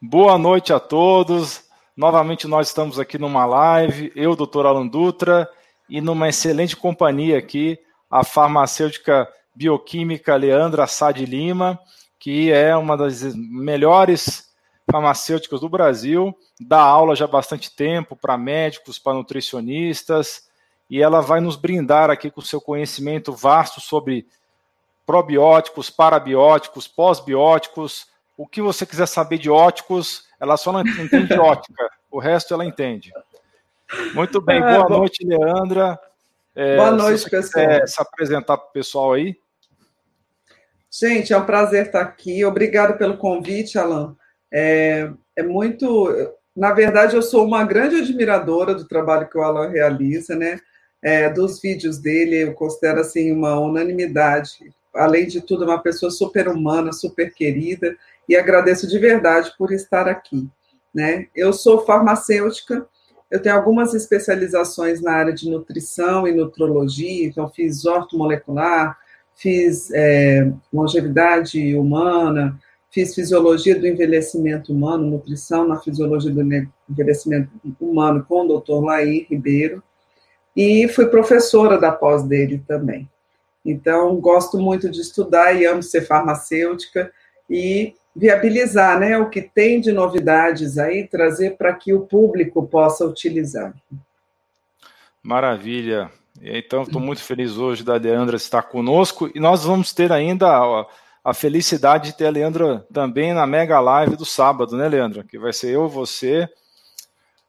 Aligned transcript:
Boa 0.00 0.38
noite 0.38 0.72
a 0.72 0.78
todos. 0.78 1.64
Novamente 1.96 2.46
nós 2.46 2.68
estamos 2.68 3.00
aqui 3.00 3.18
numa 3.18 3.44
live, 3.44 4.12
eu, 4.14 4.36
doutor 4.36 4.64
Alan 4.64 4.86
Dutra, 4.86 5.50
e 5.88 6.00
numa 6.00 6.28
excelente 6.28 6.76
companhia 6.76 7.36
aqui, 7.36 7.76
a 8.08 8.22
farmacêutica 8.22 9.28
bioquímica 9.52 10.36
Leandra 10.36 10.86
Sade 10.86 11.26
Lima, 11.26 11.80
que 12.16 12.52
é 12.52 12.76
uma 12.76 12.96
das 12.96 13.34
melhores 13.34 14.48
farmacêuticas 14.88 15.62
do 15.62 15.68
Brasil, 15.68 16.32
dá 16.60 16.80
aula 16.80 17.16
já 17.16 17.24
há 17.24 17.28
bastante 17.28 17.74
tempo 17.74 18.14
para 18.14 18.38
médicos, 18.38 19.00
para 19.00 19.14
nutricionistas, 19.14 20.48
e 20.88 21.02
ela 21.02 21.20
vai 21.20 21.40
nos 21.40 21.56
brindar 21.56 22.08
aqui 22.08 22.30
com 22.30 22.40
seu 22.40 22.60
conhecimento 22.60 23.32
vasto 23.32 23.80
sobre 23.80 24.28
probióticos, 25.04 25.90
parabióticos, 25.90 26.86
pós-bióticos, 26.86 28.06
o 28.38 28.46
que 28.46 28.62
você 28.62 28.86
quiser 28.86 29.08
saber 29.08 29.36
de 29.36 29.50
óticos, 29.50 30.28
ela 30.38 30.56
só 30.56 30.72
não 30.72 30.80
entende 30.80 31.34
ótica, 31.36 31.90
o 32.08 32.20
resto 32.20 32.54
ela 32.54 32.64
entende. 32.64 33.12
Muito 34.14 34.40
bem, 34.40 34.62
é, 34.62 34.76
boa 34.76 34.88
noite, 34.88 35.26
Leandra. 35.26 35.98
É, 36.54 36.76
boa 36.76 36.92
noite, 36.92 37.28
pessoal. 37.28 37.86
se 37.86 38.00
apresentar 38.00 38.56
para 38.56 38.68
o 38.68 38.72
pessoal 38.72 39.14
aí. 39.14 39.36
Gente, 40.88 41.32
é 41.32 41.36
um 41.36 41.44
prazer 41.44 41.86
estar 41.86 42.00
aqui. 42.00 42.44
Obrigado 42.44 42.96
pelo 42.96 43.18
convite, 43.18 43.76
Alan. 43.76 44.16
É, 44.52 45.10
é 45.34 45.42
muito. 45.42 46.08
Na 46.56 46.72
verdade, 46.72 47.16
eu 47.16 47.22
sou 47.22 47.44
uma 47.44 47.64
grande 47.64 47.96
admiradora 47.96 48.74
do 48.74 48.86
trabalho 48.86 49.28
que 49.28 49.36
o 49.36 49.42
Alan 49.42 49.68
realiza, 49.68 50.36
né? 50.36 50.60
É, 51.02 51.28
dos 51.28 51.60
vídeos 51.60 51.98
dele, 51.98 52.44
eu 52.44 52.54
considero 52.54 53.00
assim 53.00 53.32
uma 53.32 53.58
unanimidade. 53.58 54.72
Além 54.94 55.26
de 55.26 55.40
tudo, 55.40 55.64
uma 55.64 55.80
pessoa 55.80 56.10
super 56.10 56.48
humana, 56.48 56.92
super 56.92 57.32
querida 57.32 57.96
e 58.28 58.36
agradeço 58.36 58.86
de 58.86 58.98
verdade 58.98 59.52
por 59.56 59.72
estar 59.72 60.06
aqui. 60.06 60.48
Né? 60.94 61.28
Eu 61.34 61.52
sou 61.52 61.84
farmacêutica, 61.84 62.86
eu 63.30 63.40
tenho 63.40 63.54
algumas 63.54 63.94
especializações 63.94 65.00
na 65.00 65.12
área 65.12 65.32
de 65.32 65.50
nutrição 65.50 66.26
e 66.26 66.32
nutrologia, 66.32 67.26
então 67.26 67.48
fiz 67.48 67.84
ortomolecular, 67.84 68.98
fiz 69.34 69.90
é, 69.92 70.50
longevidade 70.72 71.74
humana, 71.76 72.58
fiz 72.90 73.14
fisiologia 73.14 73.78
do 73.78 73.86
envelhecimento 73.86 74.72
humano, 74.72 75.06
nutrição 75.06 75.68
na 75.68 75.78
fisiologia 75.78 76.32
do 76.32 76.42
envelhecimento 76.88 77.50
humano 77.80 78.24
com 78.26 78.46
o 78.46 78.60
Dr. 78.60 78.84
Laí 78.84 79.26
Ribeiro, 79.28 79.82
e 80.56 80.88
fui 80.88 81.06
professora 81.06 81.78
da 81.78 81.92
pós 81.92 82.24
dele 82.24 82.64
também. 82.66 83.08
Então, 83.64 84.16
gosto 84.16 84.58
muito 84.58 84.90
de 84.90 85.00
estudar 85.00 85.52
e 85.52 85.66
amo 85.66 85.82
ser 85.82 86.02
farmacêutica, 86.02 87.12
e 87.48 87.94
viabilizar 88.14 88.98
né, 88.98 89.16
o 89.18 89.30
que 89.30 89.42
tem 89.42 89.80
de 89.80 89.92
novidades 89.92 90.78
aí, 90.78 91.06
trazer 91.06 91.56
para 91.56 91.72
que 91.72 91.92
o 91.92 92.00
público 92.00 92.66
possa 92.66 93.04
utilizar. 93.06 93.74
Maravilha. 95.22 96.10
Então, 96.40 96.82
estou 96.82 97.00
muito 97.00 97.22
feliz 97.22 97.56
hoje 97.56 97.84
da 97.84 97.96
Leandra 97.96 98.36
estar 98.36 98.62
conosco 98.62 99.30
e 99.34 99.40
nós 99.40 99.64
vamos 99.64 99.92
ter 99.92 100.12
ainda 100.12 100.48
a, 100.48 100.86
a, 101.24 101.34
felicidade 101.34 102.10
de 102.10 102.16
ter 102.16 102.26
a 102.26 102.30
Leandra 102.30 102.86
também 102.92 103.34
na 103.34 103.46
mega 103.46 103.80
live 103.80 104.16
do 104.16 104.24
sábado, 104.24 104.76
né, 104.76 104.88
Leandra? 104.88 105.24
Que 105.24 105.38
vai 105.38 105.52
ser 105.52 105.70
eu, 105.70 105.88
você, 105.88 106.48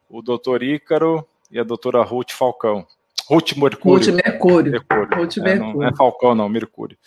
o 0.10 0.22
doutor 0.22 0.64
Ícaro 0.64 1.26
e 1.52 1.60
a 1.60 1.64
doutora 1.64 2.02
Ruth 2.04 2.32
Falcão. 2.32 2.86
Ruth 3.28 3.56
Mercúrio. 3.56 3.98
Ruth 3.98 4.24
Mercúrio. 4.26 4.72
Mercúrio. 4.72 5.18
Ruth 5.18 5.38
Mercúrio. 5.38 5.72
É, 5.72 5.74
não 5.76 5.88
é 5.88 5.96
Falcão, 5.96 6.34
não, 6.34 6.50
Mercúrio. 6.50 6.98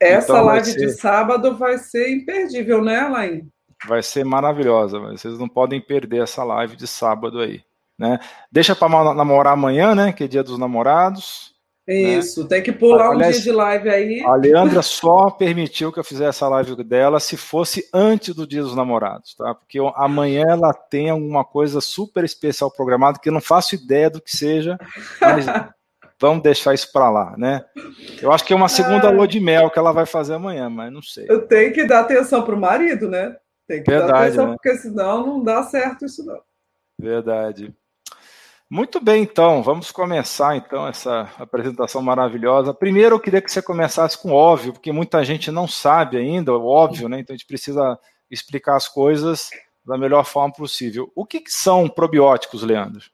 Essa 0.00 0.32
então, 0.32 0.44
live 0.44 0.66
ser... 0.66 0.78
de 0.78 0.90
sábado 0.92 1.56
vai 1.56 1.78
ser 1.78 2.10
imperdível, 2.10 2.82
né, 2.82 3.00
Alain? 3.00 3.48
Vai 3.86 4.02
ser 4.02 4.24
maravilhosa. 4.24 4.98
Vocês 4.98 5.38
não 5.38 5.48
podem 5.48 5.80
perder 5.80 6.22
essa 6.22 6.42
live 6.44 6.76
de 6.76 6.86
sábado 6.86 7.40
aí. 7.40 7.62
Né? 7.98 8.18
Deixa 8.50 8.76
para 8.76 9.14
namorar 9.14 9.54
amanhã, 9.54 9.94
né? 9.94 10.12
Que 10.12 10.24
é 10.24 10.28
dia 10.28 10.42
dos 10.42 10.58
namorados. 10.58 11.52
Né? 11.86 11.94
Isso, 11.94 12.42
né? 12.42 12.48
tem 12.48 12.62
que 12.62 12.70
pular 12.70 13.10
Aliás, 13.10 13.36
um 13.36 13.40
dia 13.40 13.50
de 13.50 13.56
live 13.56 13.88
aí. 13.88 14.22
A 14.24 14.34
Leandra 14.34 14.82
só 14.82 15.30
permitiu 15.30 15.90
que 15.90 15.98
eu 15.98 16.04
fizesse 16.04 16.44
a 16.44 16.48
live 16.48 16.76
dela 16.84 17.18
se 17.18 17.36
fosse 17.36 17.88
antes 17.94 18.34
do 18.34 18.46
dia 18.46 18.62
dos 18.62 18.76
namorados, 18.76 19.34
tá? 19.34 19.54
Porque 19.54 19.78
amanhã 19.96 20.44
ela 20.48 20.72
tem 20.74 21.08
alguma 21.08 21.44
coisa 21.44 21.80
super 21.80 22.24
especial 22.24 22.70
programada 22.70 23.18
que 23.18 23.28
eu 23.28 23.32
não 23.32 23.40
faço 23.40 23.74
ideia 23.74 24.10
do 24.10 24.20
que 24.20 24.36
seja, 24.36 24.78
mas 25.20 25.46
vamos 26.20 26.42
deixar 26.42 26.74
isso 26.74 26.90
para 26.92 27.10
lá, 27.10 27.36
né? 27.36 27.64
Eu 28.20 28.32
acho 28.32 28.44
que 28.44 28.52
é 28.52 28.56
uma 28.56 28.68
segunda 28.68 29.08
ah. 29.08 29.10
lua 29.10 29.28
de 29.28 29.40
mel 29.40 29.70
que 29.70 29.78
ela 29.78 29.92
vai 29.92 30.06
fazer 30.06 30.34
amanhã, 30.34 30.68
mas 30.68 30.92
não 30.92 31.02
sei. 31.02 31.26
Eu 31.28 31.46
tenho 31.46 31.72
que 31.72 31.84
dar 31.84 32.00
atenção 32.00 32.42
para 32.42 32.54
o 32.54 32.60
marido, 32.60 33.08
né? 33.08 33.36
Tem 33.66 33.82
que 33.82 33.90
Verdade, 33.90 34.12
dar 34.12 34.22
atenção, 34.22 34.46
né? 34.48 34.52
porque 34.54 34.76
senão 34.78 35.26
não 35.26 35.42
dá 35.42 35.62
certo 35.62 36.04
isso 36.04 36.24
não. 36.24 36.40
Verdade. 36.98 37.74
Muito 38.70 39.00
bem, 39.00 39.22
então, 39.22 39.62
vamos 39.62 39.90
começar 39.90 40.54
então 40.54 40.86
essa 40.86 41.30
apresentação 41.38 42.02
maravilhosa. 42.02 42.74
Primeiro, 42.74 43.14
eu 43.14 43.20
queria 43.20 43.40
que 43.40 43.50
você 43.50 43.62
começasse 43.62 44.20
com 44.20 44.30
óbvio, 44.30 44.74
porque 44.74 44.92
muita 44.92 45.24
gente 45.24 45.50
não 45.50 45.66
sabe 45.66 46.18
ainda, 46.18 46.52
óbvio, 46.52 47.08
né? 47.08 47.20
Então 47.20 47.32
a 47.32 47.36
gente 47.36 47.46
precisa 47.46 47.98
explicar 48.30 48.76
as 48.76 48.86
coisas 48.86 49.48
da 49.86 49.96
melhor 49.96 50.24
forma 50.24 50.52
possível. 50.52 51.10
O 51.14 51.24
que, 51.24 51.40
que 51.40 51.50
são 51.50 51.88
probióticos, 51.88 52.62
Leandro? 52.62 53.06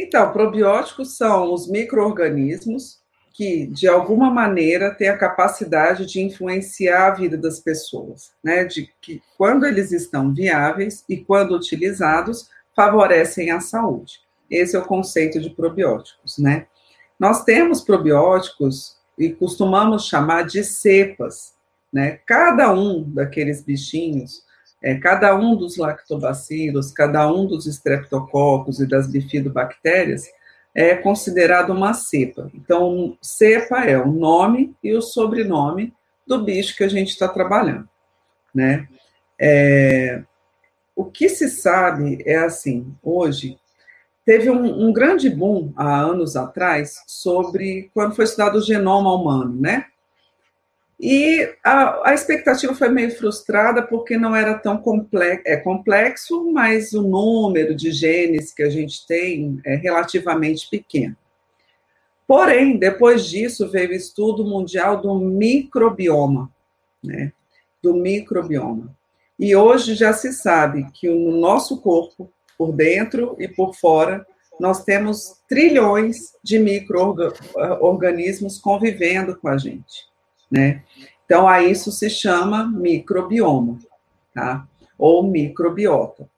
Então, 0.00 0.32
probióticos 0.32 1.16
são 1.16 1.52
os 1.52 1.68
micro-organismos 1.68 3.00
que, 3.32 3.66
de 3.66 3.88
alguma 3.88 4.30
maneira, 4.30 4.94
têm 4.94 5.08
a 5.08 5.18
capacidade 5.18 6.06
de 6.06 6.20
influenciar 6.20 7.08
a 7.08 7.14
vida 7.16 7.36
das 7.36 7.58
pessoas, 7.58 8.30
né? 8.42 8.64
De 8.64 8.88
que, 9.00 9.20
quando 9.36 9.66
eles 9.66 9.90
estão 9.90 10.32
viáveis 10.32 11.04
e 11.08 11.16
quando 11.16 11.56
utilizados, 11.56 12.48
favorecem 12.76 13.50
a 13.50 13.58
saúde. 13.58 14.20
Esse 14.48 14.76
é 14.76 14.78
o 14.78 14.84
conceito 14.84 15.40
de 15.40 15.50
probióticos, 15.50 16.38
né? 16.38 16.68
Nós 17.18 17.42
temos 17.42 17.80
probióticos 17.80 18.96
e 19.18 19.30
costumamos 19.30 20.06
chamar 20.06 20.46
de 20.46 20.62
cepas, 20.62 21.54
né? 21.92 22.20
Cada 22.24 22.72
um 22.72 23.02
daqueles 23.02 23.64
bichinhos 23.64 24.44
é, 24.82 24.94
cada 24.94 25.34
um 25.36 25.56
dos 25.56 25.76
lactobacilos, 25.76 26.92
cada 26.92 27.30
um 27.32 27.46
dos 27.46 27.66
estreptococos 27.66 28.80
e 28.80 28.86
das 28.86 29.10
bifidobactérias 29.10 30.26
é 30.74 30.94
considerado 30.94 31.70
uma 31.70 31.92
cepa. 31.94 32.50
Então, 32.54 33.16
cepa 33.20 33.84
é 33.84 33.98
o 33.98 34.12
nome 34.12 34.74
e 34.82 34.94
o 34.94 35.02
sobrenome 35.02 35.92
do 36.26 36.42
bicho 36.44 36.76
que 36.76 36.84
a 36.84 36.88
gente 36.88 37.08
está 37.08 37.26
trabalhando, 37.26 37.88
né? 38.54 38.86
É, 39.40 40.22
o 40.94 41.04
que 41.04 41.28
se 41.28 41.48
sabe 41.48 42.22
é 42.26 42.36
assim, 42.36 42.94
hoje 43.02 43.58
teve 44.24 44.50
um, 44.50 44.88
um, 44.88 44.92
grande 44.92 45.30
boom 45.30 45.72
há 45.76 46.00
anos 46.00 46.36
atrás 46.36 47.02
sobre 47.06 47.90
quando 47.94 48.14
foi 48.14 48.24
estudado 48.24 48.58
o 48.58 48.62
genoma 48.62 49.14
humano, 49.14 49.58
né? 49.58 49.86
E 51.00 51.48
a, 51.62 52.10
a, 52.10 52.14
expectativa 52.14 52.74
foi 52.74 52.88
meio 52.88 53.16
frustrada 53.16 53.82
porque 53.82 54.18
não 54.18 54.34
era 54.34 54.58
tão 54.58 54.78
complexo, 54.78 55.44
é 55.46 55.56
complexo, 55.56 56.50
mas 56.52 56.92
o 56.92 57.02
número 57.02 57.72
de 57.72 57.92
genes 57.92 58.52
que 58.52 58.64
a 58.64 58.70
gente 58.70 59.06
tem 59.06 59.60
é 59.64 59.76
relativamente 59.76 60.68
pequeno. 60.68 61.16
Porém, 62.26 62.76
depois 62.76 63.26
disso 63.26 63.70
veio 63.70 63.90
o 63.90 63.94
estudo 63.94 64.44
mundial 64.44 65.00
do 65.00 65.14
microbioma, 65.14 66.50
né? 67.02 67.32
Do 67.80 67.94
microbioma. 67.94 68.92
E 69.38 69.54
hoje 69.54 69.94
já 69.94 70.12
se 70.12 70.32
sabe 70.32 70.90
que 70.92 71.08
no 71.08 71.38
nosso 71.38 71.80
corpo, 71.80 72.28
por 72.58 72.72
dentro 72.72 73.36
e 73.38 73.46
por 73.46 73.72
fora, 73.72 74.26
nós 74.58 74.82
temos 74.82 75.40
trilhões 75.48 76.32
de 76.42 76.58
micro-organismos 76.58 78.58
convivendo 78.58 79.36
com 79.36 79.46
a 79.46 79.56
gente 79.56 80.08
né? 80.50 80.82
Então, 81.24 81.46
a 81.46 81.62
isso 81.62 81.92
se 81.92 82.08
chama 82.08 82.66
microbioma, 82.66 83.78
tá? 84.34 84.66
Ou 84.98 85.22
microbiota. 85.22 86.28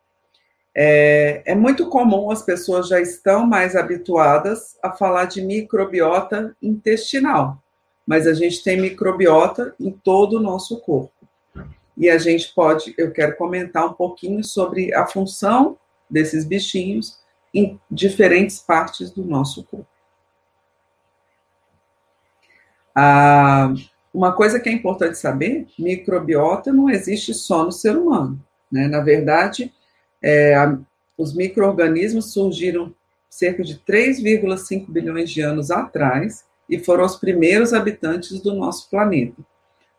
É, 0.75 1.43
é, 1.46 1.55
muito 1.55 1.88
comum, 1.88 2.31
as 2.31 2.43
pessoas 2.43 2.88
já 2.88 3.00
estão 3.00 3.46
mais 3.46 3.75
habituadas 3.75 4.76
a 4.82 4.93
falar 4.93 5.26
de 5.26 5.43
microbiota 5.43 6.56
intestinal, 6.62 7.62
mas 8.06 8.26
a 8.26 8.34
gente 8.34 8.62
tem 8.62 8.81
microbiota 8.81 9.75
em 9.81 9.90
todo 9.90 10.37
o 10.37 10.43
nosso 10.43 10.81
corpo. 10.81 11.12
E 11.96 12.08
a 12.08 12.19
gente 12.19 12.52
pode, 12.55 12.94
eu 12.96 13.12
quero 13.12 13.37
comentar 13.37 13.87
um 13.87 13.93
pouquinho 13.93 14.43
sobre 14.43 14.94
a 14.94 15.06
função 15.06 15.76
desses 16.08 16.44
bichinhos 16.44 17.20
em 17.52 17.79
diferentes 17.90 18.58
partes 18.58 19.11
do 19.11 19.25
nosso 19.25 19.64
corpo. 19.64 19.87
Ah, 22.94 23.73
uma 24.12 24.32
coisa 24.32 24.58
que 24.58 24.68
é 24.68 24.72
importante 24.72 25.18
saber: 25.18 25.66
microbiota 25.78 26.72
não 26.72 26.90
existe 26.90 27.32
só 27.32 27.64
no 27.64 27.72
ser 27.72 27.96
humano. 27.96 28.42
Né? 28.70 28.86
Na 28.86 29.00
verdade, 29.00 29.72
é, 30.22 30.54
a, 30.54 30.78
os 31.16 31.34
micro-organismos 31.34 32.32
surgiram 32.32 32.94
cerca 33.28 33.62
de 33.62 33.78
3,5 33.78 34.90
bilhões 34.90 35.30
de 35.30 35.40
anos 35.40 35.70
atrás 35.70 36.44
e 36.68 36.78
foram 36.78 37.04
os 37.04 37.16
primeiros 37.16 37.72
habitantes 37.72 38.40
do 38.40 38.54
nosso 38.54 38.88
planeta. 38.90 39.42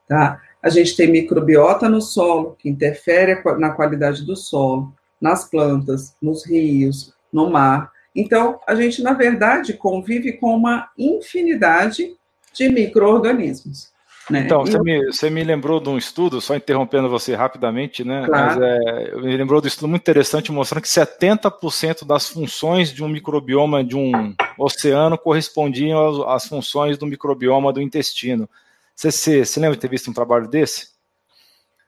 Tá? 0.08 0.42
A 0.62 0.70
gente 0.70 0.96
tem 0.96 1.10
microbiota 1.10 1.88
no 1.88 2.02
solo, 2.02 2.56
que 2.60 2.70
interfere 2.70 3.42
na 3.58 3.72
qualidade 3.72 4.26
do 4.26 4.36
solo, 4.36 4.94
nas 5.20 5.50
plantas, 5.50 6.16
nos 6.22 6.46
rios, 6.46 7.14
no 7.32 7.50
mar. 7.50 7.92
Então, 8.16 8.60
a 8.68 8.76
gente, 8.76 9.02
na 9.02 9.14
verdade, 9.14 9.74
convive 9.74 10.34
com 10.34 10.56
uma 10.56 10.90
infinidade 10.98 12.16
de 12.54 12.70
micro-organismos. 12.70 13.91
Né? 14.32 14.42
Então, 14.42 14.62
você, 14.62 14.80
me, 14.80 15.06
você 15.08 15.30
me 15.30 15.44
lembrou 15.44 15.80
de 15.80 15.90
um 15.90 15.98
estudo, 15.98 16.40
só 16.40 16.56
interrompendo 16.56 17.10
você 17.10 17.36
rapidamente, 17.36 18.04
né? 18.04 18.26
Claro. 18.26 18.60
Mas 18.60 18.62
é, 18.62 19.16
me 19.18 19.36
lembrou 19.36 19.60
de 19.60 19.68
um 19.68 19.70
estudo 19.70 19.88
muito 19.90 20.02
interessante 20.02 20.52
mostrando 20.52 20.84
que 20.84 20.88
70% 20.88 22.06
das 22.06 22.30
funções 22.30 22.94
de 22.94 23.04
um 23.04 23.10
microbioma 23.10 23.84
de 23.84 23.96
um 23.96 24.34
oceano 24.58 25.18
correspondiam 25.18 26.24
às, 26.24 26.44
às 26.44 26.50
funções 26.50 26.98
do 26.98 27.06
microbioma 27.06 27.74
do 27.74 27.82
intestino. 27.82 28.50
Você, 28.96 29.12
você, 29.12 29.46
você 29.46 29.60
lembra 29.60 29.76
de 29.76 29.82
ter 29.82 29.90
visto 29.90 30.10
um 30.10 30.14
trabalho 30.14 30.48
desse? 30.48 30.92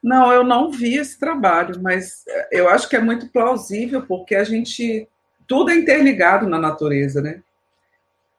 Não, 0.03 0.33
eu 0.33 0.43
não 0.43 0.69
vi 0.69 0.95
esse 0.95 1.17
trabalho, 1.17 1.81
mas 1.81 2.25
eu 2.51 2.67
acho 2.67 2.89
que 2.89 2.95
é 2.97 2.99
muito 2.99 3.27
plausível, 3.29 4.01
porque 4.01 4.35
a 4.35 4.43
gente. 4.43 5.07
Tudo 5.47 5.71
é 5.71 5.75
interligado 5.75 6.47
na 6.47 6.57
natureza, 6.57 7.21
né? 7.21 7.41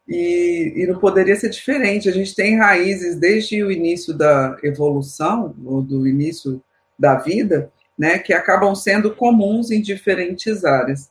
E, 0.06 0.74
e, 0.76 0.86
não 0.86 0.98
poderia 0.98 1.34
ser 1.34 1.48
diferente. 1.48 2.08
A 2.08 2.12
gente 2.12 2.34
tem 2.34 2.58
raízes 2.58 3.16
desde 3.16 3.62
o 3.62 3.72
início 3.72 4.12
da 4.12 4.56
evolução, 4.62 5.54
ou 5.64 5.80
do 5.80 6.06
início 6.06 6.62
da 6.98 7.16
vida, 7.16 7.72
né, 7.98 8.18
que 8.18 8.32
acabam 8.32 8.74
sendo 8.74 9.14
comuns 9.14 9.70
em 9.70 9.80
diferentes 9.80 10.64
áreas. 10.64 11.10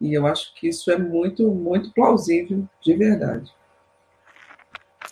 E 0.00 0.14
eu 0.14 0.26
acho 0.26 0.54
que 0.54 0.68
isso 0.68 0.90
é 0.90 0.96
muito, 0.96 1.48
muito 1.48 1.92
plausível, 1.92 2.66
de 2.82 2.94
verdade. 2.94 3.52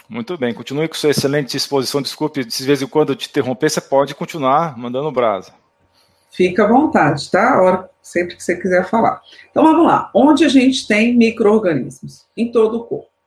Muito 0.09 0.39
bem, 0.39 0.55
continue 0.55 0.89
com 0.89 0.95
sua 0.95 1.11
excelente 1.11 1.55
exposição. 1.55 2.01
Desculpe, 2.01 2.43
de 2.43 2.65
vez 2.65 2.81
em 2.81 2.87
quando 2.87 3.11
eu 3.11 3.17
te 3.17 3.29
interromper, 3.29 3.69
você 3.69 3.81
pode 3.81 4.15
continuar 4.15 4.79
mandando 4.79 5.13
brasa. 5.13 5.53
Fica 6.31 6.65
à 6.65 6.69
vontade, 6.69 7.31
tá? 7.31 7.61
hora, 7.61 7.91
sempre 8.01 8.37
que 8.37 8.43
você 8.43 8.57
quiser 8.57 8.89
falar. 8.89 9.21
Então 9.51 9.63
vamos 9.63 9.87
lá. 9.87 10.11
Onde 10.15 10.45
a 10.45 10.49
gente 10.49 10.87
tem 10.87 11.15
micro-organismos? 11.15 12.27
Em 12.35 12.51
todo 12.51 12.79
o 12.79 12.85
corpo. 12.85 13.18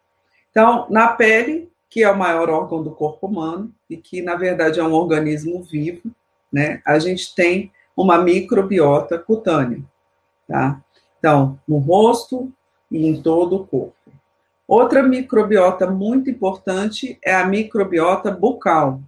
Então, 0.51 0.85
na 0.89 1.07
pele, 1.07 1.71
que 1.89 2.03
é 2.03 2.11
o 2.11 2.17
maior 2.17 2.49
órgão 2.49 2.83
do 2.83 2.91
corpo 2.91 3.27
humano 3.27 3.73
e 3.89 3.97
que, 3.97 4.21
na 4.21 4.35
verdade, 4.35 4.79
é 4.79 4.83
um 4.83 4.93
organismo 4.93 5.63
vivo, 5.63 6.11
né? 6.51 6.81
A 6.85 6.99
gente 6.99 7.33
tem 7.33 7.71
uma 7.95 8.17
microbiota 8.17 9.17
cutânea, 9.17 9.81
tá? 10.47 10.81
Então, 11.17 11.59
no 11.67 11.77
rosto 11.77 12.51
e 12.89 13.05
em 13.07 13.21
todo 13.21 13.55
o 13.55 13.65
corpo. 13.65 13.95
Outra 14.67 15.03
microbiota 15.03 15.89
muito 15.89 16.29
importante 16.29 17.17
é 17.23 17.35
a 17.35 17.45
microbiota 17.45 18.31
bucal. 18.31 19.01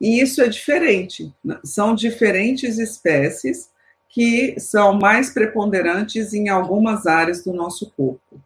E 0.00 0.20
isso 0.20 0.42
é 0.42 0.48
diferente, 0.48 1.32
né? 1.44 1.58
são 1.64 1.94
diferentes 1.94 2.78
espécies 2.78 3.70
que 4.08 4.58
são 4.58 4.94
mais 4.94 5.30
preponderantes 5.30 6.34
em 6.34 6.48
algumas 6.48 7.06
áreas 7.06 7.44
do 7.44 7.52
nosso 7.52 7.90
corpo. 7.96 8.40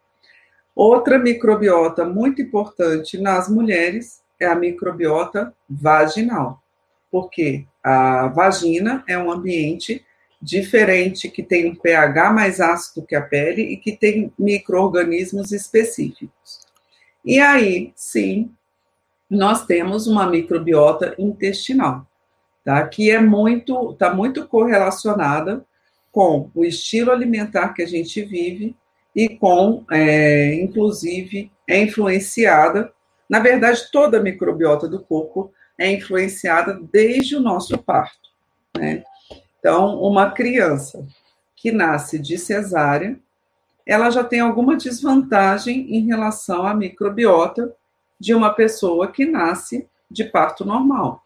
Outra 0.82 1.19
microbiota 1.19 2.06
muito 2.06 2.41
importante 2.41 3.19
nas 3.19 3.50
mulheres 3.50 4.23
é 4.41 4.47
a 4.47 4.55
microbiota 4.55 5.55
vaginal, 5.69 6.62
porque 7.11 7.67
a 7.85 8.29
vagina 8.29 9.05
é 9.06 9.19
um 9.19 9.31
ambiente 9.31 10.03
diferente 10.41 11.29
que 11.29 11.43
tem 11.43 11.71
um 11.71 11.75
pH 11.75 12.32
mais 12.32 12.62
ácido 12.62 13.05
que 13.05 13.15
a 13.15 13.21
pele 13.21 13.61
e 13.61 13.77
que 13.77 13.94
tem 13.94 14.32
microorganismos 14.38 15.53
específicos. 15.53 16.61
E 17.23 17.38
aí, 17.38 17.93
sim, 17.94 18.50
nós 19.29 19.67
temos 19.67 20.06
uma 20.06 20.27
microbiota 20.27 21.15
intestinal, 21.19 22.06
tá? 22.65 22.88
Que 22.88 23.11
é 23.11 23.21
muito, 23.21 23.91
está 23.91 24.15
muito 24.15 24.49
correlacionada 24.49 25.62
com 26.11 26.50
o 26.55 26.65
estilo 26.65 27.12
alimentar 27.12 27.75
que 27.75 27.82
a 27.82 27.87
gente 27.87 28.23
vive 28.23 28.75
e 29.15 29.29
com, 29.29 29.85
é, 29.91 30.55
inclusive, 30.55 31.51
é 31.69 31.83
influenciada, 31.83 32.93
na 33.29 33.39
verdade, 33.39 33.91
toda 33.93 34.19
a 34.19 34.23
microbiota 34.23 34.89
do 34.89 35.01
corpo 35.01 35.53
é 35.79 35.91
influenciada 35.91 36.79
desde 36.93 37.37
o 37.37 37.41
nosso 37.41 37.79
parto, 37.79 38.29
né? 38.77 39.03
Então, 39.59 40.01
uma 40.01 40.31
criança 40.31 41.07
que 41.55 41.71
nasce 41.71 42.19
de 42.19 42.39
cesárea, 42.39 43.19
ela 43.87 44.11
já 44.11 44.25
tem 44.25 44.41
alguma 44.41 44.77
desvantagem 44.77 45.95
em 45.95 46.06
relação 46.06 46.67
à 46.67 46.75
microbiota 46.75 47.75
de 48.19 48.35
uma 48.35 48.53
pessoa 48.53 49.11
que 49.11 49.27
nasce 49.27 49.87
de 50.11 50.25
parto 50.25 50.65
normal. 50.65 51.25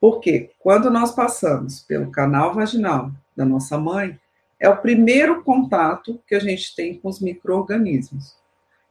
Porque 0.00 0.50
quando 0.58 0.90
nós 0.90 1.14
passamos 1.14 1.80
pelo 1.80 2.10
canal 2.10 2.54
vaginal 2.54 3.10
da 3.36 3.44
nossa 3.44 3.76
mãe, 3.78 4.18
é 4.60 4.68
o 4.68 4.76
primeiro 4.76 5.42
contato 5.42 6.20
que 6.26 6.34
a 6.34 6.40
gente 6.40 6.74
tem 6.74 6.98
com 6.98 7.08
os 7.08 7.20
micro-organismos. 7.20 8.36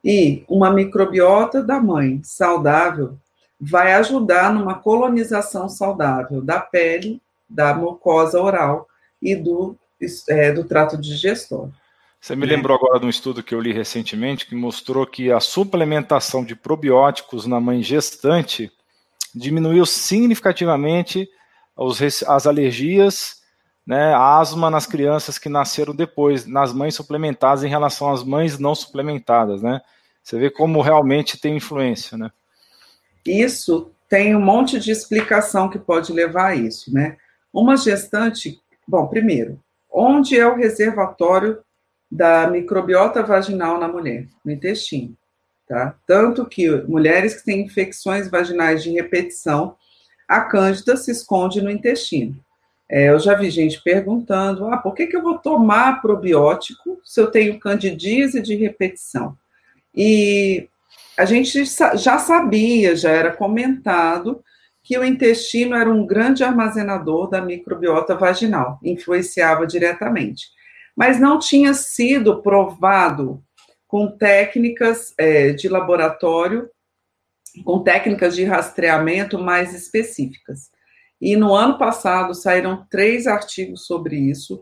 E 0.03 0.43
uma 0.47 0.71
microbiota 0.71 1.61
da 1.61 1.79
mãe 1.79 2.21
saudável 2.23 3.17
vai 3.59 3.93
ajudar 3.93 4.53
numa 4.53 4.75
colonização 4.75 5.67
saudável 5.67 6.41
da 6.41 6.59
pele, 6.59 7.21
da 7.49 7.73
mucosa 7.73 8.41
oral 8.41 8.87
e 9.21 9.35
do, 9.35 9.75
é, 10.29 10.51
do 10.51 10.63
trato 10.63 10.97
digestório. 10.97 11.73
Você 12.19 12.35
me 12.35 12.45
lembrou 12.45 12.75
agora 12.77 12.99
de 12.99 13.05
um 13.05 13.09
estudo 13.09 13.43
que 13.43 13.53
eu 13.53 13.61
li 13.61 13.71
recentemente 13.71 14.45
que 14.45 14.55
mostrou 14.55 15.05
que 15.05 15.31
a 15.31 15.39
suplementação 15.39 16.43
de 16.43 16.55
probióticos 16.55 17.45
na 17.45 17.59
mãe 17.59 17.81
gestante 17.83 18.71
diminuiu 19.33 19.85
significativamente 19.85 21.29
os, 21.75 22.01
as 22.23 22.47
alergias 22.47 23.36
né, 23.87 24.13
asma 24.13 24.69
nas 24.69 24.85
crianças 24.85 25.37
que 25.37 25.47
nasceram 25.47 25.95
depois, 25.95 26.45
nas 26.45 26.73
mães 26.73 26.93
suplementadas 26.93 27.63
em 27.63 27.69
relação 27.69 28.11
às 28.11 28.21
mães 28.21 28.59
não 28.59 28.75
suplementadas, 28.75 29.61
né? 29.61 29.79
Você 30.21 30.37
vê 30.37 30.49
como 30.49 30.81
realmente 30.81 31.39
tem 31.39 31.55
influência, 31.55 32.17
né? 32.17 32.29
Isso 33.25 33.89
tem 34.09 34.35
um 34.35 34.41
monte 34.41 34.77
de 34.77 34.91
explicação 34.91 35.69
que 35.69 35.79
pode 35.79 36.11
levar 36.11 36.47
a 36.47 36.55
isso, 36.55 36.93
né? 36.93 37.15
Uma 37.53 37.77
gestante, 37.77 38.59
bom, 38.85 39.07
primeiro, 39.07 39.57
onde 39.89 40.37
é 40.37 40.45
o 40.45 40.57
reservatório 40.57 41.59
da 42.11 42.45
microbiota 42.47 43.23
vaginal 43.23 43.79
na 43.79 43.87
mulher? 43.87 44.27
No 44.43 44.51
intestino, 44.51 45.15
tá? 45.65 45.95
Tanto 46.05 46.45
que 46.45 46.69
mulheres 46.89 47.35
que 47.35 47.45
têm 47.45 47.61
infecções 47.61 48.29
vaginais 48.29 48.83
de 48.83 48.91
repetição, 48.91 49.77
a 50.27 50.41
cândida 50.41 50.97
se 50.97 51.09
esconde 51.09 51.61
no 51.61 51.71
intestino. 51.71 52.37
É, 52.89 53.09
eu 53.09 53.19
já 53.19 53.33
vi 53.33 53.49
gente 53.49 53.81
perguntando: 53.81 54.67
ah, 54.67 54.77
por 54.77 54.93
que, 54.93 55.07
que 55.07 55.15
eu 55.15 55.21
vou 55.21 55.37
tomar 55.37 56.01
probiótico 56.01 56.99
se 57.03 57.19
eu 57.19 57.29
tenho 57.29 57.59
candidíase 57.59 58.41
de 58.41 58.56
repetição? 58.56 59.37
E 59.94 60.69
a 61.17 61.25
gente 61.25 61.63
já 61.65 62.19
sabia, 62.19 62.95
já 62.95 63.09
era 63.09 63.35
comentado, 63.35 64.44
que 64.83 64.97
o 64.97 65.03
intestino 65.03 65.75
era 65.75 65.89
um 65.89 66.06
grande 66.06 66.44
armazenador 66.44 67.29
da 67.29 67.41
microbiota 67.41 68.15
vaginal, 68.15 68.79
influenciava 68.81 69.67
diretamente. 69.67 70.47
Mas 70.95 71.19
não 71.19 71.39
tinha 71.39 71.73
sido 71.73 72.41
provado 72.41 73.44
com 73.87 74.07
técnicas 74.07 75.13
é, 75.17 75.51
de 75.51 75.67
laboratório, 75.67 76.69
com 77.65 77.83
técnicas 77.83 78.35
de 78.35 78.44
rastreamento 78.44 79.39
mais 79.39 79.73
específicas. 79.73 80.69
E 81.19 81.36
no 81.36 81.54
ano 81.56 81.78
passado 81.78 82.33
saíram 82.33 82.86
três 82.90 83.28
artigos 83.28 83.86
sobre 83.86 84.16
isso, 84.16 84.62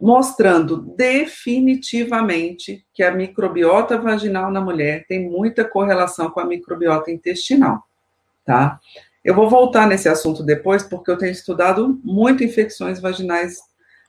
mostrando 0.00 0.76
definitivamente 0.96 2.84
que 2.92 3.02
a 3.02 3.10
microbiota 3.10 3.98
vaginal 3.98 4.50
na 4.50 4.60
mulher 4.60 5.06
tem 5.06 5.28
muita 5.28 5.64
correlação 5.64 6.30
com 6.30 6.40
a 6.40 6.44
microbiota 6.44 7.10
intestinal, 7.10 7.82
tá? 8.44 8.78
Eu 9.24 9.34
vou 9.34 9.48
voltar 9.48 9.86
nesse 9.86 10.08
assunto 10.08 10.42
depois, 10.42 10.82
porque 10.82 11.10
eu 11.10 11.18
tenho 11.18 11.30
estudado 11.30 12.00
muito 12.02 12.42
infecções 12.42 13.00
vaginais 13.00 13.58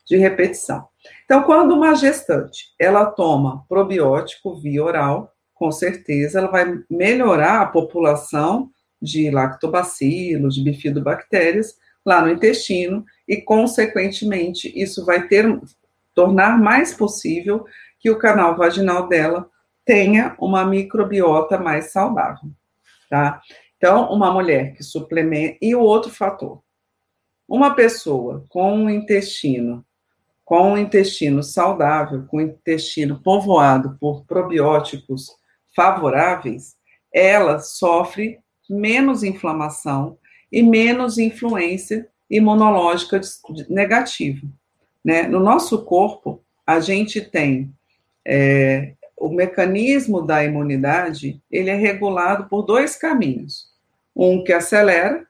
de 0.04 0.16
repetição. 0.16 0.88
Então, 1.24 1.42
quando 1.44 1.72
uma 1.72 1.94
gestante, 1.94 2.74
ela 2.78 3.06
toma 3.06 3.64
probiótico 3.68 4.56
via 4.60 4.82
oral, 4.82 5.32
com 5.54 5.70
certeza 5.70 6.38
ela 6.40 6.50
vai 6.50 6.80
melhorar 6.90 7.60
a 7.60 7.66
população 7.66 8.70
de 9.04 9.30
lactobacilos, 9.30 10.54
de 10.54 10.62
bifidobactérias 10.62 11.76
lá 12.04 12.22
no 12.22 12.30
intestino 12.30 13.04
e, 13.28 13.36
consequentemente, 13.36 14.72
isso 14.74 15.04
vai 15.04 15.28
ter 15.28 15.60
tornar 16.14 16.58
mais 16.58 16.94
possível 16.94 17.64
que 17.98 18.10
o 18.10 18.18
canal 18.18 18.56
vaginal 18.56 19.08
dela 19.08 19.48
tenha 19.84 20.34
uma 20.38 20.64
microbiota 20.64 21.58
mais 21.58 21.92
saudável, 21.92 22.50
tá? 23.10 23.40
Então, 23.76 24.10
uma 24.12 24.32
mulher 24.32 24.74
que 24.74 24.82
suplementa 24.82 25.58
e 25.60 25.74
o 25.74 25.80
outro 25.80 26.10
fator. 26.10 26.62
Uma 27.46 27.74
pessoa 27.74 28.44
com 28.48 28.74
um 28.74 28.88
intestino 28.88 29.84
com 30.44 30.72
um 30.72 30.78
intestino 30.78 31.42
saudável, 31.42 32.26
com 32.26 32.36
o 32.36 32.40
intestino 32.40 33.18
povoado 33.20 33.96
por 33.98 34.24
probióticos 34.24 35.30
favoráveis, 35.74 36.76
ela 37.12 37.58
sofre 37.58 38.38
menos 38.68 39.22
inflamação 39.22 40.18
e 40.50 40.62
menos 40.62 41.18
influência 41.18 42.08
imunológica 42.30 43.20
negativa. 43.68 44.46
Né? 45.04 45.24
No 45.24 45.40
nosso 45.40 45.84
corpo, 45.84 46.42
a 46.66 46.80
gente 46.80 47.20
tem 47.20 47.72
é, 48.26 48.94
o 49.16 49.28
mecanismo 49.28 50.22
da 50.22 50.44
imunidade, 50.44 51.40
ele 51.50 51.70
é 51.70 51.74
regulado 51.74 52.48
por 52.48 52.62
dois 52.62 52.96
caminhos. 52.96 53.72
Um 54.16 54.42
que 54.42 54.52
acelera 54.52 55.26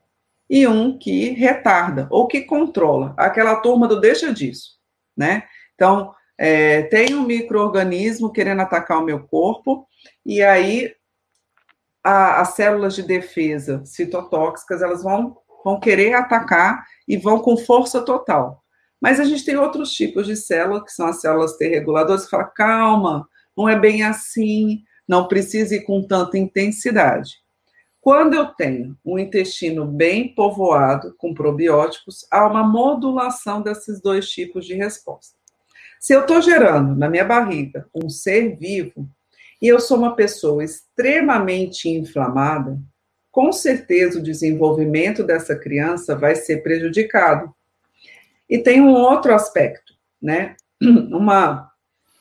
e 0.48 0.66
um 0.66 0.96
que 0.98 1.30
retarda, 1.30 2.06
ou 2.10 2.26
que 2.26 2.42
controla. 2.42 3.14
Aquela 3.16 3.56
turma 3.56 3.88
do 3.88 4.00
deixa 4.00 4.32
disso, 4.32 4.78
né? 5.16 5.44
Então, 5.74 6.14
é, 6.36 6.82
tem 6.82 7.14
um 7.14 7.24
microorganismo 7.24 8.30
querendo 8.30 8.60
atacar 8.60 8.98
o 8.98 9.04
meu 9.04 9.20
corpo, 9.20 9.86
e 10.24 10.42
aí 10.42 10.94
a, 12.04 12.42
as 12.42 12.50
células 12.50 12.94
de 12.94 13.02
defesa 13.02 13.82
citotóxicas, 13.87 14.82
elas 14.82 15.02
vão, 15.02 15.38
vão 15.64 15.80
querer 15.80 16.12
atacar 16.12 16.84
e 17.08 17.16
vão 17.16 17.38
com 17.40 17.56
força 17.56 18.02
total. 18.02 18.62
Mas 19.00 19.18
a 19.18 19.25
gente 19.25 19.44
tem 19.44 19.56
outros 19.56 19.90
tipos 19.92 20.26
de 20.26 20.37
células, 20.37 20.84
que 20.84 20.92
são 20.92 21.06
as 21.06 21.20
células 21.20 21.56
T 21.56 21.66
reguladoras, 21.66 22.25
que 22.25 22.30
falam, 22.30 22.50
calma, 22.54 23.28
não 23.56 23.68
é 23.68 23.78
bem 23.78 24.02
assim, 24.02 24.82
não 25.08 25.26
precisa 25.26 25.75
ir 25.75 25.82
com 25.82 26.02
tanta 26.02 26.38
intensidade. 26.38 27.42
Quando 28.00 28.34
eu 28.34 28.46
tenho 28.46 28.96
um 29.02 29.18
intestino 29.18 29.87
bem 29.87 30.34
povoado 30.34 31.14
com 31.16 31.32
probióticos, 31.32 32.26
há 32.30 32.46
uma 32.46 32.62
modulação 32.62 33.62
desses 33.62 33.99
dois 33.99 34.28
tipos 34.28 34.66
de 34.66 34.75
resposta. 34.75 35.38
Se 35.99 36.12
eu 36.12 36.20
estou 36.20 36.42
gerando 36.42 36.94
na 36.94 37.08
minha 37.08 37.25
barriga 37.25 37.88
um 37.94 38.11
ser 38.11 38.58
vivo 38.58 39.08
e 39.64 39.68
eu 39.68 39.80
sou 39.80 39.97
uma 39.97 40.14
pessoa 40.14 40.62
extremamente 40.62 41.88
inflamada, 41.88 42.78
com 43.33 43.50
certeza 43.50 44.18
o 44.18 44.23
desenvolvimento 44.23 45.25
dessa 45.25 45.56
criança 45.56 46.14
vai 46.14 46.35
ser 46.35 46.62
prejudicado. 46.62 47.50
E 48.47 48.59
tem 48.59 48.83
um 48.83 48.92
outro 48.92 49.35
aspecto, 49.35 49.94
né? 50.21 50.54
Uma, 50.83 51.71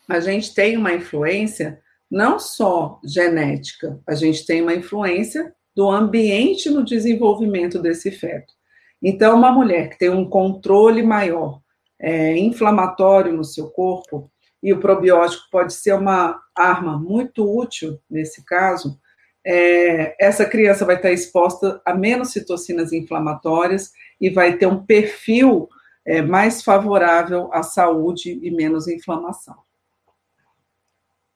a 0.08 0.22
gente 0.22 0.56
tem 0.56 0.78
uma 0.78 0.94
influência 0.94 1.82
não 2.10 2.40
só 2.40 3.02
genética, 3.04 4.00
a 4.08 4.16
gente 4.16 4.46
tem 4.46 4.62
uma 4.62 4.74
influência 4.74 5.54
do 5.76 5.92
ambiente 5.92 6.70
no 6.70 6.82
desenvolvimento 6.82 7.78
desse 7.78 8.10
feto. 8.10 8.54
Então, 9.02 9.36
uma 9.36 9.52
mulher 9.52 9.90
que 9.90 10.00
tem 10.00 10.10
um 10.10 10.30
controle 10.30 11.04
maior 11.04 11.60
é, 12.00 12.38
inflamatório 12.38 13.34
no 13.34 13.44
seu 13.44 13.70
corpo, 13.70 14.32
e 14.64 14.72
o 14.72 14.80
probiótico 14.80 15.44
pode 15.52 15.74
ser 15.74 15.94
uma 15.94 16.42
arma 16.56 16.98
muito 16.98 17.46
útil 17.46 18.00
nesse 18.10 18.46
caso, 18.46 18.98
é, 19.46 20.16
essa 20.18 20.46
criança 20.46 20.86
vai 20.86 20.96
estar 20.96 21.12
exposta 21.12 21.82
a 21.86 21.94
menos 21.94 22.32
citocinas 22.32 22.94
inflamatórias 22.94 23.92
e 24.22 24.30
vai 24.30 24.56
ter 24.56 24.66
um 24.66 24.86
perfil 24.86 25.68
é, 26.06 26.22
mais 26.22 26.64
favorável 26.64 27.50
à 27.54 27.62
saúde 27.62 28.40
e 28.42 28.50
menos 28.50 28.88
inflamação. 28.88 29.56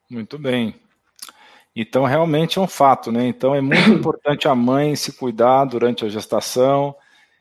Muito 0.10 0.40
bem. 0.40 0.74
Então, 1.76 2.06
realmente 2.06 2.58
é 2.58 2.62
um 2.62 2.68
fato, 2.68 3.12
né? 3.12 3.28
Então, 3.28 3.54
é 3.54 3.60
muito 3.60 3.90
importante 3.92 4.48
a 4.48 4.56
mãe 4.56 4.96
se 4.96 5.12
cuidar 5.12 5.66
durante 5.66 6.06
a 6.06 6.10
gestação, 6.10 6.96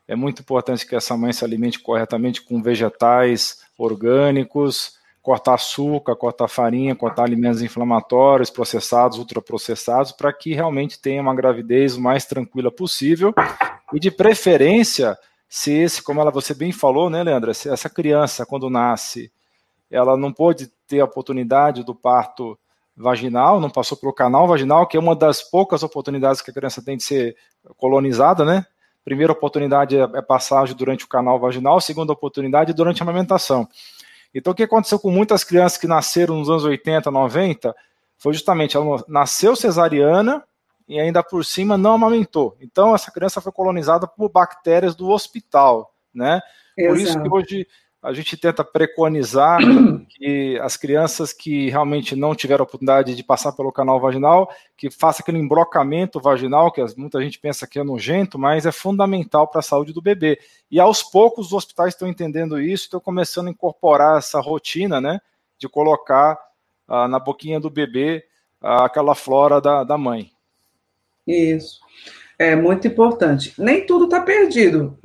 é 0.09 0.17
muito 0.17 0.43
importante 0.43 0.85
que 0.87 0.97
essa 0.97 1.17
mãe 1.17 1.33
se 1.33 1.45
alimente 1.45 1.79
corretamente 1.79 2.43
com 2.43 2.61
vegetais 2.61 3.65
orgânicos, 3.79 4.96
cortar 5.27 5.55
açúcar, 5.55 6.15
cortar 6.15 6.47
farinha, 6.47 6.95
cortar 6.95 7.25
alimentos 7.25 7.61
inflamatórios, 7.61 8.49
processados, 8.49 9.19
ultraprocessados, 9.19 10.13
para 10.13 10.33
que 10.33 10.55
realmente 10.55 11.01
tenha 11.01 11.21
uma 11.21 11.35
gravidez 11.35 11.97
o 11.97 12.01
mais 12.01 12.25
tranquila 12.25 12.71
possível 12.71 13.35
e, 13.93 13.99
de 13.99 14.09
preferência, 14.09 15.19
se 15.49 15.73
esse, 15.73 16.01
como 16.01 16.21
ela 16.21 16.31
você 16.31 16.55
bem 16.55 16.71
falou, 16.71 17.11
né, 17.11 17.25
Leandra, 17.25 17.53
se 17.55 17.69
essa 17.69 17.91
criança 17.91 18.47
quando 18.47 18.71
nasce, 18.71 19.33
ela 19.91 20.17
não 20.17 20.33
pode 20.33 20.71
ter 20.87 21.01
a 21.01 21.07
oportunidade 21.07 21.83
do 21.83 21.93
parto 21.93 22.57
vaginal, 22.97 23.59
não 23.59 23.69
passou 23.69 23.99
pelo 23.99 24.13
canal 24.13 24.47
vaginal, 24.47 24.87
que 24.87 24.97
é 24.97 25.01
uma 25.01 25.17
das 25.17 25.43
poucas 25.43 25.83
oportunidades 25.83 26.41
que 26.41 26.53
a 26.53 26.55
criança 26.55 26.81
tem 26.81 26.97
de 26.97 27.03
ser 27.03 27.37
colonizada, 27.77 28.45
né? 28.45 28.65
Primeira 29.05 29.33
oportunidade 29.33 29.97
é, 29.97 30.03
é 30.03 30.23
passagem 30.23 30.77
durante 30.77 31.05
o 31.05 31.09
canal 31.09 31.41
vaginal, 31.41 31.81
segunda 31.81 32.13
oportunidade 32.13 32.71
é 32.71 32.75
durante 32.75 33.03
a 33.03 33.05
amamentação. 33.05 33.69
Então, 34.35 34.53
o 34.53 34.57
que 34.57 34.63
aconteceu 34.63 34.99
com 34.99 35.11
muitas 35.11 35.45
crianças 35.45 35.79
que 35.79 35.87
nasceram 35.87 36.37
nos 36.37 36.51
anos 36.51 36.65
80, 36.65 37.11
90, 37.11 37.75
foi 38.19 38.33
justamente 38.33 38.77
ela 38.77 39.05
nasceu 39.09 39.55
cesariana, 39.57 40.45
e 40.89 41.01
ainda 41.01 41.23
por 41.23 41.45
cima 41.45 41.77
não 41.77 41.95
amamentou. 41.95 42.57
Então 42.61 42.95
essa 42.95 43.11
criança 43.11 43.41
foi 43.41 43.53
colonizada 43.53 44.07
por 44.07 44.31
bactérias 44.31 44.95
do 44.95 45.09
hospital, 45.11 45.93
né? 46.15 46.41
Exato. 46.77 46.95
Por 46.95 47.01
isso 47.01 47.23
que 47.23 47.29
hoje 47.29 47.69
a 48.03 48.13
gente 48.13 48.37
tenta 48.37 48.63
preconizar 48.63 49.59
que 50.09 50.59
as 50.61 50.77
crianças 50.77 51.33
que 51.33 51.71
realmente 51.71 52.15
não 52.15 52.35
tiveram 52.35 52.63
a 52.63 52.67
oportunidade 52.67 53.15
de 53.15 53.25
passar 53.25 53.53
pelo 53.53 53.73
canal 53.73 54.01
vaginal, 54.01 54.49
que 54.77 54.91
faça 54.91 55.23
aquele 55.23 55.39
embrocamento 55.39 56.21
vaginal, 56.21 56.71
que 56.71 56.85
muita 56.97 57.21
gente 57.21 57.39
pensa 57.39 57.67
que 57.67 57.79
é 57.79 57.85
nojento, 57.85 58.39
mas 58.39 58.67
é 58.67 58.73
fundamental 58.73 59.49
para 59.49 59.61
a 59.61 59.63
saúde 59.63 59.93
do 59.93 60.03
bebê. 60.03 60.39
E 60.71 60.79
aos 60.79 61.03
poucos 61.03 61.47
os 61.47 61.53
hospitais 61.53 61.95
estão 61.95 62.09
entendendo 62.09 62.61
isso, 62.61 62.85
estão 62.85 63.01
começando 63.01 63.49
a 63.49 63.51
incorporar 63.51 64.19
essa 64.19 64.41
rotina, 64.41 65.01
né, 65.01 65.21
de 65.59 65.69
colocar 65.69 66.39
ah, 66.87 67.09
na 67.09 67.19
boquinha 67.19 67.59
do 67.59 67.71
bebê 67.71 68.25
ah, 68.61 68.85
aquela 68.85 69.15
flora 69.15 69.61
da, 69.61 69.83
da 69.83 69.99
mãe. 69.99 70.31
Isso. 71.27 71.81
É 72.39 72.55
muito 72.55 72.87
importante. 72.87 73.55
Nem 73.59 73.87
tudo 73.87 74.05
está 74.05 74.21
perdido. 74.21 74.99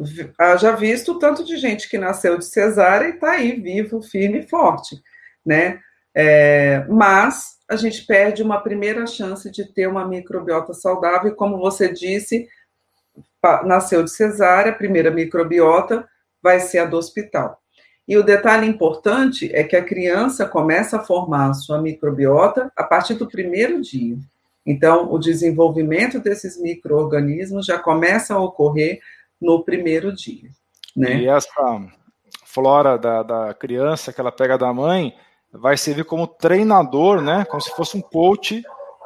Já 0.60 0.72
visto 0.72 1.18
tanto 1.18 1.46
de 1.46 1.56
gente 1.58 1.90
que 1.90 1.98
nasceu 1.98 2.38
de 2.38 2.46
cesárea 2.46 3.08
e 3.08 3.12
está 3.12 3.32
aí 3.32 3.54
vivo, 3.54 4.02
firme 4.02 4.40
e 4.40 4.48
forte, 4.48 5.02
né? 5.46 5.80
É, 6.14 6.86
mas 6.90 7.58
a 7.70 7.78
gente 7.78 8.06
perde 8.06 8.44
uma 8.44 8.60
primeira 8.60 9.08
chance 9.08 9.50
de 9.50 9.64
ter 9.64 9.88
uma 9.88 10.06
microbiota 10.06 10.74
saudável, 10.74 11.34
como 11.34 11.58
você 11.58 11.88
disse, 11.92 12.50
nasceu 13.64 14.04
de 14.04 14.12
cesárea, 14.12 14.74
a 14.74 14.76
primeira 14.76 15.10
microbiota 15.10 16.06
vai 16.44 16.60
ser 16.60 16.80
a 16.80 16.86
do 16.86 16.98
hospital. 16.98 17.62
E 18.06 18.18
o 18.18 18.24
detalhe 18.24 18.68
importante 18.68 19.50
é 19.54 19.64
que 19.64 19.76
a 19.76 19.84
criança 19.84 20.46
começa 20.46 20.98
a 20.98 21.04
formar 21.04 21.52
a 21.52 21.54
sua 21.54 21.82
microbiota 21.82 22.70
a 22.76 22.84
partir 22.84 23.14
do 23.14 23.28
primeiro 23.28 23.80
dia. 23.80 24.18
Então, 24.66 25.12
o 25.12 25.18
desenvolvimento 25.18 26.20
desses 26.20 26.60
micro-organismos 26.62 27.66
já 27.66 27.80
começa 27.80 28.36
a 28.36 28.40
ocorrer 28.40 29.00
no 29.40 29.64
primeiro 29.64 30.14
dia. 30.14 30.50
Né? 30.96 31.22
E 31.22 31.28
essa 31.28 31.82
flora 32.46 32.98
da, 32.98 33.24
da 33.24 33.54
criança 33.54 34.14
que 34.14 34.22
ela 34.22 34.32
pega 34.32 34.58
da 34.58 34.74
mãe 34.74 35.14
vai 35.52 35.78
servir 35.78 36.06
como 36.06 36.28
treinador, 36.28 37.22
né? 37.22 37.46
Como 37.46 37.62
se 37.62 37.72
fosse 37.72 37.98
um 37.98 38.02
coach 38.02 38.62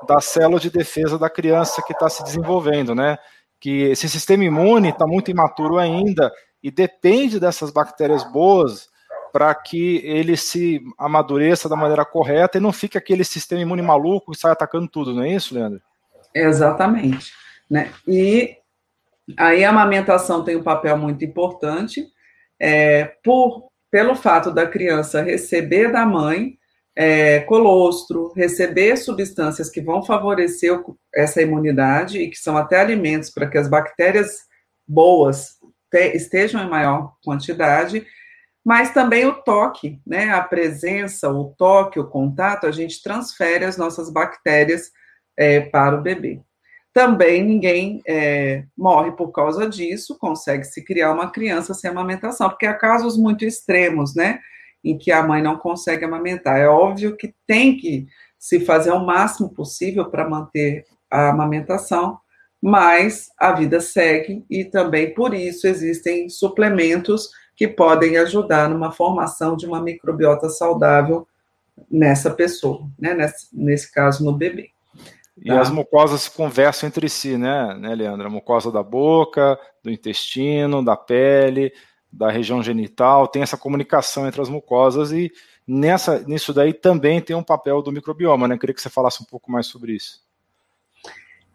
da 0.07 0.19
célula 0.19 0.59
de 0.59 0.69
defesa 0.69 1.17
da 1.17 1.29
criança 1.29 1.81
que 1.81 1.93
está 1.93 2.09
se 2.09 2.23
desenvolvendo, 2.23 2.93
né? 2.93 3.17
Que 3.59 3.83
esse 3.83 4.09
sistema 4.09 4.43
imune 4.43 4.89
está 4.89 5.07
muito 5.07 5.31
imaturo 5.31 5.77
ainda 5.77 6.31
e 6.61 6.69
depende 6.69 7.39
dessas 7.39 7.71
bactérias 7.71 8.23
boas 8.31 8.89
para 9.35 9.53
que 9.53 9.97
ele 10.05 10.37
se 10.37 10.81
amadureça 10.97 11.67
da 11.67 11.75
maneira 11.75 12.05
correta 12.05 12.57
e 12.57 12.61
não 12.61 12.71
fique 12.71 12.97
aquele 12.97 13.25
sistema 13.25 13.61
imune 13.61 13.81
maluco 13.81 14.31
que 14.31 14.39
sai 14.39 14.53
atacando 14.53 14.87
tudo, 14.87 15.13
não 15.13 15.23
é 15.23 15.33
isso, 15.33 15.53
Leandro? 15.53 15.81
Exatamente. 16.33 17.33
Né? 17.69 17.91
E 18.07 18.55
aí 19.35 19.65
a 19.65 19.71
amamentação 19.71 20.41
tem 20.41 20.55
um 20.55 20.63
papel 20.63 20.97
muito 20.97 21.25
importante, 21.25 22.07
é, 22.57 23.11
por, 23.21 23.67
pelo 23.91 24.15
fato 24.15 24.51
da 24.51 24.65
criança 24.65 25.21
receber 25.21 25.91
da 25.91 26.05
mãe 26.05 26.57
é, 26.95 27.41
colostro, 27.41 28.31
receber 28.37 28.95
substâncias 28.95 29.69
que 29.69 29.81
vão 29.81 30.01
favorecer 30.01 30.81
essa 31.13 31.41
imunidade 31.41 32.19
e 32.19 32.29
que 32.29 32.37
são 32.37 32.55
até 32.55 32.79
alimentos 32.79 33.29
para 33.31 33.49
que 33.49 33.57
as 33.57 33.67
bactérias 33.67 34.45
boas 34.87 35.57
te, 35.91 36.15
estejam 36.15 36.63
em 36.63 36.69
maior 36.69 37.15
quantidade 37.21 38.07
mas 38.65 38.91
também 38.91 39.27
o 39.27 39.33
toque, 39.43 40.01
né? 40.07 40.31
A 40.31 40.41
presença, 40.41 41.29
o 41.29 41.53
toque, 41.55 41.99
o 41.99 42.07
contato, 42.07 42.65
a 42.65 42.71
gente 42.71 43.03
transfere 43.03 43.63
as 43.63 43.77
nossas 43.77 44.09
bactérias 44.09 44.91
é, 45.37 45.61
para 45.61 45.95
o 45.95 46.01
bebê. 46.01 46.41
Também 46.91 47.43
ninguém 47.43 48.01
é, 48.07 48.63
morre 48.75 49.11
por 49.11 49.31
causa 49.31 49.69
disso, 49.69 50.17
consegue 50.17 50.63
se 50.63 50.83
criar 50.83 51.11
uma 51.11 51.29
criança 51.29 51.75
sem 51.75 51.91
amamentação, 51.91 52.49
porque 52.49 52.65
há 52.65 52.73
casos 52.73 53.15
muito 53.15 53.45
extremos, 53.45 54.15
né? 54.15 54.39
Em 54.83 54.97
que 54.97 55.11
a 55.11 55.21
mãe 55.21 55.43
não 55.43 55.57
consegue 55.57 56.03
amamentar. 56.03 56.59
É 56.59 56.67
óbvio 56.67 57.15
que 57.15 57.35
tem 57.45 57.77
que 57.77 58.07
se 58.39 58.61
fazer 58.61 58.91
o 58.91 59.05
máximo 59.05 59.53
possível 59.53 60.09
para 60.09 60.27
manter 60.27 60.85
a 61.11 61.29
amamentação, 61.29 62.17
mas 62.59 63.27
a 63.37 63.51
vida 63.51 63.79
segue 63.79 64.43
e 64.49 64.65
também 64.65 65.13
por 65.13 65.35
isso 65.35 65.67
existem 65.67 66.29
suplementos 66.29 67.29
que 67.55 67.67
podem 67.67 68.17
ajudar 68.17 68.69
numa 68.69 68.91
formação 68.91 69.55
de 69.55 69.65
uma 69.65 69.81
microbiota 69.81 70.49
saudável 70.49 71.27
nessa 71.89 72.29
pessoa, 72.29 72.87
né? 72.99 73.13
nesse, 73.13 73.47
nesse 73.53 73.91
caso 73.91 74.23
no 74.23 74.33
bebê. 74.33 74.71
E 75.37 75.49
tá. 75.49 75.59
as 75.59 75.69
mucosas 75.69 76.29
conversam 76.29 76.87
entre 76.87 77.09
si, 77.09 77.37
né, 77.37 77.75
né, 77.75 77.93
Leandro? 77.93 78.27
A 78.27 78.29
mucosa 78.29 78.71
da 78.71 78.81
boca, 78.81 79.59
do 79.83 79.91
intestino, 79.91 80.83
da 80.83 80.95
pele, 80.95 81.73
da 82.11 82.31
região 82.31 82.63
genital, 82.63 83.27
tem 83.27 83.41
essa 83.41 83.57
comunicação 83.57 84.25
entre 84.25 84.41
as 84.41 84.47
mucosas 84.47 85.11
e 85.11 85.29
nessa, 85.67 86.19
nisso 86.19 86.53
daí 86.53 86.73
também 86.73 87.19
tem 87.19 87.35
um 87.35 87.43
papel 87.43 87.81
do 87.81 87.91
microbioma, 87.91 88.47
né? 88.47 88.55
Eu 88.55 88.59
queria 88.59 88.73
que 88.73 88.81
você 88.81 88.89
falasse 88.89 89.21
um 89.21 89.25
pouco 89.25 89.51
mais 89.51 89.67
sobre 89.67 89.93
isso. 89.93 90.23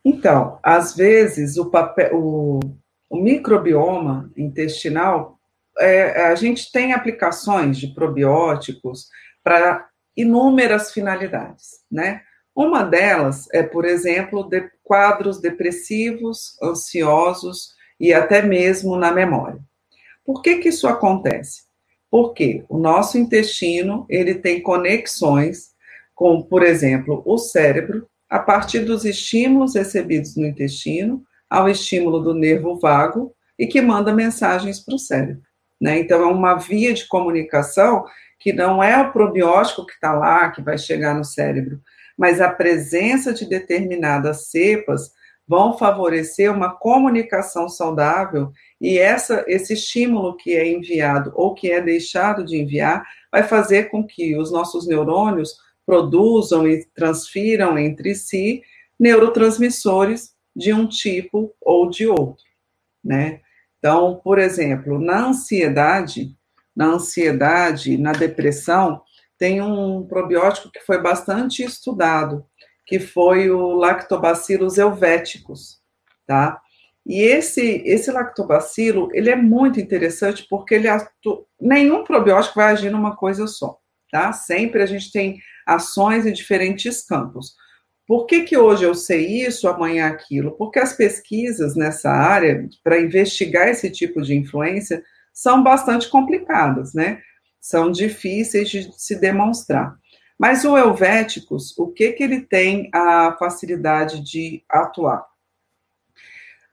Então, 0.05 0.59
às 0.63 0.95
vezes 0.95 1.57
o, 1.57 1.71
papel, 1.71 2.15
o, 2.15 2.61
o 3.09 3.17
microbioma 3.17 4.31
intestinal, 4.37 5.40
é, 5.81 6.27
a 6.27 6.35
gente 6.35 6.71
tem 6.71 6.93
aplicações 6.93 7.79
de 7.79 7.89
probióticos 7.95 9.09
para 9.43 9.89
inúmeras 10.17 10.93
finalidades, 10.93 11.81
né? 11.91 12.23
Uma 12.55 12.83
delas 12.83 13.49
é, 13.53 13.63
por 13.63 13.85
exemplo, 13.85 14.49
de 14.49 14.69
quadros 14.83 15.41
depressivos, 15.41 16.61
ansiosos 16.63 17.75
e 17.99 18.13
até 18.13 18.43
mesmo 18.43 18.97
na 18.97 19.13
memória. 19.13 19.61
Por 20.25 20.43
que, 20.43 20.59
que 20.59 20.69
isso 20.69 20.87
acontece? 20.87 21.63
Porque 22.11 22.65
o 22.69 22.77
nosso 22.77 23.17
intestino 23.17 24.05
ele 24.09 24.35
tem 24.35 24.61
conexões 24.61 25.71
com, 26.15 26.43
por 26.43 26.63
exemplo, 26.63 27.23
o 27.25 27.39
cérebro, 27.39 28.07
a 28.29 28.39
partir 28.39 28.81
dos 28.81 29.05
estímulos 29.05 29.75
recebidos 29.75 30.37
no 30.37 30.47
intestino, 30.47 31.23
ao 31.49 31.69
estímulo 31.69 32.21
do 32.21 32.35
nervo 32.35 32.79
vago 32.79 33.35
e 33.59 33.67
que 33.67 33.81
manda 33.81 34.13
mensagens 34.13 34.81
para 34.81 34.95
o 34.95 34.99
cérebro. 34.99 35.43
Né? 35.81 35.99
Então, 35.99 36.23
é 36.23 36.27
uma 36.27 36.55
via 36.55 36.93
de 36.93 37.07
comunicação 37.07 38.05
que 38.39 38.53
não 38.53 38.83
é 38.83 39.01
o 39.01 39.13
probiótico 39.13 39.87
que 39.87 39.93
está 39.93 40.13
lá, 40.13 40.51
que 40.51 40.63
vai 40.63 40.79
chegar 40.79 41.15
no 41.15 41.25
cérebro, 41.25 41.81
mas 42.17 42.41
a 42.41 42.51
presença 42.51 43.33
de 43.33 43.49
determinadas 43.49 44.51
cepas 44.51 45.13
vão 45.51 45.77
favorecer 45.77 46.53
uma 46.53 46.71
comunicação 46.71 47.69
saudável 47.69 48.53
e 48.81 48.99
essa, 48.99 49.45
esse 49.49 49.73
estímulo 49.73 50.37
que 50.37 50.55
é 50.55 50.71
enviado 50.71 51.33
ou 51.35 51.55
que 51.55 51.73
é 51.73 51.81
deixado 51.81 52.45
de 52.45 52.57
enviar 52.57 53.05
vai 53.33 53.43
fazer 53.43 53.91
com 53.91 54.07
que 54.07 54.37
os 54.37 54.53
nossos 54.53 54.87
neurônios 54.87 55.57
produzam 55.85 56.69
e 56.69 56.85
transfiram 56.95 57.77
entre 57.77 58.15
si 58.15 58.63
neurotransmissores 58.99 60.31
de 60.55 60.73
um 60.73 60.87
tipo 60.87 61.53
ou 61.61 61.91
de 61.91 62.07
outro, 62.07 62.45
né? 63.03 63.41
Então, 63.81 64.21
por 64.23 64.39
exemplo, 64.39 65.01
na 65.01 65.27
ansiedade, 65.27 66.37
na 66.77 66.87
ansiedade, 66.87 67.97
na 67.97 68.13
depressão, 68.13 69.03
tem 69.39 69.63
um 69.63 70.07
probiótico 70.07 70.71
que 70.71 70.81
foi 70.81 71.01
bastante 71.01 71.65
estudado, 71.65 72.45
que 72.87 73.01
foi 73.01 73.51
o 73.51 73.73
Lactobacillus 73.73 74.77
helvéticus, 74.77 75.81
tá? 76.27 76.61
E 77.07 77.23
esse, 77.23 77.83
esse 77.87 78.13
lactobacilo, 78.13 79.09
ele 79.15 79.31
é 79.31 79.37
muito 79.37 79.81
interessante 79.81 80.47
porque 80.49 80.75
ele 80.75 80.87
nenhum 81.59 82.05
probiótico 82.05 82.57
vai 82.57 82.73
agir 82.73 82.91
numa 82.91 83.17
coisa 83.17 83.47
só, 83.47 83.79
tá? 84.13 84.31
Sempre 84.35 84.83
a 84.83 84.87
gente 84.87 85.11
tem 85.11 85.41
ações 85.67 86.27
em 86.27 86.33
diferentes 86.33 87.03
campos. 87.03 87.55
Por 88.11 88.27
que, 88.27 88.43
que 88.43 88.59
hoje 88.59 88.83
eu 88.83 88.93
sei 88.93 89.25
isso, 89.47 89.69
amanhã 89.69 90.09
aquilo? 90.09 90.51
Porque 90.57 90.81
as 90.81 90.93
pesquisas 90.93 91.77
nessa 91.77 92.11
área, 92.11 92.69
para 92.83 93.01
investigar 93.01 93.69
esse 93.69 93.89
tipo 93.89 94.21
de 94.21 94.35
influência, 94.35 95.05
são 95.33 95.63
bastante 95.63 96.09
complicadas, 96.09 96.93
né? 96.93 97.23
São 97.61 97.89
difíceis 97.89 98.69
de 98.69 98.91
se 99.01 99.15
demonstrar. 99.15 99.95
Mas 100.37 100.65
o 100.65 100.77
Helvéticos, 100.77 101.73
o 101.79 101.87
que, 101.87 102.11
que 102.11 102.25
ele 102.25 102.41
tem 102.41 102.91
a 102.93 103.37
facilidade 103.39 104.21
de 104.21 104.65
atuar? 104.69 105.25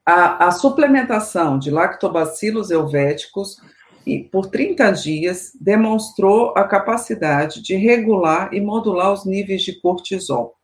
A, 0.04 0.48
a 0.48 0.52
suplementação 0.52 1.60
de 1.60 1.70
lactobacilos 1.70 2.72
helvéticos 2.72 3.62
e 4.08 4.24
por 4.24 4.48
30 4.48 4.90
dias 4.90 5.52
demonstrou 5.62 6.56
a 6.58 6.64
capacidade 6.64 7.62
de 7.62 7.76
regular 7.76 8.52
e 8.52 8.60
modular 8.60 9.14
os 9.14 9.24
níveis 9.24 9.62
de 9.62 9.80
cortisol. 9.80 10.57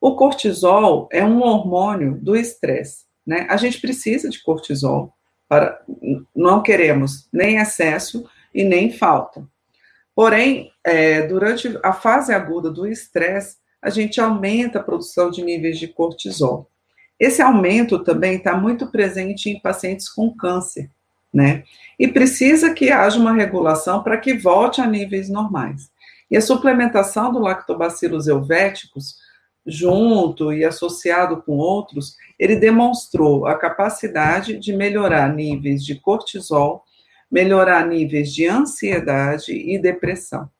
O 0.00 0.16
cortisol 0.16 1.08
é 1.12 1.24
um 1.24 1.42
hormônio 1.42 2.18
do 2.20 2.34
estresse, 2.34 3.04
né? 3.26 3.46
A 3.50 3.56
gente 3.56 3.80
precisa 3.80 4.30
de 4.30 4.42
cortisol 4.42 5.12
para 5.48 5.82
não 6.34 6.62
queremos 6.62 7.28
nem 7.32 7.56
excesso 7.58 8.24
e 8.54 8.64
nem 8.64 8.92
falta. 8.92 9.46
Porém, 10.14 10.70
é, 10.84 11.26
durante 11.26 11.78
a 11.82 11.92
fase 11.92 12.32
aguda 12.32 12.70
do 12.70 12.86
estresse, 12.86 13.56
a 13.82 13.90
gente 13.90 14.20
aumenta 14.20 14.78
a 14.78 14.82
produção 14.82 15.30
de 15.30 15.42
níveis 15.42 15.78
de 15.78 15.88
cortisol. 15.88 16.68
Esse 17.18 17.42
aumento 17.42 17.98
também 18.02 18.36
está 18.36 18.56
muito 18.56 18.86
presente 18.86 19.50
em 19.50 19.60
pacientes 19.60 20.08
com 20.08 20.34
câncer, 20.34 20.90
né? 21.32 21.64
E 21.98 22.08
precisa 22.08 22.72
que 22.72 22.90
haja 22.90 23.18
uma 23.18 23.32
regulação 23.32 24.02
para 24.02 24.16
que 24.16 24.34
volte 24.34 24.80
a 24.80 24.86
níveis 24.86 25.28
normais. 25.28 25.90
E 26.30 26.36
a 26.36 26.40
suplementação 26.40 27.32
do 27.32 27.38
lactobacillus 27.38 28.26
helvéticos, 28.26 29.16
junto 29.70 30.52
e 30.52 30.64
associado 30.64 31.42
com 31.42 31.56
outros, 31.56 32.16
ele 32.38 32.56
demonstrou 32.56 33.46
a 33.46 33.56
capacidade 33.56 34.58
de 34.58 34.72
melhorar 34.72 35.32
níveis 35.34 35.84
de 35.84 35.94
cortisol, 35.94 36.84
melhorar 37.30 37.86
níveis 37.86 38.32
de 38.32 38.46
ansiedade 38.46 39.52
e 39.52 39.78
depressão, 39.78 40.50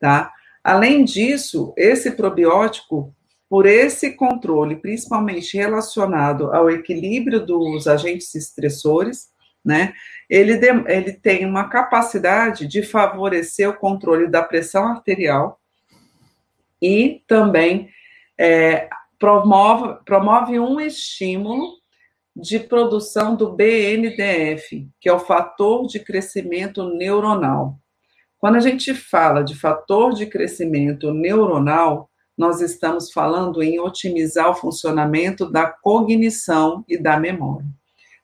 tá? 0.00 0.32
Além 0.64 1.04
disso, 1.04 1.72
esse 1.76 2.10
probiótico 2.12 3.14
por 3.48 3.66
esse 3.66 4.12
controle, 4.12 4.76
principalmente 4.76 5.56
relacionado 5.56 6.52
ao 6.52 6.68
equilíbrio 6.68 7.44
dos 7.44 7.86
agentes 7.86 8.34
estressores, 8.34 9.28
né, 9.64 9.92
ele, 10.28 10.56
de, 10.56 10.68
ele 10.86 11.12
tem 11.12 11.44
uma 11.44 11.68
capacidade 11.68 12.66
de 12.66 12.82
favorecer 12.82 13.68
o 13.68 13.76
controle 13.76 14.28
da 14.28 14.42
pressão 14.42 14.86
arterial 14.86 15.60
e 16.80 17.22
também 17.26 17.88
é, 18.38 18.88
promove, 19.18 19.98
promove 20.04 20.58
um 20.58 20.80
estímulo 20.80 21.76
de 22.34 22.60
produção 22.60 23.34
do 23.34 23.52
BNDF, 23.52 24.88
que 25.00 25.08
é 25.08 25.12
o 25.12 25.18
fator 25.18 25.86
de 25.86 26.00
crescimento 26.00 26.84
neuronal. 26.84 27.78
Quando 28.38 28.56
a 28.56 28.60
gente 28.60 28.92
fala 28.94 29.42
de 29.42 29.54
fator 29.54 30.12
de 30.12 30.26
crescimento 30.26 31.12
neuronal, 31.12 32.10
nós 32.36 32.60
estamos 32.60 33.10
falando 33.10 33.62
em 33.62 33.80
otimizar 33.80 34.50
o 34.50 34.54
funcionamento 34.54 35.50
da 35.50 35.66
cognição 35.66 36.84
e 36.86 36.98
da 36.98 37.18
memória. 37.18 37.66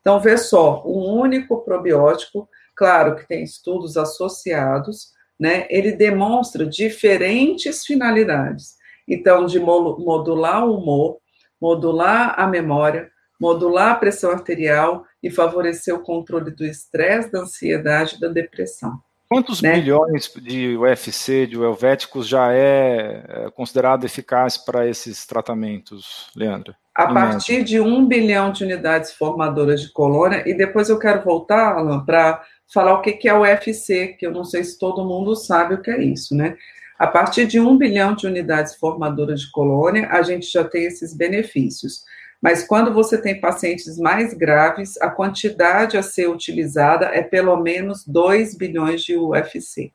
Então, 0.00 0.20
vê 0.20 0.36
só, 0.36 0.82
um 0.84 1.18
único 1.18 1.64
probiótico, 1.64 2.46
claro 2.76 3.16
que 3.16 3.26
tem 3.26 3.42
estudos 3.42 3.96
associados, 3.96 5.12
né? 5.40 5.66
Ele 5.70 5.92
demonstra 5.92 6.66
diferentes 6.66 7.86
finalidades. 7.86 8.76
Então, 9.08 9.46
de 9.46 9.58
modular 9.58 10.66
o 10.66 10.76
humor, 10.76 11.18
modular 11.60 12.34
a 12.38 12.46
memória, 12.46 13.10
modular 13.40 13.92
a 13.92 13.96
pressão 13.96 14.30
arterial 14.30 15.04
e 15.22 15.30
favorecer 15.30 15.94
o 15.94 16.02
controle 16.02 16.50
do 16.50 16.64
estresse, 16.64 17.30
da 17.30 17.40
ansiedade 17.40 18.16
e 18.16 18.20
da 18.20 18.28
depressão. 18.28 19.00
Quantos 19.28 19.62
né? 19.62 19.72
bilhões 19.72 20.30
de 20.42 20.76
UFC, 20.76 21.46
de 21.46 21.56
helvéticos, 21.56 22.28
já 22.28 22.52
é, 22.52 23.24
é 23.26 23.50
considerado 23.50 24.04
eficaz 24.04 24.58
para 24.58 24.86
esses 24.86 25.24
tratamentos, 25.24 26.30
Leandro? 26.36 26.74
A 26.94 27.06
partir 27.06 27.64
de 27.64 27.80
um 27.80 28.06
bilhão 28.06 28.52
de 28.52 28.62
unidades 28.62 29.12
formadoras 29.14 29.80
de 29.80 29.90
colônia, 29.90 30.42
e 30.46 30.52
depois 30.52 30.90
eu 30.90 30.98
quero 30.98 31.24
voltar, 31.24 31.78
Alan, 31.78 32.04
para 32.04 32.42
falar 32.72 32.92
o 32.92 33.00
que 33.00 33.26
é 33.26 33.32
o 33.32 33.40
UFC, 33.40 34.08
que 34.18 34.26
eu 34.26 34.32
não 34.32 34.44
sei 34.44 34.62
se 34.64 34.78
todo 34.78 35.04
mundo 35.04 35.34
sabe 35.34 35.74
o 35.74 35.80
que 35.80 35.90
é 35.90 36.02
isso, 36.02 36.36
né? 36.36 36.54
A 36.98 37.06
partir 37.06 37.46
de 37.46 37.58
um 37.58 37.76
bilhão 37.76 38.14
de 38.14 38.26
unidades 38.26 38.76
formadoras 38.76 39.40
de 39.40 39.50
colônia, 39.50 40.08
a 40.10 40.22
gente 40.22 40.50
já 40.50 40.64
tem 40.64 40.84
esses 40.84 41.14
benefícios. 41.14 42.02
Mas 42.40 42.66
quando 42.66 42.92
você 42.92 43.20
tem 43.20 43.40
pacientes 43.40 43.96
mais 43.98 44.34
graves, 44.34 45.00
a 45.00 45.08
quantidade 45.08 45.96
a 45.96 46.02
ser 46.02 46.28
utilizada 46.28 47.06
é 47.06 47.22
pelo 47.22 47.56
menos 47.56 48.04
2 48.04 48.56
bilhões 48.56 49.02
de 49.02 49.16
UFC, 49.16 49.92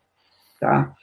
tá? 0.60 0.94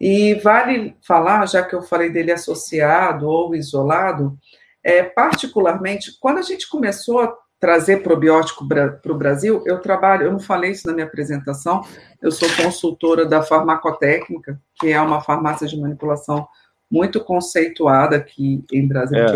E 0.00 0.34
vale 0.36 0.96
falar, 1.06 1.46
já 1.46 1.62
que 1.62 1.74
eu 1.74 1.82
falei 1.82 2.10
dele 2.10 2.32
associado 2.32 3.28
ou 3.28 3.54
isolado, 3.54 4.36
é, 4.82 5.02
particularmente, 5.02 6.18
quando 6.18 6.38
a 6.38 6.42
gente 6.42 6.68
começou 6.68 7.20
a 7.20 7.36
trazer 7.60 8.02
probiótico 8.02 8.66
para 8.66 8.98
o 9.06 9.14
Brasil, 9.14 9.62
eu 9.66 9.78
trabalho, 9.78 10.24
eu 10.24 10.32
não 10.32 10.40
falei 10.40 10.70
isso 10.70 10.86
na 10.86 10.94
minha 10.94 11.06
apresentação, 11.06 11.84
eu 12.20 12.32
sou 12.32 12.48
consultora 12.56 13.26
da 13.26 13.42
farmacotécnica, 13.42 14.58
que 14.80 14.90
é 14.90 15.00
uma 15.00 15.20
farmácia 15.20 15.66
de 15.66 15.78
manipulação 15.78 16.48
muito 16.90 17.22
conceituada 17.22 18.16
aqui 18.16 18.64
em 18.72 18.88
Brasília. 18.88 19.26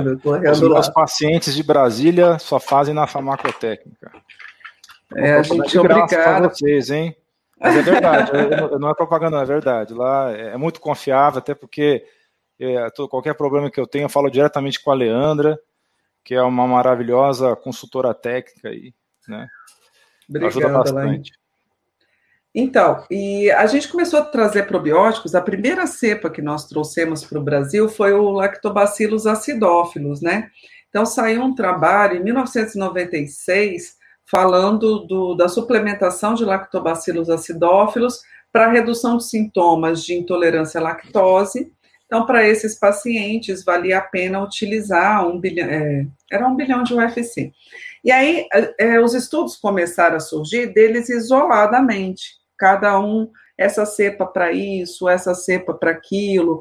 É, 0.42 0.50
os 0.50 0.60
meus 0.60 0.88
pacientes 0.88 1.54
de 1.54 1.62
Brasília 1.62 2.38
só 2.38 2.58
fazem 2.58 2.94
na 2.94 3.06
farmacotécnica. 3.06 4.10
É, 5.14 5.34
a 5.34 5.42
gente 5.42 5.76
é 5.76 5.80
obrigado. 5.80 6.48
vocês, 6.48 6.90
hein? 6.90 7.14
Mas 7.60 7.76
é 7.76 7.82
verdade, 7.82 8.32
não 8.80 8.90
é 8.90 8.94
propaganda, 8.94 9.42
é 9.42 9.44
verdade. 9.44 9.94
Lá 9.94 10.32
é 10.32 10.56
muito 10.56 10.80
confiável, 10.80 11.38
até 11.38 11.54
porque 11.54 12.04
É, 12.58 12.88
todo, 12.90 13.08
qualquer 13.08 13.34
problema 13.34 13.68
que 13.68 13.80
eu 13.80 13.86
tenha, 13.86 14.04
eu 14.04 14.08
falo 14.08 14.30
diretamente 14.30 14.82
com 14.82 14.90
a 14.90 14.94
Leandra, 14.94 15.58
que 16.24 16.34
é 16.34 16.42
uma 16.42 16.66
maravilhosa 16.66 17.54
consultora 17.54 18.14
técnica 18.14 18.68
aí, 18.68 18.94
né? 19.28 19.46
Obrigada, 20.28 20.56
Ajuda 20.58 20.68
bastante. 20.72 21.32
Então, 22.54 23.04
e 23.10 23.50
a 23.50 23.66
gente 23.66 23.88
começou 23.88 24.20
a 24.20 24.24
trazer 24.24 24.66
probióticos, 24.66 25.34
a 25.34 25.40
primeira 25.40 25.86
cepa 25.86 26.30
que 26.30 26.40
nós 26.40 26.66
trouxemos 26.66 27.24
para 27.24 27.38
o 27.38 27.42
Brasil 27.42 27.88
foi 27.88 28.12
o 28.12 28.30
Lactobacillus 28.30 29.26
acidófilos, 29.26 30.20
né? 30.20 30.50
Então, 30.88 31.04
saiu 31.04 31.42
um 31.42 31.54
trabalho 31.54 32.16
em 32.16 32.22
1996 32.22 33.96
falando 34.24 35.00
do, 35.00 35.34
da 35.34 35.48
suplementação 35.48 36.34
de 36.34 36.44
lactobacillus 36.44 37.28
acidófilos 37.28 38.22
para 38.52 38.70
redução 38.70 39.16
de 39.16 39.24
sintomas 39.24 40.04
de 40.04 40.14
intolerância 40.14 40.80
à 40.80 40.82
lactose. 40.84 41.72
Então, 42.06 42.26
para 42.26 42.46
esses 42.46 42.78
pacientes, 42.78 43.64
valia 43.64 43.98
a 43.98 44.02
pena 44.02 44.42
utilizar 44.42 45.26
um 45.26 45.40
bilhão, 45.40 45.68
é, 45.68 46.06
era 46.30 46.46
um 46.46 46.54
bilhão 46.54 46.82
de 46.82 46.94
UFC. 46.94 47.52
E 48.04 48.12
aí, 48.12 48.46
é, 48.78 49.00
os 49.00 49.14
estudos 49.14 49.56
começaram 49.56 50.16
a 50.16 50.20
surgir 50.20 50.72
deles 50.74 51.08
isoladamente, 51.08 52.34
cada 52.58 53.00
um, 53.00 53.30
essa 53.56 53.86
cepa 53.86 54.26
para 54.26 54.52
isso, 54.52 55.08
essa 55.08 55.34
cepa 55.34 55.72
para 55.72 55.90
aquilo. 55.90 56.60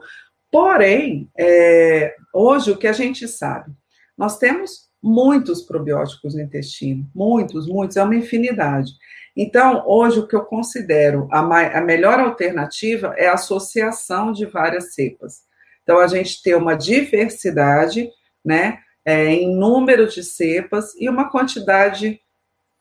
Porém, 0.51 1.29
é, 1.37 2.15
hoje 2.33 2.71
o 2.71 2.77
que 2.77 2.87
a 2.87 2.93
gente 2.93 3.27
sabe? 3.27 3.71
Nós 4.17 4.37
temos 4.37 4.87
muitos 5.01 5.61
probióticos 5.61 6.33
no 6.33 6.41
intestino, 6.41 7.05
muitos, 7.13 7.67
muitos, 7.67 7.97
é 7.97 8.03
uma 8.03 8.15
infinidade. 8.15 8.91
Então, 9.35 9.83
hoje, 9.87 10.19
o 10.19 10.27
que 10.27 10.35
eu 10.35 10.45
considero 10.45 11.27
a, 11.31 11.39
a 11.39 11.81
melhor 11.81 12.19
alternativa 12.19 13.15
é 13.17 13.27
a 13.27 13.33
associação 13.33 14.31
de 14.31 14.45
várias 14.45 14.93
cepas. 14.93 15.41
Então, 15.81 15.99
a 15.99 16.07
gente 16.07 16.41
tem 16.41 16.55
uma 16.55 16.75
diversidade, 16.75 18.09
né, 18.45 18.79
é, 19.05 19.33
em 19.33 19.55
número 19.55 20.07
de 20.07 20.23
cepas 20.23 20.93
e 20.95 21.09
uma 21.09 21.29
quantidade 21.29 22.21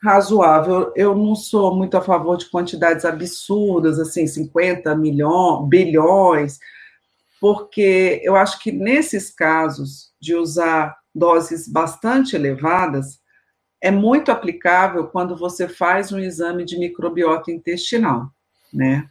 razoável. 0.03 0.93
Eu 0.95 1.17
não 1.17 1.35
sou 1.35 1.75
muito 1.75 1.97
a 1.97 2.03
favor 2.03 2.37
de 2.37 2.51
quantidades 2.51 3.05
absurdas, 3.05 3.99
assim, 3.99 4.27
50 4.27 4.95
milhões, 4.97 5.69
bilhões, 5.69 6.59
porque 7.41 8.21
eu 8.23 8.37
acho 8.37 8.59
que 8.61 8.71
nesses 8.71 9.31
casos 9.35 10.13
de 10.21 10.35
usar 10.35 10.97
doses 11.15 11.67
bastante 11.69 12.37
elevadas, 12.37 13.22
é 13.83 13.91
muito 13.91 14.31
aplicável 14.31 15.09
quando 15.09 15.37
você 15.37 15.69
faz 15.69 16.13
um 16.13 16.19
exame 16.21 16.65
de 16.65 16.79
microbiota 16.79 17.51
intestinal, 17.51 18.31
né? 18.73 19.09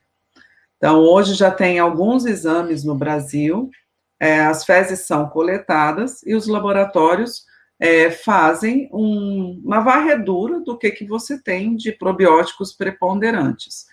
Então, 0.77 0.99
hoje 0.99 1.36
já 1.36 1.51
tem 1.51 1.77
alguns 1.77 2.25
exames 2.25 2.84
no 2.84 2.95
Brasil, 2.95 3.69
é, 4.17 4.39
as 4.39 4.63
fezes 4.63 5.01
são 5.01 5.27
coletadas 5.27 6.23
e 6.25 6.34
os 6.34 6.47
laboratórios 6.47 7.45
é, 7.77 8.10
fazem 8.10 8.89
um, 8.93 9.62
uma 9.63 9.81
varredura 9.81 10.62
do 10.62 10.77
que, 10.77 10.89
que 10.91 11.05
você 11.05 11.41
tem 11.41 11.75
de 11.75 11.91
probióticos 11.91 12.71
preponderantes. 12.71 13.86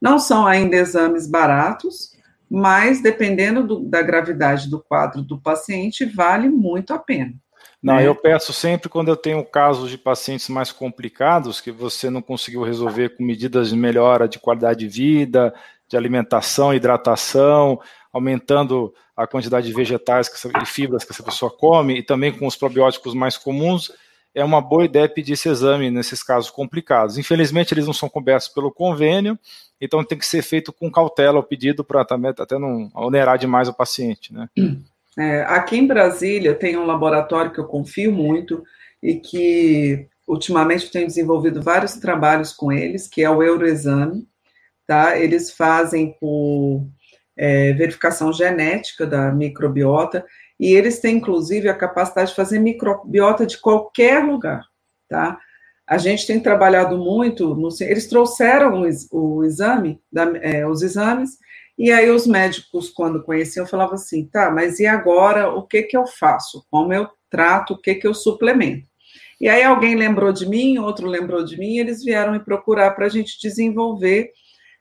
Não 0.00 0.18
são 0.18 0.46
ainda 0.46 0.76
exames 0.76 1.26
baratos, 1.26 2.16
mas 2.48 3.02
dependendo 3.02 3.66
do, 3.66 3.80
da 3.80 4.00
gravidade 4.00 4.70
do 4.70 4.82
quadro 4.82 5.22
do 5.22 5.40
paciente, 5.40 6.04
vale 6.04 6.48
muito 6.48 6.94
a 6.94 6.98
pena. 6.98 7.34
Não, 7.84 7.96
né? 7.96 8.06
eu 8.08 8.14
peço 8.14 8.50
sempre 8.50 8.88
quando 8.88 9.08
eu 9.08 9.16
tenho 9.16 9.44
casos 9.44 9.90
de 9.90 9.98
pacientes 9.98 10.48
mais 10.48 10.72
complicados, 10.72 11.60
que 11.60 11.70
você 11.70 12.08
não 12.08 12.22
conseguiu 12.22 12.62
resolver 12.62 13.10
com 13.10 13.22
medidas 13.22 13.68
de 13.68 13.76
melhora 13.76 14.26
de 14.26 14.38
qualidade 14.38 14.80
de 14.80 14.88
vida, 14.88 15.54
de 15.86 15.94
alimentação, 15.94 16.72
hidratação, 16.72 17.78
aumentando 18.10 18.94
a 19.14 19.26
quantidade 19.26 19.66
de 19.66 19.74
vegetais 19.74 20.30
e 20.62 20.64
fibras 20.64 21.04
que 21.04 21.12
essa 21.12 21.22
pessoa 21.22 21.50
come, 21.50 21.98
e 21.98 22.02
também 22.02 22.32
com 22.32 22.46
os 22.46 22.56
probióticos 22.56 23.12
mais 23.12 23.36
comuns, 23.36 23.92
é 24.34 24.42
uma 24.42 24.62
boa 24.62 24.86
ideia 24.86 25.06
pedir 25.06 25.34
esse 25.34 25.50
exame 25.50 25.90
nesses 25.90 26.22
casos 26.22 26.50
complicados. 26.50 27.18
Infelizmente, 27.18 27.74
eles 27.74 27.86
não 27.86 27.92
são 27.92 28.08
cobertos 28.08 28.48
pelo 28.48 28.72
convênio, 28.72 29.38
então 29.78 30.02
tem 30.02 30.16
que 30.16 30.24
ser 30.24 30.40
feito 30.40 30.72
com 30.72 30.90
cautela 30.90 31.38
o 31.38 31.44
pedido 31.44 31.84
para 31.84 32.00
até 32.00 32.58
não 32.58 32.90
onerar 32.94 33.36
demais 33.36 33.68
o 33.68 33.74
paciente. 33.74 34.32
Né? 34.32 34.48
É, 35.18 35.42
aqui 35.42 35.76
em 35.76 35.86
Brasília 35.86 36.54
tem 36.54 36.76
um 36.76 36.86
laboratório 36.86 37.52
que 37.52 37.60
eu 37.60 37.66
confio 37.66 38.12
muito 38.12 38.64
e 39.02 39.16
que 39.16 40.08
ultimamente 40.26 40.90
tenho 40.90 41.06
desenvolvido 41.06 41.62
vários 41.62 41.94
trabalhos 41.94 42.52
com 42.52 42.72
eles, 42.72 43.06
que 43.06 43.22
é 43.22 43.30
o 43.30 43.42
Euroexame, 43.42 44.26
tá? 44.86 45.18
Eles 45.18 45.52
fazem 45.52 46.16
por 46.18 46.86
é, 47.36 47.72
verificação 47.74 48.32
genética 48.32 49.06
da 49.06 49.30
microbiota 49.30 50.24
e 50.58 50.72
eles 50.72 51.00
têm 51.00 51.16
inclusive 51.16 51.68
a 51.68 51.76
capacidade 51.76 52.30
de 52.30 52.36
fazer 52.36 52.58
microbiota 52.58 53.46
de 53.46 53.58
qualquer 53.58 54.24
lugar, 54.24 54.64
tá? 55.08 55.38
A 55.86 55.98
gente 55.98 56.26
tem 56.26 56.40
trabalhado 56.40 56.96
muito, 56.96 57.54
no, 57.54 57.68
eles 57.80 58.08
trouxeram 58.08 58.82
o, 58.82 58.88
o 59.12 59.44
exame, 59.44 60.00
da, 60.10 60.24
é, 60.38 60.66
os 60.66 60.80
exames, 60.80 61.36
e 61.76 61.90
aí 61.90 62.08
os 62.10 62.26
médicos, 62.26 62.88
quando 62.88 63.22
conheciam, 63.22 63.66
falavam 63.66 63.94
assim, 63.94 64.26
tá, 64.26 64.50
mas 64.50 64.78
e 64.78 64.86
agora 64.86 65.50
o 65.50 65.66
que 65.66 65.82
que 65.82 65.96
eu 65.96 66.06
faço? 66.06 66.64
Como 66.70 66.92
eu 66.92 67.08
trato, 67.28 67.74
o 67.74 67.78
que 67.78 67.96
que 67.96 68.06
eu 68.06 68.14
suplemento? 68.14 68.88
E 69.40 69.48
aí 69.48 69.62
alguém 69.62 69.96
lembrou 69.96 70.32
de 70.32 70.46
mim, 70.46 70.78
outro 70.78 71.08
lembrou 71.08 71.44
de 71.44 71.58
mim, 71.58 71.74
e 71.74 71.80
eles 71.80 72.04
vieram 72.04 72.32
me 72.32 72.40
procurar 72.40 72.92
para 72.92 73.06
a 73.06 73.08
gente 73.08 73.40
desenvolver 73.40 74.32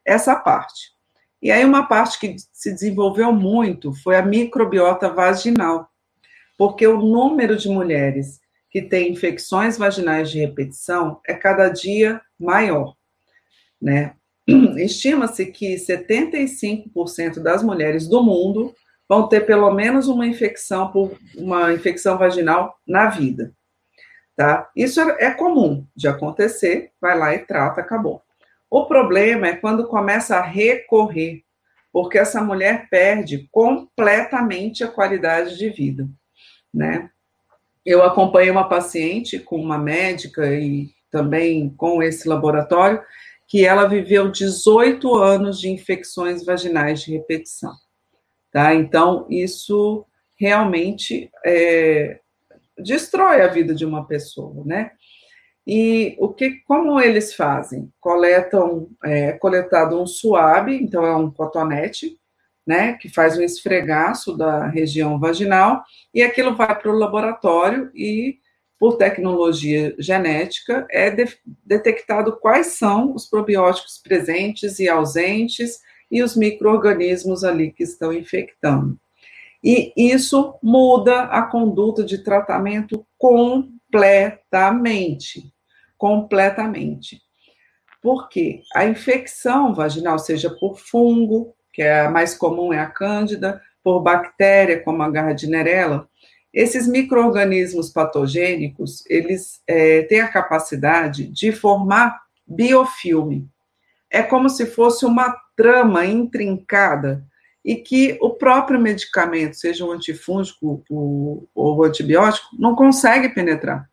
essa 0.05 0.35
parte. 0.35 0.93
E 1.41 1.51
aí 1.51 1.65
uma 1.65 1.87
parte 1.87 2.19
que 2.19 2.35
se 2.53 2.71
desenvolveu 2.71 3.33
muito 3.33 3.93
foi 4.03 4.15
a 4.15 4.21
microbiota 4.21 5.09
vaginal, 5.09 5.89
porque 6.57 6.85
o 6.85 6.99
número 6.99 7.57
de 7.57 7.67
mulheres 7.67 8.39
que 8.69 8.81
têm 8.81 9.11
infecções 9.11 9.77
vaginais 9.77 10.31
de 10.31 10.39
repetição 10.39 11.19
é 11.27 11.33
cada 11.33 11.69
dia 11.69 12.21
maior, 12.39 12.95
né? 13.81 14.15
Estima-se 14.77 15.45
que 15.47 15.75
75% 15.75 17.39
das 17.39 17.63
mulheres 17.63 18.07
do 18.07 18.21
mundo 18.21 18.73
vão 19.07 19.27
ter 19.27 19.41
pelo 19.41 19.71
menos 19.71 20.07
uma 20.07 20.25
infecção 20.25 20.91
por 20.91 21.17
uma 21.35 21.73
infecção 21.73 22.17
vaginal 22.17 22.77
na 22.87 23.09
vida. 23.09 23.53
Tá? 24.35 24.69
Isso 24.75 24.99
é, 24.99 25.25
é 25.25 25.31
comum 25.31 25.85
de 25.95 26.07
acontecer, 26.07 26.91
vai 26.99 27.17
lá 27.17 27.35
e 27.35 27.39
trata, 27.39 27.81
acabou. 27.81 28.21
O 28.69 28.85
problema 28.85 29.47
é 29.47 29.55
quando 29.55 29.87
começa 29.87 30.37
a 30.37 30.41
recorrer, 30.41 31.43
porque 31.91 32.17
essa 32.17 32.41
mulher 32.41 32.87
perde 32.89 33.47
completamente 33.51 34.83
a 34.83 34.87
qualidade 34.87 35.55
de 35.59 35.69
vida, 35.69 36.09
né? 36.73 37.11
Eu 37.85 38.01
acompanhei 38.01 38.49
uma 38.49 38.67
paciente 38.67 39.37
com 39.37 39.57
uma 39.57 39.77
médica 39.77 40.55
e 40.55 40.89
também 41.11 41.69
com 41.69 42.01
esse 42.01 42.27
laboratório 42.27 42.99
que 43.53 43.63
ela 43.63 43.85
viveu 43.85 44.31
18 44.31 45.13
anos 45.13 45.59
de 45.59 45.69
infecções 45.69 46.43
vaginais 46.43 47.03
de 47.03 47.11
repetição. 47.11 47.71
Tá? 48.51 48.73
Então, 48.73 49.27
isso 49.29 50.07
realmente 50.39 51.29
é, 51.45 52.19
destrói 52.75 53.43
a 53.43 53.47
vida 53.47 53.75
de 53.75 53.85
uma 53.85 54.07
pessoa, 54.07 54.65
né? 54.65 54.89
E 55.67 56.15
o 56.17 56.29
que, 56.29 56.63
como 56.65 56.99
eles 56.99 57.35
fazem? 57.35 57.93
Coletam, 57.99 58.89
é, 59.03 59.33
coletado 59.33 60.01
um 60.01 60.07
suave, 60.07 60.75
então 60.75 61.05
é 61.05 61.15
um 61.15 61.29
cotonete, 61.29 62.17
né, 62.65 62.93
que 62.93 63.07
faz 63.07 63.37
um 63.37 63.43
esfregaço 63.43 64.35
da 64.35 64.65
região 64.67 65.19
vaginal, 65.19 65.83
e 66.11 66.23
aquilo 66.23 66.55
vai 66.55 66.75
para 66.75 66.91
o 66.91 66.97
laboratório 66.97 67.91
e 67.93 68.39
por 68.83 68.97
tecnologia 68.97 69.95
genética, 69.97 70.85
é 70.91 71.09
de, 71.09 71.25
detectado 71.65 72.35
quais 72.35 72.67
são 72.67 73.15
os 73.15 73.25
probióticos 73.25 73.97
presentes 73.97 74.77
e 74.77 74.89
ausentes 74.89 75.79
e 76.11 76.21
os 76.21 76.35
micro-organismos 76.35 77.45
ali 77.45 77.71
que 77.71 77.83
estão 77.83 78.11
infectando. 78.11 78.99
E 79.63 79.93
isso 79.95 80.55
muda 80.61 81.21
a 81.27 81.43
conduta 81.43 82.03
de 82.03 82.25
tratamento 82.25 83.07
completamente. 83.17 85.49
Completamente. 85.97 87.21
Porque 88.01 88.63
a 88.75 88.83
infecção 88.83 89.73
vaginal, 89.73 90.19
seja 90.19 90.49
por 90.49 90.77
fungo, 90.77 91.55
que 91.71 91.81
é 91.81 92.01
a 92.01 92.09
mais 92.09 92.35
comum 92.35 92.73
é 92.73 92.79
a 92.79 92.87
cândida, 92.87 93.61
por 93.81 94.01
bactéria, 94.01 94.83
como 94.83 95.01
a 95.03 95.09
gardnerella, 95.09 96.05
esses 96.53 96.87
micro-organismos 96.87 97.89
patogênicos, 97.89 99.03
eles 99.09 99.61
é, 99.65 100.03
têm 100.03 100.21
a 100.21 100.27
capacidade 100.27 101.27
de 101.27 101.51
formar 101.51 102.21
biofilme. 102.45 103.49
É 104.09 104.21
como 104.21 104.47
se 104.49 104.67
fosse 104.67 105.05
uma 105.05 105.35
trama 105.55 106.05
intrincada 106.05 107.25
e 107.65 107.75
que 107.75 108.17
o 108.21 108.31
próprio 108.31 108.79
medicamento, 108.79 109.55
seja 109.55 109.85
um 109.85 109.91
antifúngico 109.91 110.83
ou 110.89 111.47
o 111.55 111.83
antibiótico, 111.83 112.49
não 112.59 112.75
consegue 112.75 113.29
penetrar. 113.29 113.89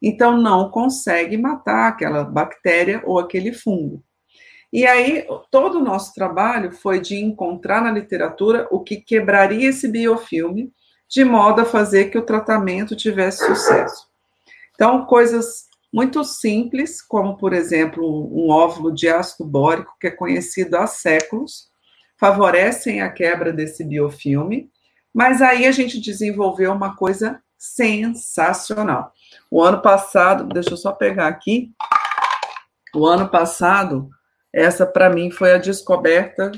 Então, 0.00 0.36
não 0.36 0.70
consegue 0.70 1.36
matar 1.36 1.88
aquela 1.88 2.22
bactéria 2.22 3.02
ou 3.04 3.18
aquele 3.18 3.52
fungo. 3.52 4.04
E 4.72 4.86
aí, 4.86 5.26
todo 5.50 5.78
o 5.78 5.82
nosso 5.82 6.12
trabalho 6.12 6.70
foi 6.70 7.00
de 7.00 7.16
encontrar 7.16 7.80
na 7.80 7.90
literatura 7.90 8.68
o 8.70 8.80
que 8.80 8.96
quebraria 8.96 9.70
esse 9.70 9.88
biofilme, 9.88 10.70
de 11.08 11.24
modo 11.24 11.60
a 11.60 11.64
fazer 11.64 12.06
que 12.06 12.18
o 12.18 12.24
tratamento 12.24 12.96
tivesse 12.96 13.46
sucesso. 13.46 14.06
Então, 14.74 15.06
coisas 15.06 15.66
muito 15.92 16.22
simples, 16.24 17.00
como, 17.00 17.36
por 17.36 17.52
exemplo, 17.52 18.04
um 18.04 18.50
óvulo 18.50 18.92
de 18.92 19.08
ácido 19.08 19.48
bórico, 19.48 19.96
que 20.00 20.08
é 20.08 20.10
conhecido 20.10 20.76
há 20.76 20.86
séculos, 20.86 21.70
favorecem 22.18 23.00
a 23.00 23.10
quebra 23.10 23.52
desse 23.52 23.84
biofilme, 23.84 24.70
mas 25.14 25.40
aí 25.40 25.66
a 25.66 25.72
gente 25.72 26.00
desenvolveu 26.00 26.72
uma 26.72 26.94
coisa 26.94 27.40
sensacional. 27.56 29.12
O 29.50 29.62
ano 29.62 29.80
passado, 29.80 30.44
deixa 30.44 30.70
eu 30.70 30.76
só 30.76 30.92
pegar 30.92 31.28
aqui, 31.28 31.72
o 32.94 33.06
ano 33.06 33.28
passado, 33.28 34.10
essa 34.52 34.86
para 34.86 35.10
mim 35.10 35.30
foi 35.30 35.52
a 35.52 35.58
descoberta 35.58 36.52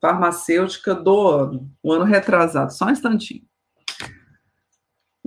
farmacêutica 0.00 0.94
do 0.94 1.28
ano, 1.28 1.70
o 1.82 1.92
ano 1.92 2.04
retrasado, 2.04 2.72
só 2.72 2.86
um 2.86 2.90
instantinho. 2.90 3.42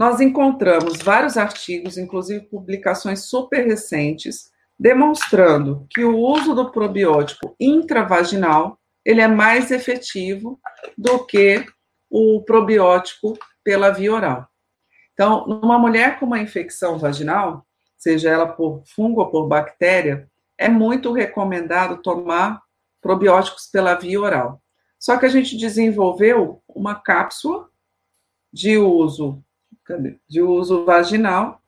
Nós 0.02 0.20
encontramos 0.20 0.98
vários 1.04 1.38
artigos, 1.38 1.96
inclusive 1.96 2.48
publicações 2.48 3.26
super 3.26 3.68
recentes, 3.68 4.50
demonstrando 4.80 5.86
que 5.92 6.04
o 6.04 6.18
uso 6.18 6.56
do 6.56 6.72
probiótico 6.72 7.56
intravaginal 7.60 8.80
ele 9.06 9.22
é 9.22 9.28
mais 9.28 9.70
efetivo 9.70 10.60
do 10.98 11.24
que 11.24 11.64
o 12.10 12.42
probiótico 12.42 13.38
pela 13.64 13.92
via 13.92 14.12
oral. 14.12 14.48
Então, 15.14 15.46
numa 15.46 15.78
mulher 15.78 16.18
com 16.18 16.26
uma 16.26 16.40
infecção 16.40 16.98
vaginal, 16.98 17.64
seja 17.96 18.32
ela 18.32 18.48
por 18.48 18.82
fungo 18.96 19.22
ou 19.22 19.30
por 19.30 19.48
bactéria, 19.48 20.28
é 20.58 20.68
muito 20.68 21.12
recomendado 21.12 22.02
tomar 22.02 22.60
probióticos 23.00 23.68
pela 23.68 23.94
via 23.94 24.20
oral. 24.20 24.64
Só 24.98 25.16
que 25.20 25.28
a 25.28 25.30
gente 25.30 25.56
desenvolveu 25.56 26.60
uma 26.68 26.96
cápsula 26.96 27.70
de 28.52 28.80
uso 28.80 29.44
de 30.28 30.42
uso 30.42 30.86
vaginal, 30.86 31.62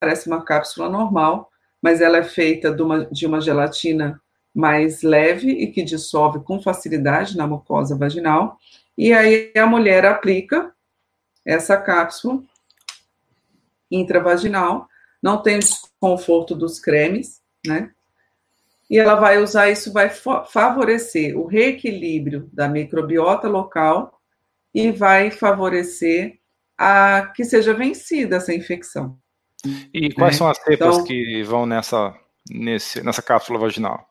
parece 0.00 0.26
uma 0.26 0.44
cápsula 0.44 0.88
normal, 0.88 1.50
mas 1.80 2.00
ela 2.00 2.18
é 2.18 2.24
feita 2.24 2.72
de 2.72 2.82
uma, 2.82 3.06
de 3.06 3.26
uma 3.26 3.40
gelatina 3.40 4.20
mais 4.54 5.02
leve 5.02 5.50
e 5.50 5.66
que 5.70 5.82
dissolve 5.82 6.40
com 6.40 6.60
facilidade 6.60 7.36
na 7.36 7.46
mucosa 7.46 7.96
vaginal. 7.96 8.58
E 8.96 9.12
aí 9.12 9.52
a 9.56 9.66
mulher 9.66 10.04
aplica 10.06 10.72
essa 11.44 11.76
cápsula 11.76 12.42
intravaginal, 13.90 14.88
não 15.22 15.42
tem 15.42 15.58
desconforto 15.58 16.54
dos 16.54 16.80
cremes, 16.80 17.40
né? 17.66 17.90
E 18.88 18.98
ela 18.98 19.16
vai 19.16 19.42
usar 19.42 19.68
isso, 19.68 19.92
vai 19.92 20.08
favorecer 20.08 21.36
o 21.36 21.46
reequilíbrio 21.46 22.48
da 22.52 22.68
microbiota 22.68 23.48
local 23.48 24.20
e 24.72 24.92
vai 24.92 25.30
favorecer 25.30 26.38
a 26.78 27.32
que 27.34 27.44
seja 27.44 27.72
vencida 27.74 28.36
essa 28.36 28.54
infecção. 28.54 29.18
E 29.92 30.12
quais 30.12 30.34
né? 30.34 30.38
são 30.38 30.48
as 30.48 30.58
cepas 30.58 30.96
então, 30.96 31.04
que 31.04 31.42
vão 31.42 31.66
nessa, 31.66 32.14
nesse, 32.50 33.02
nessa 33.02 33.22
cápsula 33.22 33.58
vaginal? 33.58 34.08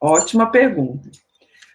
Ótima 0.00 0.50
pergunta. 0.50 1.10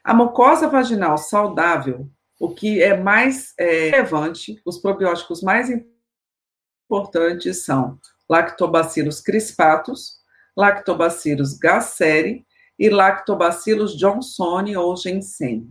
A 0.03 0.13
mucosa 0.13 0.67
vaginal 0.67 1.17
saudável, 1.17 2.09
o 2.39 2.53
que 2.53 2.81
é 2.81 2.95
mais 2.95 3.53
é, 3.57 3.89
relevante, 3.89 4.61
os 4.65 4.77
probióticos 4.77 5.41
mais 5.41 5.69
importantes 6.89 7.63
são 7.63 7.99
Lactobacillus 8.29 9.21
crispatus, 9.21 10.19
Lactobacillus 10.55 11.57
gasseri 11.57 12.45
e 12.77 12.89
Lactobacillus 12.89 13.97
johnsoni 13.97 14.75
ou 14.75 14.95
ginseng, 14.95 15.69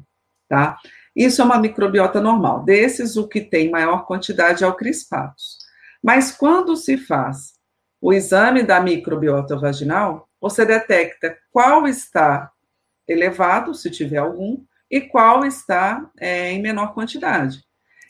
tá? 0.49 0.79
Isso 1.15 1.41
é 1.41 1.45
uma 1.45 1.59
microbiota 1.59 2.21
normal. 2.21 2.65
Desses, 2.65 3.17
o 3.17 3.29
que 3.29 3.41
tem 3.41 3.71
maior 3.71 4.05
quantidade 4.07 4.65
é 4.65 4.67
o 4.67 4.75
crispatus. 4.75 5.59
Mas 6.03 6.33
quando 6.33 6.77
se 6.77 6.97
faz 6.97 7.55
o 8.01 8.13
exame 8.13 8.63
da 8.63 8.81
microbiota 8.81 9.57
vaginal, 9.57 10.29
você 10.41 10.65
detecta 10.67 11.37
qual 11.51 11.87
está 11.87 12.51
elevado, 13.09 13.75
se 13.75 13.91
tiver 13.91 14.19
algum, 14.19 14.63
e 14.91 15.01
qual 15.01 15.45
está 15.45 16.11
é, 16.21 16.51
em 16.51 16.61
menor 16.61 16.95
quantidade. 16.95 17.65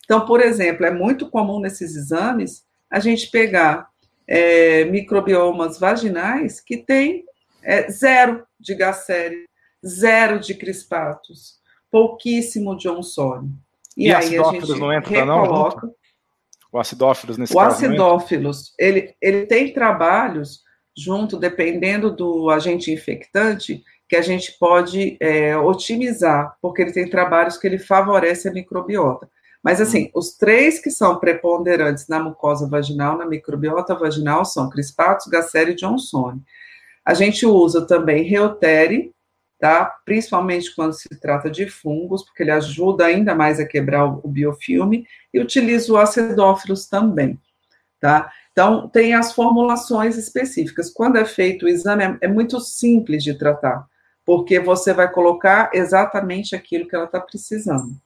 Então, 0.05 0.27
por 0.27 0.40
exemplo, 0.40 0.85
é 0.85 0.90
muito 0.90 1.31
comum 1.31 1.61
nesses 1.61 1.95
exames 1.97 2.64
a 2.90 3.01
gente 3.01 3.31
pegar 3.31 3.88
é, 4.27 4.85
microbiomas 4.85 5.79
vaginais 5.79 6.61
que 6.61 6.77
tem 6.77 7.25
é, 7.62 7.90
zero 7.90 8.47
de 8.59 8.75
Gasseri, 8.75 9.47
zero 9.85 10.38
de 10.38 10.55
crispatus, 10.55 11.59
pouquíssimo 11.94 12.76
Johnsoni. 12.76 13.52
E, 13.96 14.09
e 14.09 14.12
aí 14.12 14.37
a 14.37 14.42
gente 14.50 14.68
não 14.80 14.92
entra, 14.92 15.11
recoloca. 15.11 15.87
Não? 15.87 15.94
O 16.72 16.78
acidófilos 16.80 17.38
nesse 17.38 17.52
o 17.52 17.57
caso. 17.57 17.70
O 17.70 17.87
acidófilos, 17.87 18.74
ele, 18.76 19.14
ele 19.22 19.46
tem 19.46 19.72
trabalhos 19.72 20.64
junto, 20.96 21.37
dependendo 21.37 22.11
do 22.11 22.50
agente 22.50 22.90
infectante, 22.90 23.85
que 24.09 24.16
a 24.16 24.22
gente 24.22 24.59
pode 24.59 25.16
é, 25.20 25.57
otimizar, 25.57 26.57
porque 26.61 26.83
ele 26.83 26.92
tem 26.92 27.09
trabalhos 27.09 27.57
que 27.57 27.68
ele 27.68 27.78
favorece 27.78 28.48
a 28.48 28.52
microbiota. 28.52 29.30
Mas, 29.62 29.80
assim, 29.80 30.11
os 30.12 30.37
três 30.37 30.80
que 30.80 30.90
são 30.90 31.20
preponderantes 31.20 32.09
na 32.09 32.18
mucosa 32.18 32.68
vaginal, 32.68 33.16
na 33.16 33.24
microbiota 33.24 33.94
vaginal, 33.94 34.44
são 34.44 34.68
Crispatus, 34.68 35.28
Gasseri 35.28 35.70
e 35.70 35.76
Johnsoni. 35.76 36.42
A 37.04 37.14
gente 37.14 37.46
usa 37.46 37.87
também 37.87 38.24
Reutere, 38.24 39.13
tá? 39.64 39.87
Principalmente 40.05 40.74
quando 40.74 40.92
se 40.92 41.09
trata 41.18 41.50
de 41.50 41.66
fungos, 41.66 42.22
porque 42.22 42.42
ele 42.42 42.50
ajuda 42.50 43.07
ainda 43.07 43.35
mais 43.35 43.59
a 43.59 43.64
quebrar 43.64 44.05
o, 44.05 44.29
biofilme, 44.29 45.07
e 45.33 45.40
utiliza 45.40 45.90
o 45.90 45.96
acidófilos 45.96 46.87
também, 46.87 47.40
tá? 47.98 48.31
Então, 48.53 48.90
tem 48.90 49.14
as 49.14 49.33
formulações 49.33 50.18
específicas. 50.18 50.90
Quando 50.90 51.16
é 51.16 51.24
feito 51.24 51.64
o 51.64 51.68
exame, 51.68 52.05
é, 52.05 52.18
é 52.20 52.29
muito 52.29 52.61
simples 52.61 53.24
de 53.24 53.38
tratar, 53.38 53.87
porque 54.22 54.61
você 54.61 54.92
vai 54.92 55.11
colocar 55.11 55.70
exatamente 55.72 56.55
aquilo 56.55 56.87
que 56.87 56.94
ela 56.94 57.07
está 57.07 57.18
precisando. 57.18 57.96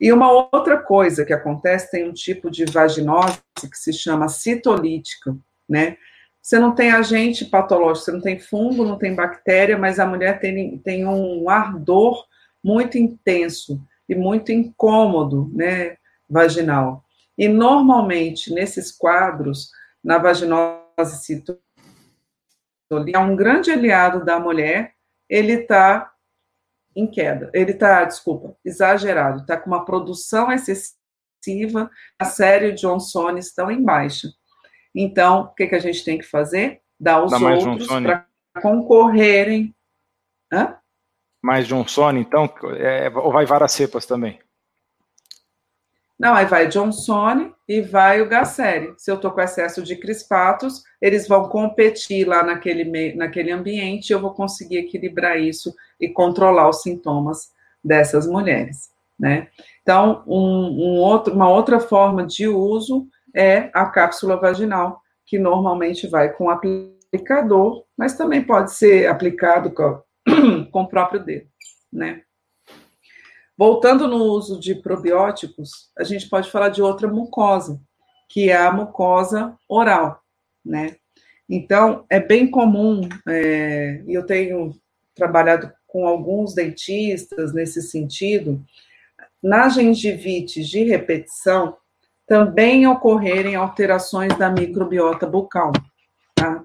E 0.00 0.10
uma 0.10 0.32
outra 0.32 0.78
coisa 0.78 1.22
que 1.22 1.34
acontece, 1.34 1.90
tem 1.90 2.08
um 2.08 2.14
tipo 2.14 2.50
de 2.50 2.64
vaginose 2.64 3.42
que 3.60 3.76
se 3.76 3.92
chama 3.92 4.26
citolítica, 4.26 5.36
né? 5.68 5.98
Você 6.42 6.58
não 6.58 6.74
tem 6.74 6.90
agente 6.90 7.44
patológico, 7.44 8.04
você 8.04 8.12
não 8.12 8.20
tem 8.20 8.38
fungo, 8.38 8.84
não 8.84 8.98
tem 8.98 9.14
bactéria, 9.14 9.78
mas 9.78 10.00
a 10.00 10.06
mulher 10.06 10.40
tem, 10.40 10.76
tem 10.78 11.06
um 11.06 11.48
ardor 11.48 12.26
muito 12.62 12.98
intenso 12.98 13.80
e 14.08 14.14
muito 14.16 14.50
incômodo, 14.50 15.48
né, 15.54 15.96
vaginal. 16.28 17.04
E 17.38 17.46
normalmente, 17.46 18.52
nesses 18.52 18.90
quadros, 18.90 19.70
na 20.02 20.18
vaginose 20.18 21.22
citolítica, 21.22 21.60
um 23.20 23.36
grande 23.36 23.70
aliado 23.70 24.24
da 24.24 24.40
mulher, 24.40 24.94
ele 25.28 25.52
está 25.52 26.12
em 26.94 27.06
queda. 27.06 27.50
Ele 27.54 27.70
está, 27.70 28.04
desculpa, 28.04 28.56
exagerado, 28.64 29.42
está 29.42 29.56
com 29.56 29.70
uma 29.70 29.84
produção 29.84 30.52
excessiva, 30.52 31.88
a 32.18 32.24
série 32.24 32.72
Johnson 32.72 33.36
estão 33.38 33.70
em 33.70 33.82
baixa. 33.82 34.28
Então, 34.94 35.42
o 35.42 35.54
que, 35.54 35.66
que 35.66 35.74
a 35.74 35.80
gente 35.80 36.04
tem 36.04 36.18
que 36.18 36.24
fazer? 36.24 36.80
Dar 36.98 37.22
os 37.22 37.30
Dá 37.30 37.38
outros 37.38 37.86
para 37.86 38.26
concorrerem. 38.60 39.74
Hã? 40.52 40.76
Mais 41.42 41.66
Johnson, 41.66 42.12
então? 42.12 42.48
É, 42.76 43.10
ou 43.14 43.32
vai 43.32 43.44
várias 43.44 43.72
cepas 43.72 44.06
também? 44.06 44.38
Não, 46.22 46.34
aí 46.34 46.46
vai 46.46 46.68
Johnson 46.68 47.52
e 47.68 47.80
vai 47.80 48.22
o 48.22 48.28
Gasseri. 48.28 48.94
Se 48.96 49.10
eu 49.10 49.16
estou 49.16 49.32
com 49.32 49.40
excesso 49.40 49.82
de 49.82 49.96
crispatos, 49.96 50.84
eles 51.00 51.26
vão 51.26 51.48
competir 51.48 52.28
lá 52.28 52.44
naquele, 52.44 53.12
naquele 53.14 53.50
ambiente, 53.50 54.12
eu 54.12 54.20
vou 54.20 54.32
conseguir 54.32 54.76
equilibrar 54.76 55.40
isso 55.40 55.74
e 55.98 56.08
controlar 56.08 56.68
os 56.68 56.82
sintomas 56.82 57.50
dessas 57.82 58.24
mulheres, 58.28 58.92
né? 59.18 59.48
Então, 59.82 60.22
um, 60.24 60.36
um 60.36 60.96
outro, 61.00 61.34
uma 61.34 61.48
outra 61.48 61.80
forma 61.80 62.24
de 62.24 62.46
uso 62.46 63.08
é 63.34 63.70
a 63.72 63.86
cápsula 63.86 64.36
vaginal, 64.36 65.00
que 65.24 65.38
normalmente 65.38 66.06
vai 66.06 66.32
com 66.32 66.50
aplicador, 66.50 67.84
mas 67.96 68.16
também 68.16 68.42
pode 68.42 68.72
ser 68.72 69.06
aplicado 69.06 69.70
com, 69.70 70.02
com 70.70 70.82
o 70.82 70.88
próprio 70.88 71.24
dedo, 71.24 71.48
né? 71.92 72.22
Voltando 73.56 74.08
no 74.08 74.16
uso 74.16 74.58
de 74.58 74.74
probióticos, 74.74 75.90
a 75.96 76.04
gente 76.04 76.28
pode 76.28 76.50
falar 76.50 76.70
de 76.70 76.82
outra 76.82 77.06
mucosa, 77.06 77.80
que 78.28 78.50
é 78.50 78.56
a 78.56 78.72
mucosa 78.72 79.56
oral, 79.68 80.20
né? 80.64 80.96
Então, 81.48 82.04
é 82.08 82.18
bem 82.18 82.50
comum, 82.50 83.02
é, 83.28 84.02
e 84.06 84.14
eu 84.14 84.24
tenho 84.24 84.74
trabalhado 85.14 85.70
com 85.86 86.06
alguns 86.06 86.54
dentistas 86.54 87.52
nesse 87.52 87.82
sentido, 87.82 88.64
na 89.42 89.68
gengivite 89.68 90.62
de 90.62 90.84
repetição, 90.84 91.76
também 92.32 92.86
ocorrerem 92.86 93.56
alterações 93.56 94.34
da 94.38 94.48
microbiota 94.48 95.26
bucal, 95.26 95.70
tá? 96.34 96.64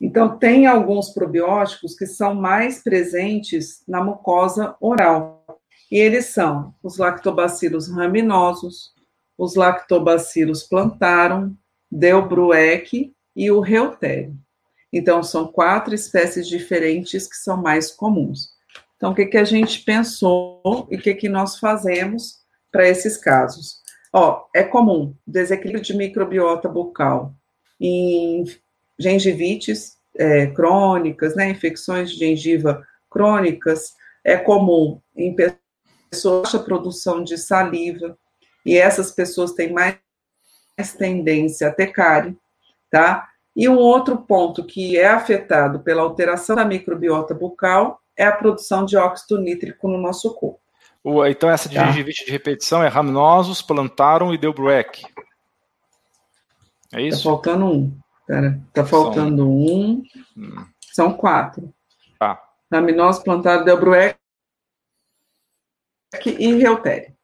Então, 0.00 0.38
tem 0.38 0.68
alguns 0.68 1.10
probióticos 1.10 1.96
que 1.96 2.06
são 2.06 2.36
mais 2.36 2.84
presentes 2.84 3.82
na 3.88 4.00
mucosa 4.00 4.76
oral. 4.80 5.44
E 5.90 5.98
eles 5.98 6.26
são 6.26 6.72
os 6.80 6.98
lactobacilos 6.98 7.90
raminosos, 7.90 8.92
os 9.36 9.56
lactobacilos 9.56 10.62
plantarum, 10.62 11.52
delbrueck 11.90 13.12
e 13.34 13.50
o 13.50 13.58
reutério. 13.58 14.36
Então, 14.92 15.24
são 15.24 15.48
quatro 15.48 15.96
espécies 15.96 16.46
diferentes 16.46 17.26
que 17.26 17.36
são 17.36 17.56
mais 17.56 17.90
comuns. 17.90 18.50
Então, 18.94 19.10
o 19.10 19.14
que, 19.16 19.26
que 19.26 19.36
a 19.36 19.42
gente 19.42 19.82
pensou 19.82 20.86
e 20.88 20.94
o 20.94 21.02
que, 21.02 21.12
que 21.12 21.28
nós 21.28 21.58
fazemos 21.58 22.36
para 22.70 22.88
esses 22.88 23.16
casos? 23.16 23.82
Ó, 24.12 24.46
é 24.54 24.62
comum 24.62 25.14
desequilíbrio 25.26 25.84
de 25.84 25.96
microbiota 25.96 26.68
bucal 26.68 27.34
em 27.80 28.44
gengivites 28.98 29.98
é, 30.16 30.46
crônicas, 30.48 31.36
né, 31.36 31.50
infecções 31.50 32.10
de 32.10 32.18
gengiva 32.18 32.84
crônicas, 33.10 33.94
é 34.24 34.36
comum 34.36 35.00
em 35.16 35.34
pessoas 35.34 36.54
a 36.54 36.58
produção 36.58 37.22
de 37.22 37.38
saliva, 37.38 38.18
e 38.64 38.76
essas 38.76 39.10
pessoas 39.10 39.52
têm 39.52 39.72
mais 39.72 39.98
tendência 40.98 41.68
a 41.68 41.72
ter 41.72 41.88
cárie, 41.88 42.36
tá? 42.90 43.28
E 43.56 43.68
um 43.68 43.76
outro 43.76 44.18
ponto 44.18 44.64
que 44.64 44.96
é 44.98 45.08
afetado 45.08 45.80
pela 45.80 46.02
alteração 46.02 46.56
da 46.56 46.64
microbiota 46.64 47.34
bucal 47.34 48.00
é 48.16 48.24
a 48.24 48.32
produção 48.32 48.84
de 48.84 48.96
óxido 48.96 49.40
nítrico 49.40 49.88
no 49.88 49.98
nosso 49.98 50.34
corpo. 50.34 50.60
Então, 51.28 51.48
essa 51.48 51.68
de 51.68 51.76
tá. 51.76 51.86
gengivite 51.86 52.24
de 52.24 52.30
repetição 52.30 52.82
é 52.82 52.88
raminosos, 52.88 53.62
plantarum 53.62 54.32
e 54.32 54.38
Delbrueck. 54.38 55.02
É 56.92 57.02
isso? 57.02 57.24
Tá 57.24 57.30
faltando 57.30 57.66
um. 57.66 57.98
Pera, 58.26 58.60
tá 58.72 58.84
faltando 58.84 59.42
São... 59.42 59.48
um. 59.48 60.02
Hum. 60.36 60.66
São 60.92 61.12
quatro. 61.12 61.72
Tá. 62.18 62.42
Raminosos, 62.72 63.22
plantarum, 63.22 63.64
Delbrueck 63.64 64.18
e 66.26 66.54
Reutéria. 66.54 67.14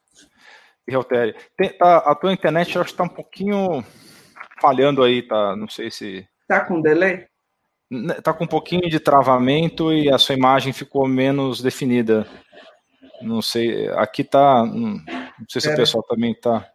Reutéria. 0.87 1.35
Tá, 1.79 1.99
a 1.99 2.15
tua 2.15 2.33
internet, 2.33 2.79
acho 2.79 2.91
que 2.91 2.97
tá 2.97 3.05
um 3.05 3.09
pouquinho 3.09 3.85
falhando 4.61 5.03
aí, 5.03 5.23
tá? 5.23 5.57
Não 5.57 5.69
sei 5.69 5.91
se. 5.91 6.27
Tá 6.47 6.61
com 6.61 6.81
delay? 6.81 7.27
Tá 8.23 8.33
com 8.33 8.45
um 8.45 8.49
pouquinho 8.49 8.89
de 8.89 8.99
travamento 8.99 9.93
e 9.93 10.11
a 10.11 10.19
sua 10.19 10.35
imagem 10.35 10.73
ficou 10.73 11.07
menos 11.07 11.63
definida. 11.63 12.27
Não 13.25 13.43
sei, 13.43 13.89
aqui 13.91 14.23
tá. 14.23 14.65
Não 14.65 15.01
sei 15.49 15.61
se 15.61 15.71
é. 15.71 15.73
o 15.73 15.77
pessoal 15.77 16.03
também 16.05 16.35
tá 16.35 16.69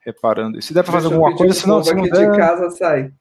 reparando. 0.00 0.60
Se 0.60 0.74
der 0.74 0.82
para 0.82 0.92
fazer 0.92 1.06
alguma 1.06 1.34
coisa, 1.36 1.54
senão. 1.54 1.82
Se 1.82 1.94
não 1.94 2.02
der... 2.02 2.30
de 2.30 2.36
casa 2.36 2.70
sai. 2.70 3.12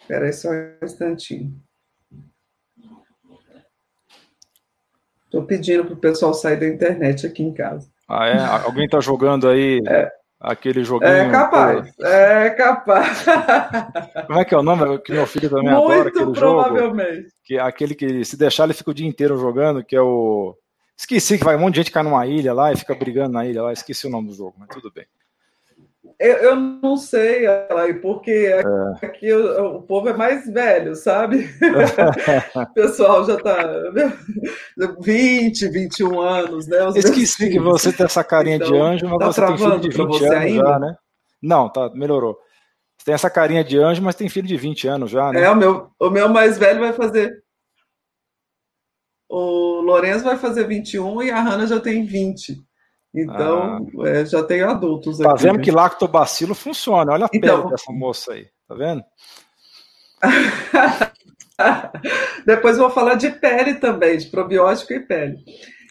Espera 0.00 0.26
aí 0.26 0.32
só 0.32 0.50
um 0.50 0.76
instantinho. 0.82 1.62
Estou 5.26 5.44
pedindo 5.44 5.84
para 5.84 5.94
o 5.94 5.98
pessoal 5.98 6.34
sair 6.34 6.58
da 6.58 6.66
internet 6.66 7.24
aqui 7.24 7.44
em 7.44 7.54
casa. 7.54 7.88
Ah, 8.08 8.26
é? 8.26 8.64
Alguém 8.64 8.86
está 8.86 8.98
jogando 8.98 9.48
aí 9.48 9.80
é. 9.86 10.10
Aquele 10.40 10.82
joguinho? 10.82 11.10
É 11.10 11.30
capaz, 11.30 11.92
é 12.00 12.50
capaz. 12.56 13.24
Como 14.26 14.38
é 14.38 14.44
que 14.44 14.54
é 14.54 14.58
o 14.58 14.62
nome? 14.62 14.98
Que 15.00 15.12
meu 15.12 15.26
filho 15.26 15.50
também 15.50 15.72
Muito 15.72 15.92
adora 15.92 16.08
aquele 16.08 16.32
provavelmente. 16.32 17.22
jogo. 17.22 17.32
Que 17.44 17.56
é 17.56 17.60
aquele 17.60 17.94
que, 17.94 18.24
se 18.24 18.36
deixar, 18.36 18.64
ele 18.64 18.72
fica 18.72 18.90
o 18.90 18.94
dia 18.94 19.06
inteiro 19.06 19.36
jogando, 19.38 19.84
que 19.84 19.94
é 19.94 20.00
o... 20.00 20.56
Esqueci 20.96 21.38
que 21.38 21.44
vai 21.44 21.56
um 21.56 21.60
monte 21.60 21.74
de 21.74 21.80
gente 21.80 21.92
cai 21.92 22.02
numa 22.02 22.26
ilha 22.26 22.52
lá 22.52 22.72
e 22.72 22.76
fica 22.76 22.94
brigando 22.94 23.32
na 23.32 23.46
ilha 23.46 23.62
lá. 23.62 23.72
Esqueci 23.72 24.06
o 24.06 24.10
nome 24.10 24.28
do 24.28 24.34
jogo, 24.34 24.54
mas 24.58 24.68
tudo 24.68 24.90
bem. 24.92 25.06
Eu, 26.20 26.36
eu 26.36 26.56
não 26.56 26.98
sei, 26.98 27.46
porque 28.02 28.30
é. 28.30 29.06
aqui 29.06 29.32
o, 29.32 29.76
o, 29.76 29.82
povo 29.82 30.10
é 30.10 30.12
mais 30.12 30.46
velho, 30.46 30.94
sabe? 30.94 31.48
o 32.54 32.74
pessoal 32.74 33.24
já 33.24 33.36
está 33.36 33.56
20, 35.00 35.68
21 35.68 36.20
anos, 36.20 36.66
né? 36.66 36.86
Os 36.86 36.96
Esqueci 36.96 37.48
que 37.48 37.58
você 37.58 37.90
tem 37.90 38.04
essa 38.04 38.22
carinha 38.22 38.56
então, 38.56 38.68
de 38.70 38.76
anjo, 38.76 39.08
mas 39.08 39.18
tá 39.18 39.26
você 39.26 39.46
tem 39.46 39.56
filho 39.56 39.80
de 39.80 39.88
20 39.88 39.98
anos 39.98 40.30
ainda? 40.30 40.68
já, 40.68 40.78
né? 40.78 40.96
Não, 41.42 41.72
tá, 41.72 41.90
melhorou. 41.94 42.38
Você 42.98 43.06
tem 43.06 43.14
essa 43.14 43.30
carinha 43.30 43.64
de 43.64 43.78
anjo, 43.78 44.02
mas 44.02 44.14
tem 44.14 44.28
filho 44.28 44.46
de 44.46 44.58
20 44.58 44.88
anos 44.88 45.10
já, 45.10 45.32
né? 45.32 45.44
É, 45.44 45.50
o 45.50 45.56
meu, 45.56 45.90
o 45.98 46.10
meu 46.10 46.28
mais 46.28 46.58
velho 46.58 46.80
vai 46.80 46.92
fazer. 46.92 47.42
O 49.26 49.80
Lourenço 49.80 50.24
vai 50.24 50.36
fazer 50.36 50.66
21 50.66 51.22
e 51.22 51.30
a 51.30 51.40
Hanna 51.40 51.66
já 51.66 51.80
tem 51.80 52.04
20. 52.04 52.62
Então, 53.14 53.86
ah. 54.02 54.08
é, 54.08 54.24
já 54.24 54.42
tem 54.42 54.62
adultos 54.62 55.18
tá 55.18 55.30
aqui. 55.30 55.36
Tá 55.36 55.42
vendo 55.42 55.58
né? 55.58 55.64
que 55.64 55.70
lactobacilo 55.70 56.54
funciona? 56.54 57.12
Olha 57.12 57.26
a 57.26 57.30
então, 57.32 57.58
pele 57.58 57.70
dessa 57.70 57.92
moça 57.92 58.32
aí, 58.32 58.46
tá 58.68 58.74
vendo? 58.74 59.04
Depois 62.46 62.78
vou 62.78 62.90
falar 62.90 63.14
de 63.14 63.30
pele 63.30 63.74
também, 63.74 64.16
de 64.16 64.26
probiótico 64.26 64.92
e 64.92 65.00
pele. 65.00 65.38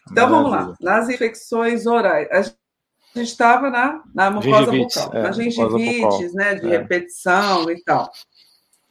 Então 0.10 0.30
Maravilha. 0.30 0.52
vamos 0.52 0.52
lá. 0.52 0.76
Nas 0.80 1.10
infecções 1.10 1.86
orais, 1.86 2.28
a 2.32 2.42
gente 2.42 3.32
estava 3.32 3.70
na, 3.70 4.02
na 4.14 4.32
mucosa 4.32 4.72
bucal, 4.72 5.12
é, 5.14 5.24
na 5.24 5.32
gengivites, 5.32 6.34
né, 6.34 6.56
de 6.56 6.68
é. 6.68 6.78
repetição 6.78 7.70
e 7.70 7.84
tal. 7.84 8.10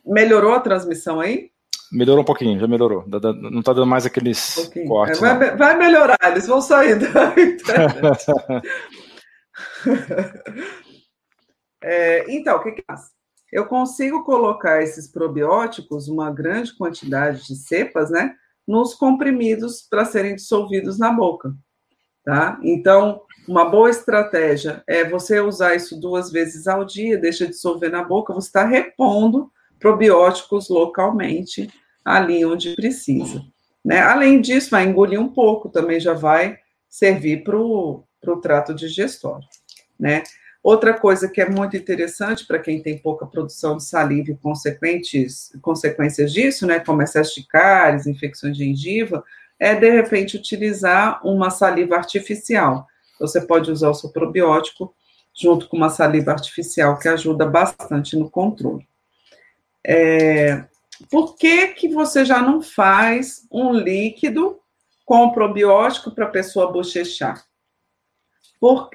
Melhorou 0.04 0.52
a 0.52 0.60
transmissão 0.60 1.20
aí? 1.20 1.50
Melhorou 1.92 2.22
um 2.22 2.26
pouquinho, 2.26 2.58
já 2.58 2.66
melhorou. 2.66 3.04
Não 3.06 3.60
está 3.60 3.72
dando 3.72 3.86
mais 3.86 4.04
aqueles 4.04 4.70
um 4.76 4.86
cortes. 4.86 5.22
É, 5.22 5.34
vai, 5.34 5.56
vai, 5.56 5.78
melhorar, 5.78 6.18
eles 6.24 6.46
vão 6.46 6.60
sair 6.60 6.98
da 6.98 7.32
internet. 7.40 8.26
é, 11.82 12.30
então, 12.30 12.56
o 12.56 12.62
que, 12.62 12.72
que 12.72 12.84
faz? 12.86 13.10
Eu 13.50 13.66
consigo 13.66 14.24
colocar 14.24 14.82
esses 14.82 15.10
probióticos, 15.10 16.08
uma 16.08 16.30
grande 16.30 16.76
quantidade 16.76 17.46
de 17.46 17.56
cepas, 17.56 18.10
né, 18.10 18.34
nos 18.66 18.94
comprimidos 18.94 19.80
para 19.88 20.04
serem 20.04 20.34
dissolvidos 20.34 20.98
na 20.98 21.10
boca. 21.10 21.54
Tá? 22.22 22.60
Então, 22.62 23.22
uma 23.48 23.64
boa 23.64 23.88
estratégia 23.88 24.82
é 24.86 25.02
você 25.08 25.40
usar 25.40 25.74
isso 25.74 25.98
duas 25.98 26.30
vezes 26.30 26.68
ao 26.68 26.84
dia, 26.84 27.16
deixa 27.16 27.46
dissolver 27.46 27.90
na 27.90 28.04
boca, 28.04 28.34
você 28.34 28.48
está 28.48 28.64
repondo 28.64 29.50
probióticos 29.78 30.68
localmente 30.68 31.68
ali 32.04 32.44
onde 32.44 32.74
precisa. 32.74 33.44
Né? 33.84 34.00
Além 34.00 34.40
disso, 34.40 34.70
vai 34.70 34.86
engolir 34.86 35.20
um 35.20 35.28
pouco, 35.28 35.68
também 35.68 36.00
já 36.00 36.14
vai 36.14 36.58
servir 36.88 37.44
para 37.44 37.56
o 37.56 38.04
trato 38.42 38.74
digestório. 38.74 39.46
Né? 39.98 40.22
Outra 40.62 40.92
coisa 40.92 41.28
que 41.28 41.40
é 41.40 41.48
muito 41.48 41.76
interessante 41.76 42.46
para 42.46 42.58
quem 42.58 42.82
tem 42.82 42.98
pouca 42.98 43.26
produção 43.26 43.76
de 43.76 43.84
saliva 43.84 44.32
e 44.32 44.36
consequentes, 44.36 45.52
consequências 45.62 46.32
disso, 46.32 46.66
né, 46.66 46.80
como 46.80 47.00
excesso 47.00 47.36
de 47.36 47.46
cáries, 47.46 48.06
infecções 48.06 48.56
de 48.56 48.64
gengiva, 48.64 49.24
é 49.58 49.74
de 49.74 49.88
repente 49.90 50.36
utilizar 50.36 51.24
uma 51.26 51.50
saliva 51.50 51.96
artificial. 51.96 52.86
Você 53.20 53.40
pode 53.40 53.70
usar 53.70 53.90
o 53.90 53.94
seu 53.94 54.10
probiótico 54.10 54.94
junto 55.34 55.68
com 55.68 55.76
uma 55.76 55.90
saliva 55.90 56.32
artificial 56.32 56.98
que 56.98 57.08
ajuda 57.08 57.46
bastante 57.46 58.16
no 58.16 58.28
controle. 58.28 58.86
É, 59.90 60.66
por 61.10 61.34
que, 61.34 61.68
que 61.68 61.88
você 61.88 62.22
já 62.22 62.42
não 62.42 62.60
faz 62.60 63.46
um 63.50 63.72
líquido 63.72 64.60
com 65.06 65.30
probiótico 65.30 66.10
para 66.10 66.26
a 66.26 66.30
pessoa 66.30 66.70
bochechar? 66.70 67.42
Por, 68.60 68.90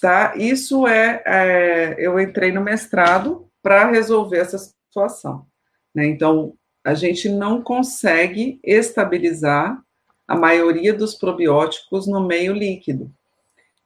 tá? 0.00 0.34
Isso 0.36 0.86
é, 0.86 1.22
é, 1.26 1.96
eu 1.98 2.18
entrei 2.18 2.50
no 2.50 2.62
mestrado 2.62 3.46
para 3.62 3.90
resolver 3.90 4.38
essa 4.38 4.56
situação. 4.56 5.46
Né? 5.94 6.06
Então, 6.06 6.54
a 6.82 6.94
gente 6.94 7.28
não 7.28 7.60
consegue 7.60 8.58
estabilizar 8.64 9.78
a 10.26 10.34
maioria 10.34 10.94
dos 10.94 11.14
probióticos 11.14 12.06
no 12.06 12.26
meio 12.26 12.54
líquido. 12.54 13.12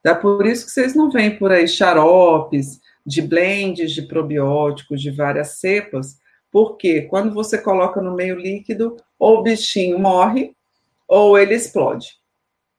É 0.05 0.13
por 0.13 0.45
isso 0.45 0.65
que 0.65 0.71
vocês 0.71 0.95
não 0.95 1.11
veem 1.11 1.37
por 1.37 1.51
aí 1.51 1.67
xaropes 1.67 2.79
de 3.05 3.21
blends 3.21 3.91
de 3.91 4.03
probióticos 4.03 5.01
de 5.01 5.11
várias 5.11 5.59
cepas, 5.59 6.22
porque 6.53 7.01
quando 7.01 7.33
você 7.33 7.57
coloca 7.57 7.99
no 7.99 8.13
meio 8.13 8.35
líquido, 8.35 8.95
ou 9.17 9.39
o 9.39 9.41
bichinho 9.41 9.97
morre, 9.97 10.55
ou 11.07 11.35
ele 11.35 11.55
explode. 11.55 12.19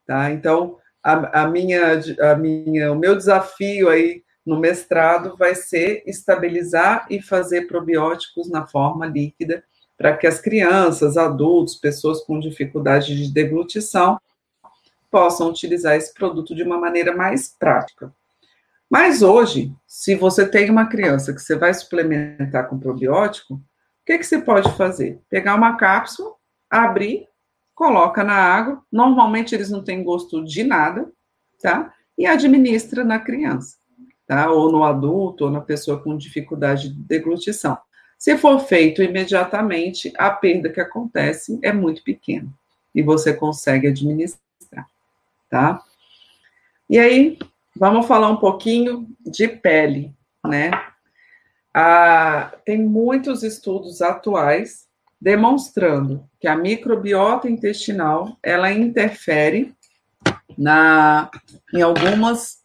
Tá? 0.07 0.31
Então, 0.31 0.77
a, 1.03 1.41
a, 1.41 1.47
minha, 1.47 1.99
a 2.21 2.35
minha, 2.35 2.93
o 2.93 2.95
meu 2.95 3.17
desafio 3.17 3.89
aí 3.89 4.23
no 4.45 4.57
mestrado 4.57 5.35
vai 5.35 5.53
ser 5.55 6.03
estabilizar 6.05 7.05
e 7.09 7.21
fazer 7.21 7.67
probióticos 7.67 8.49
na 8.49 8.65
forma 8.65 9.05
líquida 9.05 9.61
para 9.97 10.15
que 10.15 10.25
as 10.25 10.39
crianças, 10.39 11.17
adultos, 11.17 11.75
pessoas 11.75 12.21
com 12.21 12.39
dificuldade 12.39 13.13
de 13.13 13.33
deglutição 13.33 14.17
possam 15.11 15.49
utilizar 15.49 15.97
esse 15.97 16.13
produto 16.13 16.55
de 16.55 16.63
uma 16.63 16.77
maneira 16.77 17.13
mais 17.13 17.53
prática. 17.59 18.13
Mas 18.97 19.21
hoje, 19.21 19.75
se 19.85 20.15
você 20.15 20.47
tem 20.47 20.69
uma 20.69 20.85
criança 20.85 21.33
que 21.33 21.41
você 21.41 21.57
vai 21.57 21.73
suplementar 21.73 22.69
com 22.69 22.79
probiótico, 22.79 23.55
o 23.55 23.61
que, 24.05 24.17
que 24.17 24.23
você 24.23 24.39
pode 24.39 24.71
fazer? 24.77 25.19
Pegar 25.29 25.53
uma 25.55 25.75
cápsula, 25.75 26.31
abrir, 26.69 27.27
coloca 27.73 28.23
na 28.23 28.35
água, 28.35 28.81
normalmente 28.89 29.53
eles 29.53 29.69
não 29.69 29.83
têm 29.83 30.01
gosto 30.01 30.41
de 30.45 30.63
nada, 30.63 31.11
tá? 31.61 31.93
E 32.17 32.25
administra 32.25 33.03
na 33.03 33.19
criança, 33.19 33.75
tá? 34.25 34.49
Ou 34.49 34.71
no 34.71 34.81
adulto, 34.85 35.43
ou 35.43 35.51
na 35.51 35.59
pessoa 35.59 36.01
com 36.01 36.15
dificuldade 36.15 36.87
de 36.87 37.03
deglutição. 37.03 37.77
Se 38.17 38.37
for 38.37 38.61
feito 38.61 39.03
imediatamente, 39.03 40.13
a 40.17 40.29
perda 40.29 40.69
que 40.69 40.79
acontece 40.79 41.59
é 41.61 41.73
muito 41.73 42.01
pequena 42.01 42.47
e 42.95 43.03
você 43.03 43.33
consegue 43.33 43.89
administrar, 43.89 44.87
tá? 45.49 45.83
E 46.89 46.97
aí, 46.97 47.37
vamos 47.75 48.07
falar 48.07 48.29
um 48.29 48.37
pouquinho 48.37 49.07
de 49.25 49.47
pele, 49.47 50.13
né? 50.45 50.71
Ah, 51.73 52.53
tem 52.63 52.81
muitos 52.81 53.43
estudos 53.43 54.01
atuais 54.01 54.87
demonstrando 55.19 56.29
que 56.39 56.47
a 56.47 56.55
microbiota 56.55 57.49
intestinal 57.49 58.37
ela 58.41 58.71
interfere 58.71 59.75
na, 60.57 61.29
em 61.73 61.81
algumas 61.81 62.63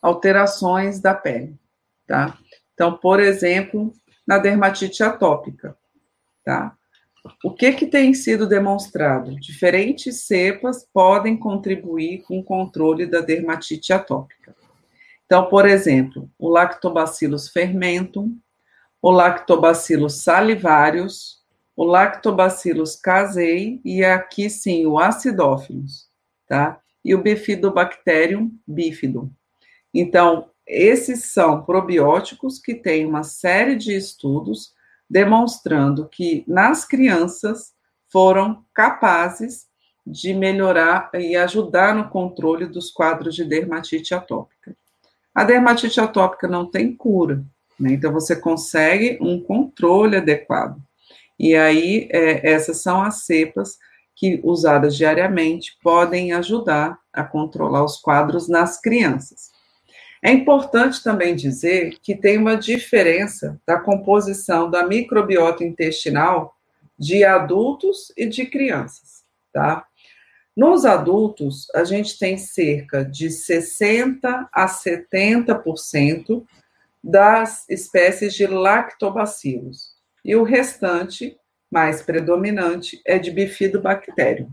alterações 0.00 1.00
da 1.00 1.14
pele, 1.14 1.58
tá? 2.06 2.38
Então, 2.74 2.96
por 2.96 3.18
exemplo, 3.18 3.92
na 4.26 4.38
dermatite 4.38 5.02
atópica, 5.02 5.76
tá? 6.44 6.76
O 7.44 7.52
que 7.52 7.72
que 7.72 7.86
tem 7.86 8.14
sido 8.14 8.46
demonstrado? 8.46 9.38
Diferentes 9.40 10.26
cepas 10.26 10.86
podem 10.92 11.36
contribuir 11.36 12.22
com 12.22 12.38
o 12.38 12.44
controle 12.44 13.06
da 13.06 13.20
dermatite 13.20 13.92
atópica. 13.92 14.54
Então, 15.24 15.48
por 15.48 15.66
exemplo, 15.66 16.30
o 16.38 16.48
Lactobacillus 16.48 17.48
fermentum, 17.48 18.36
o 19.02 19.10
Lactobacillus 19.10 20.22
salivarius, 20.22 21.44
o 21.76 21.84
Lactobacillus 21.84 22.96
casei 22.96 23.80
e 23.84 24.04
aqui 24.04 24.48
sim 24.48 24.86
o 24.86 24.98
Acidófilos, 24.98 26.08
tá? 26.48 26.80
E 27.04 27.14
o 27.14 27.22
Bifidobacterium 27.22 28.50
bifidum. 28.66 29.30
Então, 29.92 30.50
esses 30.66 31.24
são 31.24 31.62
probióticos 31.64 32.58
que 32.58 32.74
têm 32.74 33.06
uma 33.06 33.22
série 33.22 33.76
de 33.76 33.94
estudos 33.94 34.72
demonstrando 35.08 36.08
que 36.08 36.44
nas 36.46 36.84
crianças 36.84 37.72
foram 38.10 38.64
capazes 38.74 39.66
de 40.06 40.32
melhorar 40.32 41.10
e 41.14 41.36
ajudar 41.36 41.94
no 41.94 42.08
controle 42.08 42.66
dos 42.66 42.90
quadros 42.90 43.34
de 43.34 43.44
dermatite 43.44 44.14
atópica. 44.14 44.76
A 45.34 45.44
dermatite 45.44 46.00
atópica 46.00 46.46
não 46.46 46.70
tem 46.70 46.94
cura, 46.94 47.44
né? 47.78 47.92
então 47.92 48.12
você 48.12 48.36
consegue 48.36 49.18
um 49.20 49.40
controle 49.42 50.16
adequado. 50.16 50.80
E 51.38 51.54
aí, 51.54 52.08
é, 52.10 52.50
essas 52.50 52.80
são 52.80 53.02
as 53.02 53.26
cepas 53.26 53.76
que, 54.14 54.40
usadas 54.42 54.96
diariamente, 54.96 55.76
podem 55.82 56.32
ajudar 56.32 56.98
a 57.12 57.22
controlar 57.22 57.84
os 57.84 57.98
quadros 57.98 58.48
nas 58.48 58.80
crianças. 58.80 59.50
É 60.26 60.32
importante 60.32 61.04
também 61.04 61.36
dizer 61.36 62.00
que 62.02 62.12
tem 62.12 62.36
uma 62.36 62.56
diferença 62.56 63.60
da 63.64 63.78
composição 63.78 64.68
da 64.68 64.84
microbiota 64.84 65.62
intestinal 65.62 66.56
de 66.98 67.22
adultos 67.24 68.12
e 68.16 68.26
de 68.26 68.44
crianças, 68.44 69.22
tá? 69.52 69.86
Nos 70.56 70.84
adultos, 70.84 71.68
a 71.72 71.84
gente 71.84 72.18
tem 72.18 72.36
cerca 72.36 73.04
de 73.04 73.30
60 73.30 74.48
a 74.52 74.66
70% 74.66 76.44
das 77.04 77.64
espécies 77.68 78.34
de 78.34 78.48
lactobacilos. 78.48 79.94
E 80.24 80.34
o 80.34 80.42
restante, 80.42 81.38
mais 81.70 82.02
predominante, 82.02 83.00
é 83.06 83.16
de 83.16 83.30
bifidobactério. 83.30 84.50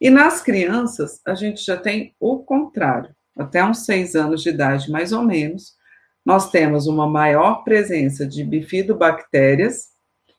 E 0.00 0.08
nas 0.08 0.40
crianças, 0.40 1.20
a 1.26 1.34
gente 1.34 1.64
já 1.64 1.76
tem 1.76 2.14
o 2.20 2.38
contrário. 2.44 3.12
Até 3.40 3.64
uns 3.64 3.86
seis 3.86 4.14
anos 4.14 4.42
de 4.42 4.50
idade, 4.50 4.90
mais 4.90 5.12
ou 5.12 5.22
menos, 5.22 5.74
nós 6.22 6.50
temos 6.50 6.86
uma 6.86 7.06
maior 7.06 7.64
presença 7.64 8.26
de 8.26 8.44
bifidobactérias 8.44 9.88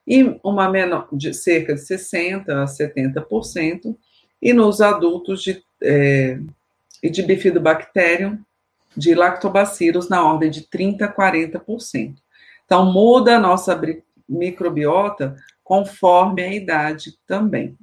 e 0.05 0.39
uma 0.43 0.69
menor, 0.69 1.07
de 1.11 1.33
cerca 1.33 1.73
de 1.73 1.81
60% 1.81 2.47
a 2.49 2.65
70%, 2.65 3.97
e 4.39 4.53
nos 4.53 4.81
adultos 4.81 5.41
de, 5.41 5.63
é, 5.81 6.39
de 7.03 7.23
bifidobacterium, 7.23 8.37
de 8.95 9.15
lactobacilos, 9.15 10.07
na 10.07 10.23
ordem 10.23 10.51
de 10.51 10.61
30% 10.61 11.01
a 11.01 11.11
40%. 11.11 12.13
Então, 12.65 12.85
muda 12.85 13.37
a 13.37 13.39
nossa 13.39 13.79
microbiota 14.29 15.35
conforme 15.63 16.43
a 16.43 16.53
idade 16.53 17.17
também. 17.25 17.75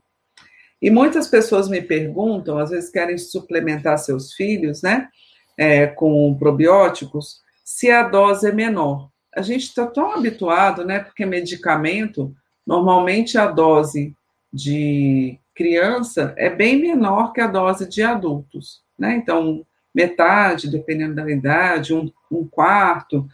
E 0.80 0.90
muitas 0.90 1.26
pessoas 1.26 1.68
me 1.68 1.82
perguntam, 1.82 2.58
às 2.58 2.70
vezes 2.70 2.90
querem 2.90 3.18
suplementar 3.18 3.98
seus 3.98 4.32
filhos, 4.32 4.82
né, 4.82 5.08
é, 5.56 5.86
com 5.86 6.36
probióticos, 6.38 7.40
se 7.64 7.90
a 7.90 8.02
dose 8.04 8.48
é 8.48 8.52
menor. 8.52 9.10
A 9.36 9.42
gente 9.42 9.64
está 9.64 9.86
tão 9.86 10.12
habituado, 10.12 10.84
né, 10.84 11.00
porque 11.00 11.26
medicamento, 11.26 12.34
normalmente 12.66 13.36
a 13.36 13.46
dose 13.46 14.14
de 14.52 15.38
criança 15.54 16.32
é 16.36 16.48
bem 16.48 16.80
menor 16.80 17.32
que 17.32 17.40
a 17.40 17.48
dose 17.48 17.88
de 17.88 18.00
adultos, 18.02 18.80
né? 18.96 19.16
Então, 19.16 19.66
metade, 19.92 20.70
dependendo 20.70 21.16
da 21.16 21.28
idade, 21.28 21.92
um, 21.92 22.10
um 22.30 22.46
quarto. 22.46 23.26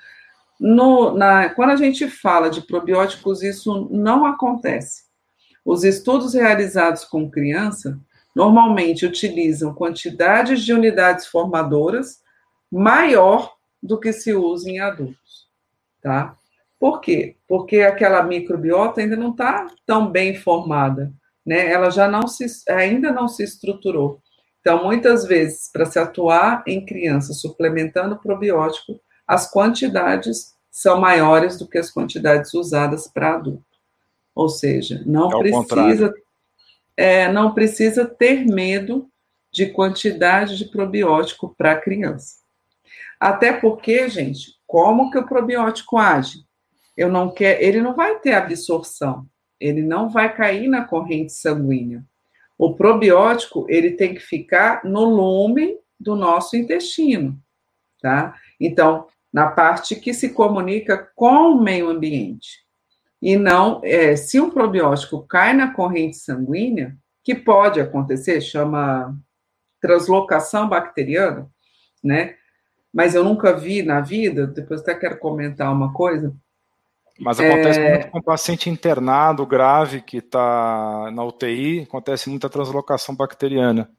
No, 0.58 1.14
na, 1.14 1.50
quando 1.50 1.70
a 1.70 1.76
gente 1.76 2.08
fala 2.08 2.48
de 2.48 2.62
probióticos, 2.62 3.42
isso 3.42 3.88
não 3.90 4.24
acontece. 4.24 5.04
Os 5.64 5.84
estudos 5.84 6.34
realizados 6.34 7.04
com 7.04 7.30
criança 7.30 7.98
normalmente 8.34 9.06
utilizam 9.06 9.74
quantidades 9.74 10.62
de 10.62 10.72
unidades 10.72 11.26
formadoras 11.26 12.20
maior 12.70 13.54
do 13.82 13.98
que 13.98 14.12
se 14.12 14.34
usa 14.34 14.68
em 14.68 14.80
adultos, 14.80 15.48
tá? 16.02 16.36
Por 16.78 17.00
quê? 17.00 17.36
Porque 17.48 17.80
aquela 17.80 18.22
microbiota 18.22 19.00
ainda 19.00 19.16
não 19.16 19.30
está 19.30 19.68
tão 19.86 20.10
bem 20.10 20.34
formada 20.34 21.12
né? 21.44 21.70
Ela 21.70 21.90
já 21.90 22.08
não 22.08 22.26
se, 22.26 22.46
ainda 22.68 23.12
não 23.12 23.28
se 23.28 23.42
estruturou. 23.42 24.20
Então, 24.60 24.82
muitas 24.82 25.26
vezes, 25.26 25.70
para 25.70 25.84
se 25.84 25.98
atuar 25.98 26.64
em 26.66 26.84
crianças 26.84 27.40
suplementando 27.40 28.16
probiótico, 28.18 28.98
as 29.26 29.50
quantidades 29.50 30.54
são 30.70 31.00
maiores 31.00 31.58
do 31.58 31.68
que 31.68 31.78
as 31.78 31.90
quantidades 31.90 32.54
usadas 32.54 33.06
para 33.06 33.34
adulto. 33.34 33.64
Ou 34.34 34.48
seja, 34.48 35.02
não 35.06 35.30
é 35.32 35.38
precisa 35.38 36.14
é, 36.96 37.30
não 37.30 37.52
precisa 37.52 38.04
ter 38.04 38.44
medo 38.44 39.08
de 39.52 39.66
quantidade 39.66 40.56
de 40.56 40.64
probiótico 40.64 41.54
para 41.56 41.80
criança. 41.80 42.36
Até 43.18 43.52
porque, 43.52 44.08
gente, 44.08 44.54
como 44.66 45.10
que 45.10 45.18
o 45.18 45.26
probiótico 45.26 45.98
age? 45.98 46.44
Eu 46.96 47.08
não 47.10 47.30
quer, 47.32 47.62
ele 47.62 47.80
não 47.80 47.94
vai 47.94 48.18
ter 48.20 48.34
absorção 48.34 49.26
ele 49.64 49.82
não 49.82 50.08
vai 50.10 50.34
cair 50.34 50.68
na 50.68 50.84
corrente 50.84 51.32
sanguínea. 51.32 52.04
O 52.58 52.74
probiótico, 52.74 53.66
ele 53.68 53.92
tem 53.92 54.14
que 54.14 54.20
ficar 54.20 54.84
no 54.84 55.04
lume 55.04 55.78
do 55.98 56.14
nosso 56.14 56.56
intestino, 56.56 57.38
tá? 58.00 58.34
Então, 58.60 59.06
na 59.32 59.48
parte 59.48 59.96
que 59.96 60.12
se 60.14 60.30
comunica 60.30 61.10
com 61.14 61.52
o 61.52 61.62
meio 61.62 61.88
ambiente. 61.88 62.63
E 63.24 63.38
não, 63.38 63.80
é, 63.82 64.14
se 64.16 64.38
um 64.38 64.50
probiótico 64.50 65.26
cai 65.26 65.54
na 65.54 65.72
corrente 65.72 66.18
sanguínea, 66.18 66.94
que 67.22 67.34
pode 67.34 67.80
acontecer, 67.80 68.38
chama 68.42 69.18
translocação 69.80 70.68
bacteriana, 70.68 71.50
né? 72.02 72.34
Mas 72.92 73.14
eu 73.14 73.24
nunca 73.24 73.54
vi 73.54 73.82
na 73.82 74.02
vida, 74.02 74.46
depois 74.46 74.82
até 74.82 74.94
quero 74.94 75.18
comentar 75.18 75.72
uma 75.72 75.90
coisa, 75.94 76.36
mas 77.18 77.40
acontece 77.40 77.80
é... 77.80 77.92
muito 77.92 78.10
com 78.10 78.20
paciente 78.20 78.68
internado 78.68 79.46
grave 79.46 80.02
que 80.02 80.18
está 80.18 81.10
na 81.10 81.24
UTI, 81.24 81.84
acontece 81.88 82.28
muita 82.28 82.50
translocação 82.50 83.16
bacteriana. 83.16 83.90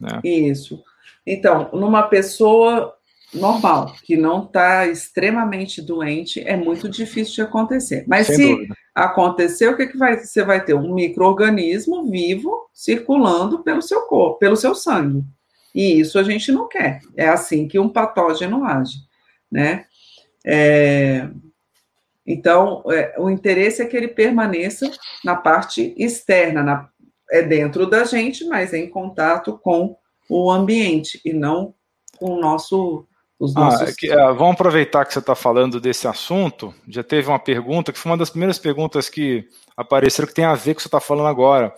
Né? 0.00 0.20
Isso. 0.24 0.82
Então, 1.24 1.70
numa 1.72 2.02
pessoa 2.02 2.96
normal, 3.36 3.94
que 4.04 4.16
não 4.16 4.44
está 4.44 4.86
extremamente 4.86 5.80
doente, 5.82 6.40
é 6.40 6.56
muito 6.56 6.88
difícil 6.88 7.34
de 7.34 7.42
acontecer. 7.42 8.04
Mas 8.06 8.26
Sem 8.26 8.36
se 8.36 8.48
dúvida. 8.48 8.74
acontecer, 8.94 9.68
o 9.68 9.76
que, 9.76 9.86
que 9.86 9.96
vai, 9.96 10.18
você 10.18 10.44
vai 10.44 10.64
ter? 10.64 10.74
Um 10.74 10.94
microorganismo 10.94 12.10
vivo 12.10 12.68
circulando 12.72 13.62
pelo 13.62 13.82
seu 13.82 14.02
corpo, 14.02 14.38
pelo 14.38 14.56
seu 14.56 14.74
sangue. 14.74 15.24
E 15.74 16.00
isso 16.00 16.18
a 16.18 16.22
gente 16.22 16.50
não 16.50 16.68
quer. 16.68 17.00
É 17.16 17.28
assim 17.28 17.68
que 17.68 17.78
um 17.78 17.88
patógeno 17.88 18.64
age, 18.64 18.98
né? 19.50 19.84
É, 20.44 21.28
então, 22.26 22.82
é, 22.90 23.14
o 23.18 23.30
interesse 23.30 23.82
é 23.82 23.86
que 23.86 23.96
ele 23.96 24.08
permaneça 24.08 24.90
na 25.24 25.36
parte 25.36 25.94
externa, 25.96 26.62
na, 26.62 26.88
é 27.30 27.42
dentro 27.42 27.88
da 27.88 28.04
gente, 28.04 28.44
mas 28.46 28.72
em 28.72 28.88
contato 28.88 29.58
com 29.58 29.96
o 30.28 30.50
ambiente 30.50 31.20
e 31.24 31.32
não 31.32 31.74
com 32.18 32.32
o 32.32 32.40
nosso. 32.40 33.06
Os 33.38 33.54
ah, 33.56 33.60
nossos... 33.60 33.90
Ah, 33.90 33.94
que, 33.96 34.10
uh, 34.10 34.34
vamos 34.34 34.54
aproveitar 34.54 35.04
que 35.04 35.12
você 35.12 35.18
está 35.18 35.34
falando 35.34 35.80
desse 35.80 36.08
assunto. 36.08 36.74
Já 36.88 37.02
teve 37.02 37.28
uma 37.28 37.38
pergunta, 37.38 37.92
que 37.92 37.98
foi 37.98 38.10
uma 38.10 38.18
das 38.18 38.30
primeiras 38.30 38.58
perguntas 38.58 39.08
que 39.08 39.48
apareceram, 39.76 40.28
que 40.28 40.34
tem 40.34 40.44
a 40.44 40.54
ver 40.54 40.64
com 40.64 40.70
o 40.72 40.74
que 40.76 40.82
você 40.82 40.88
está 40.88 41.00
falando 41.00 41.28
agora, 41.28 41.74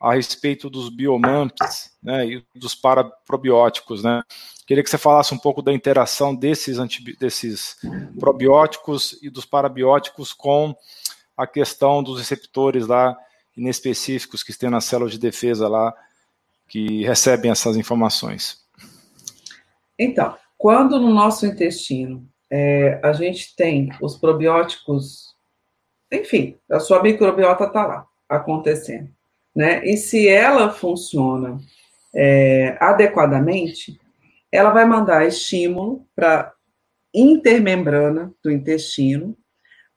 a 0.00 0.14
respeito 0.14 0.70
dos 0.70 0.90
biomamps 0.90 1.92
né, 2.02 2.26
e 2.26 2.44
dos 2.54 2.74
paraprobióticos. 2.74 4.02
Né? 4.04 4.22
Queria 4.66 4.84
que 4.84 4.90
você 4.90 4.98
falasse 4.98 5.34
um 5.34 5.38
pouco 5.38 5.62
da 5.62 5.72
interação 5.72 6.34
desses, 6.34 6.78
desses 7.18 7.76
probióticos 8.20 9.18
e 9.22 9.30
dos 9.30 9.44
parabióticos 9.44 10.32
com 10.32 10.76
a 11.36 11.46
questão 11.46 12.02
dos 12.02 12.18
receptores 12.18 12.86
lá 12.86 13.16
inespecíficos 13.56 14.42
que 14.42 14.56
tem 14.56 14.70
nas 14.70 14.84
células 14.84 15.12
de 15.12 15.18
defesa 15.18 15.68
lá 15.68 15.94
que 16.68 17.02
recebem 17.04 17.50
essas 17.50 17.76
informações? 17.76 18.58
Então, 19.98 20.36
quando 20.58 20.98
no 20.98 21.14
nosso 21.14 21.46
intestino 21.46 22.28
é, 22.50 23.00
a 23.02 23.12
gente 23.12 23.54
tem 23.54 23.90
os 24.02 24.16
probióticos, 24.16 25.36
enfim, 26.12 26.58
a 26.70 26.80
sua 26.80 27.02
microbiota 27.02 27.64
está 27.64 27.86
lá 27.86 28.06
acontecendo, 28.28 29.08
né? 29.54 29.84
E 29.84 29.96
se 29.96 30.28
ela 30.28 30.70
funciona 30.70 31.58
é, 32.14 32.76
adequadamente, 32.80 34.00
ela 34.50 34.70
vai 34.70 34.84
mandar 34.84 35.26
estímulo 35.26 36.04
para 36.16 36.52
intermembrana 37.14 38.32
do 38.42 38.50
intestino, 38.50 39.36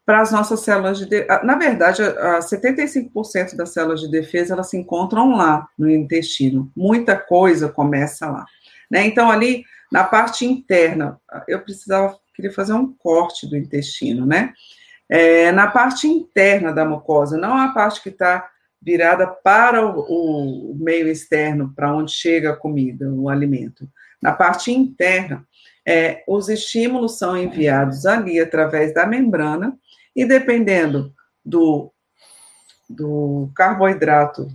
para 0.05 0.21
as 0.21 0.31
nossas 0.31 0.61
células 0.61 0.97
de 0.97 1.05
defesa. 1.05 1.41
Na 1.43 1.55
verdade, 1.55 2.01
a 2.01 2.39
75% 2.39 3.55
das 3.55 3.69
células 3.69 4.01
de 4.01 4.09
defesa 4.09 4.53
elas 4.53 4.69
se 4.69 4.77
encontram 4.77 5.35
lá 5.35 5.67
no 5.77 5.89
intestino. 5.89 6.71
Muita 6.75 7.15
coisa 7.15 7.69
começa 7.69 8.29
lá. 8.29 8.45
Né? 8.89 9.05
Então, 9.05 9.31
ali 9.31 9.63
na 9.91 10.03
parte 10.03 10.45
interna, 10.45 11.19
eu 11.47 11.61
precisava, 11.61 12.17
queria 12.33 12.53
fazer 12.53 12.73
um 12.73 12.93
corte 12.93 13.47
do 13.47 13.57
intestino, 13.57 14.25
né? 14.25 14.53
É, 15.09 15.51
na 15.51 15.67
parte 15.67 16.07
interna 16.07 16.71
da 16.71 16.85
mucosa, 16.85 17.37
não 17.37 17.57
a 17.57 17.73
parte 17.73 18.01
que 18.01 18.09
está 18.09 18.49
virada 18.81 19.27
para 19.27 19.85
o, 19.85 20.71
o 20.71 20.75
meio 20.75 21.09
externo, 21.09 21.73
para 21.75 21.93
onde 21.93 22.13
chega 22.13 22.51
a 22.51 22.55
comida, 22.55 23.11
o 23.11 23.29
alimento. 23.29 23.87
Na 24.21 24.31
parte 24.31 24.71
interna, 24.71 25.45
é, 25.85 26.23
os 26.27 26.47
estímulos 26.47 27.17
são 27.17 27.37
enviados 27.37 28.05
ali 28.05 28.39
através 28.39 28.93
da 28.93 29.05
membrana, 29.05 29.77
e 30.15 30.25
dependendo 30.25 31.13
do, 31.43 31.91
do 32.89 33.51
carboidrato, 33.55 34.47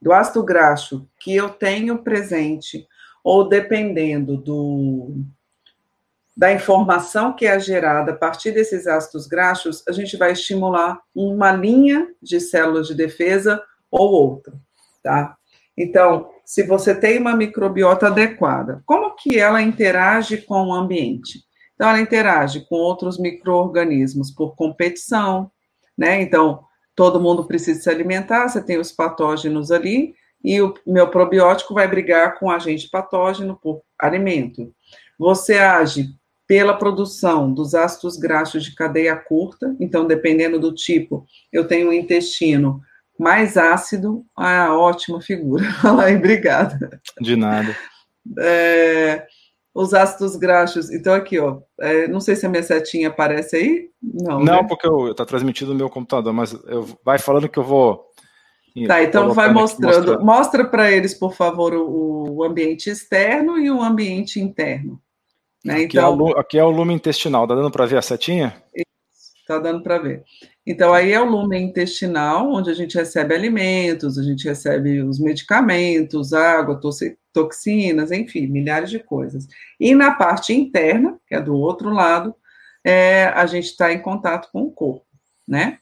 do 0.00 0.12
ácido 0.12 0.44
graxo 0.44 1.08
que 1.18 1.34
eu 1.34 1.48
tenho 1.48 1.98
presente, 2.02 2.86
ou 3.28 3.46
dependendo 3.46 4.38
do, 4.38 5.22
da 6.34 6.50
informação 6.50 7.34
que 7.34 7.44
é 7.44 7.60
gerada 7.60 8.12
a 8.12 8.16
partir 8.16 8.52
desses 8.52 8.86
ácidos 8.86 9.26
graxos, 9.26 9.84
a 9.86 9.92
gente 9.92 10.16
vai 10.16 10.32
estimular 10.32 10.98
uma 11.14 11.52
linha 11.52 12.08
de 12.22 12.40
células 12.40 12.86
de 12.86 12.94
defesa 12.94 13.62
ou 13.90 14.10
outra, 14.12 14.54
tá? 15.02 15.36
Então, 15.76 16.30
se 16.42 16.62
você 16.62 16.94
tem 16.94 17.18
uma 17.18 17.36
microbiota 17.36 18.06
adequada, 18.06 18.82
como 18.86 19.14
que 19.14 19.38
ela 19.38 19.60
interage 19.60 20.38
com 20.38 20.68
o 20.68 20.72
ambiente? 20.72 21.40
Então, 21.74 21.90
ela 21.90 22.00
interage 22.00 22.66
com 22.66 22.76
outros 22.76 23.18
micro-organismos 23.18 24.30
por 24.30 24.56
competição, 24.56 25.50
né? 25.98 26.22
Então, 26.22 26.64
todo 26.96 27.20
mundo 27.20 27.44
precisa 27.44 27.78
se 27.78 27.90
alimentar, 27.90 28.48
você 28.48 28.64
tem 28.64 28.78
os 28.78 28.90
patógenos 28.90 29.70
ali, 29.70 30.14
e 30.44 30.60
o 30.62 30.74
meu 30.86 31.08
probiótico 31.08 31.74
vai 31.74 31.88
brigar 31.88 32.38
com 32.38 32.46
o 32.46 32.50
agente 32.50 32.88
patógeno 32.88 33.58
por 33.60 33.82
alimento. 33.98 34.72
Você 35.18 35.58
age 35.58 36.14
pela 36.46 36.76
produção 36.76 37.52
dos 37.52 37.74
ácidos 37.74 38.16
graxos 38.16 38.64
de 38.64 38.74
cadeia 38.74 39.14
curta, 39.14 39.76
então, 39.78 40.06
dependendo 40.06 40.58
do 40.58 40.74
tipo, 40.74 41.26
eu 41.52 41.66
tenho 41.66 41.90
um 41.90 41.92
intestino 41.92 42.80
mais 43.18 43.56
ácido, 43.56 44.24
ah, 44.34 44.74
ótima 44.74 45.20
figura. 45.20 45.64
obrigada. 46.16 47.00
De 47.20 47.36
nada. 47.36 47.76
É, 48.38 49.26
os 49.74 49.92
ácidos 49.92 50.36
graxos. 50.36 50.90
Então, 50.90 51.14
aqui, 51.14 51.38
ó. 51.38 51.60
É, 51.80 52.08
não 52.08 52.20
sei 52.20 52.36
se 52.36 52.46
a 52.46 52.48
minha 52.48 52.62
setinha 52.62 53.08
aparece 53.08 53.56
aí. 53.56 53.90
Não, 54.02 54.40
não 54.40 54.62
né? 54.62 54.66
porque 54.68 54.88
está 55.10 55.26
transmitido 55.26 55.72
no 55.72 55.78
meu 55.78 55.90
computador, 55.90 56.32
mas 56.32 56.52
eu, 56.66 56.88
vai 57.04 57.18
falando 57.18 57.48
que 57.48 57.58
eu 57.58 57.64
vou. 57.64 58.07
Tá, 58.86 59.02
então 59.02 59.32
vai 59.32 59.52
mostrando. 59.52 60.20
Mostra 60.24 60.64
para 60.64 60.90
eles, 60.90 61.14
por 61.14 61.34
favor, 61.34 61.74
o, 61.74 62.36
o, 62.36 62.44
ambiente 62.44 62.88
externo 62.88 63.58
e 63.58 63.70
o 63.70 63.82
ambiente 63.82 64.40
interno. 64.40 65.00
Né? 65.64 65.74
Aqui, 65.74 65.98
então, 65.98 66.12
é 66.12 66.16
o, 66.16 66.38
aqui 66.38 66.58
é 66.58 66.64
o 66.64 66.70
lume 66.70 66.94
intestinal. 66.94 67.46
Tá 67.46 67.54
dando 67.54 67.70
para 67.70 67.86
ver 67.86 67.98
a 67.98 68.02
setinha? 68.02 68.62
Está 69.40 69.58
dando 69.58 69.82
para 69.82 69.98
ver. 69.98 70.22
Então, 70.66 70.92
aí 70.92 71.12
é 71.12 71.20
o 71.20 71.24
lume 71.24 71.58
intestinal, 71.58 72.52
onde 72.52 72.70
a 72.70 72.74
gente 72.74 72.94
recebe 72.94 73.34
alimentos, 73.34 74.18
a 74.18 74.22
gente 74.22 74.46
recebe 74.46 75.02
os 75.02 75.18
medicamentos, 75.18 76.34
água, 76.34 76.78
toxinas, 77.32 78.12
enfim, 78.12 78.46
milhares 78.46 78.90
de 78.90 78.98
coisas. 78.98 79.46
E 79.80 79.94
na 79.94 80.12
parte 80.12 80.52
interna, 80.52 81.18
que 81.26 81.34
é 81.34 81.40
do 81.40 81.54
outro 81.54 81.88
lado, 81.88 82.34
é, 82.84 83.24
a 83.28 83.46
gente 83.46 83.66
está 83.66 83.92
em 83.92 84.02
contato 84.02 84.50
com 84.52 84.62
o 84.62 84.70
corpo, 84.70 85.06
né? 85.46 85.78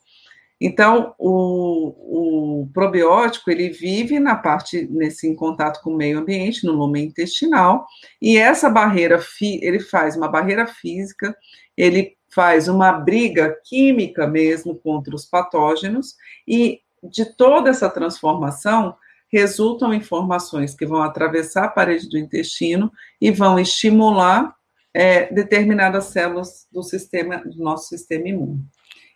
Então, 0.61 1.15
o, 1.19 2.63
o, 2.63 2.71
probiótico, 2.73 3.51
ele 3.51 3.69
vive 3.69 4.19
na 4.19 4.35
parte, 4.35 4.87
nesse 4.91 5.29
em 5.29 5.35
contato 5.35 5.83
com 5.83 5.91
o 5.91 5.97
meio 5.97 6.19
ambiente, 6.19 6.65
no 6.65 6.73
lume 6.73 7.05
intestinal, 7.05 7.87
e 8.21 8.39
essa 8.39 8.71
barreira, 8.71 9.21
ele 9.61 9.81
faz 9.81 10.17
uma 10.17 10.29
barreira 10.29 10.67
física, 10.67 11.37
ele 11.77 12.17
faz 12.35 12.69
uma 12.69 12.93
briga 12.93 13.57
química 13.65 14.27
mesmo 14.27 14.75
contra 14.75 15.15
os 15.15 15.27
patógenos, 15.27 16.15
e 16.49 16.81
de 17.03 17.25
toda 17.37 17.71
essa 17.71 17.91
transformação 17.91 18.97
resultam 19.31 19.93
informações 19.93 20.75
que 20.75 20.87
vão 20.87 21.03
atravessar 21.03 21.65
a 21.65 21.69
parede 21.69 22.09
do 22.09 22.17
intestino 22.17 22.91
e 23.21 23.31
vão 23.31 23.59
estimular 23.59 24.55
é, 24.95 25.33
determinadas 25.33 26.07
células 26.07 26.67
do 26.73 26.83
sistema 26.83 27.43
do 27.45 27.63
nosso 27.63 27.89
sistema 27.89 28.29
imune. 28.29 28.65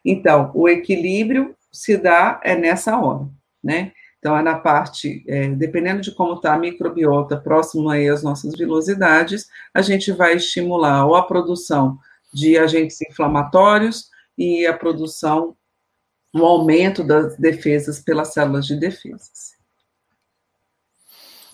Então, 0.05 0.51
o 0.55 0.69
equilíbrio 0.69 1.55
se 1.71 1.97
dá 1.97 2.41
é 2.43 2.57
nessa 2.57 2.99
hora, 2.99 3.29
né? 3.63 3.93
Então, 4.19 4.37
é 4.37 4.43
na 4.43 4.59
parte, 4.59 5.25
é, 5.27 5.49
dependendo 5.49 6.03
de 6.03 6.15
como 6.15 6.35
está 6.35 6.55
a 6.55 6.59
microbiota 6.59 7.39
próximo 7.39 7.89
aí 7.89 8.07
às 8.09 8.23
nossas 8.23 8.55
vilosidades, 8.55 9.47
a 9.73 9.81
gente 9.81 10.13
vai 10.13 10.35
estimular 10.35 11.07
ou 11.07 11.15
a 11.15 11.23
produção 11.23 11.99
de 12.33 12.59
agentes 12.59 13.01
inflamatórios 13.01 14.11
e 14.37 14.67
a 14.67 14.77
produção, 14.77 15.57
o 16.35 16.45
aumento 16.45 17.03
das 17.03 17.37
defesas 17.39 17.99
pelas 17.99 18.33
células 18.35 18.67
de 18.67 18.79
defesas. 18.79 19.59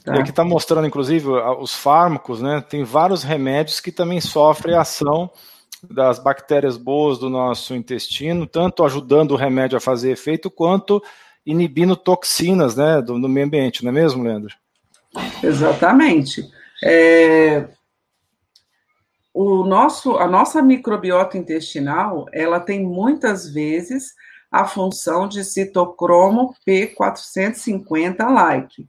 Tá? 0.04 0.16
E 0.16 0.20
aqui 0.20 0.30
está 0.30 0.44
mostrando, 0.44 0.86
inclusive, 0.86 1.28
os 1.28 1.74
fármacos, 1.74 2.42
né? 2.42 2.60
Tem 2.60 2.84
vários 2.84 3.22
remédios 3.22 3.80
que 3.80 3.90
também 3.90 4.20
sofrem 4.20 4.76
ação 4.76 5.30
das 5.90 6.18
bactérias 6.18 6.76
boas 6.76 7.18
do 7.18 7.30
nosso 7.30 7.74
intestino, 7.74 8.46
tanto 8.46 8.84
ajudando 8.84 9.32
o 9.32 9.36
remédio 9.36 9.76
a 9.76 9.80
fazer 9.80 10.12
efeito, 10.12 10.50
quanto 10.50 11.02
inibindo 11.44 11.96
toxinas, 11.96 12.76
né, 12.76 13.00
do, 13.00 13.20
do 13.20 13.28
meio 13.28 13.46
ambiente, 13.46 13.84
não 13.84 13.90
é 13.90 13.94
mesmo, 13.94 14.22
Leandro? 14.22 14.54
Exatamente. 15.42 16.48
É, 16.82 17.68
o 19.38 19.64
nosso, 19.64 20.16
a 20.16 20.26
nossa 20.26 20.62
microbiota 20.62 21.36
intestinal, 21.36 22.24
ela 22.32 22.58
tem 22.58 22.82
muitas 22.82 23.52
vezes 23.52 24.14
a 24.50 24.64
função 24.64 25.28
de 25.28 25.44
citocromo 25.44 26.54
P450-like. 26.66 28.82
O 28.82 28.88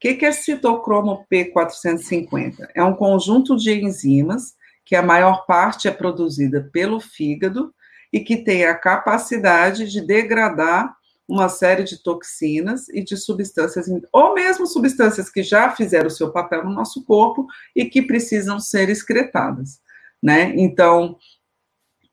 que, 0.00 0.14
que 0.14 0.26
é 0.26 0.32
citocromo 0.32 1.24
P450? 1.32 2.66
É 2.74 2.82
um 2.82 2.94
conjunto 2.94 3.56
de 3.56 3.72
enzimas 3.72 4.55
que 4.86 4.94
a 4.94 5.02
maior 5.02 5.44
parte 5.46 5.88
é 5.88 5.90
produzida 5.90 6.70
pelo 6.72 7.00
fígado 7.00 7.74
e 8.12 8.20
que 8.20 8.36
tem 8.36 8.64
a 8.64 8.74
capacidade 8.74 9.90
de 9.90 10.00
degradar 10.00 10.96
uma 11.28 11.48
série 11.48 11.82
de 11.82 12.00
toxinas 12.04 12.88
e 12.90 13.02
de 13.02 13.16
substâncias, 13.16 13.86
ou 14.12 14.32
mesmo 14.32 14.64
substâncias 14.64 15.28
que 15.28 15.42
já 15.42 15.72
fizeram 15.72 16.06
o 16.06 16.10
seu 16.10 16.30
papel 16.30 16.64
no 16.64 16.72
nosso 16.72 17.04
corpo 17.04 17.48
e 17.74 17.84
que 17.84 18.00
precisam 18.00 18.60
ser 18.60 18.88
excretadas, 18.88 19.80
né? 20.22 20.54
Então, 20.56 21.18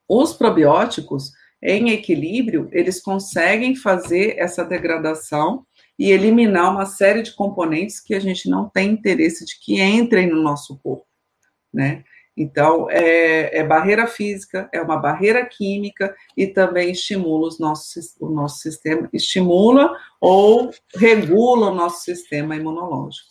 os 0.10 0.34
probióticos, 0.34 1.32
em 1.62 1.92
equilíbrio, 1.92 2.68
eles 2.72 3.00
conseguem 3.00 3.76
fazer 3.76 4.36
essa 4.40 4.66
degradação 4.66 5.64
e 5.98 6.12
eliminar 6.12 6.72
uma 6.72 6.88
série 6.88 7.22
de 7.22 7.34
componentes 7.34 8.00
que 8.00 8.16
a 8.16 8.20
gente 8.20 8.50
não 8.50 8.68
tem 8.68 8.90
interesse 8.90 9.46
de 9.46 9.60
que 9.60 9.80
entrem 9.80 10.28
no 10.28 10.42
nosso 10.42 10.80
corpo, 10.80 11.06
né? 11.72 12.04
Então, 12.36 12.90
é, 12.90 13.60
é, 13.60 13.64
barreira 13.64 14.08
física, 14.08 14.68
é 14.74 14.82
uma 14.82 14.98
barreira 14.98 15.46
química 15.46 16.16
e 16.36 16.48
também 16.48 16.92
estimula 16.92 17.48
os 17.48 17.60
nossos, 17.60 18.16
o 18.20 18.28
nosso 18.28 18.60
sistema, 18.60 19.08
estimula 19.14 19.96
ou 20.20 20.72
regula 20.96 21.70
o 21.70 21.76
nosso 21.76 22.04
sistema 22.04 22.56
imunológico. 22.56 23.28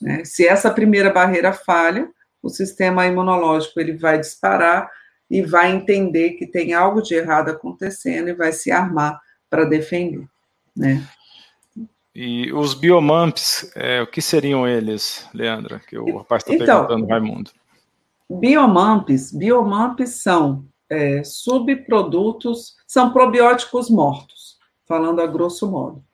Né? 0.00 0.24
Se 0.24 0.46
essa 0.46 0.70
primeira 0.70 1.10
barreira 1.10 1.52
falha, 1.52 2.08
o 2.42 2.48
sistema 2.48 3.06
imunológico 3.06 3.78
ele 3.78 3.98
vai 3.98 4.18
disparar 4.18 4.90
e 5.30 5.42
vai 5.42 5.70
entender 5.70 6.30
que 6.30 6.46
tem 6.46 6.72
algo 6.72 7.02
de 7.02 7.14
errado 7.14 7.50
acontecendo 7.50 8.28
e 8.28 8.34
vai 8.34 8.52
se 8.52 8.72
armar 8.72 9.20
para 9.50 9.64
defender, 9.64 10.24
né? 10.74 11.06
E 12.14 12.52
os 12.52 12.74
biomamps, 12.74 13.70
é, 13.76 14.02
o 14.02 14.06
que 14.06 14.20
seriam 14.20 14.66
eles, 14.66 15.28
Leandra? 15.32 15.80
Que 15.86 15.96
o 15.96 16.18
rapaz 16.18 16.42
está 16.42 16.54
então, 16.54 16.86
perguntando, 16.86 17.06
Raimundo. 17.06 17.50
Biomamps, 18.30 19.32
biomamps 19.32 20.22
são 20.22 20.64
é, 20.88 21.24
subprodutos, 21.24 22.76
são 22.86 23.12
probióticos 23.12 23.90
mortos, 23.90 24.56
falando 24.86 25.20
a 25.20 25.26
grosso 25.26 25.68
modo, 25.68 26.04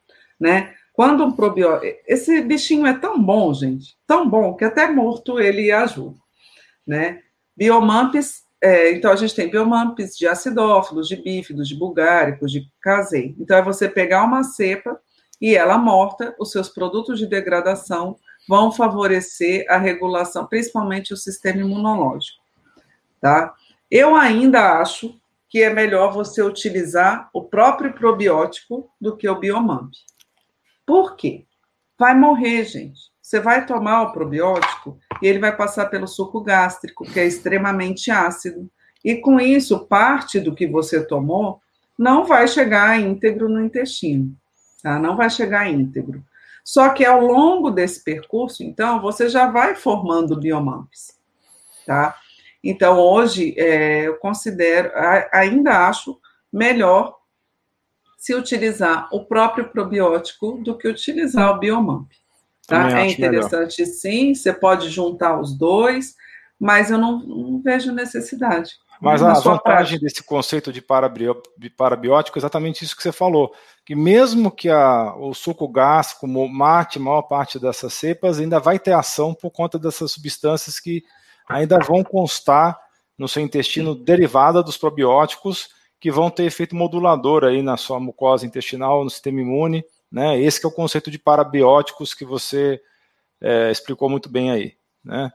né? 0.41 0.75
Quando 0.95 1.23
um 1.25 1.31
probiótico, 1.31 1.95
esse 2.07 2.41
bichinho 2.41 2.87
é 2.87 2.95
tão 2.95 3.23
bom, 3.23 3.53
gente, 3.53 3.99
tão 4.07 4.27
bom 4.27 4.55
que 4.55 4.65
até 4.65 4.91
morto 4.91 5.39
ele 5.39 5.71
ajuda, 5.71 6.17
né? 6.87 7.21
Biomamps, 7.55 8.45
é, 8.63 8.93
então 8.93 9.13
a 9.13 9.17
gente 9.17 9.35
tem 9.35 9.51
biomamps 9.51 10.17
de 10.17 10.27
acidófilos, 10.27 11.09
de 11.09 11.17
bífidos, 11.17 11.69
de 11.69 11.75
bulgáricos, 11.75 12.51
de 12.51 12.67
casei. 12.81 13.37
Então 13.39 13.59
é 13.59 13.63
você 13.63 13.91
pegar 13.91 14.25
uma 14.25 14.43
cepa 14.43 14.99
e 15.39 15.55
ela 15.55 15.77
morta, 15.77 16.35
os 16.39 16.51
seus 16.51 16.71
produtos 16.71 17.19
de 17.19 17.27
degradação 17.27 18.17
vão 18.49 18.71
favorecer 18.71 19.67
a 19.69 19.79
regulação, 19.79 20.47
principalmente 20.47 21.13
o 21.13 21.17
sistema 21.17 21.61
imunológico, 21.61 22.43
tá? 23.21 23.55
Eu 23.91 24.17
ainda 24.17 24.81
acho 24.81 25.19
que 25.49 25.63
é 25.63 25.73
melhor 25.73 26.13
você 26.13 26.43
utilizar 26.43 27.31
o 27.33 27.43
próprio 27.43 27.93
probiótico 27.93 28.91
do 29.01 29.17
que 29.17 29.29
o 29.29 29.39
biomamp. 29.39 29.93
Por 30.85 31.17
quê? 31.17 31.45
Vai 31.99 32.15
morrer, 32.15 32.65
gente. 32.65 33.11
Você 33.23 33.41
vai 33.41 33.67
tomar 33.67 34.03
o 34.03 34.13
probiótico 34.13 34.99
e 35.21 35.27
ele 35.27 35.39
vai 35.39 35.57
passar 35.57 35.87
pelo 35.87 36.07
suco 36.07 36.41
gástrico, 36.41 37.05
que 37.05 37.19
é 37.19 37.27
extremamente 37.27 38.11
ácido. 38.11 38.71
E 39.05 39.17
com 39.17 39.41
isso, 39.41 39.87
parte 39.87 40.39
do 40.39 40.55
que 40.55 40.67
você 40.67 41.05
tomou 41.05 41.61
não 41.99 42.25
vai 42.25 42.47
chegar 42.47 43.01
íntegro 43.01 43.49
no 43.49 43.65
intestino, 43.65 44.37
tá? 44.83 44.99
Não 44.99 45.17
vai 45.17 45.31
chegar 45.31 45.71
íntegro. 45.71 46.23
Só 46.67 46.89
que 46.89 47.05
ao 47.05 47.21
longo 47.21 47.71
desse 47.71 48.03
percurso, 48.03 48.65
então, 48.65 49.01
você 49.01 49.29
já 49.29 49.49
vai 49.49 49.77
formando 49.77 50.37
biomamps, 50.37 51.17
tá? 51.87 52.17
Então, 52.63 52.99
hoje, 52.99 53.55
é, 53.57 54.09
eu 54.09 54.17
considero, 54.17 54.91
ainda 55.31 55.87
acho 55.87 56.19
melhor 56.53 57.15
se 58.19 58.35
utilizar 58.35 59.09
o 59.13 59.25
próprio 59.25 59.69
probiótico 59.69 60.61
do 60.65 60.77
que 60.77 60.89
utilizar 60.89 61.55
o 61.55 61.61
biomamp. 61.61 62.11
Tá? 62.67 63.01
É 63.01 63.07
interessante, 63.07 63.83
melhor. 63.83 63.95
sim, 63.95 64.35
você 64.35 64.53
pode 64.53 64.89
juntar 64.91 65.41
os 65.41 65.57
dois, 65.57 66.17
mas 66.59 66.91
eu 66.91 66.99
não, 66.99 67.21
não 67.21 67.63
vejo 67.63 67.93
necessidade. 67.93 68.73
Mas 69.01 69.23
a 69.23 69.35
vantagem 69.35 69.61
prática. 69.63 70.01
desse 70.01 70.23
conceito 70.23 70.73
de 70.73 70.81
parabiótico 71.71 72.39
é 72.39 72.41
exatamente 72.41 72.85
isso 72.85 72.97
que 72.97 73.03
você 73.03 73.13
falou, 73.13 73.55
que 73.85 73.95
mesmo 73.95 74.51
que 74.51 74.69
a, 74.69 75.15
o 75.17 75.35
suco 75.35 75.69
gástrico 75.69 76.27
mate 76.27 76.99
a 76.99 77.03
maior 77.03 77.23
parte 77.23 77.59
dessas 77.59 77.93
cepas, 77.95 78.39
ainda 78.39 78.59
vai 78.59 78.79
ter 78.79 78.93
ação 78.93 79.35
por 79.35 79.51
conta 79.51 79.79
dessas 79.79 80.13
substâncias 80.13 80.81
que 80.81 81.05
ainda 81.49 81.79
vão 81.79 82.03
constar 82.03 82.79
no 83.19 83.29
seu 83.29 83.43
intestino 83.43 83.95
derivada 83.95 84.63
dos 84.63 84.77
probióticos, 84.77 85.69
que 85.99 86.11
vão 86.11 86.31
ter 86.31 86.45
efeito 86.45 86.77
modulador 86.77 87.45
aí 87.45 87.63
na 87.63 87.77
sua 87.77 87.99
mucosa 87.99 88.45
intestinal, 88.45 89.05
no 89.05 89.11
sistema 89.11 89.41
imune, 89.41 89.85
né? 90.11 90.39
Esse 90.41 90.65
é 90.65 90.69
o 90.69 90.73
conceito 90.73 91.11
de 91.11 91.19
parabióticos 91.19 92.13
que 92.13 92.25
você 92.25 92.81
é, 93.41 93.71
explicou 93.71 94.09
muito 94.09 94.29
bem 94.29 94.51
aí, 94.51 94.75
né? 95.05 95.33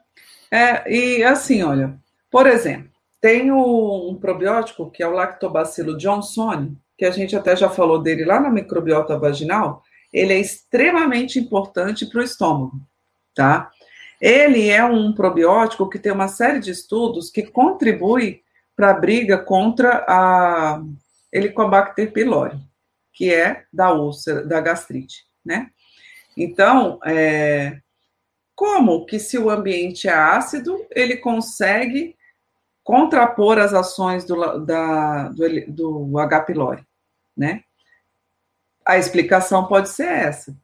É, 0.51 0.91
e 0.91 1.23
assim, 1.23 1.63
olha, 1.63 1.97
por 2.29 2.45
exemplo, 2.45 2.90
tem 3.21 3.51
um 3.51 4.17
probiótico 4.19 4.89
que 4.89 5.03
é 5.03 5.07
o 5.07 5.11
lactobacilo 5.11 5.95
Johnson, 5.95 6.75
que 6.97 7.05
a 7.05 7.11
gente 7.11 7.35
até 7.35 7.55
já 7.55 7.69
falou 7.69 8.01
dele 8.01 8.25
lá 8.25 8.39
na 8.39 8.49
microbiota 8.49 9.17
vaginal, 9.17 9.83
ele 10.11 10.33
é 10.33 10.39
extremamente 10.39 11.39
importante 11.39 12.05
para 12.07 12.19
o 12.19 12.23
estômago, 12.23 12.81
tá? 13.35 13.71
Ele 14.19 14.69
é 14.69 14.83
um 14.83 15.13
probiótico 15.13 15.89
que 15.89 15.99
tem 15.99 16.11
uma 16.11 16.27
série 16.27 16.59
de 16.59 16.71
estudos 16.71 17.29
que 17.29 17.43
contribui 17.43 18.41
para 18.75 18.89
a 18.89 18.93
briga 18.93 19.37
contra 19.37 20.03
a 20.07 20.81
Helicobacter 21.31 22.11
pylori, 22.11 22.57
que 23.13 23.33
é 23.33 23.63
da 23.71 23.93
úlcera, 23.93 24.43
da 24.43 24.59
gastrite, 24.59 25.25
né? 25.45 25.69
Então, 26.35 26.99
é, 27.05 27.79
como 28.55 29.05
que 29.05 29.19
se 29.19 29.37
o 29.37 29.49
ambiente 29.49 30.07
é 30.07 30.13
ácido, 30.13 30.85
ele 30.91 31.17
consegue 31.17 32.15
contrapor 32.83 33.57
as 33.57 33.73
ações 33.73 34.25
do, 34.25 34.65
da, 34.65 35.29
do, 35.29 35.71
do 36.11 36.19
H. 36.19 36.41
pylori, 36.41 36.85
né? 37.35 37.63
A 38.85 38.97
explicação 38.97 39.67
pode 39.67 39.89
ser 39.89 40.07
essa. 40.07 40.55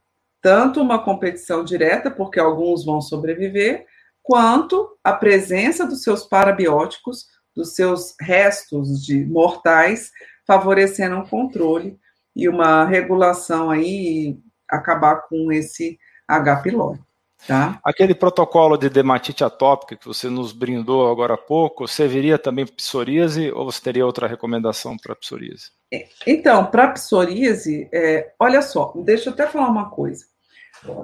Tanto 0.42 0.82
uma 0.82 1.04
competição 1.04 1.64
direta, 1.64 2.10
porque 2.10 2.40
alguns 2.40 2.86
vão 2.86 3.02
sobreviver, 3.02 3.86
quanto 4.24 4.98
a 5.04 5.14
presença 5.14 5.86
dos 5.86 6.04
seus 6.04 6.24
parabióticos, 6.24 7.28
dos 7.56 7.76
seus 7.76 8.16
restos 8.20 9.04
de 9.04 9.26
mortais, 9.26 10.12
favorecendo 10.46 11.18
um 11.18 11.26
controle 11.26 12.00
e 12.36 12.48
uma 12.48 12.86
regulação 12.86 13.70
aí, 13.70 14.40
acabar 14.68 15.28
com 15.28 15.52
esse 15.52 15.98
H. 16.28 16.58
pylori. 16.58 17.07
Tá? 17.46 17.80
Aquele 17.84 18.16
protocolo 18.16 18.78
de 18.78 18.90
dermatite 18.90 19.44
atópica 19.44 19.96
que 19.96 20.08
você 20.08 20.30
nos 20.30 20.52
brindou 20.52 21.10
agora 21.10 21.36
há 21.36 21.38
pouco, 21.38 21.88
serviria 21.88 22.38
também 22.38 22.66
para 22.66 22.76
psoríase 22.76 23.52
ou 23.52 23.66
você 23.66 23.82
teria 23.82 24.06
outra 24.06 24.28
recomendação 24.28 24.98
para 24.98 25.16
psoríase? 25.16 25.72
É, 25.94 26.08
então, 26.26 26.66
para 26.66 26.90
psoríase, 26.90 27.88
é, 27.94 28.34
olha 28.40 28.62
só, 28.62 28.94
deixa 28.98 29.30
eu 29.30 29.34
até 29.34 29.48
falar 29.48 29.70
uma 29.70 29.90
coisa. 29.90 30.26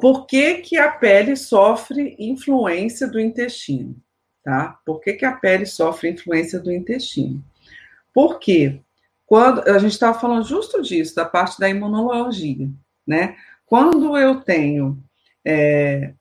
Por 0.01 0.25
que, 0.25 0.55
que 0.55 0.77
a 0.77 0.91
pele 0.91 1.35
sofre 1.35 2.15
influência 2.19 3.07
do 3.07 3.19
intestino? 3.19 3.95
Tá? 4.43 4.77
Por 4.85 4.99
que, 4.99 5.13
que 5.13 5.25
a 5.25 5.31
pele 5.31 5.65
sofre 5.65 6.09
influência 6.09 6.59
do 6.59 6.71
intestino? 6.71 7.43
Porque 8.13 8.81
quando 9.25 9.67
a 9.67 9.79
gente 9.79 9.93
estava 9.93 10.19
falando 10.19 10.45
justo 10.45 10.81
disso, 10.81 11.15
da 11.15 11.25
parte 11.25 11.59
da 11.59 11.69
imunologia, 11.69 12.69
né? 13.07 13.35
Quando 13.65 14.17
eu 14.17 14.41
tenho 14.41 15.01
é, 15.45 16.13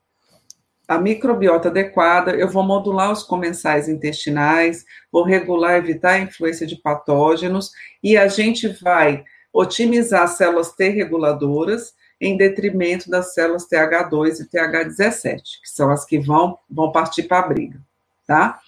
a 0.92 0.98
microbiota 0.98 1.68
adequada, 1.68 2.32
eu 2.32 2.46
vou 2.48 2.62
modular 2.62 3.10
os 3.10 3.22
comensais 3.22 3.88
intestinais, 3.88 4.84
vou 5.10 5.24
regular, 5.24 5.76
evitar 5.76 6.12
a 6.12 6.18
influência 6.18 6.66
de 6.66 6.76
patógenos, 6.76 7.70
e 8.02 8.14
a 8.14 8.28
gente 8.28 8.68
vai 8.68 9.24
otimizar 9.50 10.24
as 10.24 10.32
células 10.32 10.72
T 10.72 10.90
reguladoras 10.90 11.94
em 12.20 12.36
detrimento 12.36 13.08
das 13.08 13.32
células 13.32 13.66
TH2 13.66 14.40
e 14.40 14.48
TH17, 14.50 15.40
que 15.62 15.70
são 15.70 15.90
as 15.90 16.04
que 16.04 16.18
vão, 16.18 16.58
vão 16.70 16.92
partir 16.92 17.22
para 17.22 17.38
a 17.38 17.48
briga, 17.48 17.80
tá? 18.26 18.60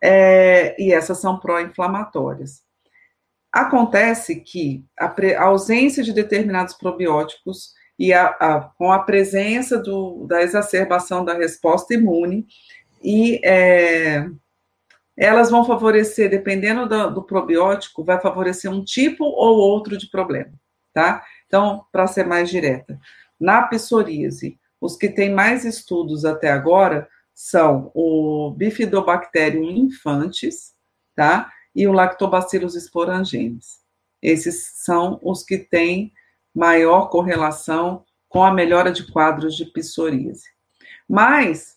É, 0.00 0.74
e 0.82 0.94
essas 0.94 1.18
são 1.18 1.38
pró-inflamatórias. 1.38 2.62
Acontece 3.52 4.36
que 4.36 4.82
a, 4.98 5.14
a 5.36 5.44
ausência 5.44 6.02
de 6.02 6.14
determinados 6.14 6.72
probióticos 6.72 7.74
e 8.00 8.14
a, 8.14 8.28
a, 8.28 8.60
com 8.78 8.90
a 8.90 9.00
presença 9.00 9.76
do, 9.76 10.26
da 10.26 10.40
exacerbação 10.40 11.22
da 11.22 11.34
resposta 11.34 11.92
imune, 11.92 12.46
e 13.04 13.38
é, 13.44 14.26
elas 15.14 15.50
vão 15.50 15.66
favorecer, 15.66 16.30
dependendo 16.30 16.88
do, 16.88 17.10
do, 17.10 17.22
probiótico, 17.22 18.02
vai 18.02 18.18
favorecer 18.18 18.72
um 18.72 18.82
tipo 18.82 19.24
ou 19.24 19.58
outro 19.58 19.98
de 19.98 20.08
problema, 20.08 20.50
tá? 20.94 21.22
Então, 21.46 21.84
para 21.92 22.06
ser 22.06 22.26
mais 22.26 22.48
direta, 22.48 22.98
na 23.38 23.64
psoríase, 23.64 24.58
os 24.80 24.96
que 24.96 25.10
têm 25.10 25.30
mais 25.34 25.66
estudos 25.66 26.24
até 26.24 26.50
agora 26.50 27.06
são 27.34 27.90
o 27.94 28.54
Bifidobacterium 28.56 29.70
infantis, 29.70 30.72
tá? 31.14 31.52
E 31.74 31.86
o 31.86 31.92
Lactobacillus 31.92 32.74
sporangenes. 32.76 33.80
Esses 34.22 34.72
são 34.76 35.20
os 35.22 35.42
que 35.42 35.58
têm 35.58 36.14
maior 36.54 37.08
correlação 37.08 38.04
com 38.28 38.42
a 38.42 38.52
melhora 38.52 38.92
de 38.92 39.10
quadros 39.10 39.56
de 39.56 39.64
psoríase. 39.66 40.48
Mas, 41.08 41.76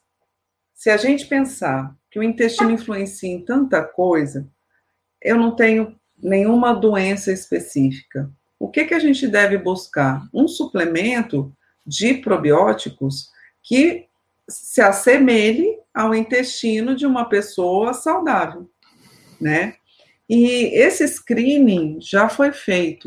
se 0.74 0.90
a 0.90 0.98
gente 0.98 1.26
pensar 1.26 1.96
que 2.12 2.20
o 2.20 2.24
intestino 2.24 2.72
influencia 2.72 3.30
em 3.30 3.44
tanta 3.44 3.84
coisa, 3.84 4.48
eu 5.22 5.36
não 5.36 5.56
tenho 5.56 5.96
nenhuma 6.22 6.74
doença 6.74 7.32
específica. 7.32 8.32
O 8.60 8.70
que, 8.70 8.86
que 8.86 8.94
a 8.94 9.00
gente 9.00 9.28
deve 9.28 9.58
buscar? 9.58 10.28
Um 10.34 10.48
suplemento 10.48 11.52
de 11.86 12.14
probióticos 12.14 13.30
que 13.62 14.08
se 14.48 14.82
assemelhe 14.82 15.78
ao 15.94 16.14
intestino 16.14 16.96
de 16.96 17.06
uma 17.06 17.26
pessoa 17.26 17.94
saudável, 17.94 18.70
né? 19.40 19.76
E 20.30 20.72
esse 20.74 21.08
screening 21.08 22.00
já 22.02 22.30
foi 22.30 22.52
feito. 22.52 23.06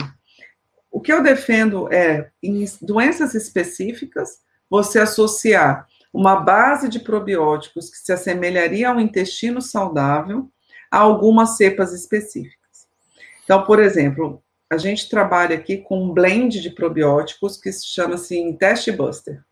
O 0.96 1.00
que 1.02 1.12
eu 1.12 1.22
defendo 1.22 1.92
é, 1.92 2.30
em 2.42 2.64
doenças 2.80 3.34
específicas, 3.34 4.38
você 4.66 4.98
associar 4.98 5.86
uma 6.10 6.36
base 6.36 6.88
de 6.88 6.98
probióticos 6.98 7.90
que 7.90 7.98
se 7.98 8.14
assemelharia 8.14 8.88
ao 8.88 8.98
intestino 8.98 9.60
saudável 9.60 10.50
a 10.90 10.96
algumas 10.96 11.58
cepas 11.58 11.92
específicas. 11.92 12.88
Então, 13.44 13.62
por 13.66 13.78
exemplo, 13.78 14.42
a 14.70 14.78
gente 14.78 15.10
trabalha 15.10 15.56
aqui 15.56 15.76
com 15.76 16.02
um 16.02 16.14
blend 16.14 16.62
de 16.62 16.70
probióticos 16.70 17.58
que 17.58 17.70
se 17.70 17.86
chama-se 17.86 18.38
Intest 18.38 18.90
Buster, 18.92 19.44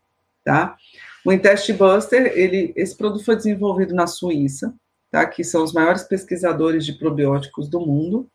tá? 0.43 0.75
O 1.23 1.31
Intest 1.31 1.71
Buster, 1.73 2.33
ele, 2.35 2.73
esse 2.75 2.97
produto 2.97 3.23
foi 3.23 3.35
desenvolvido 3.35 3.93
na 3.93 4.07
Suíça, 4.07 4.73
tá? 5.11 5.27
que 5.27 5.43
são 5.43 5.63
os 5.63 5.73
maiores 5.73 6.01
pesquisadores 6.01 6.83
de 6.83 6.93
probióticos 6.93 7.69
do 7.69 7.81
mundo, 7.81 8.27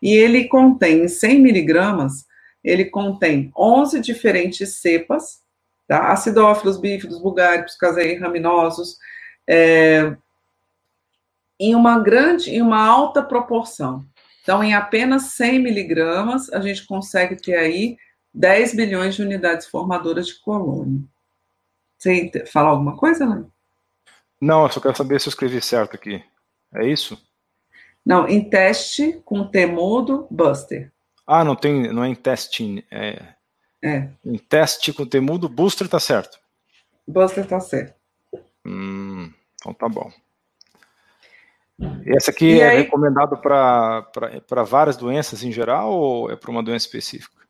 e 0.00 0.12
ele 0.12 0.46
contém 0.46 1.08
100 1.08 1.40
miligramas, 1.40 2.30
ele 2.62 2.86
contém 2.86 3.52
11 3.56 4.00
diferentes 4.00 4.76
cepas, 4.76 5.42
tá? 5.88 6.12
acidófilos, 6.12 6.78
bífidos, 6.78 7.20
bulgáricos, 7.20 7.76
casein-raminosos, 7.76 8.98
é, 9.48 10.16
em 11.58 11.74
uma 11.74 11.98
grande, 11.98 12.50
em 12.50 12.62
uma 12.62 12.84
alta 12.84 13.22
proporção. 13.22 14.04
Então, 14.42 14.62
em 14.62 14.74
apenas 14.74 15.34
100 15.34 15.60
miligramas, 15.60 16.52
a 16.52 16.60
gente 16.60 16.86
consegue 16.86 17.36
ter 17.36 17.54
aí 17.54 17.96
10 18.34 18.74
bilhões 18.74 19.14
de 19.14 19.22
unidades 19.22 19.66
formadoras 19.66 20.26
de 20.26 20.40
colônia. 20.40 21.00
Você 21.98 22.44
fala 22.46 22.70
alguma 22.70 22.96
coisa, 22.96 23.24
Ana? 23.24 23.48
Não, 24.40 24.64
eu 24.64 24.72
só 24.72 24.80
quero 24.80 24.96
saber 24.96 25.20
se 25.20 25.28
eu 25.28 25.30
escrevi 25.30 25.60
certo 25.60 25.94
aqui. 25.94 26.20
É 26.74 26.84
isso? 26.84 27.16
Não, 28.04 28.26
em 28.26 28.48
teste 28.48 29.20
com 29.24 29.46
temudo, 29.46 30.26
Buster. 30.28 30.90
Ah, 31.26 31.44
não 31.44 31.54
tem, 31.54 31.92
não 31.92 32.04
é 32.04 32.08
em 32.08 32.14
teste, 32.14 32.84
é, 32.90 33.22
é. 33.82 34.08
Em 34.24 34.38
teste 34.38 34.92
com 34.92 35.06
temudo, 35.06 35.48
Buster 35.48 35.88
tá 35.88 35.98
certo. 35.98 36.38
Buster 37.06 37.46
tá 37.46 37.60
certo. 37.60 37.94
Hum, 38.64 39.30
então 39.54 39.74
tá 39.74 39.88
bom. 39.88 40.10
Esse 42.06 42.30
aqui 42.30 42.46
e 42.46 42.60
é 42.60 42.68
aí... 42.68 42.82
recomendado 42.82 43.36
para 43.38 44.62
várias 44.64 44.96
doenças 44.96 45.42
em 45.42 45.50
geral 45.50 45.90
ou 45.90 46.30
é 46.30 46.36
para 46.36 46.50
uma 46.50 46.62
doença 46.62 46.86
específica? 46.86 47.42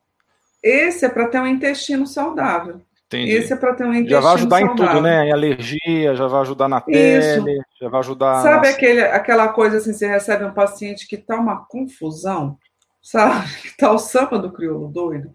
Esse 0.62 1.05
é 1.05 1.09
para 1.09 1.29
ter 1.29 1.41
um 1.41 1.47
intestino 1.47 2.07
saudável. 2.07 2.81
Entendi. 3.07 3.33
Esse 3.33 3.53
é 3.53 3.57
para 3.57 3.75
ter 3.75 3.85
um 3.85 3.93
intestino 3.93 4.11
Já 4.11 4.20
vai 4.20 4.35
ajudar 4.35 4.59
saudável. 4.61 4.85
em 4.85 4.89
tudo, 4.89 5.03
né? 5.03 5.27
Em 5.27 5.33
alergia, 5.33 6.14
já 6.14 6.27
vai 6.27 6.41
ajudar 6.41 6.68
na 6.68 6.81
pele, 6.81 7.59
Isso. 7.59 7.64
já 7.79 7.89
vai 7.91 8.01
ajudar. 8.01 8.43
Sabe 8.43 8.68
aquele, 8.68 9.03
aquela 9.03 9.49
coisa 9.49 9.77
assim, 9.77 9.93
você 9.93 10.07
recebe 10.07 10.45
um 10.45 10.55
paciente 10.55 11.07
que 11.07 11.18
tá 11.18 11.37
uma 11.37 11.66
confusão, 11.66 12.57
sabe? 13.03 13.50
Tá 13.76 13.92
o 13.92 13.98
samba 13.98 14.38
do 14.38 14.53
crioulo 14.53 14.88
doido. 14.88 15.32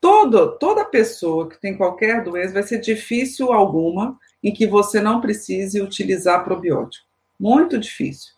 Todo, 0.00 0.58
toda 0.58 0.84
pessoa 0.84 1.48
que 1.48 1.60
tem 1.60 1.76
qualquer 1.76 2.22
doença 2.22 2.52
vai 2.52 2.62
ser 2.62 2.80
difícil 2.80 3.52
alguma 3.52 4.18
em 4.42 4.52
que 4.52 4.66
você 4.66 5.00
não 5.00 5.20
precise 5.20 5.80
utilizar 5.80 6.44
probiótico. 6.44 7.06
Muito 7.38 7.78
difícil 7.78 8.34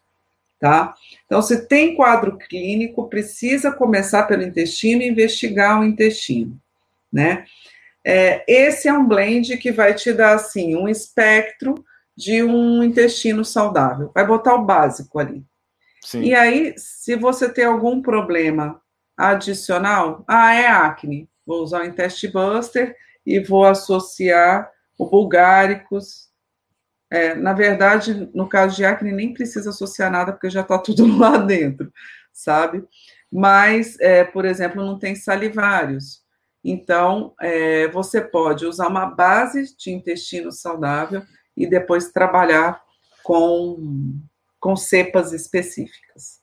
tá? 0.64 0.94
Então, 1.26 1.42
se 1.42 1.66
tem 1.66 1.94
quadro 1.94 2.38
clínico, 2.38 3.06
precisa 3.10 3.70
começar 3.70 4.22
pelo 4.22 4.42
intestino 4.42 5.02
e 5.02 5.08
investigar 5.08 5.78
o 5.78 5.84
intestino, 5.84 6.58
né? 7.12 7.44
É, 8.02 8.42
esse 8.48 8.88
é 8.88 8.92
um 8.94 9.06
blend 9.06 9.58
que 9.58 9.70
vai 9.70 9.92
te 9.92 10.10
dar, 10.10 10.36
assim, 10.36 10.74
um 10.74 10.88
espectro 10.88 11.74
de 12.16 12.42
um 12.42 12.82
intestino 12.82 13.44
saudável. 13.44 14.10
Vai 14.14 14.26
botar 14.26 14.54
o 14.54 14.64
básico 14.64 15.18
ali. 15.18 15.44
Sim. 16.04 16.22
E 16.22 16.34
aí, 16.34 16.74
se 16.76 17.16
você 17.16 17.52
tem 17.52 17.64
algum 17.64 18.00
problema 18.00 18.80
adicional, 19.16 20.24
ah, 20.28 20.54
é 20.54 20.66
acne. 20.66 21.28
Vou 21.46 21.62
usar 21.62 21.82
o 21.82 21.84
Intest 21.84 22.30
Buster 22.30 22.94
e 23.26 23.40
vou 23.40 23.64
associar 23.64 24.70
o 24.98 25.08
Bulgáricos 25.08 26.32
é, 27.14 27.32
na 27.32 27.52
verdade, 27.52 28.28
no 28.34 28.48
caso 28.48 28.74
de 28.74 28.84
acne, 28.84 29.12
nem 29.12 29.32
precisa 29.32 29.70
associar 29.70 30.10
nada, 30.10 30.32
porque 30.32 30.50
já 30.50 30.62
está 30.62 30.76
tudo 30.78 31.06
lá 31.16 31.36
dentro, 31.36 31.92
sabe? 32.32 32.84
Mas, 33.30 33.96
é, 34.00 34.24
por 34.24 34.44
exemplo, 34.44 34.84
não 34.84 34.98
tem 34.98 35.14
salivários. 35.14 36.24
Então, 36.64 37.32
é, 37.40 37.86
você 37.88 38.20
pode 38.20 38.66
usar 38.66 38.88
uma 38.88 39.06
base 39.06 39.76
de 39.76 39.92
intestino 39.92 40.50
saudável 40.50 41.22
e 41.56 41.68
depois 41.68 42.10
trabalhar 42.10 42.82
com, 43.22 44.18
com 44.64 44.74
cepas 44.74 45.34
específicas. 45.34 46.40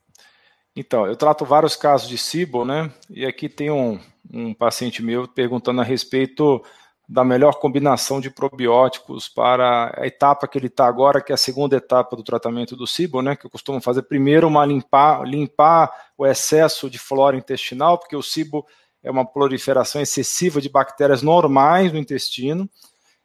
Então, 0.75 1.07
eu 1.07 1.15
trato 1.15 1.43
vários 1.43 1.75
casos 1.75 2.07
de 2.07 2.19
SIBO, 2.19 2.63
né? 2.63 2.93
E 3.09 3.25
aqui 3.25 3.49
tem 3.49 3.71
um, 3.71 3.99
um 4.31 4.53
paciente 4.53 5.01
meu 5.01 5.27
perguntando 5.27 5.81
a 5.81 5.83
respeito 5.83 6.63
da 7.09 7.23
melhor 7.23 7.53
combinação 7.53 8.21
de 8.21 8.29
probióticos 8.29 9.27
para 9.27 9.91
a 9.99 10.05
etapa 10.05 10.47
que 10.47 10.55
ele 10.55 10.67
está 10.67 10.85
agora, 10.85 11.19
que 11.19 11.31
é 11.31 11.35
a 11.35 11.37
segunda 11.37 11.75
etapa 11.75 12.15
do 12.15 12.21
tratamento 12.21 12.75
do 12.75 12.85
SIBO, 12.85 13.23
né, 13.23 13.35
que 13.35 13.47
eu 13.47 13.49
costumo 13.49 13.81
fazer 13.81 14.03
primeiro 14.03 14.47
uma 14.47 14.63
limpar, 14.67 15.23
limpar 15.23 15.91
o 16.15 16.23
excesso 16.23 16.91
de 16.91 16.99
flora 16.99 17.35
intestinal, 17.35 17.97
porque 17.97 18.15
o 18.15 18.21
SIBO 18.21 18.67
é 19.01 19.09
uma 19.09 19.25
proliferação 19.25 19.99
excessiva 19.99 20.61
de 20.61 20.69
bactérias 20.69 21.23
normais 21.23 21.91
no 21.91 21.97
intestino. 21.97 22.69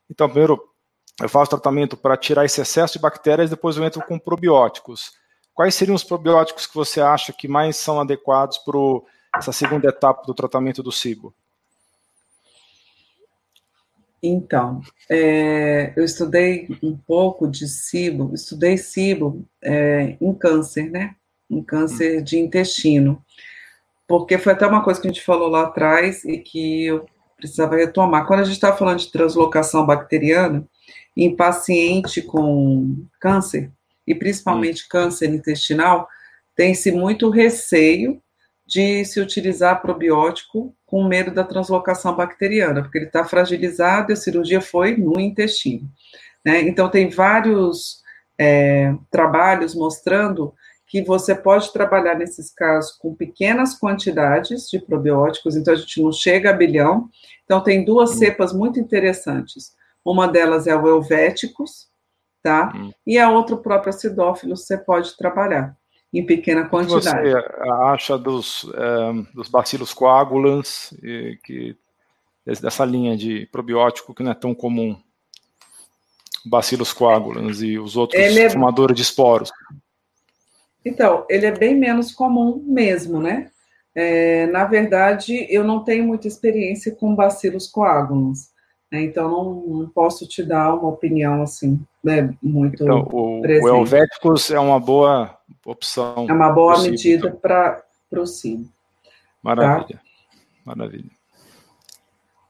Então, 0.08 0.26
primeiro 0.26 0.58
eu 1.20 1.28
faço 1.28 1.50
tratamento 1.50 1.96
para 1.96 2.16
tirar 2.16 2.44
esse 2.44 2.60
excesso 2.60 2.94
de 2.94 2.98
bactérias, 2.98 3.50
depois 3.50 3.76
eu 3.76 3.84
entro 3.84 4.02
com 4.04 4.18
probióticos. 4.18 5.12
Quais 5.54 5.74
seriam 5.74 5.94
os 5.94 6.04
probióticos 6.04 6.66
que 6.66 6.74
você 6.74 7.00
acha 7.00 7.32
que 7.32 7.48
mais 7.48 7.76
são 7.76 7.98
adequados 7.98 8.58
para 8.58 8.78
essa 9.36 9.52
segunda 9.52 9.88
etapa 9.88 10.22
do 10.26 10.34
tratamento 10.34 10.82
do 10.82 10.92
SIBO? 10.92 11.34
Então, 14.22 14.80
é, 15.08 15.92
eu 15.96 16.04
estudei 16.04 16.68
um 16.82 16.96
pouco 16.96 17.48
de 17.48 17.66
SIBO, 17.68 18.34
estudei 18.34 18.76
SIBO 18.76 19.44
é, 19.62 20.16
em 20.20 20.34
câncer, 20.34 20.90
né? 20.90 21.14
Em 21.48 21.62
câncer 21.62 22.22
de 22.22 22.38
intestino. 22.38 23.24
Porque 24.06 24.36
foi 24.36 24.52
até 24.52 24.66
uma 24.66 24.82
coisa 24.82 25.00
que 25.00 25.06
a 25.06 25.10
gente 25.10 25.24
falou 25.24 25.48
lá 25.48 25.62
atrás 25.62 26.24
e 26.24 26.38
que 26.38 26.86
eu 26.86 27.06
precisava 27.36 27.76
retomar. 27.76 28.26
Quando 28.26 28.40
a 28.40 28.44
gente 28.44 28.54
estava 28.54 28.76
falando 28.76 28.98
de 28.98 29.10
translocação 29.10 29.86
bacteriana, 29.86 30.66
em 31.16 31.34
paciente 31.34 32.20
com 32.20 33.06
câncer, 33.20 33.70
e 34.06 34.14
principalmente 34.14 34.88
câncer 34.88 35.30
intestinal, 35.30 36.08
tem-se 36.54 36.92
muito 36.92 37.30
receio 37.30 38.20
de 38.66 39.04
se 39.04 39.20
utilizar 39.20 39.80
probiótico 39.80 40.74
com 40.84 41.04
medo 41.04 41.30
da 41.30 41.44
translocação 41.44 42.14
bacteriana, 42.16 42.82
porque 42.82 42.98
ele 42.98 43.06
está 43.06 43.24
fragilizado 43.24 44.10
e 44.10 44.14
a 44.14 44.16
cirurgia 44.16 44.60
foi 44.60 44.96
no 44.96 45.20
intestino. 45.20 45.88
Né? 46.44 46.60
Então, 46.62 46.88
tem 46.88 47.08
vários 47.08 48.02
é, 48.38 48.94
trabalhos 49.10 49.74
mostrando 49.74 50.52
que 50.86 51.02
você 51.02 51.34
pode 51.34 51.72
trabalhar 51.72 52.14
nesses 52.14 52.52
casos 52.52 52.92
com 52.92 53.14
pequenas 53.14 53.76
quantidades 53.76 54.68
de 54.68 54.78
probióticos, 54.78 55.56
então 55.56 55.74
a 55.74 55.76
gente 55.76 56.00
não 56.00 56.12
chega 56.12 56.50
a 56.50 56.52
bilhão. 56.52 57.08
Então, 57.44 57.60
tem 57.60 57.84
duas 57.84 58.12
hum. 58.12 58.14
cepas 58.14 58.52
muito 58.52 58.78
interessantes. 58.80 59.75
Uma 60.06 60.28
delas 60.28 60.68
é 60.68 60.76
o 60.76 60.86
Helvéticos, 60.86 61.88
tá? 62.42 62.72
Hum. 62.74 62.92
E 63.04 63.18
a 63.18 63.28
outra, 63.28 63.56
o 63.56 63.58
próprio 63.58 63.90
acidófilo, 63.90 64.56
você 64.56 64.78
pode 64.78 65.16
trabalhar 65.16 65.76
em 66.14 66.24
pequena 66.24 66.68
quantidade. 66.68 67.28
O 67.28 67.42
que 67.42 67.42
você 67.42 67.70
acha 67.84 68.16
dos, 68.16 68.70
é, 68.72 69.34
dos 69.34 69.48
bacilos 69.48 69.92
coagulans, 69.92 70.94
que, 71.42 71.76
dessa 72.46 72.84
linha 72.84 73.16
de 73.16 73.46
probiótico 73.46 74.14
que 74.14 74.22
não 74.22 74.30
é 74.30 74.34
tão 74.34 74.54
comum? 74.54 74.96
Bacilos 76.44 76.92
coagulans 76.92 77.60
e 77.60 77.76
os 77.76 77.96
outros 77.96 78.22
é... 78.22 78.48
formadores 78.48 78.94
de 78.94 79.02
esporos. 79.02 79.50
Então, 80.84 81.26
ele 81.28 81.46
é 81.46 81.50
bem 81.50 81.74
menos 81.74 82.12
comum 82.12 82.62
mesmo, 82.64 83.20
né? 83.20 83.50
É, 83.92 84.46
na 84.46 84.64
verdade, 84.66 85.48
eu 85.50 85.64
não 85.64 85.82
tenho 85.82 86.04
muita 86.04 86.28
experiência 86.28 86.94
com 86.94 87.16
bacilos 87.16 87.66
coagulans, 87.66 88.54
né? 88.90 89.02
então 89.02 89.30
não, 89.30 89.78
não, 89.78 89.88
posso 89.88 90.26
te 90.26 90.42
dar 90.42 90.74
uma 90.74 90.88
opinião 90.88 91.42
assim, 91.42 91.80
né, 92.02 92.34
muito 92.42 92.84
então, 92.84 93.00
o, 93.10 93.40
presente. 93.42 93.64
o 93.64 93.76
Helvéticos 93.76 94.50
é 94.50 94.58
uma 94.58 94.78
boa 94.78 95.36
opção. 95.64 96.26
É 96.28 96.32
uma 96.32 96.50
boa 96.50 96.74
possível, 96.74 96.90
medida 96.92 97.28
então. 97.28 97.40
para 97.40 97.82
o 98.12 98.26
sim. 98.26 98.68
Maravilha. 99.42 99.96
Tá? 99.96 100.00
Maravilha. 100.64 101.10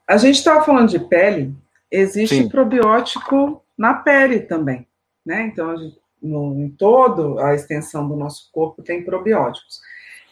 A 0.06 0.16
gente 0.16 0.36
estava 0.36 0.64
falando 0.64 0.88
de 0.88 1.00
pele, 1.00 1.52
existe 1.90 2.36
Sim. 2.36 2.48
probiótico 2.48 3.62
na 3.76 3.94
pele 3.94 4.40
também, 4.40 4.86
né? 5.24 5.42
Então, 5.42 5.76
gente, 5.76 5.98
no, 6.22 6.54
em 6.60 6.70
toda 6.70 7.44
a 7.44 7.54
extensão 7.54 8.08
do 8.08 8.16
nosso 8.16 8.50
corpo 8.52 8.82
tem 8.82 9.04
probióticos. 9.04 9.80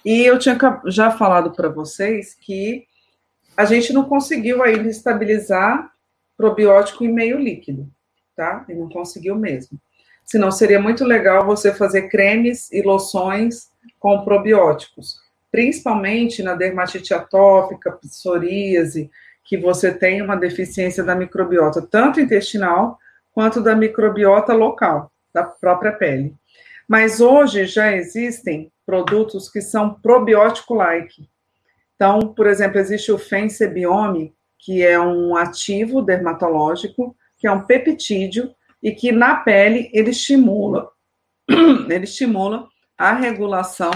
E 0.05 0.23
eu 0.23 0.39
tinha 0.39 0.57
já 0.87 1.11
falado 1.11 1.51
para 1.53 1.69
vocês 1.69 2.35
que 2.35 2.87
a 3.57 3.65
gente 3.65 3.93
não 3.93 4.05
conseguiu 4.05 4.63
ainda 4.63 4.89
estabilizar 4.89 5.91
probiótico 6.37 7.05
em 7.05 7.13
meio 7.13 7.39
líquido, 7.39 7.89
tá? 8.37 8.65
E 8.69 8.75
não 8.75 8.89
conseguiu 8.89 9.37
mesmo. 9.37 9.79
Senão 10.25 10.51
seria 10.51 10.81
muito 10.81 11.05
legal 11.05 11.45
você 11.45 11.73
fazer 11.73 12.09
cremes 12.09 12.73
e 12.73 12.83
loções 12.83 13.69
com 13.99 14.25
probióticos, 14.25 15.21
principalmente 15.51 16.43
na 16.43 16.55
dermatite 16.55 17.13
atópica, 17.13 17.93
psoríase, 17.93 19.11
que 19.45 19.59
você 19.59 19.93
tem 19.93 20.23
uma 20.23 20.37
deficiência 20.37 21.05
da 21.05 21.15
microbiota, 21.15 21.83
tanto 21.83 22.21
intestinal 22.21 22.99
quanto 23.33 23.61
da 23.61 23.77
microbiota 23.77 24.55
local, 24.55 25.13
da 25.33 25.45
própria 25.45 25.93
pele. 25.93 26.35
Mas 26.89 27.21
hoje 27.21 27.67
já 27.67 27.95
existem 27.95 28.73
produtos 28.87 29.51
que 29.51 29.61
são 29.61 29.95
probiótico-like. 29.95 31.29
Então, 31.95 32.21
por 32.21 32.47
exemplo, 32.47 32.79
existe 32.79 33.13
o 33.13 33.19
Fencebiome, 33.19 34.35
que 34.65 34.83
é 34.83 34.99
um 34.99 35.37
ativo 35.37 36.01
dermatológico, 36.01 37.15
que 37.39 37.47
é 37.47 37.53
um 37.53 37.67
peptídeo 37.67 38.55
e 38.83 38.93
que 38.93 39.13
na 39.13 39.37
pele 39.37 39.91
ele 39.93 40.11
estimula 40.11 40.91
ele 41.91 42.05
estimula 42.05 42.67
a 42.97 43.13
regulação 43.13 43.91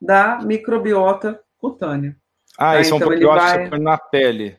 da 0.00 0.38
microbiota 0.42 1.40
cutânea. 1.58 2.16
Ah, 2.56 2.74
tá? 2.74 2.80
isso 2.80 2.94
então, 2.94 3.08
é 3.08 3.10
um 3.10 3.16
então, 3.16 3.28
probiótico 3.28 3.46
vai... 3.46 3.58
que 3.58 3.64
você 3.64 3.70
põe 3.70 3.80
na 3.80 3.98
pele. 3.98 4.56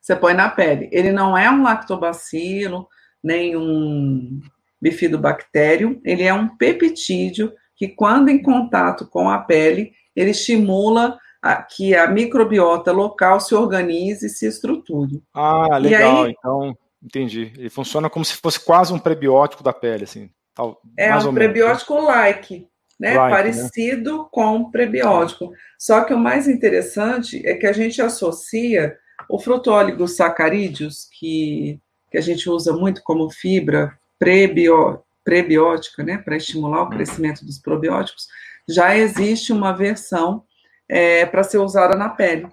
Você 0.00 0.16
põe 0.16 0.34
na 0.34 0.48
pele. 0.48 0.88
Ele 0.90 1.12
não 1.12 1.36
é 1.36 1.50
um 1.50 1.62
lactobacilo, 1.62 2.88
nem 3.22 3.56
um 3.56 4.40
bifidobactério, 4.80 6.00
ele 6.04 6.22
é 6.22 6.32
um 6.32 6.56
peptídeo 6.56 7.52
que, 7.76 7.88
quando 7.88 8.30
em 8.30 8.42
contato 8.42 9.06
com 9.06 9.28
a 9.28 9.38
pele, 9.38 9.92
ele 10.16 10.30
estimula 10.30 11.18
a, 11.42 11.62
que 11.62 11.94
a 11.94 12.06
microbiota 12.06 12.92
local 12.92 13.40
se 13.40 13.54
organize 13.54 14.26
e 14.26 14.30
se 14.30 14.46
estruture. 14.46 15.22
Ah, 15.32 15.78
legal. 15.78 16.24
Aí, 16.24 16.34
então, 16.38 16.76
entendi. 17.02 17.52
Ele 17.56 17.70
funciona 17.70 18.10
como 18.10 18.24
se 18.24 18.34
fosse 18.34 18.60
quase 18.60 18.92
um 18.92 18.98
prebiótico 18.98 19.62
da 19.62 19.72
pele, 19.72 20.04
assim. 20.04 20.30
Tal, 20.54 20.80
é 20.96 21.14
um 21.16 21.32
prebiótico-like, 21.32 22.66
né? 22.98 23.14
Like, 23.14 23.30
né? 23.30 23.36
Parecido 23.36 24.18
né? 24.18 24.24
com 24.30 24.70
prebiótico. 24.70 25.52
Só 25.78 26.04
que 26.04 26.12
o 26.12 26.18
mais 26.18 26.46
interessante 26.48 27.46
é 27.46 27.54
que 27.54 27.66
a 27.66 27.72
gente 27.72 28.02
associa 28.02 28.96
o 29.28 29.38
frutóligosacarídeos, 29.38 31.08
que, 31.18 31.80
que 32.10 32.18
a 32.18 32.20
gente 32.20 32.48
usa 32.50 32.72
muito 32.72 33.02
como 33.02 33.30
fibra 33.30 33.96
prebio, 34.18 35.02
prebiótica, 35.24 36.02
né, 36.02 36.18
para 36.18 36.36
estimular 36.36 36.82
o 36.82 36.86
hum. 36.86 36.90
crescimento 36.90 37.44
dos 37.44 37.58
probióticos, 37.58 38.26
já 38.68 38.96
existe 38.96 39.52
uma 39.52 39.72
versão 39.72 40.44
é, 40.90 41.24
para 41.24 41.44
ser 41.44 41.58
usada 41.58 41.96
na 41.96 42.08
pele, 42.08 42.48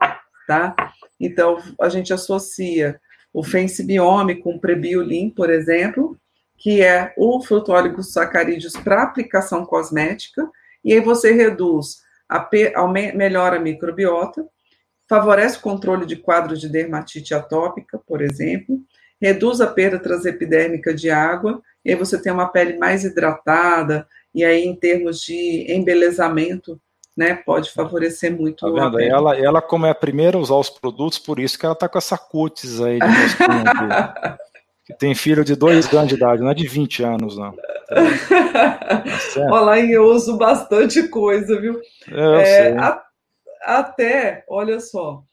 tá? 0.47 0.75
Então, 1.19 1.57
a 1.81 1.89
gente 1.89 2.13
associa 2.13 3.01
o 3.33 3.43
fensibiome 3.43 4.35
com 4.35 4.59
prebiolin, 4.59 5.31
por 5.31 5.49
exemplo, 5.49 6.15
que 6.55 6.83
é 6.83 7.13
o 7.17 7.41
frutólico 7.41 8.03
sacarídeos 8.03 8.73
para 8.73 9.01
aplicação 9.01 9.65
cosmética, 9.65 10.47
e 10.85 10.93
aí 10.93 10.99
você 10.99 11.31
reduz, 11.31 12.03
a, 12.29 12.47
melhora 13.15 13.57
a 13.57 13.59
microbiota, 13.59 14.45
favorece 15.09 15.57
o 15.57 15.61
controle 15.61 16.05
de 16.05 16.15
quadros 16.15 16.61
de 16.61 16.69
dermatite 16.69 17.33
atópica, 17.33 17.99
por 18.05 18.21
exemplo, 18.21 18.79
reduz 19.19 19.61
a 19.61 19.67
perda 19.67 19.97
transepidérmica 19.97 20.93
de 20.93 21.09
água, 21.09 21.59
e 21.83 21.89
aí 21.89 21.95
você 21.95 22.21
tem 22.21 22.31
uma 22.31 22.49
pele 22.49 22.77
mais 22.77 23.03
hidratada, 23.03 24.07
e 24.33 24.45
aí 24.45 24.63
em 24.63 24.75
termos 24.75 25.21
de 25.21 25.65
embelezamento, 25.71 26.79
né, 27.17 27.33
pode 27.33 27.71
favorecer 27.73 28.31
muito 28.31 28.71
tá 28.71 28.89
vendo? 28.89 29.01
Ela, 29.01 29.35
ela, 29.35 29.59
como 29.59 29.87
é 29.87 29.89
a 29.89 29.95
primeira 29.95 30.37
a 30.37 30.39
usar 30.39 30.53
os 30.53 30.69
produtos, 30.69 31.17
por 31.17 31.39
isso 31.39 31.57
que 31.57 31.65
ela 31.65 31.73
tá 31.73 31.89
com 31.89 31.97
essa 31.97 32.15
cutis 32.15 32.79
aí 32.79 32.99
de 32.99 33.07
que 34.85 34.93
tem 34.93 35.15
filho 35.15 35.43
de 35.43 35.55
dois 35.55 35.91
anos 35.93 36.07
de 36.07 36.15
idade, 36.15 36.41
não 36.41 36.51
é 36.51 36.53
de 36.53 36.67
20 36.67 37.03
anos, 37.03 37.37
não. 37.37 37.51
Tá 37.51 37.65
Olha, 39.51 39.85
eu 39.91 40.05
uso 40.05 40.37
bastante 40.37 41.07
coisa, 41.09 41.59
viu? 41.59 41.81
É, 42.09 42.69
é 42.69 42.77
a, 42.77 43.03
até, 43.65 44.45
olha 44.47 44.79
só, 44.79 45.23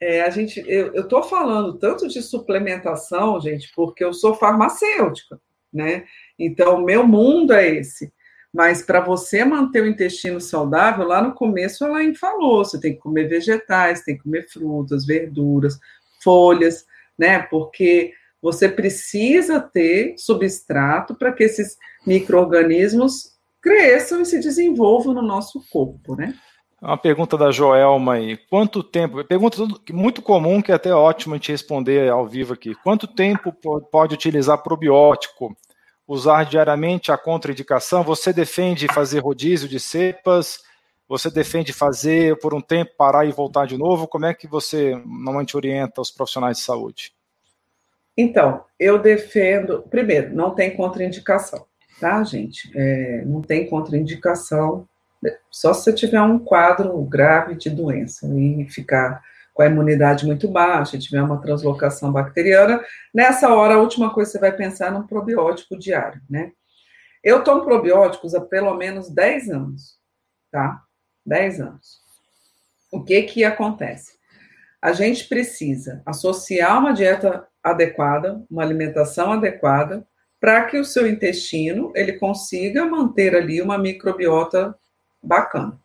é, 0.00 0.22
a 0.22 0.30
gente, 0.30 0.64
eu 0.66 0.94
estou 0.94 1.22
falando 1.22 1.78
tanto 1.78 2.08
de 2.08 2.22
suplementação, 2.22 3.38
gente, 3.40 3.70
porque 3.74 4.02
eu 4.02 4.14
sou 4.14 4.34
farmacêutica, 4.34 5.38
né? 5.72 6.04
Então, 6.38 6.80
meu 6.80 7.06
mundo 7.06 7.52
é 7.52 7.68
esse. 7.68 8.12
Mas 8.52 8.82
para 8.82 9.00
você 9.00 9.44
manter 9.44 9.82
o 9.82 9.86
intestino 9.86 10.40
saudável, 10.40 11.06
lá 11.06 11.22
no 11.22 11.34
começo 11.34 11.84
ela 11.84 11.98
falou, 12.14 12.64
você 12.64 12.78
tem 12.78 12.92
que 12.92 13.00
comer 13.00 13.26
vegetais, 13.26 14.02
tem 14.02 14.16
que 14.16 14.24
comer 14.24 14.46
frutas, 14.48 15.06
verduras, 15.06 15.78
folhas, 16.22 16.84
né? 17.18 17.38
Porque 17.38 18.12
você 18.42 18.68
precisa 18.68 19.60
ter 19.60 20.14
substrato 20.18 21.14
para 21.14 21.32
que 21.32 21.44
esses 21.44 21.78
micro-organismos 22.06 23.32
cresçam 23.60 24.20
e 24.20 24.26
se 24.26 24.40
desenvolvam 24.40 25.14
no 25.14 25.22
nosso 25.22 25.62
corpo, 25.70 26.16
né? 26.16 26.34
Uma 26.82 26.98
pergunta 26.98 27.38
da 27.38 27.52
Joelma 27.52 28.14
aí. 28.14 28.36
Quanto 28.50 28.82
tempo? 28.82 29.24
Pergunta 29.24 29.56
muito 29.92 30.20
comum, 30.20 30.60
que 30.60 30.72
é 30.72 30.74
até 30.74 30.92
ótimo 30.92 31.34
a 31.34 31.36
gente 31.36 31.52
responder 31.52 32.10
ao 32.10 32.26
vivo 32.26 32.54
aqui. 32.54 32.74
Quanto 32.74 33.06
tempo 33.06 33.54
pode 33.90 34.14
utilizar 34.14 34.60
probiótico? 34.60 35.56
Usar 36.06 36.44
diariamente 36.44 37.12
a 37.12 37.16
contraindicação? 37.16 38.02
Você 38.02 38.32
defende 38.32 38.86
fazer 38.92 39.20
rodízio 39.20 39.68
de 39.68 39.78
cepas? 39.78 40.60
Você 41.08 41.30
defende 41.30 41.72
fazer 41.72 42.38
por 42.38 42.54
um 42.54 42.60
tempo, 42.60 42.92
parar 42.96 43.24
e 43.24 43.32
voltar 43.32 43.66
de 43.66 43.76
novo? 43.76 44.08
Como 44.08 44.26
é 44.26 44.34
que 44.34 44.46
você 44.46 44.96
normalmente 45.06 45.56
orienta 45.56 46.00
os 46.00 46.10
profissionais 46.10 46.58
de 46.58 46.64
saúde? 46.64 47.12
Então, 48.16 48.64
eu 48.78 48.98
defendo. 48.98 49.82
Primeiro, 49.90 50.34
não 50.34 50.54
tem 50.54 50.76
contraindicação, 50.76 51.66
tá, 52.00 52.22
gente? 52.24 52.70
É, 52.74 53.24
não 53.24 53.40
tem 53.40 53.68
contraindicação 53.68 54.88
só 55.50 55.72
se 55.72 55.84
você 55.84 55.92
tiver 55.92 56.20
um 56.20 56.38
quadro 56.38 57.00
grave 57.04 57.54
de 57.54 57.70
doença 57.70 58.26
e 58.34 58.66
ficar 58.68 59.22
com 59.52 59.62
a 59.62 59.66
imunidade 59.66 60.26
muito 60.26 60.48
baixa, 60.48 60.98
tiver 60.98 61.22
uma 61.22 61.40
translocação 61.40 62.10
bacteriana, 62.10 62.82
nessa 63.12 63.52
hora 63.52 63.74
a 63.74 63.78
última 63.78 64.12
coisa 64.12 64.30
que 64.30 64.38
você 64.38 64.40
vai 64.40 64.52
pensar 64.52 64.86
é 64.86 64.90
num 64.90 65.06
probiótico 65.06 65.78
diário, 65.78 66.20
né? 66.28 66.52
Eu 67.22 67.44
tomo 67.44 67.64
probióticos 67.64 68.34
há 68.34 68.40
pelo 68.40 68.74
menos 68.74 69.10
10 69.10 69.50
anos, 69.50 69.98
tá? 70.50 70.82
10 71.24 71.60
anos. 71.60 72.00
O 72.90 73.04
que 73.04 73.22
que 73.22 73.44
acontece? 73.44 74.18
A 74.80 74.92
gente 74.92 75.28
precisa 75.28 76.02
associar 76.04 76.78
uma 76.78 76.92
dieta 76.92 77.46
adequada, 77.62 78.42
uma 78.50 78.62
alimentação 78.62 79.32
adequada, 79.32 80.04
para 80.40 80.64
que 80.64 80.76
o 80.76 80.84
seu 80.84 81.06
intestino 81.06 81.92
ele 81.94 82.14
consiga 82.14 82.84
manter 82.84 83.36
ali 83.36 83.62
uma 83.62 83.78
microbiota 83.78 84.76
bacana. 85.22 85.80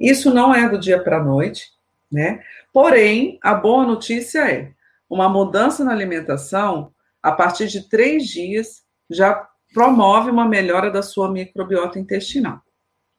Isso 0.00 0.34
não 0.34 0.52
é 0.52 0.68
do 0.68 0.76
dia 0.76 1.00
para 1.00 1.18
a 1.18 1.22
noite, 1.22 1.68
né? 2.14 2.40
Porém, 2.72 3.40
a 3.42 3.52
boa 3.52 3.84
notícia 3.84 4.48
é 4.48 4.70
uma 5.10 5.28
mudança 5.28 5.82
na 5.82 5.90
alimentação, 5.90 6.92
a 7.20 7.32
partir 7.32 7.66
de 7.66 7.88
três 7.88 8.28
dias, 8.28 8.84
já 9.10 9.48
promove 9.72 10.30
uma 10.30 10.46
melhora 10.46 10.92
da 10.92 11.02
sua 11.02 11.28
microbiota 11.28 11.98
intestinal, 11.98 12.60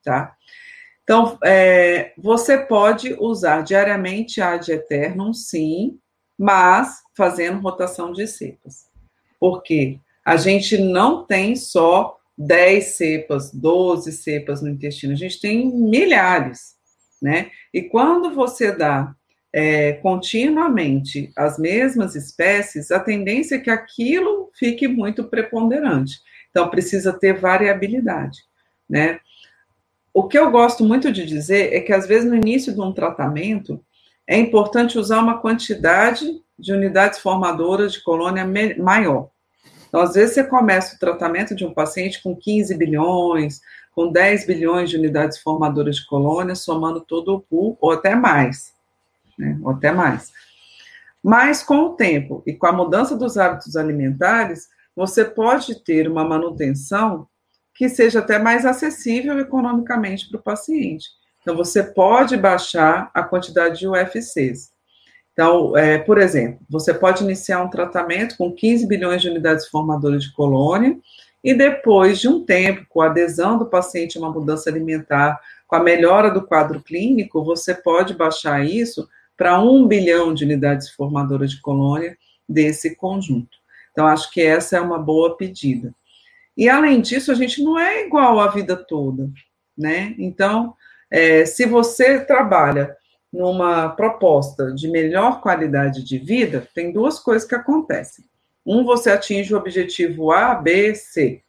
tá? 0.02 0.34
Então, 1.04 1.38
é, 1.44 2.14
você 2.18 2.58
pode 2.58 3.14
usar 3.20 3.64
diariamente 3.64 4.42
ad 4.42 4.72
eternum, 4.72 5.34
sim, 5.34 6.00
mas 6.40 7.02
fazendo 7.16 7.60
rotação 7.60 8.14
de 8.14 8.26
cepas. 8.26 8.86
Porque 9.38 10.00
a 10.26 10.38
gente 10.38 10.78
não 10.78 11.26
tem 11.26 11.56
só 11.58 12.18
10 12.38 12.96
cepas, 12.96 13.52
12 13.52 14.14
cepas 14.14 14.62
no 14.62 14.70
intestino, 14.70 15.12
a 15.12 15.18
gente 15.18 15.40
tem 15.40 15.70
milhares, 15.70 16.75
né? 17.26 17.50
E 17.74 17.82
quando 17.82 18.36
você 18.36 18.72
dá 18.72 19.16
é, 19.52 19.94
continuamente 19.94 21.32
as 21.36 21.58
mesmas 21.58 22.16
espécies, 22.16 22.92
a 22.92 23.00
tendência 23.00 23.56
é 23.56 23.60
que 23.60 23.72
aquilo 23.72 24.52
fique 24.54 24.88
muito 24.88 25.24
preponderante. 25.24 26.20
Então, 26.52 26.70
precisa 26.70 27.12
ter 27.12 27.34
variabilidade, 27.34 28.38
né? 28.88 29.20
O 30.14 30.28
que 30.28 30.38
eu 30.38 30.52
gosto 30.52 30.86
muito 30.86 31.12
de 31.12 31.26
dizer 31.26 31.74
é 31.74 31.80
que, 31.80 31.92
às 31.92 32.06
vezes, 32.06 32.30
no 32.30 32.36
início 32.36 32.72
de 32.72 32.80
um 32.80 32.94
tratamento, 32.94 33.84
é 34.28 34.38
importante 34.38 35.00
usar 35.00 35.20
uma 35.20 35.40
quantidade 35.40 36.28
de 36.60 36.74
unidades 36.74 37.18
formadoras 37.18 37.94
de 37.94 38.04
colônia 38.04 38.46
maior. 38.78 39.30
Então, 39.88 40.00
às 40.00 40.14
vezes, 40.14 40.36
você 40.36 40.44
começa 40.44 40.96
o 40.96 41.00
tratamento 41.00 41.56
de 41.56 41.66
um 41.66 41.74
paciente 41.74 42.22
com 42.22 42.36
15 42.36 42.78
bilhões, 42.78 43.62
com 43.96 44.12
10 44.12 44.46
bilhões 44.46 44.90
de 44.90 44.98
unidades 44.98 45.40
formadoras 45.40 45.96
de 45.96 46.06
colônia, 46.06 46.54
somando 46.54 47.00
todo 47.00 47.34
o 47.34 47.40
pool, 47.40 47.78
ou 47.80 47.92
até 47.92 48.14
mais. 48.14 48.74
Né? 49.40 49.58
Ou 49.64 49.72
até 49.72 49.92
mais. 49.92 50.34
Mas, 51.24 51.64
com 51.64 51.78
o 51.78 51.90
tempo 51.96 52.44
e 52.46 52.54
com 52.54 52.68
a 52.68 52.74
mudança 52.74 53.16
dos 53.16 53.38
hábitos 53.38 53.78
alimentares, 53.78 54.68
você 54.96 55.24
pode 55.24 55.84
ter 55.84 56.10
uma 56.10 56.26
manutenção 56.26 57.28
que 57.74 57.90
seja 57.90 58.20
até 58.20 58.38
mais 58.38 58.66
acessível 58.66 59.40
economicamente 59.40 60.30
para 60.30 60.40
o 60.40 60.44
paciente. 60.44 61.08
Então, 61.42 61.56
você 61.56 61.82
pode 61.82 62.36
baixar 62.36 63.10
a 63.14 63.24
quantidade 63.24 63.80
de 63.80 63.88
UFCs. 63.88 64.72
Então, 65.32 65.76
é, 65.76 65.98
por 65.98 66.18
exemplo, 66.18 66.60
você 66.70 66.94
pode 66.94 67.24
iniciar 67.24 67.62
um 67.62 67.70
tratamento 67.70 68.38
com 68.38 68.54
15 68.54 68.88
bilhões 68.88 69.22
de 69.22 69.30
unidades 69.30 69.68
formadoras 69.68 70.24
de 70.24 70.34
colônia, 70.34 70.98
e 71.46 71.54
depois 71.54 72.20
de 72.20 72.28
um 72.28 72.44
tempo, 72.44 72.88
com 72.90 73.02
a 73.02 73.06
adesão 73.06 73.56
do 73.60 73.68
paciente 73.68 74.18
a 74.18 74.20
uma 74.20 74.32
mudança 74.32 74.68
alimentar, 74.68 75.40
com 75.68 75.76
a 75.76 75.80
melhora 75.80 76.32
do 76.32 76.44
quadro 76.44 76.82
clínico, 76.82 77.46
você 77.46 77.72
pode 77.76 78.16
baixar 78.16 78.66
isso 78.66 79.08
para 79.38 79.62
1 79.62 79.88
bilhão 79.88 80.34
de 80.34 80.44
unidades 80.44 80.90
formadoras 80.90 81.52
de 81.52 81.62
colônia 81.62 82.18
desse 82.50 82.96
conjunto. 82.96 83.60
Então, 83.92 84.08
acho 84.08 84.32
que 84.32 84.42
essa 84.42 84.78
é 84.78 84.82
uma 84.82 84.98
boa 84.98 85.38
pedida. 85.38 85.94
E, 86.58 86.68
além 86.68 87.00
disso, 87.00 87.32
a 87.32 87.36
gente 87.36 87.64
não 87.64 87.78
é 87.78 88.08
igual 88.08 88.40
a 88.40 88.48
vida 88.48 88.76
toda, 88.76 89.30
né? 89.78 90.16
Então, 90.18 90.74
é, 91.12 91.46
se 91.46 91.68
você 91.68 92.22
trabalha 92.22 92.98
numa 93.32 93.90
proposta 93.90 94.74
de 94.74 94.88
melhor 94.88 95.42
qualidade 95.42 96.04
de 96.04 96.18
vida, 96.18 96.68
tem 96.74 96.92
duas 96.92 97.20
coisas 97.20 97.48
que 97.48 97.54
acontecem. 97.54 98.26
Um, 98.66 98.84
você 98.84 99.12
atinge 99.12 99.54
o 99.54 99.58
objetivo 99.58 100.32
A, 100.32 100.56
B, 100.56 100.96
C. 100.96 101.42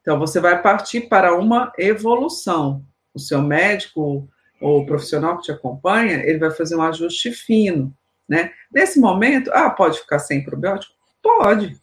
Então, 0.00 0.18
você 0.18 0.40
vai 0.40 0.60
partir 0.60 1.02
para 1.02 1.34
uma 1.34 1.72
evolução. 1.78 2.84
O 3.14 3.18
seu 3.18 3.40
médico 3.40 4.28
ou 4.60 4.80
o 4.80 4.86
profissional 4.86 5.36
que 5.36 5.44
te 5.44 5.52
acompanha, 5.52 6.22
ele 6.24 6.38
vai 6.38 6.50
fazer 6.50 6.76
um 6.76 6.82
ajuste 6.82 7.30
fino, 7.30 7.94
né? 8.28 8.52
Nesse 8.72 8.98
momento, 8.98 9.50
ah, 9.52 9.70
pode 9.70 10.00
ficar 10.00 10.18
sem 10.18 10.44
probiótico? 10.44 10.94
Pode, 11.22 11.76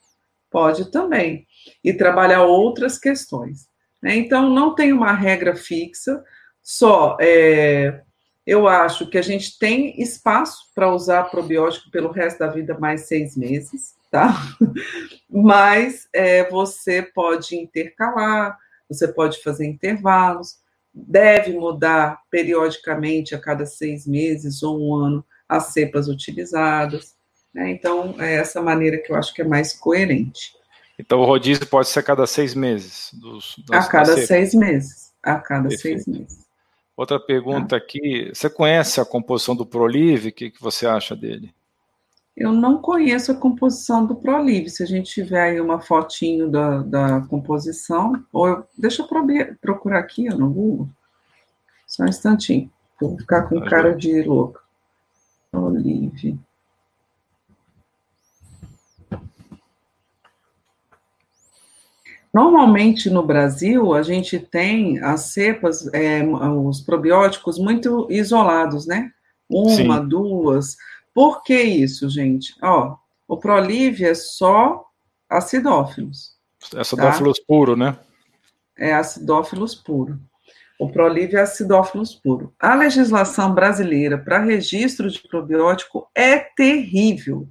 pode 0.49 0.91
também. 0.91 1.47
E 1.83 1.93
trabalhar 1.93 2.43
outras 2.43 2.97
questões. 2.97 3.67
Né? 4.01 4.15
Então, 4.15 4.49
não 4.49 4.75
tem 4.75 4.91
uma 4.91 5.13
regra 5.13 5.55
fixa, 5.55 6.23
só 6.61 7.17
é, 7.19 8.02
eu 8.45 8.67
acho 8.67 9.07
que 9.07 9.17
a 9.17 9.21
gente 9.21 9.57
tem 9.57 10.01
espaço 10.01 10.69
para 10.75 10.93
usar 10.93 11.23
probiótico 11.23 11.89
pelo 11.89 12.11
resto 12.11 12.39
da 12.39 12.47
vida 12.47 12.77
mais 12.77 13.07
seis 13.07 13.37
meses, 13.37 13.95
tá? 14.11 14.35
Mas 15.29 16.07
é, 16.11 16.49
você 16.49 17.01
pode 17.01 17.55
intercalar, 17.55 18.57
você 18.89 19.07
pode 19.07 19.41
fazer 19.41 19.65
intervalos, 19.65 20.57
deve 20.93 21.53
mudar 21.53 22.21
periodicamente 22.29 23.33
a 23.33 23.39
cada 23.39 23.65
seis 23.65 24.05
meses 24.05 24.61
ou 24.61 24.79
um 24.79 24.95
ano 24.95 25.25
as 25.47 25.67
cepas 25.67 26.07
utilizadas. 26.07 27.15
Né? 27.53 27.71
Então, 27.71 28.15
é 28.19 28.35
essa 28.35 28.61
maneira 28.61 28.97
que 28.97 29.11
eu 29.11 29.15
acho 29.15 29.33
que 29.33 29.41
é 29.41 29.45
mais 29.45 29.73
coerente. 29.73 30.53
Então, 30.99 31.19
o 31.19 31.25
rodízio 31.25 31.65
pode 31.67 31.87
ser 31.87 31.99
a 31.99 32.03
cada 32.03 32.27
seis 32.27 32.53
meses? 32.53 33.09
Dos, 33.13 33.55
a 33.71 33.85
cada 33.87 34.17
seis 34.17 34.53
meses. 34.53 35.11
A 35.23 35.39
cada 35.39 35.69
Perfeito. 35.69 36.03
seis 36.03 36.07
meses. 36.07 36.42
Outra 36.95 37.19
pergunta 37.19 37.69
tá. 37.69 37.77
aqui: 37.77 38.31
você 38.33 38.49
conhece 38.49 39.01
a 39.01 39.05
composição 39.05 39.55
do 39.55 39.65
Prolive? 39.65 40.29
O 40.29 40.33
que, 40.33 40.51
que 40.51 40.61
você 40.61 40.85
acha 40.85 41.15
dele? 41.15 41.53
Eu 42.35 42.51
não 42.51 42.79
conheço 42.81 43.31
a 43.31 43.35
composição 43.35 44.05
do 44.05 44.15
Prolive. 44.15 44.69
Se 44.69 44.81
a 44.81 44.87
gente 44.87 45.11
tiver 45.11 45.41
aí 45.41 45.61
uma 45.61 45.79
fotinho 45.79 46.49
da, 46.49 46.79
da 46.79 47.21
composição, 47.21 48.25
ou 48.31 48.47
eu, 48.47 48.67
deixa 48.75 49.03
eu 49.03 49.07
procurar 49.61 49.99
aqui 49.99 50.27
no 50.29 50.49
Google. 50.49 50.89
Só 51.85 52.03
um 52.03 52.07
instantinho. 52.07 52.71
Vou 52.99 53.17
ficar 53.17 53.43
com 53.43 53.61
cara 53.61 53.95
de 53.95 54.23
louco. 54.23 54.59
Prolive. 55.51 56.39
Normalmente 62.33 63.11
no 63.11 63.21
Brasil 63.21 63.93
a 63.93 64.01
gente 64.01 64.39
tem 64.39 64.99
as 64.99 65.21
cepas, 65.33 65.87
é, 65.93 66.23
os 66.23 66.81
probióticos 66.81 67.59
muito 67.59 68.07
isolados, 68.09 68.87
né? 68.87 69.11
Uma, 69.47 69.99
Sim. 70.01 70.07
duas. 70.07 70.75
Por 71.13 71.43
que 71.43 71.61
isso, 71.61 72.09
gente? 72.09 72.55
Ó, 72.61 72.95
o 73.27 73.37
Prolive 73.37 74.05
é 74.05 74.15
só 74.15 74.83
acidófilos. 75.29 76.35
É 76.73 76.79
acidófilos 76.79 77.37
tá? 77.37 77.45
puro, 77.47 77.75
né? 77.75 77.95
É 78.75 78.93
acidófilos 78.93 79.75
puro. 79.75 80.19
O 80.79 80.89
Prolive 80.89 81.35
é 81.35 81.41
acidófilos 81.41 82.15
puro. 82.15 82.51
A 82.59 82.73
legislação 82.73 83.53
brasileira 83.53 84.17
para 84.17 84.39
registro 84.39 85.09
de 85.09 85.21
probiótico 85.21 86.09
é 86.15 86.39
terrível, 86.39 87.47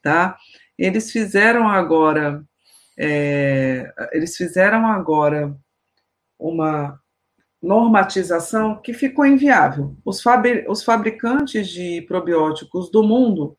tá? 0.00 0.36
Eles 0.78 1.10
fizeram 1.10 1.68
agora 1.68 2.44
é, 3.02 3.90
eles 4.12 4.36
fizeram 4.36 4.86
agora 4.86 5.56
uma 6.38 7.00
normatização 7.62 8.76
que 8.76 8.92
ficou 8.92 9.24
inviável. 9.24 9.96
Os, 10.04 10.20
fabri 10.20 10.66
os 10.68 10.84
fabricantes 10.84 11.68
de 11.68 12.02
probióticos 12.02 12.90
do 12.90 13.02
mundo, 13.02 13.56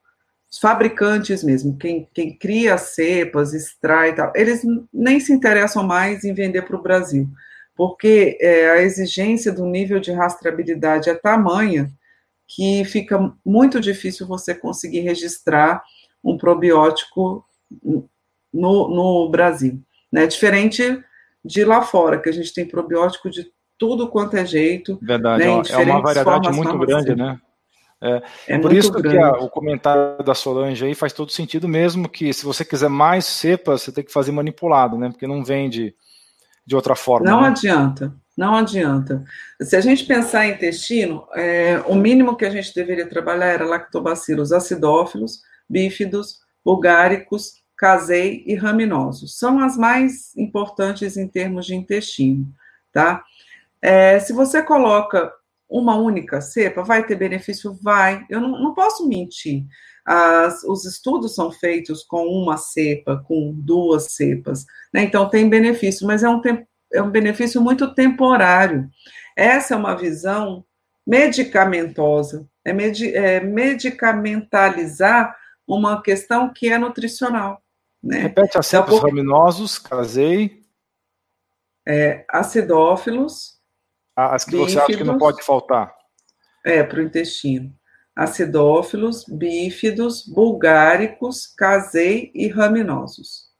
os 0.51 0.59
fabricantes 0.59 1.43
mesmo, 1.43 1.75
quem, 1.75 2.07
quem 2.13 2.37
cria 2.37 2.77
cepas, 2.77 3.53
extrai 3.53 4.09
e 4.09 4.13
tal, 4.13 4.31
eles 4.35 4.61
nem 4.93 5.19
se 5.19 5.33
interessam 5.33 5.83
mais 5.83 6.23
em 6.23 6.35
vender 6.35 6.61
para 6.61 6.75
o 6.75 6.83
Brasil, 6.83 7.27
porque 7.75 8.37
é, 8.39 8.69
a 8.69 8.81
exigência 8.81 9.51
do 9.51 9.65
nível 9.65 9.99
de 9.99 10.11
rastreabilidade 10.11 11.09
é 11.09 11.15
tamanha 11.15 11.91
que 12.47 12.85
fica 12.85 13.33
muito 13.43 13.79
difícil 13.79 14.27
você 14.27 14.53
conseguir 14.53 14.99
registrar 14.99 15.81
um 16.23 16.37
probiótico 16.37 17.43
no, 18.53 18.87
no 18.87 19.29
Brasil. 19.29 19.81
Né? 20.11 20.27
Diferente 20.27 21.03
de 21.43 21.63
lá 21.65 21.81
fora, 21.81 22.19
que 22.19 22.29
a 22.29 22.33
gente 22.33 22.53
tem 22.53 22.65
probiótico 22.65 23.29
de 23.29 23.51
tudo 23.77 24.09
quanto 24.09 24.37
é 24.37 24.45
jeito. 24.45 24.99
Verdade, 25.01 25.43
né? 25.43 25.61
é 25.69 25.77
uma 25.77 26.01
variedade 26.01 26.51
muito 26.51 26.77
grande, 26.77 27.15
né? 27.15 27.39
É, 28.03 28.21
é 28.47 28.59
por 28.59 28.73
isso 28.73 28.91
grande. 28.91 29.17
que 29.17 29.23
a, 29.23 29.31
o 29.33 29.49
comentário 29.49 30.23
da 30.23 30.33
Solange 30.33 30.85
aí 30.85 30.95
faz 30.95 31.13
todo 31.13 31.31
sentido 31.31 31.67
mesmo, 31.67 32.09
que 32.09 32.33
se 32.33 32.43
você 32.43 32.65
quiser 32.65 32.89
mais 32.89 33.25
cepas, 33.25 33.83
você 33.83 33.91
tem 33.91 34.03
que 34.03 34.11
fazer 34.11 34.31
manipulado, 34.31 34.97
né? 34.97 35.09
Porque 35.09 35.27
não 35.27 35.43
vende 35.43 35.95
de 36.65 36.75
outra 36.75 36.95
forma. 36.95 37.29
Não 37.29 37.41
né? 37.41 37.49
adianta, 37.49 38.13
não 38.35 38.55
adianta. 38.55 39.23
Se 39.61 39.75
a 39.75 39.81
gente 39.81 40.03
pensar 40.05 40.47
em 40.47 40.53
intestino, 40.53 41.27
é, 41.35 41.81
o 41.85 41.95
mínimo 41.95 42.35
que 42.35 42.45
a 42.45 42.49
gente 42.49 42.73
deveria 42.73 43.07
trabalhar 43.07 43.47
era 43.47 43.65
lactobacilos 43.65 44.51
acidófilos, 44.51 45.41
bífidos, 45.69 46.39
bulgáricos 46.65 47.60
casei 47.81 48.43
e 48.45 48.53
raminosos. 48.53 49.39
São 49.39 49.59
as 49.59 49.75
mais 49.75 50.37
importantes 50.37 51.17
em 51.17 51.27
termos 51.27 51.65
de 51.65 51.73
intestino, 51.73 52.45
tá? 52.93 53.23
É, 53.81 54.19
se 54.19 54.31
você 54.33 54.61
coloca 54.61 55.33
uma 55.67 55.95
única 55.95 56.39
cepa, 56.41 56.83
vai 56.83 57.03
ter 57.03 57.15
benefício? 57.15 57.73
Vai. 57.81 58.23
Eu 58.29 58.39
não, 58.39 58.51
não 58.51 58.75
posso 58.75 59.07
mentir. 59.07 59.65
As, 60.05 60.63
os 60.63 60.85
estudos 60.85 61.33
são 61.33 61.51
feitos 61.51 62.03
com 62.03 62.27
uma 62.27 62.55
cepa, 62.55 63.23
com 63.27 63.51
duas 63.51 64.11
cepas, 64.11 64.63
né? 64.93 65.01
Então 65.01 65.27
tem 65.27 65.49
benefício, 65.49 66.05
mas 66.05 66.21
é 66.21 66.29
um, 66.29 66.39
é 66.93 67.01
um 67.01 67.09
benefício 67.09 67.59
muito 67.59 67.95
temporário. 67.95 68.87
Essa 69.35 69.73
é 69.73 69.77
uma 69.77 69.95
visão 69.95 70.63
medicamentosa, 71.07 72.47
é, 72.63 72.71
é 73.15 73.39
medicamentalizar 73.39 75.35
uma 75.67 75.99
questão 76.03 76.53
que 76.53 76.69
é 76.69 76.77
nutricional. 76.77 77.59
Né? 78.03 78.19
Repete 78.19 78.57
as 78.57 78.67
cepas 78.67 78.95
então, 78.95 79.07
raminosos, 79.07 79.77
casei. 79.77 80.63
É, 81.87 82.25
acidófilos. 82.29 83.59
Ah, 84.15 84.35
as 84.35 84.43
que 84.43 84.51
bífidos, 84.51 84.73
você 84.73 84.79
acha 84.79 84.97
que 84.97 85.03
não 85.03 85.17
pode 85.17 85.43
faltar. 85.43 85.93
É, 86.65 86.83
para 86.83 86.99
o 86.99 87.03
intestino. 87.03 87.73
Acidófilos, 88.15 89.23
bífidos, 89.25 90.25
bulgáricos, 90.27 91.47
casei 91.47 92.31
e 92.33 92.47
raminosos. 92.47 93.51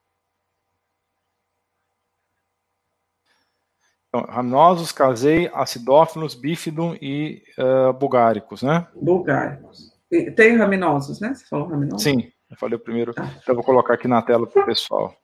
Então, 4.08 4.26
raminosos, 4.28 4.92
casei, 4.92 5.50
acidófilos, 5.54 6.34
bífido 6.34 6.94
e 7.00 7.42
uh, 7.58 7.94
bulgáricos, 7.94 8.62
né? 8.62 8.86
Bulgáricos. 8.94 9.90
tem 10.36 10.56
raminosos, 10.56 11.18
né? 11.18 11.32
Você 11.32 11.46
falou 11.46 11.68
raminosos? 11.68 12.02
Sim. 12.02 12.30
Eu 12.52 12.58
falei 12.58 12.76
o 12.76 12.80
primeiro, 12.80 13.14
então 13.42 13.54
vou 13.54 13.64
colocar 13.64 13.94
aqui 13.94 14.06
na 14.06 14.20
tela 14.20 14.46
para 14.46 14.62
o 14.62 14.66
pessoal. 14.66 15.16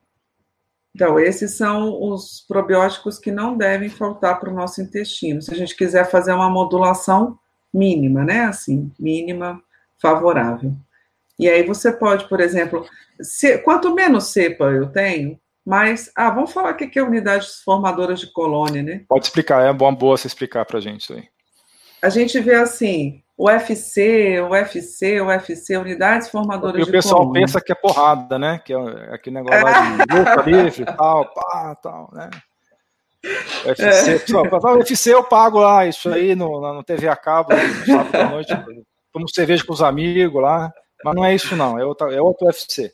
Então, 0.97 1.21
esses 1.21 1.57
são 1.57 2.03
os 2.11 2.41
probióticos 2.49 3.19
que 3.19 3.31
não 3.31 3.55
devem 3.55 3.91
faltar 3.91 4.41
para 4.41 4.51
o 4.51 4.55
nosso 4.55 4.81
intestino. 4.81 5.43
Se 5.43 5.53
a 5.53 5.57
gente 5.57 5.77
quiser 5.77 6.11
fazer 6.11 6.33
uma 6.33 6.49
modulação 6.49 7.39
mínima, 7.73 8.25
né? 8.25 8.47
Assim, 8.47 8.91
mínima, 8.99 9.63
favorável. 10.01 10.73
E 11.39 11.49
aí 11.49 11.63
você 11.63 11.93
pode, 11.93 12.27
por 12.29 12.41
exemplo, 12.41 12.89
se, 13.21 13.59
quanto 13.59 13.95
menos 13.95 14.25
cepa 14.33 14.65
eu 14.65 14.91
tenho, 14.91 15.39
mais. 15.65 16.11
Ah, 16.17 16.31
vamos 16.31 16.51
falar 16.51 16.73
o 16.73 16.77
que 16.77 16.99
é 16.99 17.03
unidades 17.03 17.61
formadoras 17.63 18.21
de 18.21 18.33
colônia, 18.33 18.83
né? 18.83 19.05
Pode 19.07 19.27
explicar, 19.27 19.63
é 19.67 19.71
uma 19.71 19.95
boa 19.95 20.17
você 20.17 20.27
explicar 20.27 20.65
para 20.65 20.79
a 20.79 20.81
gente 20.81 21.03
isso 21.03 21.13
aí. 21.13 21.29
A 22.01 22.09
gente 22.09 22.41
vê 22.41 22.55
assim, 22.55 23.23
UFC, 23.39 24.41
UFC, 24.41 25.21
UFC, 25.21 25.77
unidades 25.77 26.29
formadoras 26.29 26.75
de 26.75 26.81
E 26.81 26.83
o 26.83 26.93
pessoal 26.93 27.21
coluna. 27.21 27.41
pensa 27.41 27.61
que 27.61 27.71
é 27.71 27.75
porrada, 27.75 28.37
né? 28.37 28.61
Que 28.65 28.73
é 28.73 29.15
aquele 29.15 29.37
negócio 29.37 29.63
lá 29.63 29.81
de 29.81 29.97
luta 30.13 30.43
livre, 30.43 30.85
tal, 30.85 31.33
pá, 31.33 31.77
tal, 31.81 32.11
né? 32.13 32.31
UFC, 33.65 34.11
é. 34.11 34.19
pessoal, 34.19 34.77
UFC 34.77 35.15
eu 35.15 35.23
pago 35.23 35.61
lá, 35.61 35.87
isso 35.87 36.09
aí 36.09 36.35
no, 36.35 36.61
no 36.61 36.83
TV 36.83 37.09
a 37.09 37.17
cabo, 37.17 37.51
no 37.55 37.87
sábado 37.87 38.17
à 38.17 38.31
noite, 38.31 38.53
tomo 39.13 39.29
cerveja 39.29 39.65
com 39.65 39.73
os 39.73 39.83
amigos 39.83 40.41
lá, 40.41 40.73
mas 41.05 41.15
não 41.15 41.25
é 41.25 41.35
isso 41.35 41.55
não, 41.57 41.79
é, 41.79 41.85
outra, 41.85 42.13
é 42.13 42.21
outro 42.21 42.47
UFC. 42.47 42.93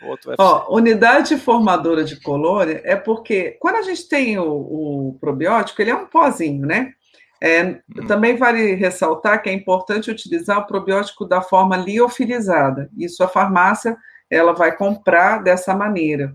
É 0.00 0.06
outro 0.06 0.30
UFC. 0.30 0.42
Ó, 0.42 0.74
unidade 0.74 1.36
formadora 1.36 2.04
de 2.04 2.20
colônia 2.20 2.80
é 2.84 2.96
porque 2.96 3.56
quando 3.60 3.76
a 3.76 3.82
gente 3.82 4.08
tem 4.08 4.38
o, 4.38 4.46
o 4.46 5.18
probiótico, 5.20 5.80
ele 5.82 5.90
é 5.90 5.94
um 5.94 6.06
pozinho, 6.06 6.66
né? 6.66 6.92
É, 7.40 7.64
hum. 7.64 7.80
Também 8.06 8.36
vale 8.36 8.74
ressaltar 8.74 9.42
que 9.42 9.48
é 9.48 9.52
importante 9.52 10.10
utilizar 10.10 10.58
o 10.58 10.66
probiótico 10.66 11.24
da 11.24 11.42
forma 11.42 11.76
liofilizada. 11.76 12.90
Isso 12.96 13.22
a 13.22 13.28
farmácia 13.28 13.96
ela 14.30 14.52
vai 14.52 14.76
comprar 14.76 15.42
dessa 15.42 15.74
maneira, 15.74 16.34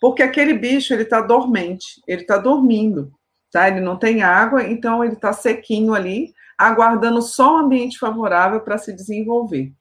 porque 0.00 0.22
aquele 0.22 0.54
bicho 0.54 0.92
ele 0.92 1.04
está 1.04 1.20
dormente, 1.20 2.02
ele 2.06 2.22
está 2.22 2.36
dormindo, 2.36 3.12
tá? 3.52 3.68
Ele 3.68 3.80
não 3.80 3.96
tem 3.96 4.22
água, 4.22 4.64
então 4.64 5.04
ele 5.04 5.14
está 5.14 5.32
sequinho 5.32 5.94
ali, 5.94 6.32
aguardando 6.56 7.22
só 7.22 7.54
um 7.54 7.58
ambiente 7.58 7.98
favorável 7.98 8.60
para 8.60 8.78
se 8.78 8.92
desenvolver. 8.92 9.72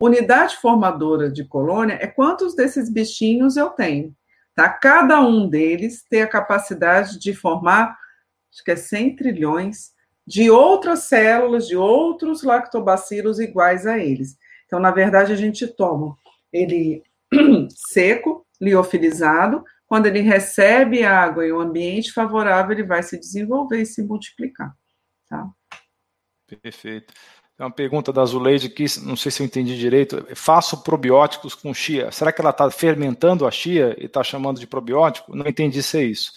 Unidade 0.00 0.56
formadora 0.56 1.30
de 1.30 1.44
colônia 1.44 1.98
é 2.00 2.06
quantos 2.06 2.54
desses 2.54 2.88
bichinhos 2.88 3.56
eu 3.56 3.68
tenho. 3.70 4.14
Tá? 4.54 4.68
Cada 4.68 5.20
um 5.20 5.48
deles 5.48 6.04
tem 6.08 6.22
a 6.22 6.28
capacidade 6.28 7.18
de 7.18 7.34
formar, 7.34 7.96
acho 8.52 8.64
que 8.64 8.70
é 8.70 8.76
100 8.76 9.16
trilhões, 9.16 9.90
de 10.26 10.50
outras 10.50 11.00
células, 11.00 11.66
de 11.66 11.76
outros 11.76 12.42
lactobacilos 12.42 13.38
iguais 13.38 13.86
a 13.86 13.98
eles. 13.98 14.36
Então, 14.66 14.78
na 14.78 14.90
verdade, 14.90 15.32
a 15.32 15.36
gente 15.36 15.66
toma 15.66 16.16
ele 16.52 17.02
seco, 17.74 18.46
liofilizado, 18.60 19.64
quando 19.86 20.06
ele 20.06 20.20
recebe 20.20 21.02
água 21.02 21.44
e 21.44 21.52
um 21.52 21.60
ambiente 21.60 22.12
favorável, 22.12 22.72
ele 22.72 22.84
vai 22.84 23.02
se 23.02 23.18
desenvolver 23.18 23.80
e 23.80 23.86
se 23.86 24.02
multiplicar. 24.02 24.72
Tá? 25.28 25.48
Perfeito. 26.62 27.12
Tem 27.56 27.66
uma 27.66 27.72
pergunta 27.72 28.12
da 28.12 28.24
Zuleide 28.24 28.68
aqui, 28.68 28.84
não 29.02 29.16
sei 29.16 29.32
se 29.32 29.42
eu 29.42 29.46
entendi 29.46 29.76
direito. 29.76 30.24
Faço 30.34 30.82
probióticos 30.82 31.54
com 31.54 31.74
chia. 31.74 32.10
Será 32.12 32.32
que 32.32 32.40
ela 32.40 32.50
está 32.50 32.70
fermentando 32.70 33.46
a 33.46 33.50
chia 33.50 33.96
e 33.98 34.06
está 34.06 34.22
chamando 34.22 34.60
de 34.60 34.66
probiótico? 34.66 35.34
Não 35.34 35.46
entendi 35.46 35.82
se 35.82 35.98
é 35.98 36.04
isso. 36.04 36.32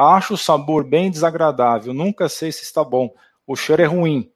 Acho 0.00 0.34
o 0.34 0.38
sabor 0.38 0.84
bem 0.84 1.10
desagradável, 1.10 1.92
nunca 1.92 2.28
sei 2.28 2.52
se 2.52 2.62
está 2.62 2.84
bom. 2.84 3.12
O 3.44 3.56
cheiro 3.56 3.82
é 3.82 3.84
ruim. 3.84 4.30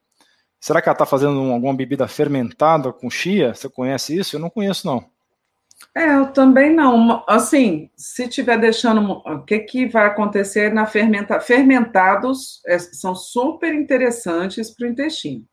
Será 0.59 0.83
que 0.83 0.89
ela 0.89 0.95
está 0.95 1.07
fazendo 1.07 1.39
alguma 1.53 1.73
bebida 1.73 2.09
fermentada 2.09 2.93
com 2.93 3.09
chia? 3.09 3.55
Você 3.55 3.69
conhece 3.69 4.19
isso? 4.19 4.35
Eu 4.35 4.41
não 4.41 4.51
conheço, 4.51 4.85
não. 4.85 5.05
É, 5.95 6.17
eu 6.17 6.33
também 6.33 6.75
não. 6.75 7.25
Assim, 7.29 7.91
se 7.97 8.27
tiver 8.27 8.59
deixando, 8.59 9.23
o 9.25 9.45
que, 9.45 9.61
que 9.61 9.87
vai 9.87 10.07
acontecer 10.07 10.75
na 10.75 10.85
fermenta? 10.85 11.39
Fermentados 11.39 12.61
é, 12.67 12.77
são 12.81 13.15
super 13.15 13.73
interessantes 13.73 14.69
para 14.69 14.89
o 14.89 14.91
intestino, 14.91 15.45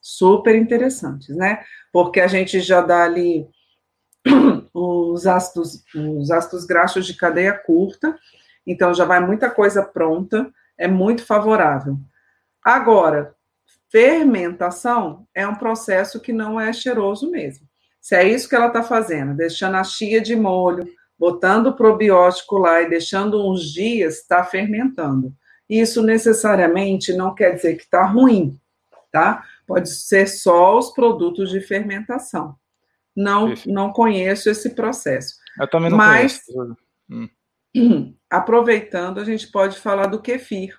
super 0.00 0.54
interessantes, 0.54 1.36
né? 1.36 1.62
Porque 1.92 2.20
a 2.20 2.26
gente 2.26 2.60
já 2.60 2.80
dá 2.80 3.04
ali 3.04 3.46
os 4.72 5.26
ácidos, 5.26 5.82
os 5.94 6.30
ácidos 6.30 6.64
graxos 6.64 7.06
de 7.06 7.14
cadeia 7.14 7.52
curta, 7.52 8.16
então 8.70 8.92
já 8.92 9.04
vai 9.04 9.18
muita 9.18 9.50
coisa 9.50 9.82
pronta, 9.82 10.52
é 10.76 10.86
muito 10.86 11.24
favorável. 11.24 11.98
Agora, 12.62 13.34
fermentação 13.90 15.26
é 15.34 15.46
um 15.46 15.54
processo 15.54 16.20
que 16.20 16.32
não 16.32 16.60
é 16.60 16.72
cheiroso 16.72 17.30
mesmo. 17.30 17.66
Se 18.00 18.14
é 18.14 18.28
isso 18.28 18.48
que 18.48 18.54
ela 18.54 18.68
está 18.68 18.82
fazendo, 18.82 19.34
deixando 19.34 19.76
a 19.76 19.84
chia 19.84 20.20
de 20.20 20.36
molho, 20.36 20.86
botando 21.18 21.68
o 21.68 21.76
probiótico 21.76 22.58
lá 22.58 22.82
e 22.82 22.88
deixando 22.88 23.50
uns 23.50 23.72
dias, 23.72 24.18
está 24.18 24.44
fermentando. 24.44 25.32
Isso 25.68 26.02
necessariamente 26.02 27.12
não 27.12 27.34
quer 27.34 27.54
dizer 27.54 27.76
que 27.76 27.82
está 27.82 28.04
ruim, 28.04 28.58
tá? 29.10 29.44
Pode 29.66 29.90
ser 29.90 30.26
só 30.26 30.78
os 30.78 30.92
produtos 30.92 31.50
de 31.50 31.60
fermentação. 31.60 32.54
Não, 33.14 33.52
não 33.66 33.92
conheço 33.92 34.48
esse 34.48 34.70
processo. 34.70 35.34
Eu 35.60 35.68
também 35.68 35.90
não 35.90 35.98
Mas, 35.98 36.44
conheço. 36.44 36.76
Hum. 37.10 37.28
Aproveitando, 38.30 39.20
a 39.20 39.24
gente 39.24 39.50
pode 39.50 39.78
falar 39.78 40.06
do 40.06 40.20
kefir, 40.20 40.78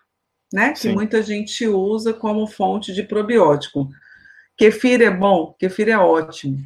né? 0.54 0.76
Sim. 0.76 0.90
Que 0.90 0.96
muita 0.96 1.24
gente 1.24 1.68
usa 1.68 2.14
como 2.14 2.48
fonte 2.48 2.94
de 2.94 3.04
probiótico. 3.04 3.90
Kefir 4.56 5.02
é 5.02 5.10
bom, 5.10 5.56
kefir 5.58 5.90
é 5.90 5.98
ótimo 5.98 6.58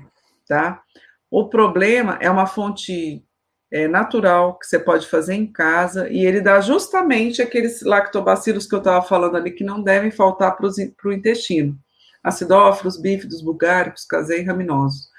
tá? 0.47 0.81
O 1.29 1.49
problema 1.49 2.17
é 2.21 2.29
uma 2.29 2.45
fonte 2.45 3.23
é, 3.71 3.87
natural 3.87 4.57
que 4.59 4.67
você 4.67 4.77
pode 4.77 5.07
fazer 5.07 5.33
em 5.33 5.51
casa 5.51 6.07
e 6.09 6.25
ele 6.25 6.41
dá 6.41 6.61
justamente 6.61 7.41
aqueles 7.41 7.81
lactobacilos 7.81 8.67
que 8.67 8.75
eu 8.75 8.79
estava 8.79 9.03
falando 9.05 9.35
ali 9.35 9.51
que 9.51 9.63
não 9.63 9.81
devem 9.81 10.11
faltar 10.11 10.55
para 10.55 10.67
o 10.67 11.13
intestino. 11.13 11.77
Acidófilos, 12.23 13.01
bífidos, 13.01 13.41
bulgáricos, 13.41 14.05
casei 14.05 14.43
raminosos. 14.43 15.09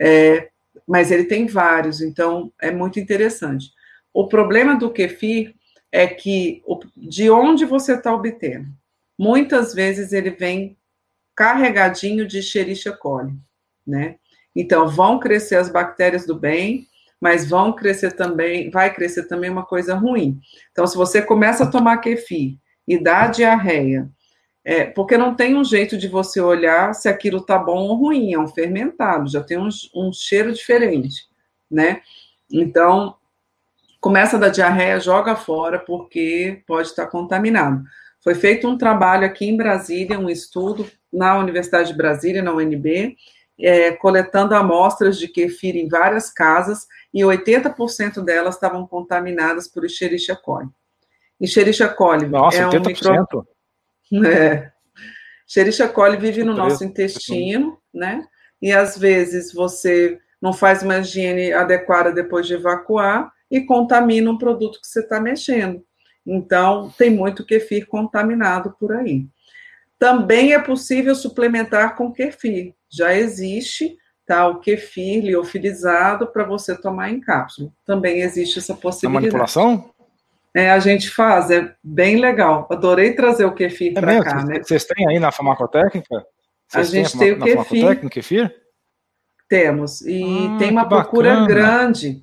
É, 0.00 0.48
mas 0.86 1.10
ele 1.10 1.24
tem 1.24 1.46
vários, 1.46 2.00
então 2.00 2.52
é 2.60 2.70
muito 2.70 2.98
interessante. 2.98 3.70
O 4.18 4.26
problema 4.26 4.74
do 4.74 4.90
kefir 4.90 5.54
é 5.92 6.04
que 6.04 6.60
de 6.96 7.30
onde 7.30 7.64
você 7.64 7.94
está 7.94 8.12
obtendo? 8.12 8.66
Muitas 9.16 9.72
vezes 9.72 10.12
ele 10.12 10.30
vem 10.30 10.76
carregadinho 11.36 12.26
de 12.26 12.38
Escherichia 12.40 12.90
coli, 12.90 13.32
né? 13.86 14.16
Então, 14.56 14.88
vão 14.88 15.20
crescer 15.20 15.54
as 15.54 15.70
bactérias 15.70 16.26
do 16.26 16.34
bem, 16.34 16.88
mas 17.20 17.48
vão 17.48 17.72
crescer 17.72 18.10
também, 18.10 18.70
vai 18.70 18.92
crescer 18.92 19.28
também 19.28 19.50
uma 19.50 19.64
coisa 19.64 19.94
ruim. 19.94 20.40
Então, 20.72 20.84
se 20.84 20.96
você 20.96 21.22
começa 21.22 21.62
a 21.62 21.70
tomar 21.70 21.98
kefir 21.98 22.58
e 22.88 23.00
dá 23.00 23.28
diarreia, 23.28 24.10
é, 24.64 24.84
porque 24.84 25.16
não 25.16 25.36
tem 25.36 25.54
um 25.54 25.62
jeito 25.62 25.96
de 25.96 26.08
você 26.08 26.40
olhar 26.40 26.92
se 26.92 27.08
aquilo 27.08 27.40
tá 27.40 27.56
bom 27.56 27.84
ou 27.84 27.94
ruim, 27.94 28.32
é 28.32 28.38
um 28.38 28.48
fermentado, 28.48 29.30
já 29.30 29.44
tem 29.44 29.58
um, 29.58 29.68
um 29.94 30.12
cheiro 30.12 30.52
diferente, 30.52 31.28
né? 31.70 32.02
Então, 32.50 33.14
começa 34.00 34.36
a 34.36 34.40
dar 34.40 34.48
diarreia, 34.48 35.00
joga 35.00 35.36
fora, 35.36 35.78
porque 35.78 36.62
pode 36.66 36.88
estar 36.88 37.06
contaminado. 37.06 37.82
Foi 38.22 38.34
feito 38.34 38.68
um 38.68 38.76
trabalho 38.76 39.24
aqui 39.24 39.46
em 39.46 39.56
Brasília, 39.56 40.18
um 40.18 40.28
estudo 40.28 40.88
na 41.12 41.38
Universidade 41.38 41.88
de 41.88 41.96
Brasília, 41.96 42.42
na 42.42 42.52
UNB, 42.52 43.16
é, 43.60 43.92
coletando 43.92 44.54
amostras 44.54 45.18
de 45.18 45.28
kefir 45.28 45.76
em 45.76 45.88
várias 45.88 46.30
casas 46.30 46.86
e 47.12 47.22
80% 47.22 48.22
delas 48.22 48.54
estavam 48.54 48.86
contaminadas 48.86 49.66
por 49.66 49.84
Escherichia 49.84 50.36
coli. 50.36 50.68
Escherichia 51.40 51.88
coli 51.88 52.26
Nossa, 52.26 52.58
é 52.58 52.66
80%? 52.66 52.72
um 52.72 52.86
micro... 52.86 53.48
É. 54.26 54.70
Escherichia 55.46 55.88
coli 55.88 56.16
vive 56.16 56.44
no 56.44 56.54
nosso 56.54 56.84
intestino, 56.84 57.78
né? 57.92 58.22
E 58.60 58.70
às 58.72 58.98
vezes 58.98 59.52
você 59.52 60.18
não 60.42 60.52
faz 60.52 60.82
uma 60.82 60.98
higiene 60.98 61.52
adequada 61.52 62.12
depois 62.12 62.46
de 62.46 62.54
evacuar 62.54 63.32
e 63.50 63.60
contamina 63.60 64.30
um 64.30 64.38
produto 64.38 64.80
que 64.80 64.86
você 64.86 65.00
está 65.00 65.20
mexendo. 65.20 65.82
Então, 66.26 66.92
tem 66.98 67.10
muito 67.10 67.44
kefir 67.44 67.86
contaminado 67.86 68.74
por 68.78 68.92
aí. 68.92 69.26
Também 69.98 70.52
é 70.52 70.58
possível 70.58 71.14
suplementar 71.14 71.96
com 71.96 72.12
kefir. 72.12 72.74
Já 72.90 73.14
existe 73.14 73.96
tá, 74.26 74.46
o 74.46 74.60
kefir 74.60 75.24
liofilizado 75.24 76.26
para 76.26 76.44
você 76.44 76.76
tomar 76.76 77.10
em 77.10 77.18
cápsula. 77.18 77.72
Também 77.86 78.20
existe 78.20 78.58
essa 78.58 78.74
possibilidade. 78.74 79.26
A 79.26 79.38
manipulação? 79.38 79.90
É, 80.54 80.70
a 80.70 80.78
gente 80.78 81.10
faz, 81.10 81.50
é 81.50 81.74
bem 81.82 82.16
legal. 82.16 82.68
Adorei 82.70 83.14
trazer 83.14 83.44
o 83.46 83.54
kefir 83.54 83.92
é 83.96 84.00
para 84.00 84.22
cá. 84.22 84.44
Né? 84.44 84.62
Vocês 84.62 84.84
têm 84.84 85.08
aí 85.08 85.18
na 85.18 85.32
farmacotécnica? 85.32 86.26
Vocês 86.68 86.88
a 86.88 86.90
gente 86.90 87.18
tem, 87.18 87.38
tem 87.38 87.54
o 87.54 87.64
kefir. 87.64 88.10
kefir? 88.10 88.54
Temos. 89.48 90.02
E 90.02 90.22
ah, 90.22 90.58
tem 90.58 90.70
uma 90.70 90.86
procura 90.86 91.30
bacana. 91.30 91.46
grande 91.46 92.22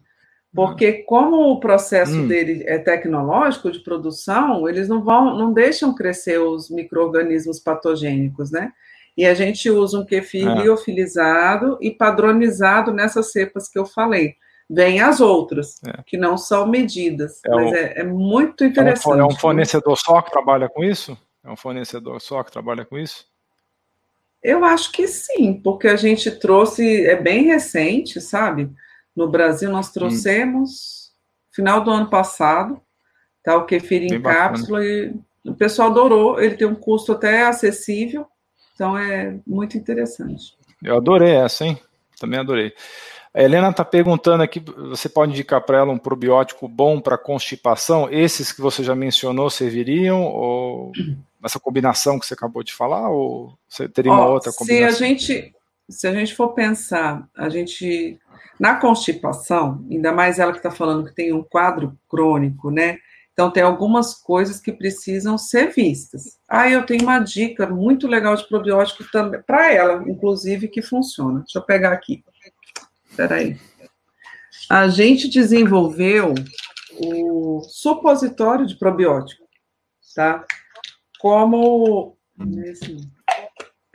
porque 0.55 0.93
como 1.03 1.51
o 1.51 1.59
processo 1.59 2.13
hum. 2.13 2.27
dele 2.27 2.63
é 2.65 2.77
tecnológico 2.77 3.69
de 3.69 3.79
produção, 3.79 4.69
eles 4.69 4.87
não 4.87 5.03
vão, 5.03 5.37
não 5.37 5.51
deixam 5.51 5.93
crescer 5.93 6.39
os 6.39 6.69
micro-organismos 6.69 7.59
patogênicos, 7.59 8.51
né? 8.51 8.71
E 9.17 9.25
a 9.25 9.33
gente 9.33 9.69
usa 9.69 9.99
um 9.99 10.05
kefir 10.05 10.47
é. 10.47 10.61
liofilizado 10.61 11.77
e 11.81 11.91
padronizado 11.91 12.93
nessas 12.93 13.31
cepas 13.31 13.67
que 13.67 13.77
eu 13.77 13.85
falei. 13.85 14.35
Vem 14.69 14.99
as 15.01 15.21
outras, 15.21 15.79
é. 15.85 16.01
que 16.05 16.17
não 16.17 16.37
são 16.37 16.65
medidas, 16.67 17.39
é 17.45 17.49
mas 17.49 17.73
é, 17.73 17.99
é, 17.99 18.03
muito 18.03 18.63
interessante. 18.63 19.19
É 19.19 19.23
um, 19.23 19.29
é 19.29 19.33
um 19.33 19.35
fornecedor 19.35 19.97
só 19.97 20.21
que 20.21 20.31
trabalha 20.31 20.67
com 20.67 20.83
isso? 20.83 21.17
É 21.43 21.51
um 21.51 21.55
fornecedor 21.55 22.19
só 22.19 22.43
que 22.43 22.51
trabalha 22.51 22.83
com 22.83 22.97
isso? 22.97 23.25
Eu 24.41 24.63
acho 24.63 24.91
que 24.91 25.07
sim, 25.07 25.53
porque 25.53 25.87
a 25.87 25.95
gente 25.95 26.31
trouxe, 26.31 27.05
é 27.05 27.15
bem 27.15 27.43
recente, 27.43 28.19
sabe? 28.21 28.69
No 29.15 29.27
Brasil, 29.27 29.69
nós 29.69 29.91
trouxemos, 29.91 31.11
hum. 31.11 31.51
final 31.51 31.83
do 31.83 31.91
ano 31.91 32.09
passado, 32.09 32.81
tá, 33.43 33.55
o 33.55 33.65
kefir 33.65 34.03
em 34.03 34.21
cápsula, 34.21 34.83
e 34.83 35.13
o 35.45 35.53
pessoal 35.53 35.89
adorou. 35.89 36.39
Ele 36.39 36.55
tem 36.55 36.67
um 36.67 36.75
custo 36.75 37.13
até 37.13 37.43
acessível, 37.43 38.25
então 38.73 38.97
é 38.97 39.37
muito 39.45 39.77
interessante. 39.77 40.57
Eu 40.83 40.97
adorei 40.97 41.33
essa, 41.35 41.65
hein? 41.65 41.79
Também 42.19 42.39
adorei. 42.39 42.73
A 43.35 43.43
Helena 43.43 43.69
está 43.69 43.83
perguntando 43.83 44.43
aqui: 44.43 44.63
você 44.89 45.09
pode 45.09 45.33
indicar 45.33 45.61
para 45.61 45.79
ela 45.79 45.91
um 45.91 45.97
probiótico 45.97 46.69
bom 46.69 47.01
para 47.01 47.17
constipação? 47.17 48.09
Esses 48.09 48.51
que 48.51 48.61
você 48.61 48.81
já 48.81 48.95
mencionou 48.95 49.49
serviriam? 49.49 50.23
Ou 50.23 50.93
essa 51.43 51.59
combinação 51.59 52.17
que 52.17 52.25
você 52.25 52.33
acabou 52.33 52.63
de 52.63 52.73
falar? 52.73 53.09
Ou 53.09 53.53
você 53.67 53.89
teria 53.89 54.11
uma 54.11 54.27
outra 54.27 54.53
combinação? 54.53 54.97
Se 54.97 55.03
a 55.03 55.07
gente, 55.07 55.55
se 55.89 56.07
a 56.07 56.13
gente 56.13 56.33
for 56.33 56.53
pensar, 56.53 57.27
a 57.35 57.49
gente 57.49 58.17
na 58.59 58.75
constipação, 58.75 59.85
ainda 59.89 60.11
mais 60.11 60.39
ela 60.39 60.51
que 60.51 60.59
está 60.59 60.71
falando 60.71 61.05
que 61.05 61.15
tem 61.15 61.33
um 61.33 61.43
quadro 61.43 61.97
crônico, 62.09 62.69
né? 62.71 62.99
Então, 63.35 63.51
tem 63.51 63.61
algumas 63.61 64.13
coisas 64.13 64.61
que 64.61 64.71
precisam 64.71 65.37
ser 65.37 65.73
vistas. 65.73 66.39
Ah, 66.47 66.69
eu 66.69 66.85
tenho 66.85 67.03
uma 67.03 67.19
dica 67.19 67.67
muito 67.67 68.07
legal 68.07 68.33
de 68.33 68.47
probiótico 68.47 69.03
também, 69.11 69.41
para 69.41 69.73
ela, 69.73 70.01
inclusive, 70.09 70.69
que 70.69 70.81
funciona. 70.81 71.39
Deixa 71.39 71.59
eu 71.59 71.63
pegar 71.63 71.91
aqui. 71.91 72.23
Espera 73.09 73.35
aí. 73.35 73.59
A 74.69 74.87
gente 74.87 75.27
desenvolveu 75.27 76.33
o 76.97 77.61
supositório 77.61 78.65
de 78.65 78.75
probiótico, 78.75 79.43
tá? 80.15 80.45
Como. 81.19 82.17
Assim, 82.71 83.11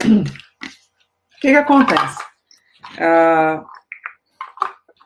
o 0.05 0.25
que, 1.41 1.49
que 1.49 1.57
acontece? 1.57 2.23
Ah, 2.99 3.65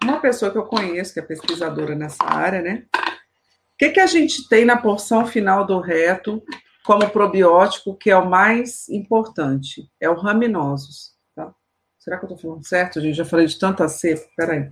uma 0.05 0.20
pessoa 0.20 0.51
que 0.51 0.59
eu 0.59 0.64
conheço, 0.64 1.12
que 1.12 1.20
é 1.20 1.22
pesquisadora 1.22 1.94
nessa 1.94 2.24
área, 2.24 2.62
né? 2.62 2.85
O 2.94 3.76
que, 3.78 3.90
que 3.90 4.01
a 4.01 4.06
gente 4.06 4.48
tem 4.48 4.64
na 4.64 4.76
porção 4.76 5.26
final 5.26 5.66
do 5.66 5.81
reto 5.81 6.43
como 6.85 7.09
probiótico 7.10 7.97
que 7.97 8.10
é 8.10 8.16
o 8.16 8.28
mais 8.28 8.89
importante? 8.89 9.90
É 10.01 10.09
o 10.09 10.14
raminosos. 10.14 11.12
Tá? 11.35 11.52
Será 11.98 12.18
que 12.18 12.24
eu 12.24 12.28
estou 12.28 12.39
falando 12.39 12.66
certo? 12.66 13.01
Gente 13.01 13.16
já 13.16 13.24
falei 13.24 13.47
de 13.47 13.59
tanta 13.59 13.89
cepa. 13.89 14.24
Peraí. 14.36 14.70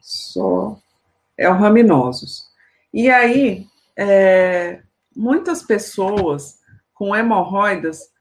Só. 0.00 0.76
É 1.36 1.48
o 1.48 1.54
raminosos. 1.54 2.48
E 2.92 3.10
aí, 3.10 3.66
é, 3.96 4.82
muitas 5.14 5.62
pessoas 5.62 6.58
com 6.94 7.14
hemorroidas 7.14 8.13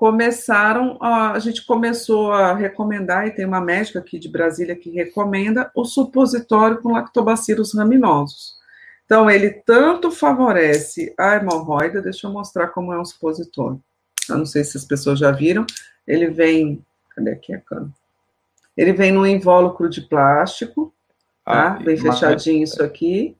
começaram, 0.00 0.96
a, 0.98 1.32
a 1.32 1.38
gente 1.38 1.66
começou 1.66 2.32
a 2.32 2.54
recomendar, 2.54 3.26
e 3.26 3.32
tem 3.32 3.44
uma 3.44 3.60
médica 3.60 3.98
aqui 3.98 4.18
de 4.18 4.30
Brasília 4.30 4.74
que 4.74 4.88
recomenda, 4.88 5.70
o 5.74 5.84
supositório 5.84 6.80
com 6.80 6.92
lactobacilos 6.92 7.74
raminosos. 7.74 8.54
Então, 9.04 9.30
ele 9.30 9.50
tanto 9.50 10.10
favorece 10.10 11.14
a 11.18 11.36
hemorroida, 11.36 12.00
deixa 12.00 12.26
eu 12.26 12.32
mostrar 12.32 12.68
como 12.68 12.94
é 12.94 12.98
um 12.98 13.04
supositório. 13.04 13.78
Eu 14.26 14.38
não 14.38 14.46
sei 14.46 14.64
se 14.64 14.78
as 14.78 14.86
pessoas 14.86 15.18
já 15.18 15.30
viram, 15.32 15.66
ele 16.06 16.28
vem, 16.30 16.82
cadê 17.14 17.32
aqui 17.32 17.52
a 17.52 17.60
cana? 17.60 17.92
Ele 18.74 18.94
vem 18.94 19.12
num 19.12 19.26
invólucro 19.26 19.90
de 19.90 20.00
plástico, 20.00 20.94
tá? 21.44 21.72
Ah, 21.74 21.78
Bem 21.78 21.98
fechadinho 21.98 22.64
isso 22.64 22.82
aqui. 22.82 23.36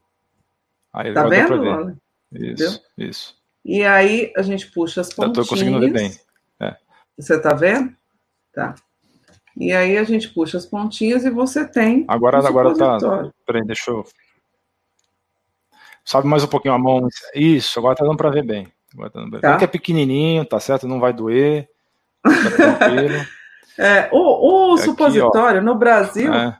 Aí, 0.93 1.15
tá 1.15 1.27
vendo? 1.27 1.97
Isso, 2.31 2.83
isso. 2.99 3.35
E 3.65 3.83
aí 3.83 4.31
a 4.37 4.43
gente 4.43 4.71
puxa 4.71 5.01
as 5.01 5.09
pontinhas. 5.09 5.39
Eu 5.39 5.43
tô 5.45 5.49
conseguindo 5.49 5.81
ver 5.81 5.91
bem. 5.91 6.13
Você 7.17 7.37
está 7.37 7.55
vendo? 7.55 7.95
Tá. 8.53 8.75
E 9.57 9.73
aí 9.73 9.99
a 9.99 10.05
gente 10.05 10.29
puxa 10.29 10.57
as 10.57 10.67
pontinhas 10.67 11.25
e 11.25 11.31
você 11.31 11.67
tem. 11.67 12.05
Agora, 12.09 12.43
um 12.43 12.47
agora 12.47 12.75
tá. 12.75 12.99
Peraí, 13.47 13.65
deixa 13.65 13.91
eu. 13.91 14.05
Sobe 16.05 16.27
mais 16.27 16.43
um 16.43 16.49
pouquinho 16.49 16.75
a 16.75 16.79
mão. 16.79 17.07
Isso, 17.35 17.79
agora 17.79 17.95
tá 17.95 18.05
dando 18.05 18.17
para 18.17 18.31
ver 18.31 18.45
bem. 18.45 18.73
Agora 18.95 19.11
tá 19.11 19.21
dando... 19.21 19.41
Tá. 19.41 19.57
Que 19.57 19.65
é 19.65 19.69
pequenininho, 19.69 20.45
tá 20.45 20.59
certo? 20.59 20.89
Não 20.89 20.99
vai 20.99 21.13
doer. 21.13 21.69
Tá 22.23 22.31
é, 23.79 24.09
o, 24.13 24.73
o 24.73 24.79
supositório 24.79 25.63
no 25.63 25.75
Brasil. 25.75 26.33
É. 26.33 26.59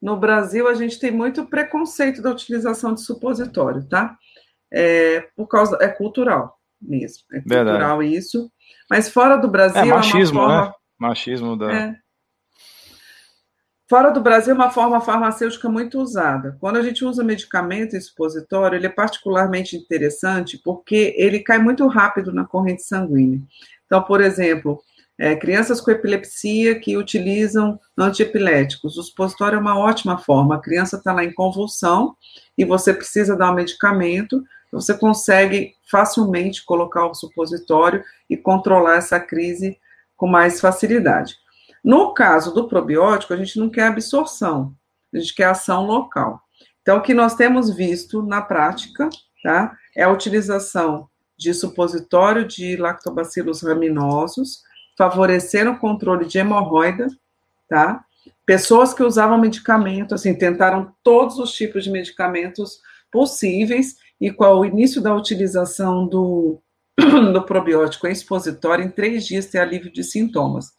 No 0.00 0.16
Brasil, 0.16 0.68
a 0.68 0.74
gente 0.74 0.98
tem 0.98 1.10
muito 1.10 1.44
preconceito 1.46 2.22
da 2.22 2.30
utilização 2.30 2.94
de 2.94 3.02
supositório, 3.02 3.84
tá? 3.86 4.16
É, 4.72 5.28
por 5.36 5.46
causa. 5.46 5.76
É 5.80 5.88
cultural 5.88 6.58
mesmo. 6.80 7.24
É 7.32 7.40
cultural 7.40 7.98
Verdade. 7.98 8.16
isso. 8.16 8.50
Mas 8.88 9.08
fora 9.08 9.36
do 9.36 9.48
Brasil. 9.48 9.80
É 9.80 9.84
machismo, 9.84 10.40
é 10.40 10.42
forma... 10.42 10.64
né? 10.66 10.72
Machismo 10.98 11.56
da. 11.56 11.72
É. 11.72 11.96
Fora 13.88 14.10
do 14.10 14.20
Brasil, 14.20 14.52
é 14.52 14.54
uma 14.54 14.70
forma 14.70 15.00
farmacêutica 15.00 15.68
muito 15.68 15.98
usada. 15.98 16.56
Quando 16.60 16.76
a 16.76 16.82
gente 16.82 17.04
usa 17.04 17.24
medicamento 17.24 17.96
em 17.96 18.00
supositório, 18.00 18.76
ele 18.76 18.86
é 18.86 18.90
particularmente 18.90 19.76
interessante 19.76 20.60
porque 20.62 21.12
ele 21.18 21.40
cai 21.40 21.58
muito 21.58 21.84
rápido 21.88 22.32
na 22.32 22.44
corrente 22.44 22.84
sanguínea. 22.84 23.40
Então, 23.86 24.00
por 24.00 24.20
exemplo, 24.20 24.80
é, 25.18 25.34
crianças 25.34 25.80
com 25.80 25.90
epilepsia 25.90 26.78
que 26.78 26.96
utilizam 26.96 27.80
antiepiléticos, 27.98 28.96
o 28.96 29.02
supositório 29.02 29.56
é 29.56 29.60
uma 29.60 29.76
ótima 29.76 30.16
forma. 30.16 30.54
A 30.54 30.60
criança 30.60 30.96
está 30.96 31.12
lá 31.12 31.24
em 31.24 31.34
convulsão 31.34 32.16
e 32.56 32.64
você 32.64 32.94
precisa 32.94 33.36
dar 33.36 33.50
um 33.50 33.56
medicamento, 33.56 34.42
você 34.72 34.96
consegue 34.96 35.74
facilmente 35.90 36.64
colocar 36.64 37.06
o 37.06 37.14
supositório 37.14 38.04
e 38.28 38.36
controlar 38.36 38.96
essa 38.96 39.18
crise 39.18 39.78
com 40.16 40.26
mais 40.26 40.60
facilidade. 40.60 41.36
No 41.82 42.12
caso 42.12 42.54
do 42.54 42.68
probiótico, 42.68 43.32
a 43.32 43.36
gente 43.36 43.58
não 43.58 43.70
quer 43.70 43.86
absorção, 43.86 44.74
a 45.12 45.18
gente 45.18 45.34
quer 45.34 45.44
ação 45.44 45.86
local. 45.86 46.40
Então, 46.82 46.98
o 46.98 47.02
que 47.02 47.14
nós 47.14 47.34
temos 47.34 47.74
visto 47.74 48.22
na 48.22 48.40
prática, 48.40 49.08
tá, 49.42 49.76
é 49.96 50.02
a 50.02 50.10
utilização 50.10 51.08
de 51.36 51.54
supositório 51.54 52.46
de 52.46 52.76
lactobacilos 52.76 53.62
raminosos, 53.62 54.62
favorecendo 54.96 55.72
o 55.72 55.78
controle 55.78 56.26
de 56.26 56.38
hemorroida, 56.38 57.06
tá? 57.68 58.04
Pessoas 58.44 58.92
que 58.92 59.02
usavam 59.02 59.38
medicamento, 59.38 60.14
assim, 60.14 60.34
tentaram 60.34 60.94
todos 61.02 61.38
os 61.38 61.52
tipos 61.52 61.84
de 61.84 61.90
medicamentos 61.90 62.80
possíveis 63.10 63.96
e 64.20 64.30
com 64.30 64.44
o 64.44 64.64
início 64.64 65.00
da 65.00 65.14
utilização 65.14 66.06
do, 66.06 66.60
do 67.32 67.42
probiótico 67.42 68.06
expositório, 68.06 68.84
em 68.84 68.90
três 68.90 69.26
dias 69.26 69.46
tem 69.46 69.60
alívio 69.60 69.92
de 69.92 70.04
sintomas. 70.04 70.72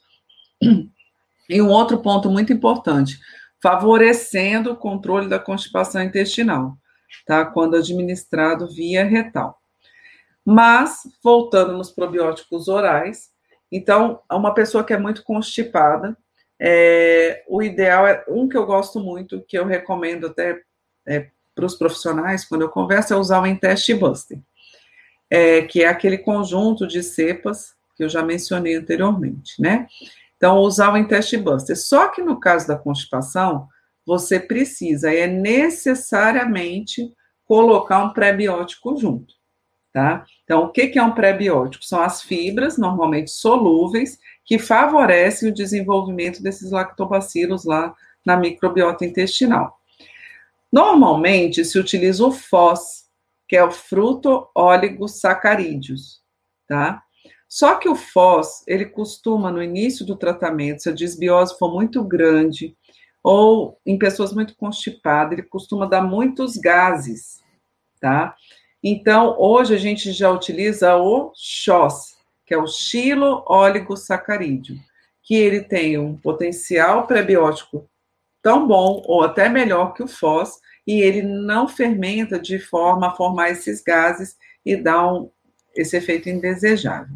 E 1.50 1.62
um 1.62 1.70
outro 1.70 1.98
ponto 1.98 2.30
muito 2.30 2.54
importante, 2.54 3.20
favorecendo 3.62 4.72
o 4.72 4.78
controle 4.78 5.28
da 5.28 5.40
constipação 5.40 6.02
intestinal, 6.02 6.78
tá? 7.26 7.44
Quando 7.46 7.76
administrado 7.76 8.72
via 8.74 9.04
retal. 9.04 9.60
Mas, 10.46 11.02
voltando 11.24 11.74
nos 11.74 11.92
probióticos 11.92 12.68
orais, 12.68 13.30
então, 13.72 14.22
uma 14.32 14.54
pessoa 14.54 14.84
que 14.84 14.94
é 14.94 14.98
muito 14.98 15.24
constipada, 15.24 16.18
é, 16.60 17.44
o 17.48 17.64
ideal 17.64 18.06
é 18.06 18.24
um 18.28 18.48
que 18.48 18.58
eu 18.58 18.66
gosto 18.66 19.00
muito, 19.00 19.44
que 19.48 19.58
eu 19.58 19.66
recomendo 19.66 20.28
até 20.28 20.62
é, 21.08 21.30
para 21.62 21.68
os 21.68 21.76
profissionais, 21.76 22.44
quando 22.44 22.62
eu 22.64 22.70
converso, 22.70 23.14
é 23.14 23.18
usar 23.18 23.42
o 23.42 23.46
Intest 23.46 23.94
Buster, 23.94 24.40
é, 25.30 25.62
que 25.62 25.84
é 25.84 25.88
aquele 25.88 26.18
conjunto 26.18 26.88
de 26.88 27.04
cepas 27.04 27.74
que 27.96 28.04
eu 28.04 28.10
já 28.10 28.24
mencionei 28.24 28.76
anteriormente, 28.76 29.62
né? 29.62 29.88
Então, 30.36 30.58
usar 30.58 30.92
o 30.92 30.98
Intest 30.98 31.38
Buster. 31.38 31.78
Só 31.78 32.08
que 32.08 32.24
no 32.24 32.40
caso 32.40 32.68
da 32.68 32.76
constipação, 32.76 33.68
você 34.06 34.40
precisa, 34.40 35.14
é 35.14 35.28
necessariamente 35.28 37.14
colocar 37.46 38.04
um 38.04 38.12
pré-biótico 38.12 38.98
junto, 38.98 39.36
tá? 39.94 40.26
Então, 40.44 40.64
o 40.64 40.70
que 40.70 40.98
é 40.98 41.04
um 41.04 41.14
pré-biótico? 41.14 41.86
São 41.86 42.02
as 42.02 42.24
fibras, 42.24 42.78
normalmente 42.78 43.30
solúveis, 43.30 44.18
que 44.44 44.58
favorecem 44.58 45.50
o 45.50 45.54
desenvolvimento 45.54 46.42
desses 46.42 46.72
lactobacilos 46.72 47.66
lá 47.66 47.94
na 48.26 48.36
microbiota 48.36 49.06
intestinal. 49.06 49.81
Normalmente 50.72 51.66
se 51.66 51.78
utiliza 51.78 52.26
o 52.26 52.32
FOS, 52.32 53.06
que 53.48 53.58
é 53.58 53.64
o 53.64 53.72
fruto 53.72 54.48
sacarídeos, 55.08 56.22
tá? 56.68 57.04
Só 57.50 57.76
que 57.76 57.90
o 57.90 57.96
FOS, 57.96 58.64
ele 58.66 58.86
costuma, 58.86 59.52
no 59.52 59.62
início 59.62 60.06
do 60.06 60.16
tratamento, 60.16 60.84
se 60.84 60.90
a 60.90 60.94
desbiose 60.94 61.58
for 61.58 61.74
muito 61.74 62.02
grande, 62.02 62.78
ou 63.22 63.78
em 63.86 64.00
pessoas 64.00 64.32
muito 64.32 64.56
constipadas, 64.56 65.34
ele 65.38 65.48
costuma 65.48 65.86
dar 65.86 66.02
muitos 66.02 66.56
gases, 66.56 67.44
tá? 68.00 68.36
Então, 68.82 69.36
hoje 69.38 69.76
a 69.76 69.78
gente 69.78 70.14
já 70.14 70.32
utiliza 70.32 70.96
o 70.96 71.34
XOS, 71.36 72.16
que 72.46 72.54
é 72.54 72.58
o 72.58 72.66
xilo 72.66 73.44
sacarídeo, 73.98 74.80
que 75.22 75.36
ele 75.36 75.62
tem 75.62 75.98
um 75.98 76.16
potencial 76.16 77.06
prebiótico 77.06 77.88
tão 78.42 78.68
bom 78.68 79.04
ou 79.06 79.24
até 79.24 79.48
melhor 79.48 79.94
que 79.94 80.04
o 80.04 80.08
FOS, 80.08 80.60
e 80.86 81.02
ele 81.02 81.22
não 81.22 81.68
fermenta 81.68 82.40
de 82.40 82.60
forma 82.60 83.08
a 83.08 83.16
formar 83.16 83.50
esses 83.50 83.82
gases 83.82 84.36
e 84.66 84.76
dar 84.76 85.14
um, 85.14 85.30
esse 85.76 85.96
efeito 85.96 86.30
indesejável. 86.30 87.16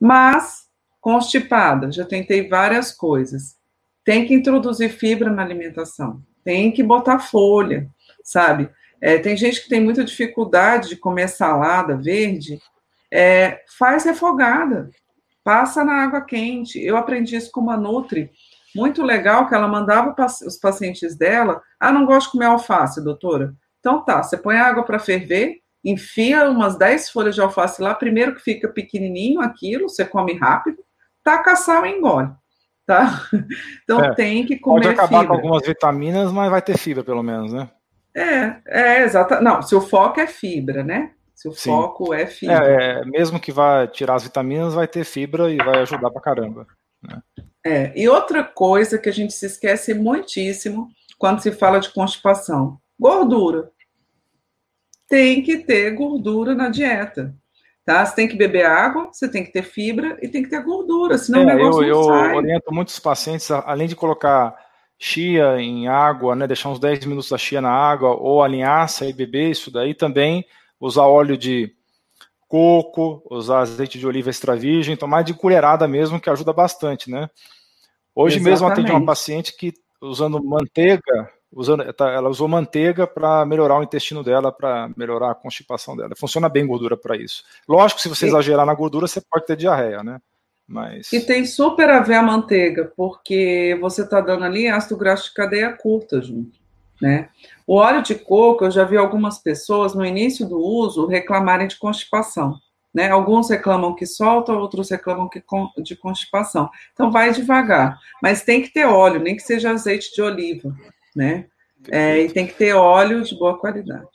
Mas, 0.00 0.66
constipada, 1.00 1.90
já 1.92 2.04
tentei 2.04 2.48
várias 2.48 2.92
coisas. 2.92 3.56
Tem 4.04 4.26
que 4.26 4.34
introduzir 4.34 4.90
fibra 4.90 5.30
na 5.30 5.42
alimentação, 5.42 6.22
tem 6.44 6.70
que 6.72 6.82
botar 6.82 7.18
folha, 7.18 7.88
sabe? 8.22 8.70
É, 9.00 9.18
tem 9.18 9.36
gente 9.36 9.62
que 9.62 9.68
tem 9.68 9.80
muita 9.80 10.04
dificuldade 10.04 10.88
de 10.88 10.96
comer 10.96 11.28
salada 11.28 11.96
verde, 11.96 12.60
é, 13.10 13.62
faz 13.78 14.04
refogada, 14.04 14.90
passa 15.44 15.84
na 15.84 16.02
água 16.02 16.20
quente. 16.22 16.82
Eu 16.82 16.96
aprendi 16.96 17.36
isso 17.36 17.50
com 17.52 17.60
uma 17.60 17.76
Nutri, 17.76 18.30
muito 18.76 19.02
legal 19.02 19.48
que 19.48 19.54
ela 19.54 19.66
mandava 19.66 20.14
os 20.46 20.56
pacientes 20.56 21.16
dela, 21.16 21.60
ah, 21.80 21.90
não 21.90 22.06
gosto 22.06 22.26
de 22.26 22.32
comer 22.32 22.46
alface, 22.46 23.02
doutora. 23.02 23.54
Então 23.80 24.04
tá, 24.04 24.22
você 24.22 24.36
põe 24.36 24.56
a 24.56 24.66
água 24.66 24.84
para 24.84 24.98
ferver, 24.98 25.60
enfia 25.84 26.50
umas 26.50 26.76
10 26.76 27.10
folhas 27.10 27.34
de 27.34 27.40
alface 27.40 27.80
lá, 27.80 27.94
primeiro 27.94 28.34
que 28.34 28.42
fica 28.42 28.68
pequenininho 28.68 29.40
aquilo, 29.40 29.88
você 29.88 30.04
come 30.04 30.34
rápido, 30.34 30.78
taca 31.24 31.56
sal 31.56 31.86
e 31.86 31.90
engole, 31.90 32.30
tá? 32.86 33.22
Então 33.84 34.04
é, 34.04 34.14
tem 34.14 34.44
que 34.44 34.58
comer 34.58 34.82
Pode 34.82 34.94
acabar 34.94 35.20
fibra. 35.20 35.26
com 35.26 35.34
algumas 35.34 35.66
vitaminas, 35.66 36.32
mas 36.32 36.50
vai 36.50 36.60
ter 36.60 36.76
fibra 36.76 37.04
pelo 37.04 37.22
menos, 37.22 37.52
né? 37.52 37.70
É, 38.14 38.56
é, 38.66 39.02
exato. 39.04 39.42
Não, 39.42 39.60
se 39.60 39.74
o 39.74 39.80
foco 39.80 40.18
é 40.18 40.26
fibra, 40.26 40.82
né? 40.82 41.12
Se 41.34 41.48
o 41.48 41.52
Sim. 41.52 41.70
foco 41.70 42.14
é 42.14 42.26
fibra. 42.26 42.64
É, 42.64 43.00
é, 43.00 43.04
mesmo 43.04 43.38
que 43.38 43.52
vá 43.52 43.86
tirar 43.86 44.14
as 44.14 44.24
vitaminas, 44.24 44.72
vai 44.72 44.88
ter 44.88 45.04
fibra 45.04 45.50
e 45.50 45.58
vai 45.58 45.82
ajudar 45.82 46.10
pra 46.10 46.22
caramba. 46.22 46.66
Né? 47.02 47.20
É, 47.66 47.92
e 47.96 48.08
outra 48.08 48.44
coisa 48.44 48.96
que 48.96 49.08
a 49.08 49.12
gente 49.12 49.32
se 49.32 49.44
esquece 49.44 49.92
muitíssimo 49.92 50.88
quando 51.18 51.40
se 51.40 51.50
fala 51.50 51.80
de 51.80 51.90
constipação: 51.90 52.78
gordura. 52.96 53.72
Tem 55.08 55.42
que 55.42 55.58
ter 55.58 55.90
gordura 55.90 56.54
na 56.54 56.68
dieta. 56.68 57.34
Tá? 57.84 58.06
Você 58.06 58.14
tem 58.14 58.28
que 58.28 58.36
beber 58.36 58.66
água, 58.66 59.08
você 59.12 59.28
tem 59.28 59.44
que 59.44 59.52
ter 59.52 59.64
fibra 59.64 60.16
e 60.22 60.28
tem 60.28 60.44
que 60.44 60.48
ter 60.48 60.62
gordura, 60.62 61.18
senão 61.18 61.40
é, 61.40 61.42
o 61.42 61.46
negócio 61.46 61.82
eu, 61.82 61.88
não 61.88 62.02
eu 62.02 62.04
sai. 62.04 62.34
oriento 62.34 62.74
muitos 62.74 62.98
pacientes, 63.00 63.50
além 63.50 63.88
de 63.88 63.96
colocar 63.96 64.56
chia 64.98 65.60
em 65.60 65.88
água, 65.88 66.34
né, 66.34 66.46
deixar 66.46 66.68
uns 66.68 66.80
10 66.80 67.04
minutos 67.04 67.30
da 67.30 67.38
chia 67.38 67.60
na 67.60 67.70
água, 67.70 68.10
ou 68.14 68.42
a 68.42 68.48
linhaça 68.48 69.06
e 69.06 69.12
beber 69.12 69.50
isso 69.50 69.72
daí 69.72 69.92
também, 69.92 70.44
usar 70.80 71.02
óleo 71.02 71.36
de 71.36 71.72
coco, 72.48 73.22
usar 73.30 73.60
azeite 73.60 73.98
de 73.98 74.06
oliva 74.06 74.30
extra 74.30 74.56
virgem, 74.56 74.96
tomar 74.96 75.22
de 75.22 75.34
colherada 75.34 75.86
mesmo, 75.86 76.20
que 76.20 76.30
ajuda 76.30 76.52
bastante, 76.52 77.10
né? 77.10 77.28
Hoje 78.18 78.36
Exatamente. 78.36 78.50
mesmo 78.50 78.66
atendi 78.66 78.90
uma 78.92 79.04
paciente 79.04 79.54
que 79.54 79.74
usando 80.00 80.42
manteiga, 80.42 81.30
usando, 81.52 81.92
tá, 81.92 82.10
ela 82.10 82.30
usou 82.30 82.48
manteiga 82.48 83.06
para 83.06 83.44
melhorar 83.44 83.78
o 83.78 83.82
intestino 83.82 84.24
dela, 84.24 84.50
para 84.50 84.90
melhorar 84.96 85.32
a 85.32 85.34
constipação 85.34 85.94
dela. 85.94 86.16
Funciona 86.16 86.48
bem 86.48 86.66
gordura 86.66 86.96
para 86.96 87.14
isso. 87.14 87.44
Lógico, 87.68 88.00
se 88.00 88.08
você 88.08 88.26
exagerar 88.26 88.64
na 88.64 88.72
gordura, 88.72 89.06
você 89.06 89.20
pode 89.20 89.44
ter 89.44 89.54
diarreia, 89.54 90.02
né? 90.02 90.18
Mas... 90.66 91.12
E 91.12 91.20
tem 91.20 91.44
super 91.44 91.90
a 91.90 92.00
ver 92.00 92.14
a 92.14 92.22
manteiga, 92.22 92.90
porque 92.96 93.76
você 93.82 94.02
está 94.02 94.20
dando 94.20 94.44
ali 94.44 94.66
ácido 94.66 94.96
graxo 94.96 95.28
de 95.28 95.34
cadeia 95.34 95.72
curta 95.72 96.20
junto, 96.20 96.58
né? 97.00 97.28
O 97.66 97.76
óleo 97.76 98.02
de 98.02 98.14
coco, 98.14 98.64
eu 98.64 98.70
já 98.70 98.82
vi 98.82 98.96
algumas 98.96 99.38
pessoas 99.38 99.94
no 99.94 100.04
início 100.04 100.48
do 100.48 100.58
uso 100.58 101.06
reclamarem 101.06 101.68
de 101.68 101.76
constipação, 101.76 102.58
né? 102.96 103.10
Alguns 103.10 103.50
reclamam 103.50 103.94
que 103.94 104.06
solta, 104.06 104.54
outros 104.54 104.88
reclamam 104.88 105.28
que 105.28 105.44
de 105.82 105.94
constipação. 105.94 106.70
Então 106.94 107.10
vai 107.10 107.30
devagar, 107.30 108.00
mas 108.22 108.42
tem 108.42 108.62
que 108.62 108.72
ter 108.72 108.86
óleo, 108.86 109.20
nem 109.20 109.36
que 109.36 109.42
seja 109.42 109.70
azeite 109.70 110.14
de 110.14 110.22
oliva, 110.22 110.74
né? 111.14 111.44
É, 111.90 112.22
e 112.22 112.30
tem 112.30 112.46
que 112.46 112.54
ter 112.54 112.72
óleo 112.72 113.22
de 113.22 113.38
boa 113.38 113.58
qualidade. 113.58 114.08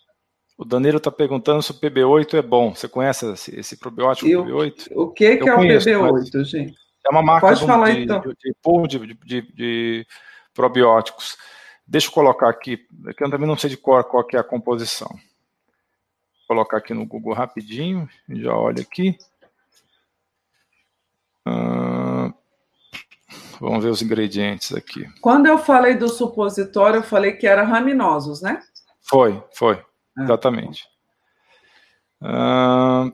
O 0.57 0.65
Danilo 0.65 0.97
está 0.97 1.11
perguntando 1.11 1.61
se 1.61 1.69
o 1.69 1.79
PB8 1.79 2.33
é 2.33 2.41
bom. 2.41 2.73
Você 2.73 2.87
conhece 2.87 3.31
esse, 3.31 3.59
esse 3.59 3.77
probiótico 3.77 4.27
eu, 4.27 4.45
PB8? 4.45 4.91
O 4.95 5.09
que, 5.11 5.37
que 5.37 5.47
é 5.47 5.55
conheço, 5.55 5.87
o 5.87 5.93
PB8, 5.93 6.43
gente? 6.43 6.73
É 7.05 7.11
uma 7.11 7.21
marca 7.21 7.47
Pode 7.47 7.59
de, 7.59 7.67
falar, 7.67 7.91
de, 7.91 8.01
então. 8.01 8.19
de, 8.19 8.97
de, 8.97 9.15
de, 9.15 9.41
de, 9.53 10.07
probióticos. 10.55 11.37
Deixa 11.85 12.07
eu 12.07 12.11
colocar 12.11 12.49
aqui, 12.49 12.77
que 13.15 13.23
eu 13.23 13.29
também 13.29 13.47
não 13.47 13.55
sei 13.55 13.69
de 13.69 13.77
qual, 13.77 14.03
qual 14.03 14.23
que 14.23 14.35
é 14.35 14.39
a 14.39 14.43
composição. 14.43 15.07
Vou 16.51 16.57
colocar 16.57 16.79
aqui 16.79 16.93
no 16.93 17.05
Google 17.05 17.33
rapidinho, 17.33 18.09
já 18.27 18.53
olha 18.53 18.81
aqui. 18.81 19.17
Uh, 21.47 22.33
vamos 23.57 23.81
ver 23.81 23.89
os 23.89 24.01
ingredientes 24.01 24.73
aqui. 24.73 25.07
Quando 25.21 25.45
eu 25.45 25.57
falei 25.57 25.95
do 25.95 26.09
supositório, 26.09 26.97
eu 26.97 27.03
falei 27.03 27.31
que 27.31 27.47
era 27.47 27.63
raminosos, 27.63 28.41
né? 28.41 28.61
Foi, 28.99 29.41
foi. 29.53 29.81
É. 30.19 30.23
Exatamente. 30.23 30.83
Uh, 32.21 33.13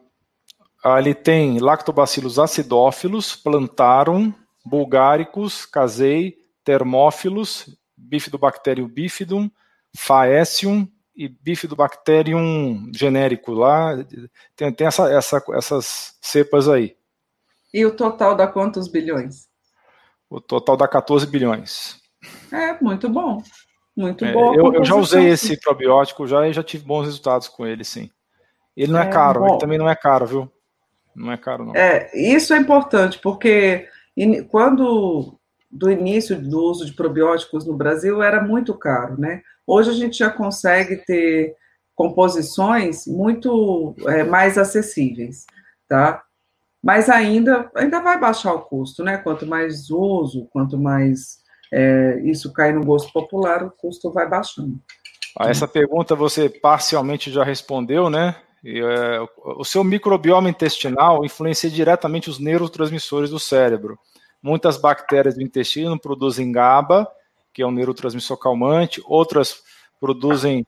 ali 0.84 1.14
tem 1.14 1.60
lactobacillus 1.60 2.40
acidófilos, 2.40 3.36
plantarum, 3.36 4.34
bulgaricus, 4.66 5.64
casei, 5.64 6.40
termófilos, 6.64 7.70
bifidobacterium 7.96 8.88
bifidum, 8.88 9.48
faecium 9.96 10.88
e 11.18 11.28
bifidobacterium 11.28 12.92
genérico 12.94 13.52
lá. 13.52 13.98
Tem, 14.56 14.72
tem 14.72 14.86
essa, 14.86 15.12
essa, 15.12 15.44
essas 15.54 16.16
cepas 16.22 16.70
aí. 16.70 16.96
E 17.74 17.84
o 17.86 17.96
total 17.96 18.36
dá 18.36 18.48
quantos 18.48 18.88
bilhões? 18.88 19.48
O 20.30 20.40
total 20.40 20.78
dá 20.78 20.88
14 20.88 21.26
bilhões. 21.26 22.00
É, 22.52 22.80
muito 22.82 23.10
bom. 23.10 23.42
Muito 23.96 24.24
é, 24.24 24.32
bom. 24.32 24.54
Eu, 24.54 24.74
eu, 24.74 24.86
já 24.86 24.96
usei 24.96 25.30
esse 25.30 25.60
probiótico 25.60 26.28
já 26.28 26.48
e 26.48 26.54
já 26.54 26.62
tive 26.62 26.86
bons 26.86 27.06
resultados 27.06 27.48
com 27.48 27.66
ele, 27.66 27.84
sim. 27.84 28.12
Ele 28.76 28.92
não 28.92 29.00
é, 29.00 29.08
é 29.08 29.10
caro, 29.10 29.40
bom. 29.40 29.48
ele 29.50 29.58
também 29.58 29.78
não 29.80 29.90
é 29.90 29.96
caro, 29.96 30.28
viu? 30.28 30.52
Não 31.16 31.32
é 31.32 31.38
caro, 31.38 31.66
não. 31.66 31.76
É, 31.76 32.12
isso 32.16 32.54
é 32.54 32.58
importante, 32.58 33.18
porque 33.18 33.90
quando 34.52 35.36
do 35.70 35.90
início 35.90 36.40
do 36.40 36.60
uso 36.60 36.86
de 36.86 36.94
probióticos 36.94 37.66
no 37.66 37.76
Brasil 37.76 38.22
era 38.22 38.42
muito 38.42 38.74
caro, 38.76 39.20
né? 39.20 39.42
Hoje 39.68 39.90
a 39.90 39.94
gente 39.94 40.18
já 40.18 40.30
consegue 40.30 40.96
ter 41.06 41.54
composições 41.94 43.06
muito 43.06 43.94
é, 44.08 44.24
mais 44.24 44.58
acessíveis, 44.58 45.46
tá? 45.90 46.24
Mas 46.82 47.10
ainda, 47.10 47.70
ainda 47.76 48.00
vai 48.00 48.18
baixar 48.18 48.54
o 48.54 48.62
custo, 48.62 49.04
né? 49.04 49.18
Quanto 49.18 49.46
mais 49.46 49.90
uso, 49.90 50.48
quanto 50.54 50.78
mais 50.78 51.40
é, 51.74 52.22
isso 52.24 52.54
cai 52.54 52.72
no 52.72 52.86
gosto 52.86 53.12
popular, 53.12 53.64
o 53.64 53.72
custo 53.72 54.12
vai 54.12 54.30
baixando. 54.30 54.80
A 55.38 55.50
essa 55.50 55.68
pergunta 55.68 56.16
você 56.16 56.48
parcialmente 56.48 57.32
já 57.32 57.44
respondeu, 57.44 58.10
né? 58.10 58.36
E, 58.64 58.80
é, 58.80 59.20
o 59.58 59.66
seu 59.66 59.84
microbioma 59.84 60.50
intestinal 60.50 61.26
influencia 61.26 61.70
diretamente 61.70 62.30
os 62.30 62.40
neurotransmissores 62.40 63.30
do 63.30 63.40
cérebro. 63.40 64.00
Muitas 64.42 64.78
bactérias 64.78 65.36
do 65.36 65.44
intestino 65.44 66.00
produzem 66.00 66.52
GABA, 66.52 67.08
que 67.58 67.64
é 67.64 67.66
um 67.66 67.72
neurotransmissor 67.72 68.38
calmante, 68.38 69.02
outras 69.04 69.64
produzem 70.00 70.64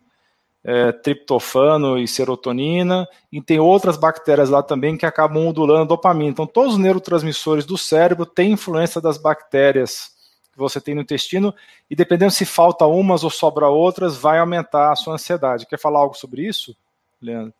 é, 0.64 0.92
triptofano 0.92 2.00
e 2.00 2.08
serotonina, 2.08 3.08
e 3.32 3.40
tem 3.40 3.60
outras 3.60 3.96
bactérias 3.96 4.50
lá 4.50 4.64
também 4.64 4.98
que 4.98 5.06
acabam 5.06 5.44
modulando 5.44 5.90
dopamina. 5.90 6.32
Então, 6.32 6.48
todos 6.48 6.74
os 6.74 6.80
neurotransmissores 6.80 7.64
do 7.64 7.78
cérebro 7.78 8.26
têm 8.26 8.54
influência 8.54 9.00
das 9.00 9.20
bactérias 9.20 10.10
que 10.52 10.58
você 10.58 10.82
tem 10.82 10.96
no 10.96 11.02
intestino, 11.02 11.54
e 11.88 11.96
dependendo 11.96 12.32
se 12.32 12.44
falta 12.44 12.88
umas 12.88 13.24
ou 13.24 13.30
sobra 13.30 13.68
outras, 13.68 14.18
vai 14.18 14.40
aumentar 14.40 14.92
a 14.92 14.96
sua 14.96 15.14
ansiedade. 15.14 15.68
Quer 15.68 15.78
falar 15.78 16.00
algo 16.00 16.18
sobre 16.18 16.42
isso, 16.42 16.76
Leandro? 17.22 17.54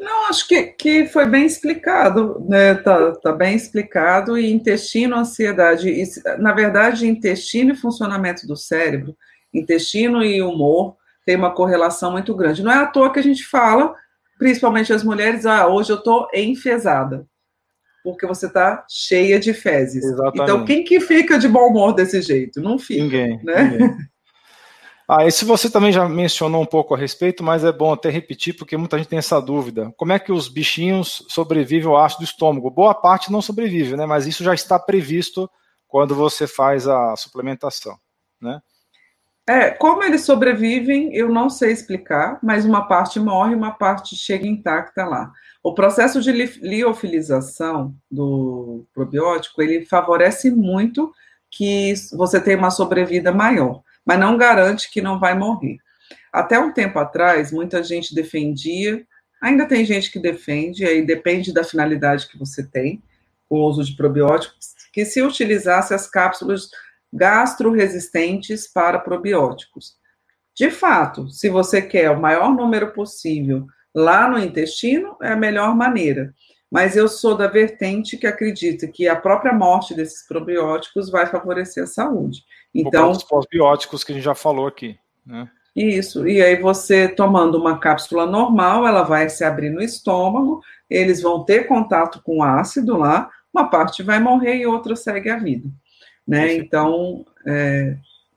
Não, 0.00 0.28
acho 0.28 0.48
que, 0.48 0.62
que 0.62 1.06
foi 1.06 1.26
bem 1.26 1.44
explicado, 1.44 2.42
né? 2.48 2.74
Tá, 2.74 3.12
tá 3.12 3.32
bem 3.32 3.54
explicado. 3.54 4.38
E 4.38 4.50
intestino, 4.50 5.14
ansiedade, 5.14 5.90
e, 5.90 6.04
na 6.38 6.52
verdade, 6.52 7.06
intestino 7.06 7.74
e 7.74 7.76
funcionamento 7.76 8.46
do 8.46 8.56
cérebro, 8.56 9.14
intestino 9.52 10.24
e 10.24 10.40
humor 10.40 10.96
tem 11.26 11.36
uma 11.36 11.54
correlação 11.54 12.12
muito 12.12 12.34
grande. 12.34 12.62
Não 12.62 12.72
é 12.72 12.76
à 12.76 12.86
toa 12.86 13.12
que 13.12 13.18
a 13.18 13.22
gente 13.22 13.44
fala, 13.46 13.94
principalmente 14.38 14.90
as 14.90 15.04
mulheres, 15.04 15.44
ah, 15.44 15.68
hoje 15.68 15.92
eu 15.92 15.98
estou 15.98 16.26
enfesada 16.34 17.28
porque 18.02 18.26
você 18.26 18.46
está 18.46 18.84
cheia 18.88 19.38
de 19.38 19.52
fezes. 19.52 20.02
Exatamente. 20.02 20.42
Então, 20.42 20.64
quem 20.64 20.82
que 20.82 21.00
fica 21.00 21.38
de 21.38 21.48
bom 21.48 21.68
humor 21.68 21.92
desse 21.94 22.22
jeito? 22.22 22.60
Não 22.60 22.78
fica. 22.78 23.02
Ninguém. 23.02 23.38
Né? 23.44 23.62
Ninguém. 23.62 23.96
Ah, 25.12 25.26
e 25.26 25.32
se 25.32 25.44
você 25.44 25.68
também 25.68 25.90
já 25.90 26.08
mencionou 26.08 26.62
um 26.62 26.66
pouco 26.66 26.94
a 26.94 26.96
respeito, 26.96 27.42
mas 27.42 27.64
é 27.64 27.72
bom 27.72 27.92
até 27.92 28.08
repetir, 28.08 28.56
porque 28.56 28.76
muita 28.76 28.96
gente 28.96 29.08
tem 29.08 29.18
essa 29.18 29.40
dúvida. 29.40 29.92
Como 29.96 30.12
é 30.12 30.20
que 30.20 30.30
os 30.30 30.46
bichinhos 30.46 31.26
sobrevivem 31.28 31.88
ao 31.88 31.96
ácido 31.96 32.20
do 32.20 32.26
estômago? 32.26 32.70
Boa 32.70 32.94
parte 32.94 33.32
não 33.32 33.42
sobrevive, 33.42 33.96
né? 33.96 34.06
Mas 34.06 34.28
isso 34.28 34.44
já 34.44 34.54
está 34.54 34.78
previsto 34.78 35.50
quando 35.88 36.14
você 36.14 36.46
faz 36.46 36.86
a 36.86 37.16
suplementação, 37.16 37.98
né? 38.40 38.60
É, 39.48 39.70
como 39.70 40.04
eles 40.04 40.20
sobrevivem, 40.20 41.12
eu 41.12 41.28
não 41.28 41.50
sei 41.50 41.72
explicar, 41.72 42.38
mas 42.40 42.64
uma 42.64 42.86
parte 42.86 43.18
morre, 43.18 43.56
uma 43.56 43.72
parte 43.72 44.14
chega 44.14 44.46
intacta 44.46 45.04
lá. 45.04 45.32
O 45.60 45.74
processo 45.74 46.22
de 46.22 46.30
liofilização 46.30 47.96
do 48.08 48.86
probiótico, 48.94 49.60
ele 49.60 49.84
favorece 49.86 50.52
muito 50.52 51.12
que 51.50 51.94
você 52.12 52.40
tenha 52.40 52.58
uma 52.58 52.70
sobrevida 52.70 53.32
maior, 53.32 53.82
mas 54.10 54.18
não 54.18 54.36
garante 54.36 54.90
que 54.90 55.00
não 55.00 55.20
vai 55.20 55.38
morrer. 55.38 55.78
Até 56.32 56.58
um 56.58 56.72
tempo 56.72 56.98
atrás, 56.98 57.52
muita 57.52 57.80
gente 57.80 58.12
defendia, 58.12 59.06
ainda 59.40 59.68
tem 59.68 59.84
gente 59.84 60.10
que 60.10 60.18
defende, 60.18 60.84
aí 60.84 61.06
depende 61.06 61.54
da 61.54 61.62
finalidade 61.62 62.26
que 62.26 62.36
você 62.36 62.66
tem 62.66 63.00
com 63.48 63.60
o 63.60 63.68
uso 63.68 63.84
de 63.84 63.94
probióticos, 63.94 64.74
que 64.92 65.04
se 65.04 65.22
utilizasse 65.22 65.94
as 65.94 66.08
cápsulas 66.08 66.70
gastroresistentes 67.12 68.66
para 68.66 68.98
probióticos. 68.98 69.94
De 70.56 70.72
fato, 70.72 71.30
se 71.30 71.48
você 71.48 71.80
quer 71.80 72.10
o 72.10 72.20
maior 72.20 72.52
número 72.52 72.92
possível 72.92 73.64
lá 73.94 74.28
no 74.28 74.40
intestino, 74.40 75.16
é 75.22 75.28
a 75.28 75.36
melhor 75.36 75.76
maneira. 75.76 76.34
Mas 76.68 76.96
eu 76.96 77.06
sou 77.06 77.36
da 77.36 77.46
vertente 77.46 78.16
que 78.16 78.26
acredita 78.26 78.88
que 78.88 79.06
a 79.06 79.14
própria 79.14 79.52
morte 79.52 79.94
desses 79.94 80.26
probióticos 80.26 81.08
vai 81.10 81.26
favorecer 81.26 81.84
a 81.84 81.86
saúde. 81.86 82.42
Então, 82.74 83.10
os 83.10 83.24
probióticos 83.24 84.04
que 84.04 84.12
a 84.12 84.14
gente 84.14 84.24
já 84.24 84.34
falou 84.34 84.66
aqui, 84.66 84.98
né? 85.26 85.50
Isso, 85.74 86.26
e 86.26 86.42
aí 86.42 86.60
você 86.60 87.08
tomando 87.08 87.56
uma 87.56 87.78
cápsula 87.78 88.26
normal, 88.26 88.86
ela 88.86 89.02
vai 89.02 89.28
se 89.28 89.44
abrir 89.44 89.70
no 89.70 89.80
estômago, 89.80 90.60
eles 90.88 91.22
vão 91.22 91.44
ter 91.44 91.68
contato 91.68 92.20
com 92.22 92.42
ácido 92.42 92.96
lá, 92.96 93.30
uma 93.54 93.68
parte 93.68 94.02
vai 94.02 94.18
morrer 94.18 94.56
e 94.56 94.66
outra 94.66 94.96
segue 94.96 95.30
a 95.30 95.36
vida. 95.36 95.68
Né? 96.26 96.54
Então, 96.54 97.24
é, 97.46 97.96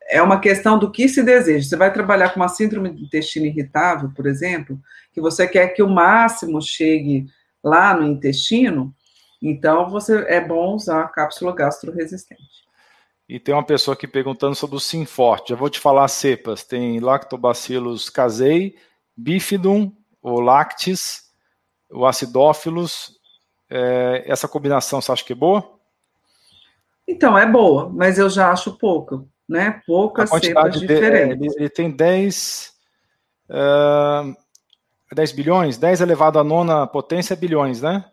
é 0.09 0.21
uma 0.21 0.39
questão 0.39 0.77
do 0.77 0.91
que 0.91 1.09
se 1.09 1.23
deseja. 1.23 1.67
Você 1.67 1.75
vai 1.75 1.91
trabalhar 1.91 2.29
com 2.29 2.39
uma 2.39 2.47
síndrome 2.47 2.89
do 2.89 3.01
intestino 3.01 3.47
irritável, 3.47 4.11
por 4.15 4.27
exemplo, 4.27 4.79
que 5.11 5.19
você 5.19 5.47
quer 5.47 5.69
que 5.69 5.81
o 5.81 5.89
máximo 5.89 6.61
chegue 6.61 7.27
lá 7.63 7.95
no 7.95 8.05
intestino, 8.05 8.93
então 9.41 9.89
você 9.89 10.23
é 10.27 10.39
bom 10.39 10.75
usar 10.75 11.01
a 11.01 11.07
cápsula 11.07 11.53
gastroresistente. 11.53 12.62
E 13.33 13.39
tem 13.39 13.55
uma 13.55 13.65
pessoa 13.65 13.95
aqui 13.95 14.07
perguntando 14.07 14.53
sobre 14.53 14.75
o 14.75 14.79
Sinforte. 14.79 15.49
Já 15.49 15.55
vou 15.55 15.69
te 15.69 15.79
falar 15.79 16.05
as 16.05 16.11
cepas. 16.11 16.63
Tem 16.63 16.99
Lactobacillus 16.99 18.07
casei, 18.07 18.75
Bifidum, 19.17 19.91
o 20.21 20.39
Lactis, 20.39 21.31
o 21.89 22.05
Acidófilos. 22.05 23.19
É, 23.69 24.23
essa 24.27 24.47
combinação 24.47 25.01
você 25.01 25.11
acha 25.11 25.23
que 25.23 25.33
é 25.33 25.35
boa? 25.35 25.79
Então, 27.07 27.35
é 27.35 27.45
boa, 27.45 27.89
mas 27.89 28.19
eu 28.19 28.29
já 28.29 28.51
acho 28.51 28.77
pouco 28.77 29.27
né? 29.47 29.81
Poucas 29.85 30.29
cepas 30.29 30.79
diferentes. 30.79 31.37
De, 31.37 31.45
ele, 31.45 31.55
ele, 31.57 31.69
tem 31.69 31.91
10, 31.91 32.73
uh, 33.49 34.35
10 35.13 35.31
bilhões, 35.31 35.77
10 35.77 36.01
elevado 36.01 36.39
à 36.39 36.43
nona 36.43 36.87
potência 36.87 37.35
bilhões, 37.35 37.81
né? 37.81 38.05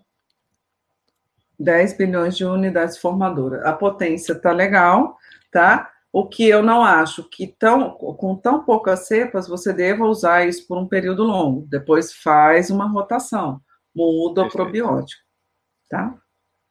10 1.61 1.97
bilhões 1.99 2.37
de 2.37 2.45
unidades 2.45 2.97
formadoras. 2.97 3.65
A 3.65 3.73
potência 3.73 4.35
tá 4.35 4.51
legal, 4.51 5.17
tá? 5.53 5.91
O 6.13 6.27
que 6.27 6.49
eu 6.49 6.63
não 6.63 6.83
acho 6.83 7.23
que 7.29 7.47
tão, 7.47 7.91
com 7.93 8.35
tão 8.35 8.65
poucas 8.65 9.07
cepas 9.07 9.47
você 9.47 9.73
deva 9.73 10.05
usar 10.05 10.49
isso 10.49 10.67
por 10.67 10.77
um 10.79 10.89
período 10.89 11.23
longo. 11.23 11.67
Depois 11.69 12.13
faz 12.13 12.71
uma 12.71 12.89
rotação, 12.89 13.61
muda 13.95 14.43
Perfeito. 14.43 14.47
o 14.47 14.65
probiótico, 14.65 15.23
tá? 15.89 16.15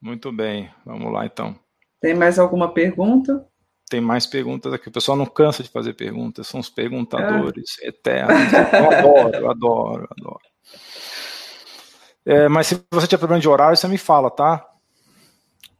Muito 0.01 0.31
bem, 0.31 0.69
vamos 0.85 1.13
lá 1.13 1.25
então. 1.25 1.55
Tem 2.01 2.13
mais 2.13 2.39
alguma 2.39 2.73
pergunta? 2.73 3.45
Tem 3.89 4.01
mais 4.01 4.25
perguntas 4.25 4.73
aqui. 4.73 4.87
O 4.87 4.91
pessoal 4.91 5.17
não 5.17 5.25
cansa 5.25 5.63
de 5.63 5.69
fazer 5.69 5.93
perguntas, 5.93 6.47
são 6.47 6.59
os 6.59 6.69
perguntadores 6.69 7.77
é. 7.81 7.87
eternos. 7.87 8.53
Eu 8.53 8.91
adoro, 8.91 9.49
adoro, 9.49 10.07
adoro. 10.17 10.39
É, 12.25 12.47
mas 12.47 12.67
se 12.67 12.85
você 12.91 13.07
tiver 13.07 13.19
problema 13.19 13.41
de 13.41 13.49
horário, 13.49 13.75
você 13.75 13.87
me 13.87 13.97
fala, 13.97 14.29
tá? 14.29 14.68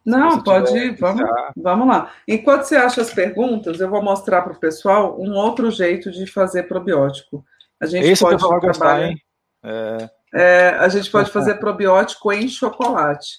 Não, 0.10 0.41
pode 0.41 0.76
ir, 0.77 0.95
vamos, 0.98 1.23
vamos 1.56 1.88
lá. 1.88 2.11
Enquanto 2.27 2.64
você 2.64 2.76
acha 2.76 3.02
as 3.02 3.14
perguntas, 3.14 3.80
eu 3.80 3.90
vou 3.90 4.02
mostrar 4.02 4.41
para 4.41 4.53
o 4.53 4.60
pessoal 4.60 5.19
um 5.19 5.34
outro 5.36 5.69
jeito 5.69 6.11
de 6.11 6.26
fazer 6.26 6.64
probiótico. 6.64 7.45
A 7.80 7.86
gente 7.86 8.07
Esse 8.07 8.23
pode 8.23 8.38
trabalhar, 8.38 8.60
gostar, 8.60 9.03
hein? 9.03 9.22
É... 9.64 10.10
É, 10.34 10.69
a 10.80 10.88
gente 10.90 11.10
pode 11.10 11.31
fazer 11.31 11.56
probiótico 11.56 12.31
em 12.31 12.48
chocolate, 12.48 13.38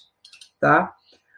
tá? 0.59 0.93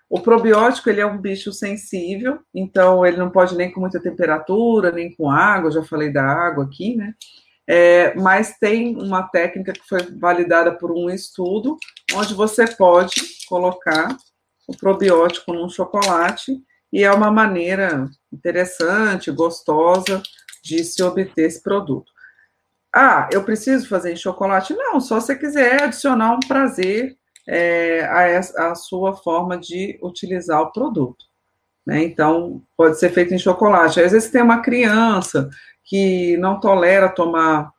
O 0.09 0.19
probiótico 0.19 0.89
ele 0.89 1.01
é 1.01 1.05
um 1.05 1.17
bicho 1.17 1.51
sensível, 1.51 2.39
então 2.53 3.05
ele 3.05 3.17
não 3.17 3.29
pode 3.29 3.55
nem 3.55 3.71
com 3.71 3.79
muita 3.79 3.99
temperatura, 3.99 4.91
nem 4.91 5.15
com 5.15 5.29
água, 5.29 5.71
já 5.71 5.83
falei 5.83 6.11
da 6.11 6.23
água 6.23 6.65
aqui, 6.65 6.95
né? 6.95 7.13
É, 7.67 8.13
mas 8.15 8.57
tem 8.57 8.95
uma 8.97 9.23
técnica 9.23 9.73
que 9.73 9.87
foi 9.87 9.99
validada 10.19 10.71
por 10.71 10.91
um 10.91 11.09
estudo, 11.09 11.77
onde 12.13 12.33
você 12.33 12.67
pode 12.67 13.15
colocar 13.47 14.15
o 14.67 14.75
probiótico 14.75 15.53
num 15.53 15.69
chocolate, 15.69 16.61
e 16.91 17.03
é 17.03 17.11
uma 17.11 17.31
maneira 17.31 18.07
interessante, 18.31 19.31
gostosa 19.31 20.21
de 20.63 20.83
se 20.83 21.01
obter 21.03 21.47
esse 21.47 21.61
produto. 21.61 22.11
Ah, 22.95 23.27
eu 23.31 23.43
preciso 23.43 23.89
fazer 23.89 24.13
em 24.13 24.15
chocolate? 24.15 24.75
Não, 24.75 25.01
só 25.01 25.19
se 25.19 25.35
quiser 25.35 25.81
adicionar 25.81 26.33
um 26.33 26.39
prazer 26.39 27.17
é, 27.47 28.01
a, 28.05 28.69
a, 28.69 28.75
sua 28.75 29.15
forma 29.15 29.57
de 29.57 29.99
utilizar 30.01 30.61
o 30.61 30.71
produto. 30.71 31.25
Né? 31.85 32.03
Então, 32.03 32.61
pode 32.77 32.99
ser 32.99 33.09
feito 33.09 33.33
em 33.33 33.39
chocolate. 33.39 33.99
Às 33.99 34.11
vezes 34.11 34.29
tem 34.29 34.41
uma 34.41 34.61
criança 34.61 35.49
que 35.83 36.37
não 36.37 36.59
tolera 36.59 37.09
tomar 37.09 37.72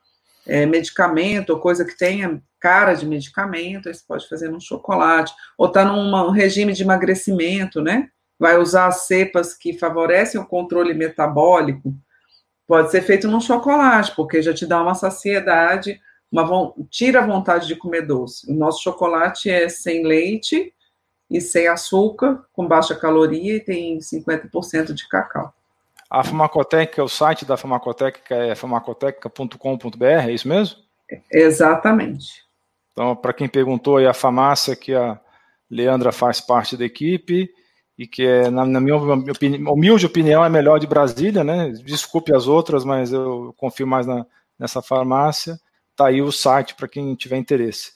é, 0.47 0.67
medicamento 0.67 1.51
ou 1.51 1.61
coisa 1.61 1.85
que 1.85 1.97
tenha 1.97 2.43
cara 2.61 2.95
de 2.95 3.07
medicamento, 3.07 3.89
aí 3.89 3.95
você 3.95 4.03
pode 4.07 4.29
fazer 4.29 4.49
num 4.49 4.61
chocolate, 4.61 5.35
ou 5.59 5.67
está 5.67 5.85
num 5.85 6.31
regime 6.31 6.73
de 6.73 6.83
emagrecimento, 6.83 7.83
né? 7.83 8.09
Vai 8.39 8.59
usar 8.59 8.87
as 8.87 9.07
cepas 9.07 9.55
que 9.55 9.79
favorecem 9.79 10.41
o 10.41 10.47
controle 10.47 10.95
metabólico, 10.95 11.95
pode 12.67 12.91
ser 12.91 13.03
feito 13.03 13.29
num 13.29 13.41
chocolate, 13.41 14.15
porque 14.17 14.41
já 14.41 14.55
te 14.55 14.67
dá 14.67 14.83
uma 14.83 14.95
saciedade, 14.95 16.01
uma, 16.33 16.73
tira 16.91 17.23
a 17.23 17.27
vontade 17.27 17.67
de 17.67 17.77
comer 17.77 18.07
doce. 18.07 18.51
O 18.51 18.55
nosso 18.55 18.83
chocolate 18.83 19.51
é 19.51 19.69
sem 19.69 20.05
leite 20.05 20.73
e 21.31 21.41
sem 21.41 21.69
açúcar, 21.69 22.45
com 22.53 22.67
baixa 22.67 22.95
caloria 22.95 23.57
e 23.57 23.61
tem 23.61 23.99
50% 23.99 24.93
de 24.93 25.09
cacau. 25.09 25.55
A 26.15 26.23
Farmacoteca, 26.23 27.03
o 27.03 27.09
site 27.09 27.45
da 27.45 27.57
Farmacoteca 27.57 28.37
é 28.37 28.55
farmacoteca.com.br, 28.55 30.05
é 30.05 30.33
isso 30.33 30.47
mesmo? 30.47 30.77
Exatamente. 31.29 32.45
Então, 32.93 33.17
para 33.17 33.33
quem 33.33 33.49
perguntou 33.49 33.97
aí, 33.97 34.07
a 34.07 34.15
farmácia 34.15 34.77
que 34.77 34.95
a 34.95 35.19
Leandra 35.69 36.13
faz 36.13 36.41
parte 36.41 36.77
da 36.77 36.85
equipe 36.85 37.51
e 37.99 38.07
que, 38.07 38.25
é, 38.25 38.49
na, 38.49 38.65
na 38.65 38.81
minha 38.81 38.97
humilde 38.97 40.07
opinião, 40.07 40.45
é 40.45 40.49
melhor 40.49 40.79
de 40.79 40.87
Brasília, 40.87 41.43
né? 41.43 41.71
Desculpe 41.71 42.33
as 42.33 42.47
outras, 42.47 42.85
mas 42.85 43.13
eu 43.13 43.53
confio 43.57 43.87
mais 43.87 44.07
na, 44.07 44.25
nessa 44.57 44.81
farmácia. 44.81 45.59
Tá 45.97 46.07
aí 46.07 46.23
o 46.23 46.31
site 46.31 46.77
para 46.77 46.87
quem 46.87 47.13
tiver 47.17 47.39
interesse. 47.39 47.91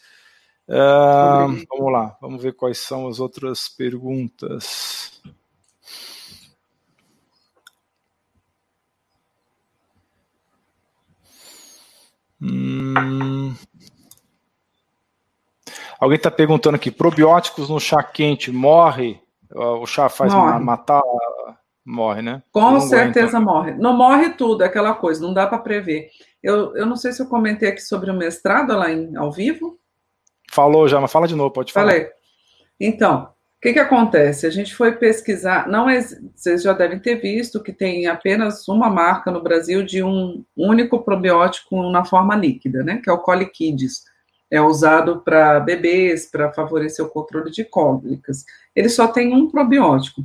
Uh, 0.69 1.65
vamos 1.71 1.93
lá, 1.93 2.19
vamos 2.21 2.43
ver 2.43 2.53
quais 2.53 2.79
são 2.79 3.07
as 3.07 3.21
outras 3.21 3.69
perguntas. 3.69 5.23
Hum... 12.41 13.55
Alguém 15.99 16.17
está 16.17 16.31
perguntando 16.31 16.77
aqui: 16.77 16.91
probióticos 16.91 17.69
no 17.69 17.81
chá 17.81 18.03
quente 18.03 18.53
morre? 18.53 19.21
O 19.51 19.87
chá 19.87 20.09
faz 20.09 20.33
morre. 20.33 20.59
matar? 20.61 21.03
Morre, 21.85 22.21
né? 22.21 22.43
Com 22.53 22.81
certeza 22.81 23.39
aguenta. 23.39 23.53
morre. 23.53 23.73
Não 23.73 23.97
morre 23.97 24.31
tudo, 24.31 24.63
é 24.63 24.67
aquela 24.67 24.95
coisa, 24.95 25.23
não 25.23 25.33
dá 25.33 25.47
para 25.47 25.59
prever. 25.59 26.11
Eu, 26.43 26.77
eu 26.77 26.87
não 26.87 26.97
sei 26.97 27.13
se 27.13 27.23
eu 27.23 27.27
comentei 27.27 27.71
aqui 27.71 27.81
sobre 27.81 28.11
o 28.11 28.15
mestrado 28.15 28.77
lá 28.77 28.91
em, 28.93 29.17
ao 29.17 29.33
vivo. 29.33 29.79
Falou 30.51 30.87
já, 30.87 31.01
mas 31.01 31.11
fala 31.11 31.27
de 31.27 31.35
novo, 31.35 31.51
pode 31.51 31.73
falar. 31.73 31.87
Falei. 31.87 32.11
Então, 32.79 33.33
o 33.59 33.61
que, 33.61 33.73
que 33.73 33.79
acontece? 33.81 34.47
A 34.47 34.51
gente 34.51 34.73
foi 34.73 34.93
pesquisar, 34.93 35.69
não 35.69 35.91
é, 35.91 36.01
vocês 36.35 36.63
já 36.63 36.73
devem 36.73 37.01
ter 37.01 37.17
visto 37.17 37.61
que 37.61 37.73
tem 37.73 38.07
apenas 38.07 38.69
uma 38.69 38.89
marca 38.89 39.33
no 39.33 39.43
Brasil 39.43 39.83
de 39.83 40.01
um 40.01 40.45
único 40.57 41.03
probiótico 41.03 41.91
na 41.91 42.05
forma 42.05 42.37
líquida, 42.37 42.85
né? 42.85 43.01
Que 43.03 43.11
é 43.11 43.13
o 43.13 43.19
Coliquides 43.19 44.05
é 44.51 44.61
usado 44.61 45.21
para 45.21 45.61
bebês, 45.61 46.31
para 46.31 46.53
favorecer 46.53 47.05
o 47.05 47.11
controle 47.11 47.51
de 47.51 47.65
cólicas. 47.65 48.45
Ele 48.75 48.89
só 48.89 49.09
tem 49.09 49.35
um 49.35 49.51
probiótico. 49.51 50.23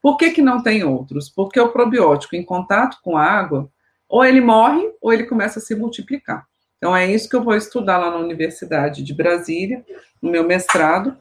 Por 0.00 0.16
que, 0.16 0.30
que 0.30 0.40
não 0.40 0.62
tem 0.62 0.84
outros? 0.84 1.28
Porque 1.28 1.60
o 1.60 1.70
probiótico, 1.70 2.36
em 2.36 2.44
contato 2.44 2.98
com 3.02 3.16
a 3.16 3.24
água, 3.24 3.68
ou 4.08 4.24
ele 4.24 4.40
morre 4.40 4.88
ou 5.02 5.12
ele 5.12 5.24
começa 5.24 5.58
a 5.58 5.62
se 5.62 5.74
multiplicar. 5.74 6.46
Então, 6.78 6.96
é 6.96 7.10
isso 7.10 7.28
que 7.28 7.36
eu 7.36 7.42
vou 7.42 7.56
estudar 7.56 7.98
lá 7.98 8.10
na 8.10 8.18
Universidade 8.18 9.02
de 9.02 9.12
Brasília, 9.12 9.84
no 10.22 10.30
meu 10.30 10.44
mestrado, 10.44 11.16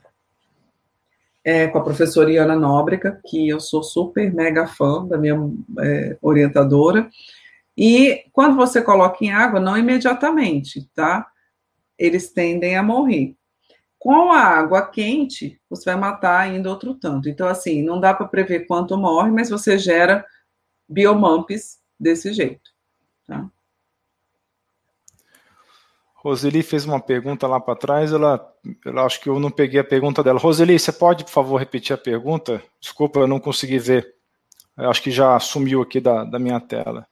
é, 1.47 1.65
com 1.65 1.77
a 1.77 1.83
professora 1.83 2.29
Iana 2.29 2.57
Nóbrega, 2.57 3.21
que 3.25 3.47
eu 3.47 3.57
sou 3.61 3.81
super 3.81 4.33
mega 4.33 4.67
fã 4.67 5.07
da 5.07 5.17
minha 5.17 5.39
é, 5.79 6.17
orientadora. 6.21 7.09
E 7.77 8.25
quando 8.33 8.57
você 8.57 8.81
coloca 8.81 9.23
em 9.23 9.31
água, 9.31 9.57
não 9.57 9.77
imediatamente, 9.77 10.89
tá? 10.93 11.25
eles 11.97 12.33
tendem 12.33 12.75
a 12.75 12.83
morrer. 12.83 13.33
Com 13.97 14.33
a 14.33 14.41
água 14.41 14.85
quente, 14.87 15.57
você 15.69 15.85
vai 15.85 15.95
matar 15.95 16.41
ainda 16.41 16.69
outro 16.69 16.93
tanto. 16.93 17.29
Então, 17.29 17.47
assim, 17.47 17.81
não 17.81 17.97
dá 17.97 18.13
para 18.13 18.27
prever 18.27 18.67
quanto 18.67 18.97
morre, 18.97 19.31
mas 19.31 19.49
você 19.49 19.77
gera 19.77 20.25
biomumps 20.87 21.79
desse 21.97 22.33
jeito. 22.33 22.71
Tá? 23.25 23.49
Roseli 26.27 26.61
fez 26.61 26.83
uma 26.83 26.99
pergunta 26.99 27.47
lá 27.47 27.57
para 27.57 27.77
trás, 27.77 28.11
ela, 28.11 28.53
ela 28.85 29.05
acho 29.05 29.21
que 29.21 29.29
eu 29.29 29.39
não 29.39 29.49
peguei 29.49 29.79
a 29.79 29.83
pergunta 29.83 30.21
dela. 30.21 30.37
Roseli, 30.37 30.77
você 30.77 30.91
pode, 30.91 31.23
por 31.23 31.31
favor, 31.31 31.57
repetir 31.57 31.93
a 31.93 31.97
pergunta? 31.97 32.61
Desculpa, 32.81 33.21
eu 33.21 33.27
não 33.27 33.39
consegui 33.39 33.79
ver. 33.79 34.13
Eu 34.77 34.89
acho 34.89 35.01
que 35.01 35.09
já 35.09 35.39
sumiu 35.39 35.81
aqui 35.81 36.01
da, 36.01 36.25
da 36.25 36.37
minha 36.37 36.59
tela. 36.59 37.07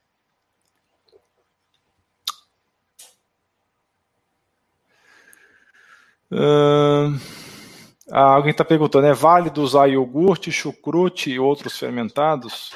Uh, 6.30 7.18
alguém 8.12 8.52
está 8.52 8.66
perguntando, 8.66 9.08
é 9.08 9.14
válido 9.14 9.62
usar 9.62 9.88
iogurte, 9.88 10.52
chucrute 10.52 11.32
e 11.32 11.40
outros 11.40 11.80
fermentados? 11.80 12.72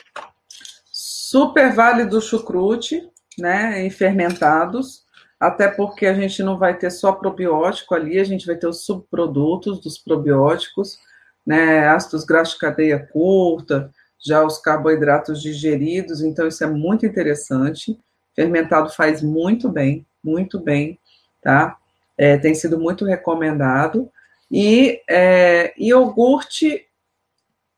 Super 0.85 1.75
válido 1.75 2.21
chucrute, 2.21 3.01
né, 3.37 3.85
e 3.85 3.89
fermentados, 3.89 5.03
até 5.39 5.67
porque 5.67 6.05
a 6.05 6.13
gente 6.13 6.43
não 6.43 6.57
vai 6.57 6.77
ter 6.77 6.91
só 6.91 7.11
probiótico 7.13 7.95
ali, 7.95 8.19
a 8.19 8.23
gente 8.23 8.45
vai 8.45 8.55
ter 8.55 8.67
os 8.67 8.85
subprodutos 8.85 9.79
dos 9.79 9.97
probióticos, 9.97 10.99
né, 11.45 11.87
ácidos 11.87 12.25
graxos 12.25 12.55
de 12.55 12.59
cadeia 12.59 13.07
curta, 13.11 13.91
já 14.23 14.43
os 14.43 14.57
carboidratos 14.57 15.41
digeridos, 15.41 16.21
então 16.21 16.47
isso 16.47 16.63
é 16.63 16.67
muito 16.67 17.05
interessante. 17.05 17.97
Fermentado 18.35 18.89
faz 18.89 19.21
muito 19.21 19.69
bem, 19.69 20.05
muito 20.23 20.59
bem, 20.59 20.99
tá? 21.41 21.79
é, 22.19 22.37
tem 22.37 22.53
sido 22.53 22.77
muito 22.77 23.05
recomendado. 23.05 24.11
E 24.51 25.01
é, 25.09 25.73
iogurte, 25.77 26.85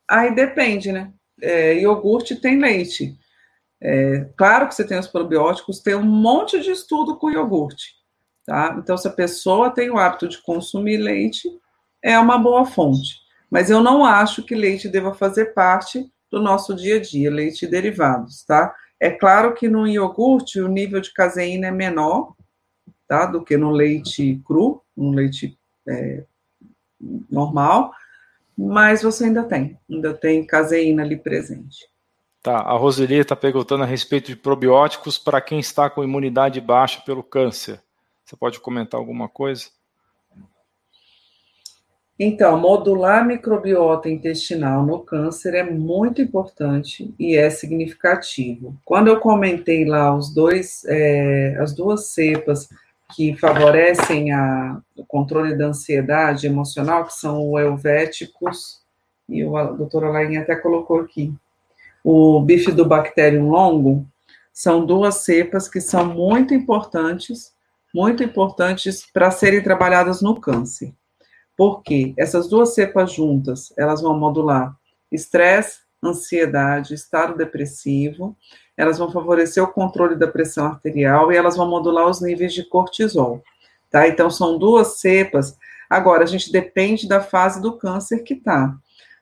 aí 0.08 0.34
depende, 0.34 0.92
né? 0.92 1.12
É, 1.40 1.76
iogurte 1.76 2.36
tem 2.36 2.60
leite. 2.60 3.16
É, 3.82 4.30
claro 4.38 4.68
que 4.68 4.76
você 4.76 4.86
tem 4.86 5.00
os 5.00 5.08
probióticos, 5.08 5.80
tem 5.80 5.96
um 5.96 6.04
monte 6.04 6.62
de 6.62 6.70
estudo 6.70 7.18
com 7.18 7.32
iogurte, 7.32 7.96
tá? 8.46 8.76
Então, 8.78 8.96
se 8.96 9.08
a 9.08 9.12
pessoa 9.12 9.72
tem 9.72 9.90
o 9.90 9.98
hábito 9.98 10.28
de 10.28 10.40
consumir 10.42 10.98
leite, 10.98 11.50
é 12.02 12.18
uma 12.20 12.38
boa 12.38 12.66
fonte. 12.66 13.20
Mas 13.50 13.70
eu 13.70 13.82
não 13.82 14.06
acho 14.06 14.44
que 14.44 14.54
leite 14.54 14.88
deva 14.88 15.14
fazer 15.14 15.54
parte 15.54 16.10
do 16.30 16.40
nosso 16.40 16.76
dia 16.76 16.98
a 16.98 17.02
dia, 17.02 17.30
leite 17.32 17.66
e 17.66 17.68
derivados, 17.68 18.44
tá? 18.46 18.74
É 19.00 19.10
claro 19.10 19.56
que 19.56 19.68
no 19.68 19.88
iogurte 19.88 20.62
o 20.62 20.68
nível 20.68 21.02
de 21.02 21.12
caseína 21.12 21.68
é 21.68 21.72
menor, 21.72 22.36
tá? 23.08 23.26
Do 23.26 23.44
que 23.44 23.58
no 23.58 23.72
leite 23.72 24.40
cru, 24.46 24.82
no 24.96 25.12
leite 25.12 25.58
é, 25.88 26.24
normal, 27.30 27.92
mas 28.56 29.02
você 29.02 29.26
ainda 29.26 29.44
tem, 29.44 29.78
ainda 29.90 30.14
tem 30.14 30.46
caseína 30.46 31.04
ali 31.04 31.18
presente. 31.18 31.90
Tá, 32.44 32.58
a 32.58 32.76
Roseli 32.76 33.18
está 33.18 33.36
perguntando 33.36 33.84
a 33.84 33.86
respeito 33.88 34.28
de 34.28 34.36
probióticos 34.36 35.20
para 35.20 35.40
quem 35.40 35.60
está 35.60 35.90
com 35.90 36.04
imunidade 36.04 36.60
baixa 36.60 37.00
pelo 37.06 37.22
câncer. 37.22 37.80
Você 38.26 38.36
pode 38.36 38.60
comentar 38.60 39.00
alguma 39.00 39.30
coisa? 39.30 39.68
Então, 42.24 42.60
modular 42.60 43.22
a 43.22 43.24
microbiota 43.24 44.10
intestinal 44.10 44.86
no 44.86 45.00
câncer 45.00 45.54
é 45.56 45.64
muito 45.64 46.22
importante 46.22 47.14
e 47.20 47.36
é 47.36 47.50
significativo. 47.50 48.76
Quando 48.86 49.08
eu 49.08 49.20
comentei 49.20 49.86
lá 49.86 50.16
os 50.16 50.34
dois, 50.34 50.84
é, 50.86 51.58
as 51.60 51.74
duas 51.74 52.08
cepas 52.08 52.70
que 53.16 53.36
favorecem 53.36 54.32
a, 54.32 54.80
o 54.96 55.06
controle 55.06 55.58
da 55.58 55.68
ansiedade 55.68 56.48
emocional, 56.48 57.06
que 57.06 57.14
são 57.14 57.42
o 57.44 57.60
Helvéticos, 57.60 58.82
e 59.28 59.44
o, 59.44 59.58
a 59.58 59.64
doutora 59.64 60.10
Lainha 60.10 60.42
até 60.42 60.56
colocou 60.56 61.00
aqui, 61.00 61.34
o 62.04 62.42
Bifidobacterium 62.42 63.50
longo, 63.50 64.08
são 64.54 64.86
duas 64.86 65.16
cepas 65.16 65.68
que 65.68 65.80
são 65.80 66.06
muito 66.06 66.54
importantes, 66.54 67.54
muito 67.94 68.24
importantes 68.24 69.06
para 69.12 69.32
serem 69.32 69.62
trabalhadas 69.62 70.22
no 70.22 70.40
câncer. 70.40 70.94
Porque 71.58 72.14
essas 72.18 72.48
duas 72.48 72.74
cepas 72.74 73.14
juntas, 73.14 73.74
elas 73.78 74.02
vão 74.02 74.18
modular 74.18 74.76
estresse, 75.12 75.80
ansiedade, 76.04 76.94
estado 76.94 77.38
depressivo, 77.38 78.36
elas 78.76 78.98
vão 78.98 79.12
favorecer 79.12 79.64
o 79.64 79.72
controle 79.72 80.16
da 80.16 80.28
pressão 80.28 80.66
arterial 80.66 81.32
e 81.32 81.36
elas 81.36 81.56
vão 81.56 81.70
modular 81.70 82.08
os 82.08 82.22
níveis 82.22 82.54
de 82.54 82.64
cortisol, 82.64 83.44
tá? 83.90 84.08
Então 84.08 84.30
são 84.30 84.58
duas 84.58 85.00
cepas. 85.00 85.58
Agora 85.90 86.24
a 86.24 86.28
gente 86.28 86.52
depende 86.52 87.08
da 87.08 87.22
fase 87.22 87.62
do 87.62 87.78
câncer 87.78 88.24
que 88.24 88.36
tá. 88.36 88.76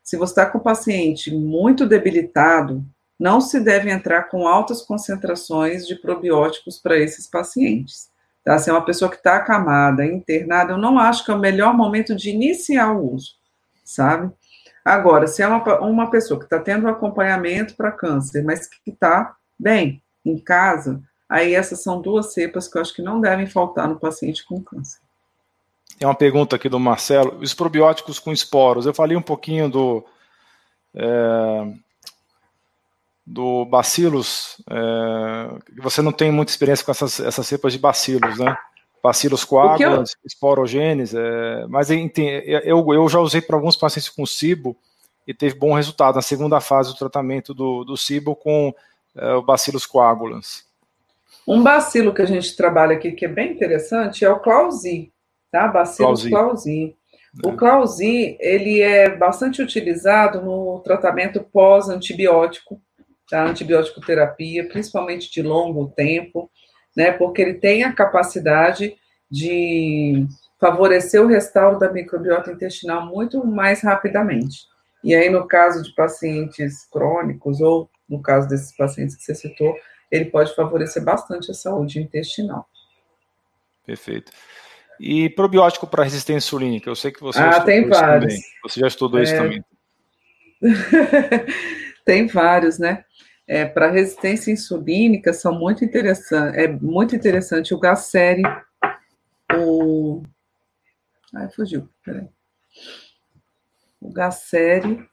Se 0.10 0.18
você 0.18 0.32
está 0.32 0.48
com 0.48 0.58
o 0.58 0.62
paciente 0.62 1.32
muito 1.32 1.86
debilitado, 1.86 2.84
não 3.20 3.40
se 3.40 3.60
deve 3.60 3.92
entrar 3.92 4.24
com 4.24 4.48
altas 4.48 4.82
concentrações 4.82 5.86
de 5.86 5.94
probióticos 5.94 6.80
para 6.80 6.98
esses 6.98 7.28
pacientes. 7.28 8.10
Tá? 8.44 8.58
Se 8.58 8.72
é 8.72 8.74
uma 8.74 8.84
pessoa 8.84 9.12
que 9.12 9.18
está 9.18 9.36
acamada, 9.36 10.04
internada, 10.04 10.74
eu 10.74 10.80
não 10.80 10.98
acho 10.98 11.24
que 11.24 11.30
é 11.30 11.36
o 11.36 11.40
melhor 11.40 11.76
momento 11.76 12.16
de 12.16 12.32
iniciar 12.32 12.92
o 12.92 13.14
uso, 13.14 13.34
sabe? 13.86 14.34
Agora, 14.84 15.28
se 15.28 15.44
é 15.44 15.48
uma, 15.48 15.80
uma 15.82 16.10
pessoa 16.10 16.40
que 16.40 16.48
está 16.48 16.58
tendo 16.58 16.88
um 16.88 16.90
acompanhamento 16.90 17.76
para 17.76 17.92
câncer, 17.92 18.44
mas 18.44 18.66
que 18.66 18.90
está 18.90 19.36
bem 19.60 20.02
em 20.26 20.40
casa, 20.40 21.00
aí 21.30 21.54
essas 21.54 21.84
são 21.84 22.02
duas 22.02 22.34
cepas 22.34 22.68
que 22.68 22.80
eu 22.80 22.82
acho 22.82 22.96
que 22.96 23.04
não 23.04 23.22
devem 23.22 23.46
faltar 23.46 23.88
no 23.88 24.00
paciente 24.00 24.44
com 24.44 24.60
câncer. 24.60 25.08
Tem 26.00 26.08
uma 26.08 26.16
pergunta 26.16 26.56
aqui 26.56 26.70
do 26.70 26.80
Marcelo. 26.80 27.38
Os 27.42 27.54
probióticos 27.54 28.18
com 28.20 28.32
esporos. 28.32 28.86
Eu 28.86 28.94
falei 28.94 29.18
um 29.18 29.22
pouquinho 29.22 29.70
do. 29.70 30.06
É, 30.96 31.74
do 33.30 33.64
bacilos, 33.66 34.58
é, 34.68 35.82
você 35.84 36.02
não 36.02 36.12
tem 36.12 36.32
muita 36.32 36.52
experiência 36.52 36.84
com 36.84 36.90
essas, 36.90 37.20
essas 37.20 37.46
cepas 37.46 37.74
de 37.74 37.78
bacilos, 37.78 38.40
né? 38.40 38.58
Bacilos 39.04 39.46
coágulos, 39.46 40.16
eu... 40.16 40.18
esporogênes, 40.26 41.14
é, 41.14 41.68
mas 41.68 41.92
eu, 41.92 42.94
eu 42.94 43.08
já 43.08 43.20
usei 43.20 43.40
para 43.40 43.56
alguns 43.56 43.78
pacientes 43.78 44.10
com 44.10 44.26
cibo 44.26 44.76
e 45.28 45.34
teve 45.34 45.54
bom 45.54 45.76
resultado 45.76 46.16
na 46.16 46.24
segunda 46.24 46.60
fase 46.60 46.92
do 46.92 46.98
tratamento 46.98 47.54
do, 47.54 47.84
do 47.84 47.96
cibo 47.96 48.36
com 48.36 48.74
é, 49.16 49.34
o 49.34 49.44
bacilos 49.44 49.86
coagulans. 49.86 50.66
Um 51.48 51.62
bacilo 51.62 52.14
que 52.14 52.24
a 52.24 52.26
gente 52.26 52.56
trabalha 52.56 52.96
aqui 52.96 53.12
que 53.12 53.26
é 53.26 53.30
bem 53.30 53.52
interessante 53.52 54.26
é 54.26 54.30
o 54.30 54.40
clausi, 54.40 55.14
tá? 55.52 55.68
Bacilos 55.68 56.28
clausi. 56.28 56.30
clausi. 56.30 56.98
O 57.44 57.50
é. 57.50 57.56
clausi, 57.56 58.38
ele 58.40 58.82
é 58.82 59.10
bastante 59.16 59.62
utilizado 59.62 60.42
no 60.42 60.80
tratamento 60.80 61.44
pós-antibiótico, 61.44 62.82
da 63.30 63.46
antibiótico 63.46 64.02
terapia, 64.02 64.68
principalmente 64.68 65.32
de 65.32 65.42
longo 65.42 65.88
tempo, 65.90 66.50
né, 66.98 67.12
porque 67.12 67.42
ele 67.42 67.54
tem 67.54 67.84
a 67.84 67.94
capacidade 67.94 68.96
de 69.30 70.26
favorecer 70.60 71.22
o 71.22 71.28
restauro 71.28 71.78
da 71.78 71.92
microbiota 71.92 72.52
intestinal 72.52 73.06
muito 73.06 73.46
mais 73.46 73.82
rapidamente. 73.82 74.68
E 75.04 75.14
aí, 75.14 75.30
no 75.30 75.48
caso 75.48 75.84
de 75.84 75.94
pacientes 75.94 76.86
crônicos, 76.92 77.62
ou 77.62 77.90
no 78.10 78.22
caso 78.22 78.50
desses 78.50 78.76
pacientes 78.76 79.16
que 79.16 79.24
você 79.24 79.36
citou, 79.36 79.74
ele 80.12 80.26
pode 80.26 80.54
favorecer 80.56 81.04
bastante 81.04 81.52
a 81.52 81.54
saúde 81.54 82.00
intestinal. 82.00 82.68
Perfeito. 83.86 84.32
E 85.00 85.30
probiótico 85.30 85.88
para 85.88 86.04
resistência 86.04 86.48
insulínica? 86.48 86.90
Eu 86.90 86.96
sei 86.96 87.12
que 87.12 87.22
você 87.22 87.40
ah, 87.40 87.62
tem 87.62 87.88
vários. 87.88 88.34
Também. 88.34 88.50
Você 88.64 88.80
já 88.80 88.88
estudou 88.88 89.20
é... 89.20 89.24
isso 89.24 89.36
também. 89.36 89.64
tem 92.06 92.28
vários, 92.28 92.78
né? 92.78 93.06
é, 93.50 93.66
para 93.66 93.90
resistência 93.90 94.52
insulínica 94.52 95.34
são 95.34 95.58
muito 95.58 95.84
interessantes. 95.84 96.56
É 96.56 96.68
muito 96.68 97.16
interessante 97.16 97.74
o 97.74 97.80
Gaceri, 97.80 98.44
o. 99.58 100.22
Ai, 101.34 101.50
fugiu, 101.50 101.90
peraí. 102.06 102.28
O 104.00 104.14
Gaceri. 104.14 105.04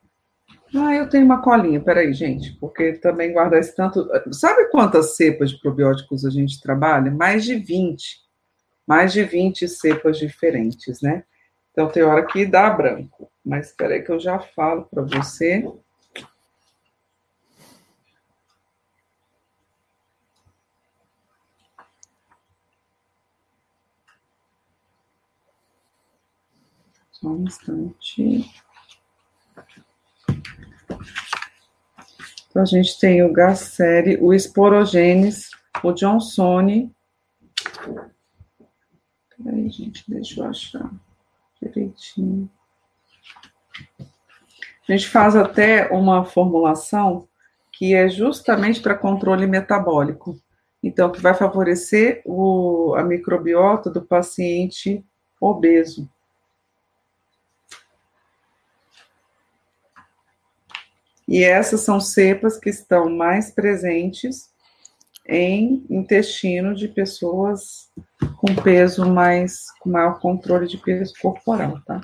Ah, 0.75 0.95
eu 0.95 1.09
tenho 1.09 1.25
uma 1.25 1.41
colinha, 1.41 1.81
peraí, 1.81 2.13
gente, 2.13 2.53
porque 2.61 2.93
também 2.95 3.33
guardar 3.33 3.59
esse 3.59 3.75
tanto. 3.75 4.07
Sabe 4.33 4.69
quantas 4.69 5.17
cepas 5.17 5.51
de 5.51 5.59
probióticos 5.59 6.27
a 6.27 6.31
gente 6.31 6.61
trabalha? 6.61 7.11
Mais 7.11 7.43
de 7.43 7.55
20. 7.55 8.26
Mais 8.87 9.13
de 9.13 9.25
20 9.25 9.67
cepas 9.69 10.19
diferentes, 10.19 11.01
né? 11.01 11.25
Então 11.73 11.89
tem 11.89 12.03
hora 12.03 12.25
que 12.25 12.47
dá 12.47 12.71
branco. 12.71 13.31
Mas 13.45 13.67
espera 13.67 13.95
aí 13.95 14.03
que 14.03 14.11
eu 14.11 14.19
já 14.19 14.39
falo 14.39 14.85
para 14.85 15.03
você. 15.03 15.65
Só 27.13 27.29
um 27.29 27.45
instante. 27.45 28.51
Então, 32.49 32.63
a 32.63 32.65
gente 32.65 32.99
tem 32.99 33.23
o 33.23 33.33
Gasseri, 33.33 34.17
o 34.19 34.33
Esporogenes, 34.33 35.51
o 35.83 35.93
Johnsone. 35.93 36.91
Peraí, 39.43 39.69
gente, 39.69 40.05
deixa 40.09 40.41
eu 40.41 40.47
achar 40.47 40.91
direitinho. 41.61 42.51
A 44.89 44.93
gente 44.93 45.09
faz 45.09 45.35
até 45.35 45.89
uma 45.91 46.25
formulação 46.25 47.29
que 47.73 47.95
é 47.95 48.09
justamente 48.09 48.81
para 48.81 48.95
controle 48.95 49.47
metabólico. 49.47 50.41
Então, 50.83 51.11
que 51.11 51.21
vai 51.21 51.35
favorecer 51.35 52.23
o, 52.25 52.95
a 52.97 53.03
microbiota 53.03 53.91
do 53.91 54.01
paciente 54.01 55.05
obeso. 55.41 56.09
E 61.29 61.43
essas 61.43 61.81
são 61.81 62.01
cepas 62.01 62.57
que 62.57 62.71
estão 62.71 63.11
mais 63.11 63.51
presentes 63.51 64.55
em 65.29 65.85
intestino 65.91 66.75
de 66.75 66.89
pessoas 66.89 67.91
com 68.37 68.55
peso 68.63 69.07
mais, 69.11 69.67
com 69.81 69.91
maior 69.91 70.19
controle 70.21 70.67
de 70.67 70.79
peso 70.79 71.13
corporal, 71.21 71.81
tá? 71.85 72.01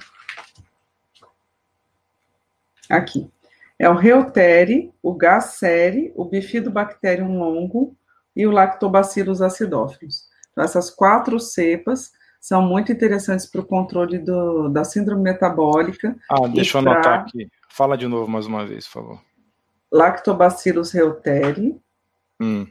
Aqui. 2.88 3.30
É 3.78 3.88
o 3.88 3.94
Reutere, 3.94 4.92
o 5.02 5.14
Gasseri, 5.14 6.12
o 6.14 6.24
Bifidobacterium 6.24 7.38
longo 7.38 7.96
e 8.34 8.46
o 8.46 8.50
Lactobacillus 8.50 9.40
acidófilos. 9.40 10.28
Então, 10.52 10.64
essas 10.64 10.90
quatro 10.90 11.40
cepas 11.40 12.12
são 12.40 12.62
muito 12.62 12.92
interessantes 12.92 13.46
para 13.46 13.60
o 13.60 13.66
controle 13.66 14.18
do, 14.18 14.68
da 14.68 14.84
síndrome 14.84 15.22
metabólica. 15.22 16.16
Ah, 16.30 16.46
deixa 16.48 16.78
eu 16.78 16.80
anotar 16.82 17.20
aqui. 17.20 17.48
Fala 17.70 17.96
de 17.96 18.06
novo 18.06 18.30
mais 18.30 18.46
uma 18.46 18.66
vez, 18.66 18.86
por 18.86 18.92
favor. 18.92 19.20
Lactobacillus 19.90 20.90
reuteri. 20.92 21.80
Hum. 22.40 22.66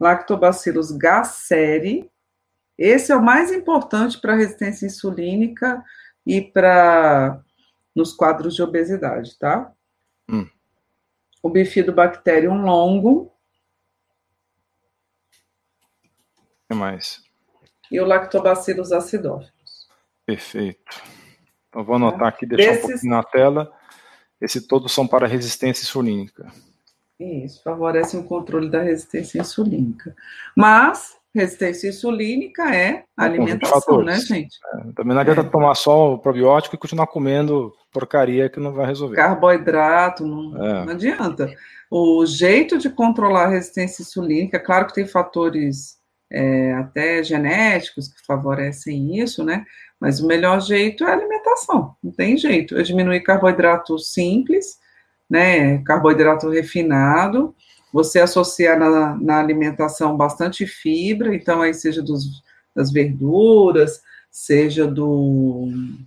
Lactobacillus 0.00 0.90
gasseri. 0.92 2.10
Esse 2.78 3.12
é 3.12 3.16
o 3.16 3.22
mais 3.22 3.52
importante 3.52 4.18
para 4.18 4.34
resistência 4.34 4.86
insulínica 4.86 5.84
e 6.26 6.40
para 6.40 7.42
nos 7.94 8.12
quadros 8.12 8.54
de 8.54 8.62
obesidade, 8.62 9.38
tá? 9.38 9.70
Hum. 10.28 10.48
O 11.42 11.50
bifidobacterium 11.50 12.62
longo. 12.62 13.32
O 16.38 16.68
que 16.68 16.74
mais? 16.74 17.22
E 17.90 18.00
o 18.00 18.06
lactobacillus 18.06 18.92
acidófilos. 18.92 19.88
Perfeito. 20.24 21.02
Então, 21.68 21.84
vou 21.84 21.96
anotar 21.96 22.28
aqui, 22.28 22.46
deixar 22.46 22.72
Desses... 22.72 22.84
um 22.84 22.88
pouquinho 22.88 23.12
na 23.12 23.22
tela. 23.22 23.72
Esse 24.40 24.66
todos 24.66 24.92
são 24.92 25.06
para 25.06 25.26
resistência 25.26 25.82
insulínica. 25.82 26.50
Isso, 27.20 27.62
favorece 27.62 28.16
o 28.16 28.24
controle 28.24 28.70
da 28.70 28.80
resistência 28.80 29.40
insulínica. 29.40 30.16
Mas 30.56 31.18
resistência 31.34 31.88
insulínica 31.88 32.74
é 32.74 33.04
alimentação, 33.16 34.02
né, 34.02 34.18
gente? 34.18 34.58
É, 34.74 34.92
também 34.94 35.14
não 35.14 35.20
adianta 35.20 35.42
é. 35.42 35.44
tomar 35.44 35.74
só 35.74 36.14
o 36.14 36.18
probiótico 36.18 36.74
e 36.74 36.78
continuar 36.78 37.06
comendo 37.06 37.72
porcaria 37.92 38.48
que 38.48 38.58
não 38.58 38.72
vai 38.72 38.86
resolver. 38.86 39.16
Carboidrato, 39.16 40.26
não, 40.26 40.64
é. 40.64 40.84
não 40.86 40.92
adianta. 40.92 41.52
O 41.90 42.24
jeito 42.24 42.78
de 42.78 42.88
controlar 42.88 43.44
a 43.44 43.50
resistência 43.50 44.02
insulínica, 44.02 44.58
claro 44.58 44.86
que 44.86 44.94
tem 44.94 45.06
fatores 45.06 45.98
é, 46.32 46.72
até 46.74 47.22
genéticos 47.22 48.08
que 48.08 48.24
favorecem 48.24 49.18
isso, 49.18 49.44
né? 49.44 49.64
Mas 50.00 50.20
o 50.20 50.26
melhor 50.26 50.60
jeito 50.60 51.04
é 51.04 51.10
a 51.10 51.12
alimentação, 51.14 51.94
não 52.02 52.12
tem 52.12 52.36
jeito. 52.36 52.76
Eu 52.76 52.82
diminuir 52.82 53.20
carboidrato 53.20 53.98
simples, 53.98 54.78
né? 55.30 55.78
Carboidrato 55.84 56.50
refinado, 56.50 57.54
você 57.92 58.20
associar 58.20 58.76
na, 58.78 59.14
na 59.16 59.38
alimentação 59.38 60.16
bastante 60.16 60.66
fibra, 60.66 61.34
então 61.34 61.62
aí 61.62 61.72
seja 61.72 62.02
dos, 62.02 62.42
das 62.74 62.90
verduras, 62.90 64.02
seja 64.30 64.86
do. 64.86 65.68
O 65.68 66.04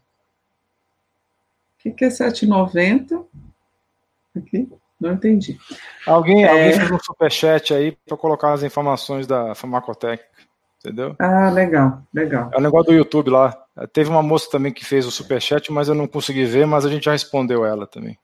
que, 1.79 1.91
que 1.91 2.05
é 2.05 2.09
7,90? 2.09 3.25
Aqui. 4.35 4.69
Não 4.99 5.11
entendi. 5.11 5.59
Alguém, 6.07 6.45
é... 6.45 6.49
alguém 6.49 6.73
fez 6.73 6.91
um 6.91 6.99
superchat 6.99 7.73
aí 7.73 7.91
para 7.91 8.15
colocar 8.15 8.53
as 8.53 8.63
informações 8.63 9.27
da 9.27 9.53
farmacotécnica, 9.53 10.31
entendeu? 10.79 11.13
Ah, 11.19 11.49
legal, 11.49 12.01
legal. 12.13 12.49
É 12.53 12.57
o 12.57 12.61
negócio 12.61 12.87
do 12.87 12.97
YouTube 12.97 13.29
lá. 13.29 13.53
Teve 13.91 14.09
uma 14.09 14.23
moça 14.23 14.49
também 14.49 14.71
que 14.71 14.85
fez 14.85 15.05
o 15.05 15.11
superchat, 15.11 15.73
mas 15.73 15.89
eu 15.89 15.95
não 15.95 16.07
consegui 16.07 16.45
ver, 16.45 16.65
mas 16.65 16.85
a 16.85 16.89
gente 16.89 17.03
já 17.03 17.11
respondeu 17.11 17.65
ela 17.65 17.85
também. 17.85 18.17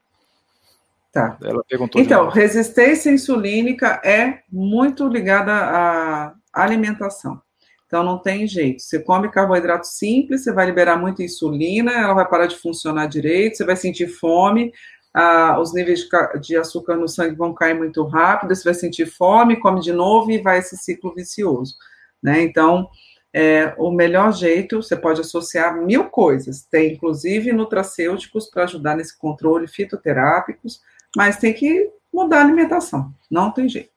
Tá. 1.11 1.37
Ela 1.43 1.63
perguntou. 1.67 1.99
Então, 1.99 2.29
resistência 2.29 3.09
insulínica 3.09 3.99
é 4.03 4.41
muito 4.51 5.07
ligada 5.07 5.51
à 5.51 6.35
alimentação. 6.53 7.41
Então, 7.87 8.03
não 8.03 8.19
tem 8.19 8.45
jeito. 8.45 8.83
Você 8.83 8.99
come 8.99 9.31
carboidrato 9.31 9.87
simples, 9.87 10.43
você 10.43 10.53
vai 10.53 10.67
liberar 10.67 10.97
muita 10.97 11.23
insulina, 11.23 11.91
ela 11.91 12.13
vai 12.13 12.27
parar 12.27 12.45
de 12.45 12.55
funcionar 12.55 13.07
direito, 13.07 13.57
você 13.57 13.65
vai 13.65 13.75
sentir 13.75 14.07
fome, 14.07 14.71
ah, 15.11 15.59
os 15.59 15.73
níveis 15.73 16.07
de, 16.39 16.55
açúcar 16.55 16.95
no 16.95 17.07
sangue 17.07 17.35
vão 17.35 17.51
cair 17.51 17.73
muito 17.73 18.03
rápido, 18.03 18.53
você 18.53 18.63
vai 18.63 18.75
sentir 18.75 19.07
fome, 19.07 19.59
come 19.59 19.81
de 19.81 19.91
novo 19.91 20.29
e 20.29 20.37
vai 20.37 20.59
esse 20.59 20.77
ciclo 20.77 21.13
vicioso. 21.15 21.73
Né? 22.21 22.43
Então, 22.43 22.87
é, 23.33 23.73
o 23.77 23.89
melhor 23.91 24.33
jeito, 24.33 24.83
você 24.83 24.95
pode 24.95 25.21
associar 25.21 25.75
mil 25.75 26.05
coisas, 26.05 26.63
tem 26.63 26.93
inclusive 26.93 27.51
nutracêuticos 27.51 28.47
para 28.49 28.65
ajudar 28.65 28.95
nesse 28.95 29.17
controle, 29.17 29.67
fitoterápicos, 29.67 30.81
mas 31.15 31.37
tem 31.37 31.53
que 31.53 31.91
mudar 32.13 32.39
a 32.39 32.43
alimentação, 32.43 33.13
não 33.29 33.51
tem 33.51 33.67
jeito. 33.67 33.91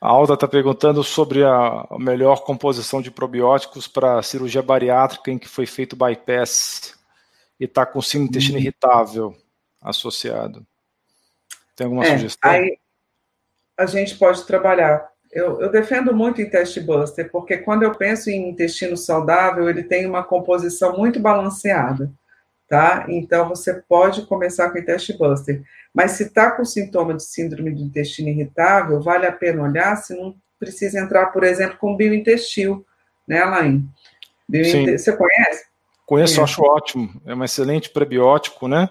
A 0.00 0.08
Alda 0.08 0.34
está 0.34 0.46
perguntando 0.46 1.02
sobre 1.02 1.42
a 1.42 1.86
melhor 1.98 2.44
composição 2.44 3.00
de 3.00 3.10
probióticos 3.10 3.88
para 3.88 4.22
cirurgia 4.22 4.62
bariátrica 4.62 5.30
em 5.30 5.38
que 5.38 5.48
foi 5.48 5.66
feito 5.66 5.96
bypass 5.96 6.94
e 7.58 7.64
está 7.64 7.86
com 7.86 8.02
síndrome 8.02 8.28
intestino 8.28 8.58
hum. 8.58 8.60
irritável 8.60 9.36
associado. 9.80 10.66
Tem 11.74 11.86
alguma 11.86 12.04
é, 12.04 12.12
sugestão? 12.12 12.50
Aí 12.50 12.78
a 13.76 13.86
gente 13.86 14.16
pode 14.16 14.44
trabalhar. 14.46 15.08
Eu, 15.32 15.60
eu 15.60 15.70
defendo 15.70 16.14
muito 16.14 16.40
em 16.40 16.48
teste 16.48 16.80
buster, 16.80 17.30
porque 17.30 17.58
quando 17.58 17.82
eu 17.82 17.94
penso 17.94 18.30
em 18.30 18.48
intestino 18.48 18.96
saudável, 18.96 19.68
ele 19.68 19.82
tem 19.82 20.06
uma 20.06 20.22
composição 20.22 20.96
muito 20.96 21.20
balanceada, 21.20 22.10
tá? 22.68 23.06
Então 23.08 23.48
você 23.48 23.74
pode 23.88 24.26
começar 24.26 24.70
com 24.70 24.78
o 24.78 24.84
teste 24.84 25.16
buster. 25.16 25.62
Mas 25.94 26.12
se 26.12 26.24
está 26.24 26.50
com 26.50 26.64
sintoma 26.64 27.14
de 27.14 27.24
síndrome 27.24 27.70
do 27.70 27.82
intestino 27.82 28.28
irritável, 28.28 29.00
vale 29.00 29.26
a 29.26 29.32
pena 29.32 29.62
olhar 29.62 29.96
se 29.96 30.14
não 30.14 30.34
precisa 30.58 31.00
entrar, 31.00 31.26
por 31.26 31.44
exemplo, 31.44 31.78
com 31.78 31.96
biointestino, 31.96 32.84
né, 33.26 33.40
Alain? 33.40 33.86
Você 34.48 35.16
conhece? 35.16 35.66
Conheço, 36.04 36.42
acho 36.42 36.62
ótimo. 36.62 37.20
É 37.24 37.34
um 37.34 37.42
excelente 37.42 37.90
prebiótico, 37.90 38.68
né? 38.68 38.88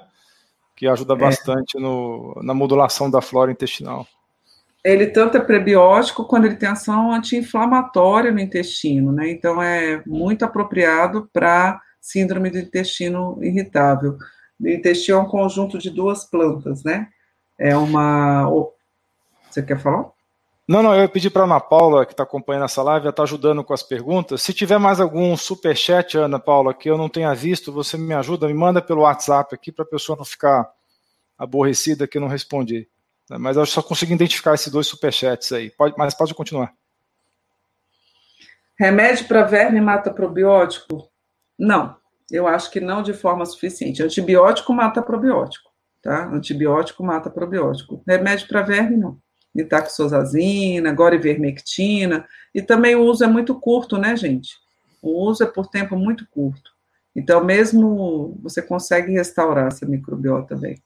que 0.76 0.88
ajuda 0.88 1.14
é. 1.14 1.18
bastante 1.18 1.80
no, 1.80 2.38
na 2.43 2.53
modulação 2.53 3.10
da 3.10 3.22
flora 3.22 3.52
intestinal. 3.52 4.06
Ele 4.84 5.07
tanto 5.07 5.38
é 5.38 5.39
prebiótico 5.39 6.26
quando 6.26 6.45
ele 6.45 6.57
tem 6.57 6.69
ação 6.69 7.11
anti-inflamatória 7.11 8.31
no 8.31 8.39
intestino, 8.39 9.11
né? 9.11 9.31
Então 9.31 9.61
é 9.61 10.03
muito 10.06 10.45
apropriado 10.45 11.27
para 11.34 11.81
síndrome 12.06 12.52
do 12.52 12.60
intestino 12.60 13.40
irritável. 13.41 14.15
O 14.61 14.68
intestino 14.68 15.18
é 15.18 15.22
um 15.22 15.27
conjunto 15.27 15.80
de 15.80 15.90
duas 15.90 16.23
plantas, 16.23 16.84
né? 16.84 17.10
É 17.57 17.76
uma. 17.76 18.48
Você 19.49 19.64
quer 19.64 19.80
falar? 19.80 20.11
Não, 20.68 20.84
não, 20.84 20.94
eu 20.94 21.02
ia 21.02 21.10
pedir 21.10 21.32
para 21.32 21.41
a 21.41 21.45
Ana 21.45 21.60
Paula, 21.60 22.06
que 22.06 22.14
está 22.14 22.23
acompanhando 22.23 22.65
essa 22.65 22.82
live, 22.84 23.07
está 23.07 23.23
ajudando 23.23 23.64
com 23.64 23.73
as 23.73 23.82
perguntas. 23.82 24.41
Se 24.41 24.53
tiver 24.53 24.77
mais 24.77 24.99
algum 24.99 25.36
super 25.36 25.76
chat, 25.76 26.18
Ana 26.18 26.40
Paula, 26.40 26.73
que 26.73 26.90
eu 26.90 26.98
não 26.98 27.10
tenha 27.10 27.34
visto, 27.34 27.72
você 27.72 27.98
me 27.98 28.14
ajuda, 28.14 28.48
me 28.48 28.53
manda 28.53 28.82
pelo 28.82 29.02
WhatsApp 29.02 29.53
aqui 29.53 29.72
para 29.72 29.84
a 29.84 29.88
pessoa 29.88 30.18
não 30.18 30.26
ficar 30.26 30.69
aborrecida 31.38 32.07
que 32.07 32.18
eu 32.18 32.22
não 32.22 32.27
respondi. 32.27 32.88
Mas 33.30 33.57
eu 33.57 33.65
só 33.65 33.82
consegui 33.82 34.14
identificar 34.14 34.53
esses 34.53 34.72
dois 34.72 34.86
superchats 34.86 35.52
aí. 35.52 35.72
Pode, 35.72 35.95
mas 35.98 36.14
pode 36.14 36.36
continuar. 36.36 36.72
Remédio 38.77 39.27
para 39.27 39.44
verme 39.44 39.82
mata 39.82 40.11
probiótico? 40.11 41.10
Não, 41.57 41.95
eu 42.32 42.48
acho 42.48 42.72
que 42.72 42.80
não 42.80 43.02
de 43.02 43.14
forma 43.14 43.45
suficiente. 43.45 44.03
Antibiótico 44.03 44.73
mata 44.73 45.02
probiótico, 45.02 45.69
tá? 46.02 46.27
Antibiótico 46.27 47.03
mata 47.03 47.30
probiótico. 47.30 48.03
Remédio 48.07 48.48
para 48.48 48.61
verme, 48.61 48.98
não 48.98 49.18
nitaxosazina, 49.56 50.90
agora 50.90 51.15
ivermectina, 51.15 52.27
e 52.53 52.61
também 52.61 52.95
o 52.95 53.03
uso 53.03 53.23
é 53.23 53.27
muito 53.27 53.56
curto, 53.56 53.98
né, 53.98 54.15
gente? 54.18 54.57
O 55.02 55.30
uso 55.30 55.44
é 55.44 55.48
por 55.48 55.68
tempo 55.68 55.95
muito 55.95 56.27
curto. 56.30 56.72
Então, 57.15 57.41
mesmo 57.44 58.38
você 58.44 58.61
consegue 58.61 59.14
restaurar 59.14 59.68
essa 59.68 59.86
microbiota 59.86 60.56
bem. 60.56 60.77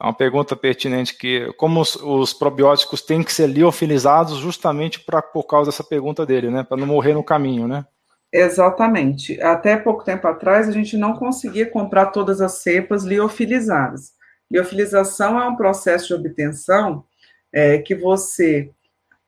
É 0.00 0.04
uma 0.04 0.14
pergunta 0.14 0.56
pertinente 0.56 1.14
que, 1.18 1.52
como 1.58 1.78
os, 1.82 1.94
os 1.96 2.32
probióticos 2.32 3.02
têm 3.02 3.22
que 3.22 3.32
ser 3.32 3.46
liofilizados 3.46 4.38
justamente 4.38 5.00
pra, 5.00 5.20
por 5.20 5.44
causa 5.44 5.70
dessa 5.70 5.84
pergunta 5.84 6.24
dele, 6.24 6.48
né? 6.48 6.62
Para 6.62 6.78
não 6.78 6.86
morrer 6.86 7.12
no 7.12 7.22
caminho, 7.22 7.68
né? 7.68 7.84
Exatamente. 8.32 9.40
Até 9.40 9.76
pouco 9.76 10.04
tempo 10.04 10.26
atrás, 10.28 10.68
a 10.68 10.72
gente 10.72 10.96
não 10.96 11.14
conseguia 11.14 11.68
comprar 11.68 12.06
todas 12.06 12.40
as 12.40 12.62
cepas 12.62 13.04
liofilizadas. 13.04 14.12
Liofilização 14.50 15.40
é 15.40 15.48
um 15.48 15.56
processo 15.56 16.08
de 16.08 16.14
obtenção 16.14 17.04
é, 17.52 17.78
que 17.78 17.94
você 17.94 18.70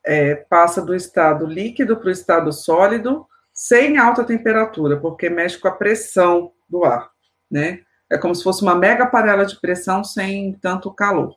é, 0.05 0.35
passa 0.35 0.81
do 0.83 0.95
estado 0.95 1.47
líquido 1.47 1.97
para 1.97 2.09
o 2.09 2.13
estado 2.13 2.53
sólido 2.53 3.27
sem 3.53 3.99
alta 3.99 4.25
temperatura, 4.25 4.99
porque 4.99 5.29
mexe 5.29 5.59
com 5.59 5.69
a 5.69 5.73
pressão 5.73 6.53
do 6.69 6.85
ar, 6.85 7.11
né? 7.51 7.81
É 8.11 8.19
como 8.19 8.35
se 8.35 8.43
fosse 8.43 8.63
uma 8.63 8.75
mega 8.75 9.07
panela 9.07 9.45
de 9.45 9.61
pressão 9.61 10.03
sem 10.05 10.55
tanto 10.55 10.93
calor. 10.93 11.35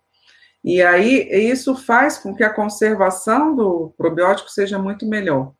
E 0.64 0.82
aí, 0.82 1.28
isso 1.32 1.76
faz 1.76 2.18
com 2.18 2.34
que 2.36 2.44
a 2.44 2.54
conservação 2.54 3.56
do 3.56 3.94
probiótico 3.98 4.50
seja 4.50 4.80
muito 4.80 5.06
melhor, 5.08 5.54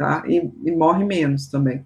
tá? 0.00 0.22
E, 0.26 0.50
e 0.64 0.72
morre 0.72 1.04
menos 1.04 1.48
também. 1.48 1.84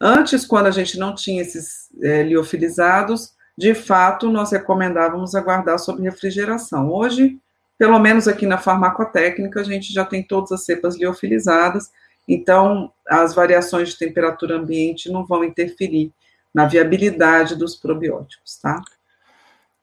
Antes, 0.00 0.44
quando 0.44 0.66
a 0.66 0.72
gente 0.72 0.98
não 0.98 1.14
tinha 1.14 1.40
esses 1.40 1.88
é, 2.02 2.24
liofilizados, 2.24 3.34
de 3.56 3.72
fato, 3.72 4.28
nós 4.32 4.50
recomendávamos 4.50 5.36
aguardar 5.36 5.78
sob 5.78 6.02
refrigeração. 6.02 6.90
Hoje, 6.90 7.38
pelo 7.78 8.00
menos 8.00 8.26
aqui 8.26 8.46
na 8.46 8.58
farmacotécnica, 8.58 9.60
a 9.60 9.64
gente 9.64 9.92
já 9.92 10.04
tem 10.04 10.24
todas 10.24 10.50
as 10.50 10.64
cepas 10.64 10.98
liofilizadas, 10.98 11.88
então 12.26 12.92
as 13.08 13.32
variações 13.32 13.90
de 13.90 13.98
temperatura 13.98 14.56
ambiente 14.56 15.08
não 15.08 15.24
vão 15.24 15.44
interferir 15.44 16.12
na 16.52 16.66
viabilidade 16.66 17.54
dos 17.54 17.76
probióticos, 17.76 18.58
tá? 18.58 18.82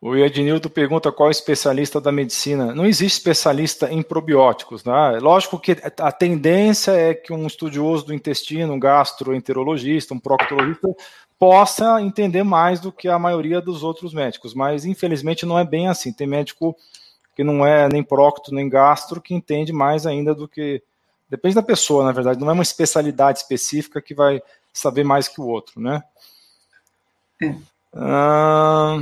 O 0.01 0.15
Ednildo 0.15 0.69
pergunta 0.69 1.11
qual 1.11 1.27
é 1.27 1.29
o 1.29 1.31
especialista 1.31 1.99
da 1.99 2.09
medicina. 2.09 2.73
Não 2.73 2.85
existe 2.85 3.17
especialista 3.17 3.91
em 3.91 4.01
probióticos, 4.01 4.85
né? 4.85 5.19
Lógico 5.21 5.59
que 5.59 5.75
a 5.97 6.11
tendência 6.11 6.91
é 6.91 7.13
que 7.13 7.33
um 7.33 7.45
estudioso 7.45 8.05
do 8.05 8.13
intestino, 8.13 8.73
um 8.73 8.79
gastroenterologista, 8.79 10.13
um 10.13 10.19
proctologista, 10.19 10.87
possa 11.37 12.01
entender 12.01 12.43
mais 12.43 12.79
do 12.79 12.93
que 12.93 13.09
a 13.09 13.19
maioria 13.19 13.59
dos 13.59 13.83
outros 13.83 14.13
médicos, 14.13 14.53
mas 14.53 14.85
infelizmente 14.85 15.45
não 15.45 15.59
é 15.59 15.65
bem 15.65 15.89
assim. 15.89 16.13
Tem 16.13 16.25
médico 16.25 16.73
que 17.35 17.43
não 17.43 17.65
é 17.65 17.89
nem 17.89 18.01
prócto 18.01 18.53
nem 18.53 18.69
gastro, 18.69 19.21
que 19.21 19.33
entende 19.33 19.73
mais 19.73 20.05
ainda 20.05 20.33
do 20.33 20.47
que. 20.47 20.81
Depende 21.29 21.55
da 21.55 21.63
pessoa, 21.63 22.05
na 22.05 22.13
verdade, 22.13 22.39
não 22.39 22.49
é 22.49 22.53
uma 22.53 22.63
especialidade 22.63 23.39
específica 23.39 24.01
que 24.01 24.15
vai 24.15 24.41
saber 24.71 25.03
mais 25.03 25.27
que 25.27 25.41
o 25.41 25.45
outro, 25.45 25.81
né? 25.81 26.01
É. 27.41 27.55
Ah... 27.93 28.99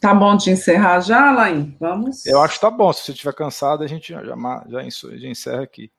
Tá 0.00 0.14
bom 0.14 0.36
de 0.36 0.50
encerrar 0.50 1.00
já, 1.00 1.32
Lain? 1.32 1.76
Vamos? 1.80 2.26
Eu 2.26 2.40
acho 2.40 2.54
que 2.54 2.60
tá 2.60 2.70
bom. 2.70 2.92
Se 2.92 3.02
você 3.02 3.12
estiver 3.12 3.34
cansado, 3.34 3.82
a 3.82 3.86
gente 3.86 4.12
já, 4.12 4.22
já, 4.24 4.36
já 4.68 5.28
encerra 5.28 5.62
aqui. 5.62 5.90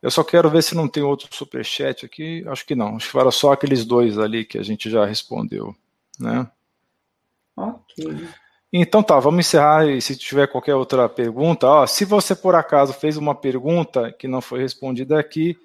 Eu 0.00 0.10
só 0.10 0.24
quero 0.24 0.50
ver 0.50 0.62
se 0.62 0.74
não 0.74 0.88
tem 0.88 1.02
outro 1.02 1.28
superchat 1.30 2.04
aqui. 2.04 2.44
Acho 2.48 2.66
que 2.66 2.74
não. 2.74 2.96
Acho 2.96 3.10
que 3.10 3.18
era 3.18 3.30
só 3.30 3.52
aqueles 3.52 3.84
dois 3.84 4.18
ali 4.18 4.44
que 4.44 4.58
a 4.58 4.62
gente 4.62 4.90
já 4.90 5.06
respondeu, 5.06 5.74
né? 6.18 6.46
Ok. 7.56 8.28
Então 8.72 9.02
tá, 9.02 9.20
vamos 9.20 9.46
encerrar 9.46 9.86
e 9.86 10.00
se 10.00 10.16
tiver 10.16 10.48
qualquer 10.48 10.74
outra 10.74 11.06
pergunta, 11.06 11.66
ó, 11.66 11.86
se 11.86 12.06
você 12.06 12.34
por 12.34 12.54
acaso 12.54 12.94
fez 12.94 13.18
uma 13.18 13.34
pergunta 13.34 14.10
que 14.10 14.26
não 14.26 14.40
foi 14.40 14.60
respondida 14.60 15.20
aqui, 15.20 15.58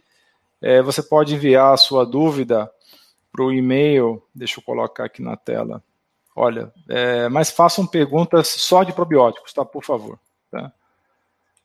é, 0.61 0.81
você 0.81 1.01
pode 1.01 1.33
enviar 1.33 1.73
a 1.73 1.77
sua 1.77 2.05
dúvida 2.05 2.69
para 3.31 3.45
o 3.45 3.53
e-mail, 3.53 4.21
deixa 4.35 4.59
eu 4.59 4.63
colocar 4.63 5.05
aqui 5.05 5.21
na 5.21 5.37
tela. 5.37 5.81
Olha, 6.39 6.71
é, 6.87 7.27
mas 7.29 7.49
façam 7.49 7.87
perguntas 7.87 8.47
só 8.47 8.83
de 8.83 8.93
probióticos, 8.93 9.51
tá? 9.51 9.65
Por 9.65 9.83
favor. 9.83 10.19
Tá? 10.51 10.71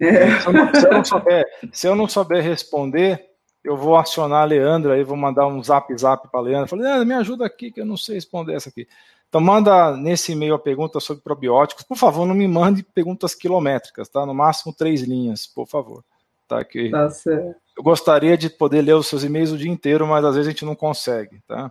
É. 0.00 0.40
Se, 0.40 0.46
eu 0.46 0.52
não, 0.54 0.74
se, 0.74 0.86
eu 0.86 0.92
não 0.92 1.04
souber, 1.04 1.46
se 1.70 1.86
eu 1.88 1.94
não 1.94 2.08
souber 2.08 2.42
responder, 2.42 3.26
eu 3.62 3.76
vou 3.76 3.98
acionar 3.98 4.40
a 4.40 4.46
Leandra 4.46 4.94
aí, 4.94 5.04
vou 5.04 5.14
mandar 5.14 5.46
um 5.46 5.62
zap 5.62 5.94
zap 5.94 6.26
para 6.28 6.40
a 6.40 6.42
Leandra. 6.42 6.66
Falei, 6.66 6.86
Leandra, 6.86 7.04
me 7.04 7.12
ajuda 7.12 7.44
aqui, 7.44 7.70
que 7.70 7.82
eu 7.82 7.84
não 7.84 7.98
sei 7.98 8.14
responder 8.14 8.54
essa 8.54 8.70
aqui. 8.70 8.88
Então, 9.28 9.42
manda 9.42 9.94
nesse 9.94 10.32
e-mail 10.32 10.54
a 10.54 10.58
pergunta 10.58 10.98
sobre 11.00 11.22
probióticos. 11.22 11.84
Por 11.84 11.98
favor, 11.98 12.26
não 12.26 12.34
me 12.34 12.48
mande 12.48 12.82
perguntas 12.82 13.34
quilométricas, 13.34 14.08
tá? 14.08 14.24
No 14.24 14.32
máximo 14.32 14.72
três 14.72 15.02
linhas, 15.02 15.46
por 15.46 15.66
favor. 15.66 16.02
Tá, 16.48 16.64
que 16.64 16.88
tá 16.88 17.10
certo. 17.10 17.56
Eu 17.76 17.82
gostaria 17.82 18.38
de 18.38 18.48
poder 18.48 18.80
ler 18.80 18.94
os 18.94 19.06
seus 19.06 19.22
e-mails 19.22 19.52
o 19.52 19.58
dia 19.58 19.70
inteiro, 19.70 20.06
mas 20.06 20.24
às 20.24 20.34
vezes 20.34 20.48
a 20.48 20.50
gente 20.50 20.64
não 20.64 20.74
consegue, 20.74 21.42
tá? 21.46 21.70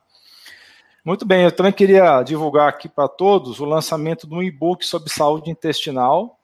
Muito 1.04 1.26
bem, 1.26 1.46
eu 1.46 1.52
também 1.52 1.72
queria 1.72 2.22
divulgar 2.22 2.70
aqui 2.70 2.88
para 2.88 3.08
todos 3.08 3.60
o 3.60 3.66
lançamento 3.66 4.28
de 4.28 4.36
um 4.36 4.44
e-book 4.44 4.86
sobre 4.86 5.12
saúde 5.12 5.50
intestinal. 5.50 6.38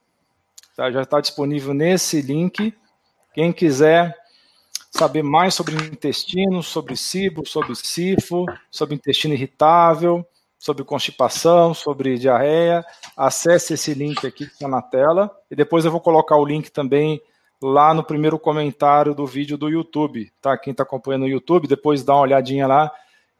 Tá? 0.75 0.89
Já 0.91 1.03
está 1.03 1.21
disponível 1.21 1.75
nesse 1.75 2.21
link. 2.21 2.75
Quem 3.35 3.53
quiser 3.53 4.17
saber 4.89 5.21
mais 5.21 5.53
sobre 5.53 5.75
intestino, 5.75 6.63
sobre 6.63 6.97
cibo, 6.97 7.47
sobre 7.47 7.75
sifo, 7.75 8.45
sobre 8.71 8.95
intestino 8.95 9.35
irritável, 9.35 10.25
sobre 10.57 10.83
constipação, 10.83 11.71
sobre 11.75 12.17
diarreia, 12.17 12.83
acesse 13.15 13.75
esse 13.75 13.93
link 13.93 14.25
aqui 14.25 14.47
que 14.47 14.53
está 14.53 14.67
na 14.67 14.81
tela 14.81 15.29
e 15.51 15.55
depois 15.55 15.85
eu 15.85 15.91
vou 15.91 16.01
colocar 16.01 16.35
o 16.35 16.45
link 16.45 16.71
também 16.71 17.21
lá 17.61 17.93
no 17.93 18.03
primeiro 18.03 18.39
comentário 18.39 19.13
do 19.13 19.25
vídeo 19.27 19.55
do 19.55 19.69
YouTube, 19.69 20.31
tá? 20.41 20.57
Quem 20.57 20.71
está 20.71 20.81
acompanhando 20.81 21.21
no 21.21 21.27
YouTube, 21.27 21.67
depois 21.67 22.03
dá 22.03 22.15
uma 22.15 22.21
olhadinha 22.21 22.65
lá, 22.65 22.91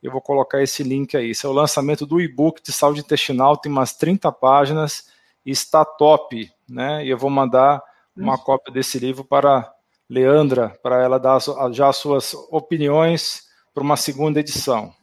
eu 0.01 0.11
vou 0.11 0.21
colocar 0.21 0.61
esse 0.61 0.83
link 0.83 1.15
aí. 1.15 1.31
Esse 1.31 1.45
é 1.45 1.49
o 1.49 1.53
lançamento 1.53 2.05
do 2.05 2.21
e-book 2.21 2.61
de 2.61 2.71
saúde 2.71 3.01
intestinal, 3.01 3.57
tem 3.57 3.71
umas 3.71 3.93
30 3.93 4.31
páginas 4.31 5.07
e 5.45 5.51
está 5.51 5.83
top, 5.83 6.49
né? 6.69 7.05
E 7.05 7.09
eu 7.09 7.17
vou 7.17 7.29
mandar 7.29 7.81
uma 8.15 8.37
cópia 8.37 8.73
desse 8.73 8.99
livro 8.99 9.23
para 9.23 9.71
Leandra, 10.09 10.77
para 10.81 11.03
ela 11.03 11.19
dar 11.19 11.39
já 11.71 11.89
as 11.89 11.97
suas 11.97 12.33
opiniões 12.49 13.43
para 13.73 13.83
uma 13.83 13.97
segunda 13.97 14.39
edição. 14.39 14.93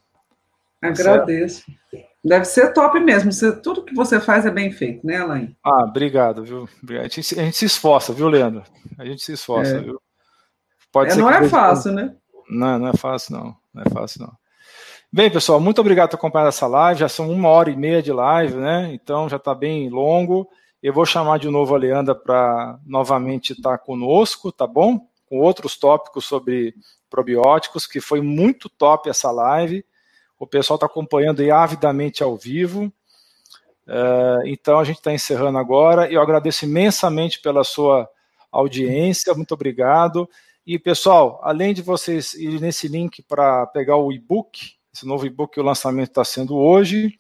Agradeço. 0.83 1.65
Certo? 1.91 2.15
Deve 2.25 2.45
ser 2.47 2.73
top 2.73 2.99
mesmo. 3.01 3.31
Tudo 3.63 3.85
que 3.85 3.95
você 3.95 4.19
faz 4.19 4.47
é 4.47 4.51
bem 4.51 4.73
feito, 4.73 5.07
né, 5.07 5.19
Alain? 5.19 5.55
Ah, 5.63 5.85
obrigado, 5.85 6.43
viu? 6.43 6.69
A 6.99 7.03
gente, 7.03 7.39
a 7.39 7.43
gente 7.45 7.57
se 7.57 7.67
esforça, 7.67 8.15
viu, 8.15 8.29
Leandro? 8.29 8.65
A 8.99 9.05
gente 9.05 9.23
se 9.23 9.33
esforça, 9.33 9.77
é. 9.77 9.81
viu? 9.81 10.01
Pode 10.91 11.11
é, 11.11 11.15
ser 11.15 11.21
não 11.21 11.31
é 11.31 11.47
fácil, 11.49 11.93
né? 11.93 12.15
Não, 12.49 12.79
não 12.79 12.89
é 12.89 12.97
fácil, 12.97 13.37
não. 13.37 13.57
Não 13.75 13.83
é 13.83 13.91
fácil, 13.91 14.23
não. 14.23 14.44
Bem, 15.17 15.31
pessoal, 15.31 15.61
muito 15.61 15.81
obrigado 15.81 16.11
por 16.11 16.17
acompanhar 16.17 16.49
essa 16.49 16.67
live. 16.67 16.99
Já 16.99 17.09
são 17.09 17.31
uma 17.31 17.49
hora 17.49 17.71
e 17.71 17.77
meia 17.77 18.03
de 18.03 18.13
live, 18.13 18.57
né? 18.57 18.91
Então 18.93 19.29
já 19.29 19.37
está 19.37 19.55
bem 19.55 19.89
longo. 19.89 20.51
Eu 20.83 20.93
vou 20.93 21.07
chamar 21.07 21.39
de 21.39 21.49
novo 21.49 21.73
a 21.73 21.79
Leandra 21.79 22.17
para 22.17 22.81
novamente 22.85 23.53
estar 23.53 23.79
tá 23.79 23.79
conosco, 23.79 24.51
tá 24.51 24.67
bom? 24.67 25.07
Com 25.27 25.39
outros 25.39 25.77
tópicos 25.77 26.25
sobre 26.25 26.75
probióticos, 27.09 27.87
que 27.87 28.01
foi 28.01 28.21
muito 28.21 28.69
top 28.69 29.09
essa 29.09 29.31
live. 29.31 29.85
O 30.37 30.49
pessoal 30.49 30.75
está 30.75 30.87
acompanhando 30.87 31.43
aí 31.43 31.51
avidamente 31.53 32.25
ao 32.25 32.37
vivo. 32.37 32.93
Uh, 33.87 34.43
então 34.47 34.81
a 34.81 34.85
gente 34.85 34.97
está 34.97 35.13
encerrando 35.13 35.59
agora. 35.59 36.11
Eu 36.11 36.21
agradeço 36.21 36.65
imensamente 36.65 37.41
pela 37.41 37.63
sua 37.63 38.11
audiência, 38.51 39.33
muito 39.33 39.55
obrigado. 39.55 40.29
E 40.67 40.77
pessoal, 40.77 41.39
além 41.45 41.73
de 41.73 41.83
vocês 41.83 42.35
irem 42.35 42.59
nesse 42.59 42.89
link 42.89 43.23
para 43.23 43.65
pegar 43.69 43.97
o 43.97 44.11
e-book, 44.11 44.75
esse 44.95 45.07
novo 45.07 45.27
e-book, 45.27 45.59
o 45.59 45.63
lançamento 45.63 46.11
está 46.11 46.25
sendo 46.25 46.57
hoje, 46.57 47.19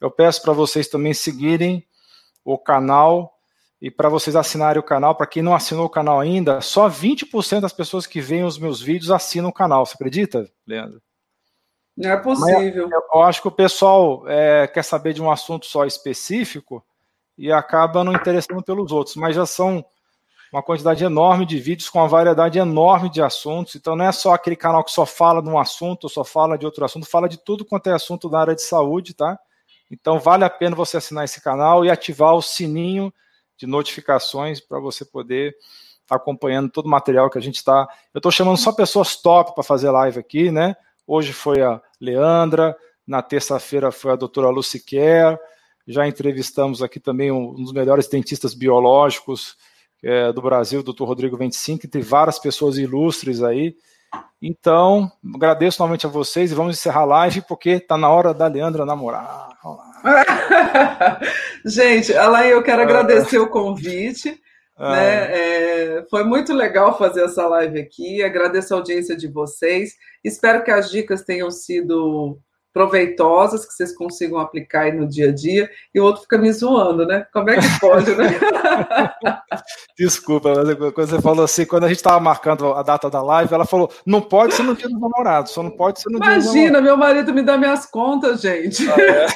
eu 0.00 0.10
peço 0.10 0.40
para 0.40 0.52
vocês 0.52 0.86
também 0.86 1.12
seguirem 1.12 1.84
o 2.44 2.56
canal 2.56 3.34
e 3.82 3.90
para 3.90 4.08
vocês 4.08 4.36
assinarem 4.36 4.78
o 4.78 4.84
canal. 4.84 5.16
Para 5.16 5.26
quem 5.26 5.42
não 5.42 5.54
assinou 5.54 5.86
o 5.86 5.90
canal 5.90 6.20
ainda, 6.20 6.60
só 6.60 6.88
20% 6.88 7.60
das 7.60 7.72
pessoas 7.72 8.06
que 8.06 8.20
veem 8.20 8.44
os 8.44 8.58
meus 8.58 8.80
vídeos 8.80 9.10
assinam 9.10 9.48
o 9.48 9.52
canal. 9.52 9.84
Você 9.84 9.94
acredita, 9.94 10.48
Leandro? 10.66 11.02
Não 11.96 12.10
é 12.10 12.16
possível. 12.16 12.88
Mas 12.88 13.02
eu 13.12 13.22
acho 13.22 13.42
que 13.42 13.48
o 13.48 13.52
pessoal 13.52 14.22
é, 14.28 14.68
quer 14.68 14.84
saber 14.84 15.12
de 15.12 15.20
um 15.20 15.30
assunto 15.30 15.66
só 15.66 15.84
específico 15.84 16.84
e 17.36 17.50
acaba 17.50 18.04
não 18.04 18.12
interessando 18.12 18.62
pelos 18.62 18.92
outros, 18.92 19.16
mas 19.16 19.34
já 19.34 19.44
são 19.44 19.84
uma 20.52 20.62
quantidade 20.62 21.04
enorme 21.04 21.44
de 21.44 21.58
vídeos 21.58 21.90
com 21.90 21.98
uma 21.98 22.08
variedade 22.08 22.58
enorme 22.58 23.10
de 23.10 23.20
assuntos. 23.20 23.74
Então 23.74 23.94
não 23.94 24.06
é 24.06 24.12
só 24.12 24.32
aquele 24.32 24.56
canal 24.56 24.82
que 24.82 24.90
só 24.90 25.04
fala 25.04 25.42
de 25.42 25.48
um 25.48 25.58
assunto, 25.58 26.08
só 26.08 26.24
fala 26.24 26.56
de 26.56 26.64
outro 26.64 26.84
assunto, 26.84 27.06
fala 27.06 27.28
de 27.28 27.38
tudo 27.38 27.64
quanto 27.64 27.88
é 27.88 27.92
assunto 27.92 28.28
da 28.28 28.40
área 28.40 28.54
de 28.54 28.62
saúde, 28.62 29.14
tá? 29.14 29.38
Então 29.90 30.18
vale 30.18 30.44
a 30.44 30.50
pena 30.50 30.74
você 30.74 30.96
assinar 30.96 31.24
esse 31.24 31.40
canal 31.40 31.84
e 31.84 31.90
ativar 31.90 32.34
o 32.34 32.42
sininho 32.42 33.12
de 33.56 33.66
notificações 33.66 34.60
para 34.60 34.78
você 34.78 35.04
poder 35.04 35.50
estar 36.02 36.08
tá 36.08 36.16
acompanhando 36.16 36.70
todo 36.70 36.86
o 36.86 36.90
material 36.90 37.28
que 37.28 37.38
a 37.38 37.42
gente 37.42 37.56
está. 37.56 37.86
Eu 38.14 38.18
estou 38.18 38.32
chamando 38.32 38.56
só 38.56 38.72
pessoas 38.72 39.16
top 39.16 39.54
para 39.54 39.64
fazer 39.64 39.90
live 39.90 40.18
aqui, 40.18 40.50
né? 40.50 40.76
Hoje 41.06 41.32
foi 41.32 41.62
a 41.62 41.80
Leandra, 42.00 42.76
na 43.06 43.22
terça-feira 43.22 43.90
foi 43.90 44.12
a 44.12 44.16
doutora 44.16 44.50
Lucy 44.50 44.80
Kerr, 44.80 45.38
já 45.86 46.06
entrevistamos 46.06 46.82
aqui 46.82 47.00
também 47.00 47.32
um 47.32 47.54
dos 47.54 47.72
melhores 47.72 48.06
dentistas 48.06 48.52
biológicos 48.52 49.56
é, 50.02 50.32
do 50.32 50.42
Brasil, 50.42 50.82
doutor 50.82 51.06
Rodrigo 51.06 51.36
25, 51.36 51.88
tem 51.88 52.02
várias 52.02 52.38
pessoas 52.38 52.78
ilustres 52.78 53.42
aí. 53.42 53.74
Então, 54.40 55.10
agradeço 55.34 55.80
novamente 55.80 56.06
a 56.06 56.10
vocês 56.10 56.52
e 56.52 56.54
vamos 56.54 56.78
encerrar 56.78 57.00
a 57.00 57.06
live, 57.06 57.42
porque 57.42 57.70
está 57.70 57.98
na 57.98 58.08
hora 58.08 58.32
da 58.32 58.46
Leandra 58.46 58.86
namorar. 58.86 59.48
Gente, 61.66 62.14
Alain, 62.16 62.48
eu 62.48 62.62
quero 62.62 62.82
agradecer 62.82 63.38
o 63.38 63.50
convite. 63.50 64.40
Ah. 64.76 64.92
Né? 64.92 65.26
É, 65.32 66.06
foi 66.08 66.22
muito 66.22 66.52
legal 66.52 66.96
fazer 66.96 67.24
essa 67.24 67.46
live 67.48 67.80
aqui. 67.80 68.22
Agradeço 68.22 68.72
a 68.72 68.76
audiência 68.76 69.16
de 69.16 69.26
vocês. 69.26 69.94
Espero 70.22 70.62
que 70.62 70.70
as 70.70 70.88
dicas 70.90 71.22
tenham 71.22 71.50
sido 71.50 72.38
proveitosas, 72.72 73.66
que 73.66 73.72
vocês 73.72 73.94
consigam 73.94 74.38
aplicar 74.38 74.82
aí 74.82 74.92
no 74.92 75.08
dia 75.08 75.28
a 75.28 75.34
dia, 75.34 75.68
e 75.94 76.00
o 76.00 76.04
outro 76.04 76.22
fica 76.22 76.38
me 76.38 76.52
zoando, 76.52 77.06
né? 77.06 77.26
Como 77.32 77.50
é 77.50 77.56
que 77.56 77.80
pode, 77.80 78.14
né? 78.14 78.28
Desculpa, 79.98 80.52
mas 80.54 80.92
quando 80.92 81.08
você 81.08 81.20
falou 81.20 81.44
assim, 81.44 81.64
quando 81.64 81.84
a 81.84 81.88
gente 81.88 81.96
estava 81.96 82.20
marcando 82.20 82.72
a 82.72 82.82
data 82.82 83.10
da 83.10 83.20
live, 83.20 83.52
ela 83.52 83.64
falou: 83.64 83.90
não 84.06 84.20
pode 84.20 84.54
ser 84.54 84.62
no 84.62 84.76
dia 84.76 84.88
dos 84.88 85.00
namorados, 85.00 85.52
só 85.52 85.62
não 85.62 85.70
pode 85.70 86.00
ser 86.00 86.10
no 86.10 86.18
Imagina, 86.18 86.40
dia 86.40 86.50
Imagina, 86.50 86.80
meu 86.80 86.96
marido 86.96 87.34
me 87.34 87.42
dá 87.42 87.56
minhas 87.56 87.86
contas, 87.86 88.40
gente. 88.40 88.88
Ah, 88.88 88.96
é? 89.00 89.26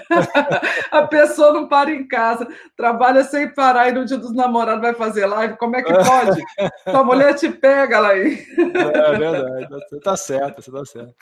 a 0.96 1.06
pessoa 1.06 1.52
não 1.52 1.66
para 1.66 1.90
em 1.90 2.06
casa, 2.06 2.46
trabalha 2.76 3.24
sem 3.24 3.52
parar 3.52 3.88
e 3.88 3.92
no 3.92 4.04
dia 4.04 4.18
dos 4.18 4.34
namorados 4.34 4.82
vai 4.82 4.94
fazer 4.94 5.26
live, 5.26 5.56
como 5.56 5.76
é 5.76 5.82
que 5.82 5.92
pode? 5.92 6.42
Sua 6.88 7.04
mulher 7.04 7.34
te 7.34 7.48
pega 7.48 7.98
lá 7.98 8.10
aí. 8.10 8.46
É, 8.58 9.14
é 9.14 9.18
verdade, 9.18 9.68
você 9.68 10.00
tá 10.00 10.16
certo, 10.16 10.62
você 10.62 10.70
tá 10.70 10.84
certo. 10.84 11.14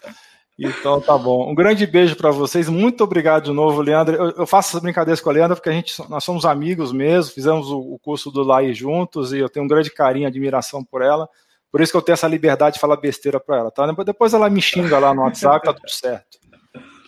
Então 0.62 1.00
tá 1.00 1.16
bom. 1.16 1.50
Um 1.50 1.54
grande 1.54 1.86
beijo 1.86 2.14
para 2.14 2.30
vocês. 2.30 2.68
Muito 2.68 3.02
obrigado 3.02 3.44
de 3.44 3.52
novo, 3.52 3.80
Leandro. 3.80 4.14
Eu, 4.14 4.30
eu, 4.30 4.46
faço 4.46 4.70
essas 4.70 4.82
brincadeiras 4.82 5.18
com 5.18 5.30
a 5.30 5.32
Leandra 5.32 5.56
porque 5.56 5.70
a 5.70 5.72
gente, 5.72 5.94
nós 6.10 6.22
somos 6.22 6.44
amigos 6.44 6.92
mesmo, 6.92 7.32
fizemos 7.32 7.70
o, 7.70 7.78
o 7.78 7.98
curso 7.98 8.30
do 8.30 8.42
LAI 8.42 8.74
juntos 8.74 9.32
e 9.32 9.38
eu 9.38 9.48
tenho 9.48 9.64
um 9.64 9.68
grande 9.68 9.90
carinho 9.90 10.24
e 10.24 10.26
admiração 10.26 10.84
por 10.84 11.00
ela. 11.00 11.26
Por 11.72 11.80
isso 11.80 11.92
que 11.92 11.96
eu 11.96 12.02
tenho 12.02 12.14
essa 12.14 12.28
liberdade 12.28 12.74
de 12.74 12.80
falar 12.80 12.96
besteira 12.96 13.40
para 13.40 13.56
ela, 13.56 13.70
tá? 13.70 13.90
Depois 14.04 14.34
ela 14.34 14.50
me 14.50 14.60
xinga 14.60 14.98
lá 14.98 15.14
no 15.14 15.22
WhatsApp, 15.22 15.64
tá 15.64 15.72
tudo 15.72 15.90
certo. 15.90 16.38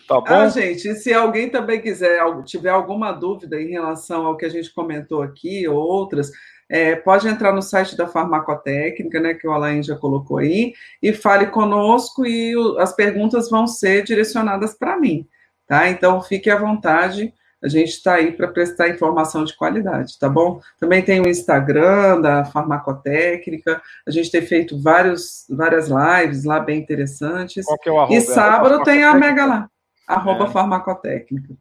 Tá 0.09 0.21
bom? 0.21 0.27
Ah, 0.27 0.49
gente, 0.49 0.95
se 0.95 1.13
alguém 1.13 1.51
também 1.51 1.81
quiser, 1.81 2.21
tiver 2.45 2.71
alguma 2.71 3.13
dúvida 3.13 3.61
em 3.61 3.71
relação 3.71 4.27
ao 4.27 4.37
que 4.37 4.45
a 4.45 4.49
gente 4.49 4.73
comentou 4.73 5.21
aqui 5.21 5.67
ou 5.69 5.77
outras, 5.77 6.31
é, 6.73 6.97
pode 6.97 7.29
entrar 7.29 7.53
no 7.53 7.61
site 7.61 7.95
da 7.95 8.07
farmacotécnica, 8.07 9.21
né, 9.21 9.35
que 9.35 9.47
o 9.47 9.53
Alain 9.53 9.83
já 9.83 9.95
colocou 9.95 10.39
aí, 10.39 10.73
e 11.03 11.13
fale 11.13 11.49
conosco 11.49 12.25
e 12.25 12.57
o, 12.57 12.79
as 12.79 12.97
perguntas 12.97 13.51
vão 13.51 13.67
ser 13.67 14.03
direcionadas 14.05 14.73
para 14.73 14.99
mim, 14.99 15.29
tá? 15.67 15.91
Então 15.91 16.23
fique 16.23 16.49
à 16.49 16.57
vontade, 16.57 17.35
a 17.63 17.69
gente 17.69 17.91
está 17.91 18.15
aí 18.15 18.33
para 18.33 18.49
prestar 18.49 18.89
informação 18.89 19.45
de 19.45 19.55
qualidade, 19.55 20.19
tá 20.19 20.31
bom? 20.31 20.63
Também 20.81 21.03
tem 21.03 21.21
o 21.21 21.29
Instagram 21.29 22.23
da 22.23 22.47
farmacotécnica, 22.47 23.83
a 24.09 24.11
gente 24.11 24.31
tem 24.31 24.41
feito 24.41 24.81
vários, 24.81 25.45
várias 25.51 25.91
lives 25.91 26.45
lá 26.45 26.59
bem 26.59 26.81
interessantes. 26.81 27.67
Qual 27.67 27.79
que 27.79 27.91
é 27.91 27.93
o 27.93 28.01
arroba? 28.01 28.15
E 28.15 28.21
sábado 28.23 28.83
tem 28.83 29.05
a 29.05 29.13
Mega 29.13 29.45
lá, 29.45 29.69
arroba 30.09 30.45
é. 30.45 30.51
farmacotécnica. 30.51 31.55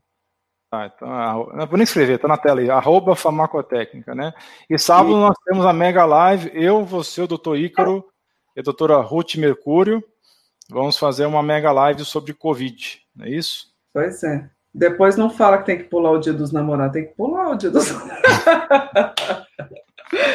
Ah, 0.74 0.90
então, 0.96 1.50
não 1.54 1.68
vou 1.68 1.78
nem 1.78 1.84
escrever, 1.84 2.18
tá 2.18 2.30
na 2.30 2.38
tela 2.38 2.62
aí, 2.62 2.70
arroba 2.70 3.14
farmacotécnica, 3.14 4.16
né? 4.16 4.34
E 4.70 4.80
sábado 4.80 5.18
nós 5.18 5.36
temos 5.44 5.66
a 5.66 5.74
Mega 5.74 6.06
Live, 6.06 6.50
eu, 6.54 6.86
você, 6.86 7.22
o 7.22 7.28
doutor 7.28 7.58
Ícaro 7.58 8.06
e 8.56 8.62
a 8.62 8.64
doutora 8.64 8.96
Ruth 9.02 9.36
Mercúrio, 9.36 10.02
vamos 10.70 10.98
fazer 10.98 11.26
uma 11.26 11.44
Mega 11.44 11.74
Live 11.74 12.06
sobre 12.06 12.34
Covid, 12.34 13.02
não 13.14 13.26
é 13.26 13.32
isso? 13.32 13.68
Pois 13.94 14.24
é. 14.24 14.50
Depois 14.74 15.18
não 15.18 15.30
fala 15.30 15.58
que 15.58 15.66
tem 15.66 15.78
que 15.78 15.84
pular 15.84 16.12
o 16.12 16.20
dia 16.20 16.32
dos 16.32 16.54
namorados, 16.54 16.94
tem 16.94 17.06
que 17.06 17.16
pular 17.16 17.50
o 17.50 17.56
dia 17.56 17.70
dos 17.70 17.92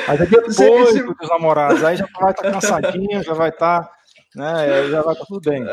Mas 0.06 0.20
é 0.20 0.26
depois 0.26 0.54
Gente... 0.54 1.02
dos 1.02 1.28
namorados, 1.30 1.82
aí 1.82 1.96
já 1.96 2.06
vai 2.20 2.32
estar 2.32 2.42
tá 2.42 2.52
cansadinho, 2.52 3.22
já 3.22 3.32
vai 3.32 3.48
estar, 3.48 3.84
tá, 3.84 3.90
né, 4.34 4.88
já 4.90 5.00
vai 5.00 5.14
estar 5.14 5.24
tá 5.24 5.26
tudo 5.26 5.40
bem. 5.50 5.64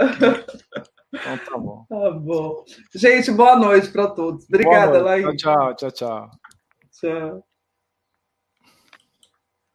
Então 1.14 1.38
tá 1.38 1.58
bom. 1.58 1.86
Tá 1.90 2.12
bom. 2.12 2.64
Gente, 2.94 3.32
boa 3.32 3.56
noite 3.56 3.90
para 3.90 4.08
todos. 4.08 4.46
Obrigada, 4.46 5.02
Laís. 5.02 5.26
Tchau, 5.38 5.76
tchau, 5.76 5.92
tchau. 5.92 6.30
Tchau. 6.92 7.30
tchau. 7.32 7.53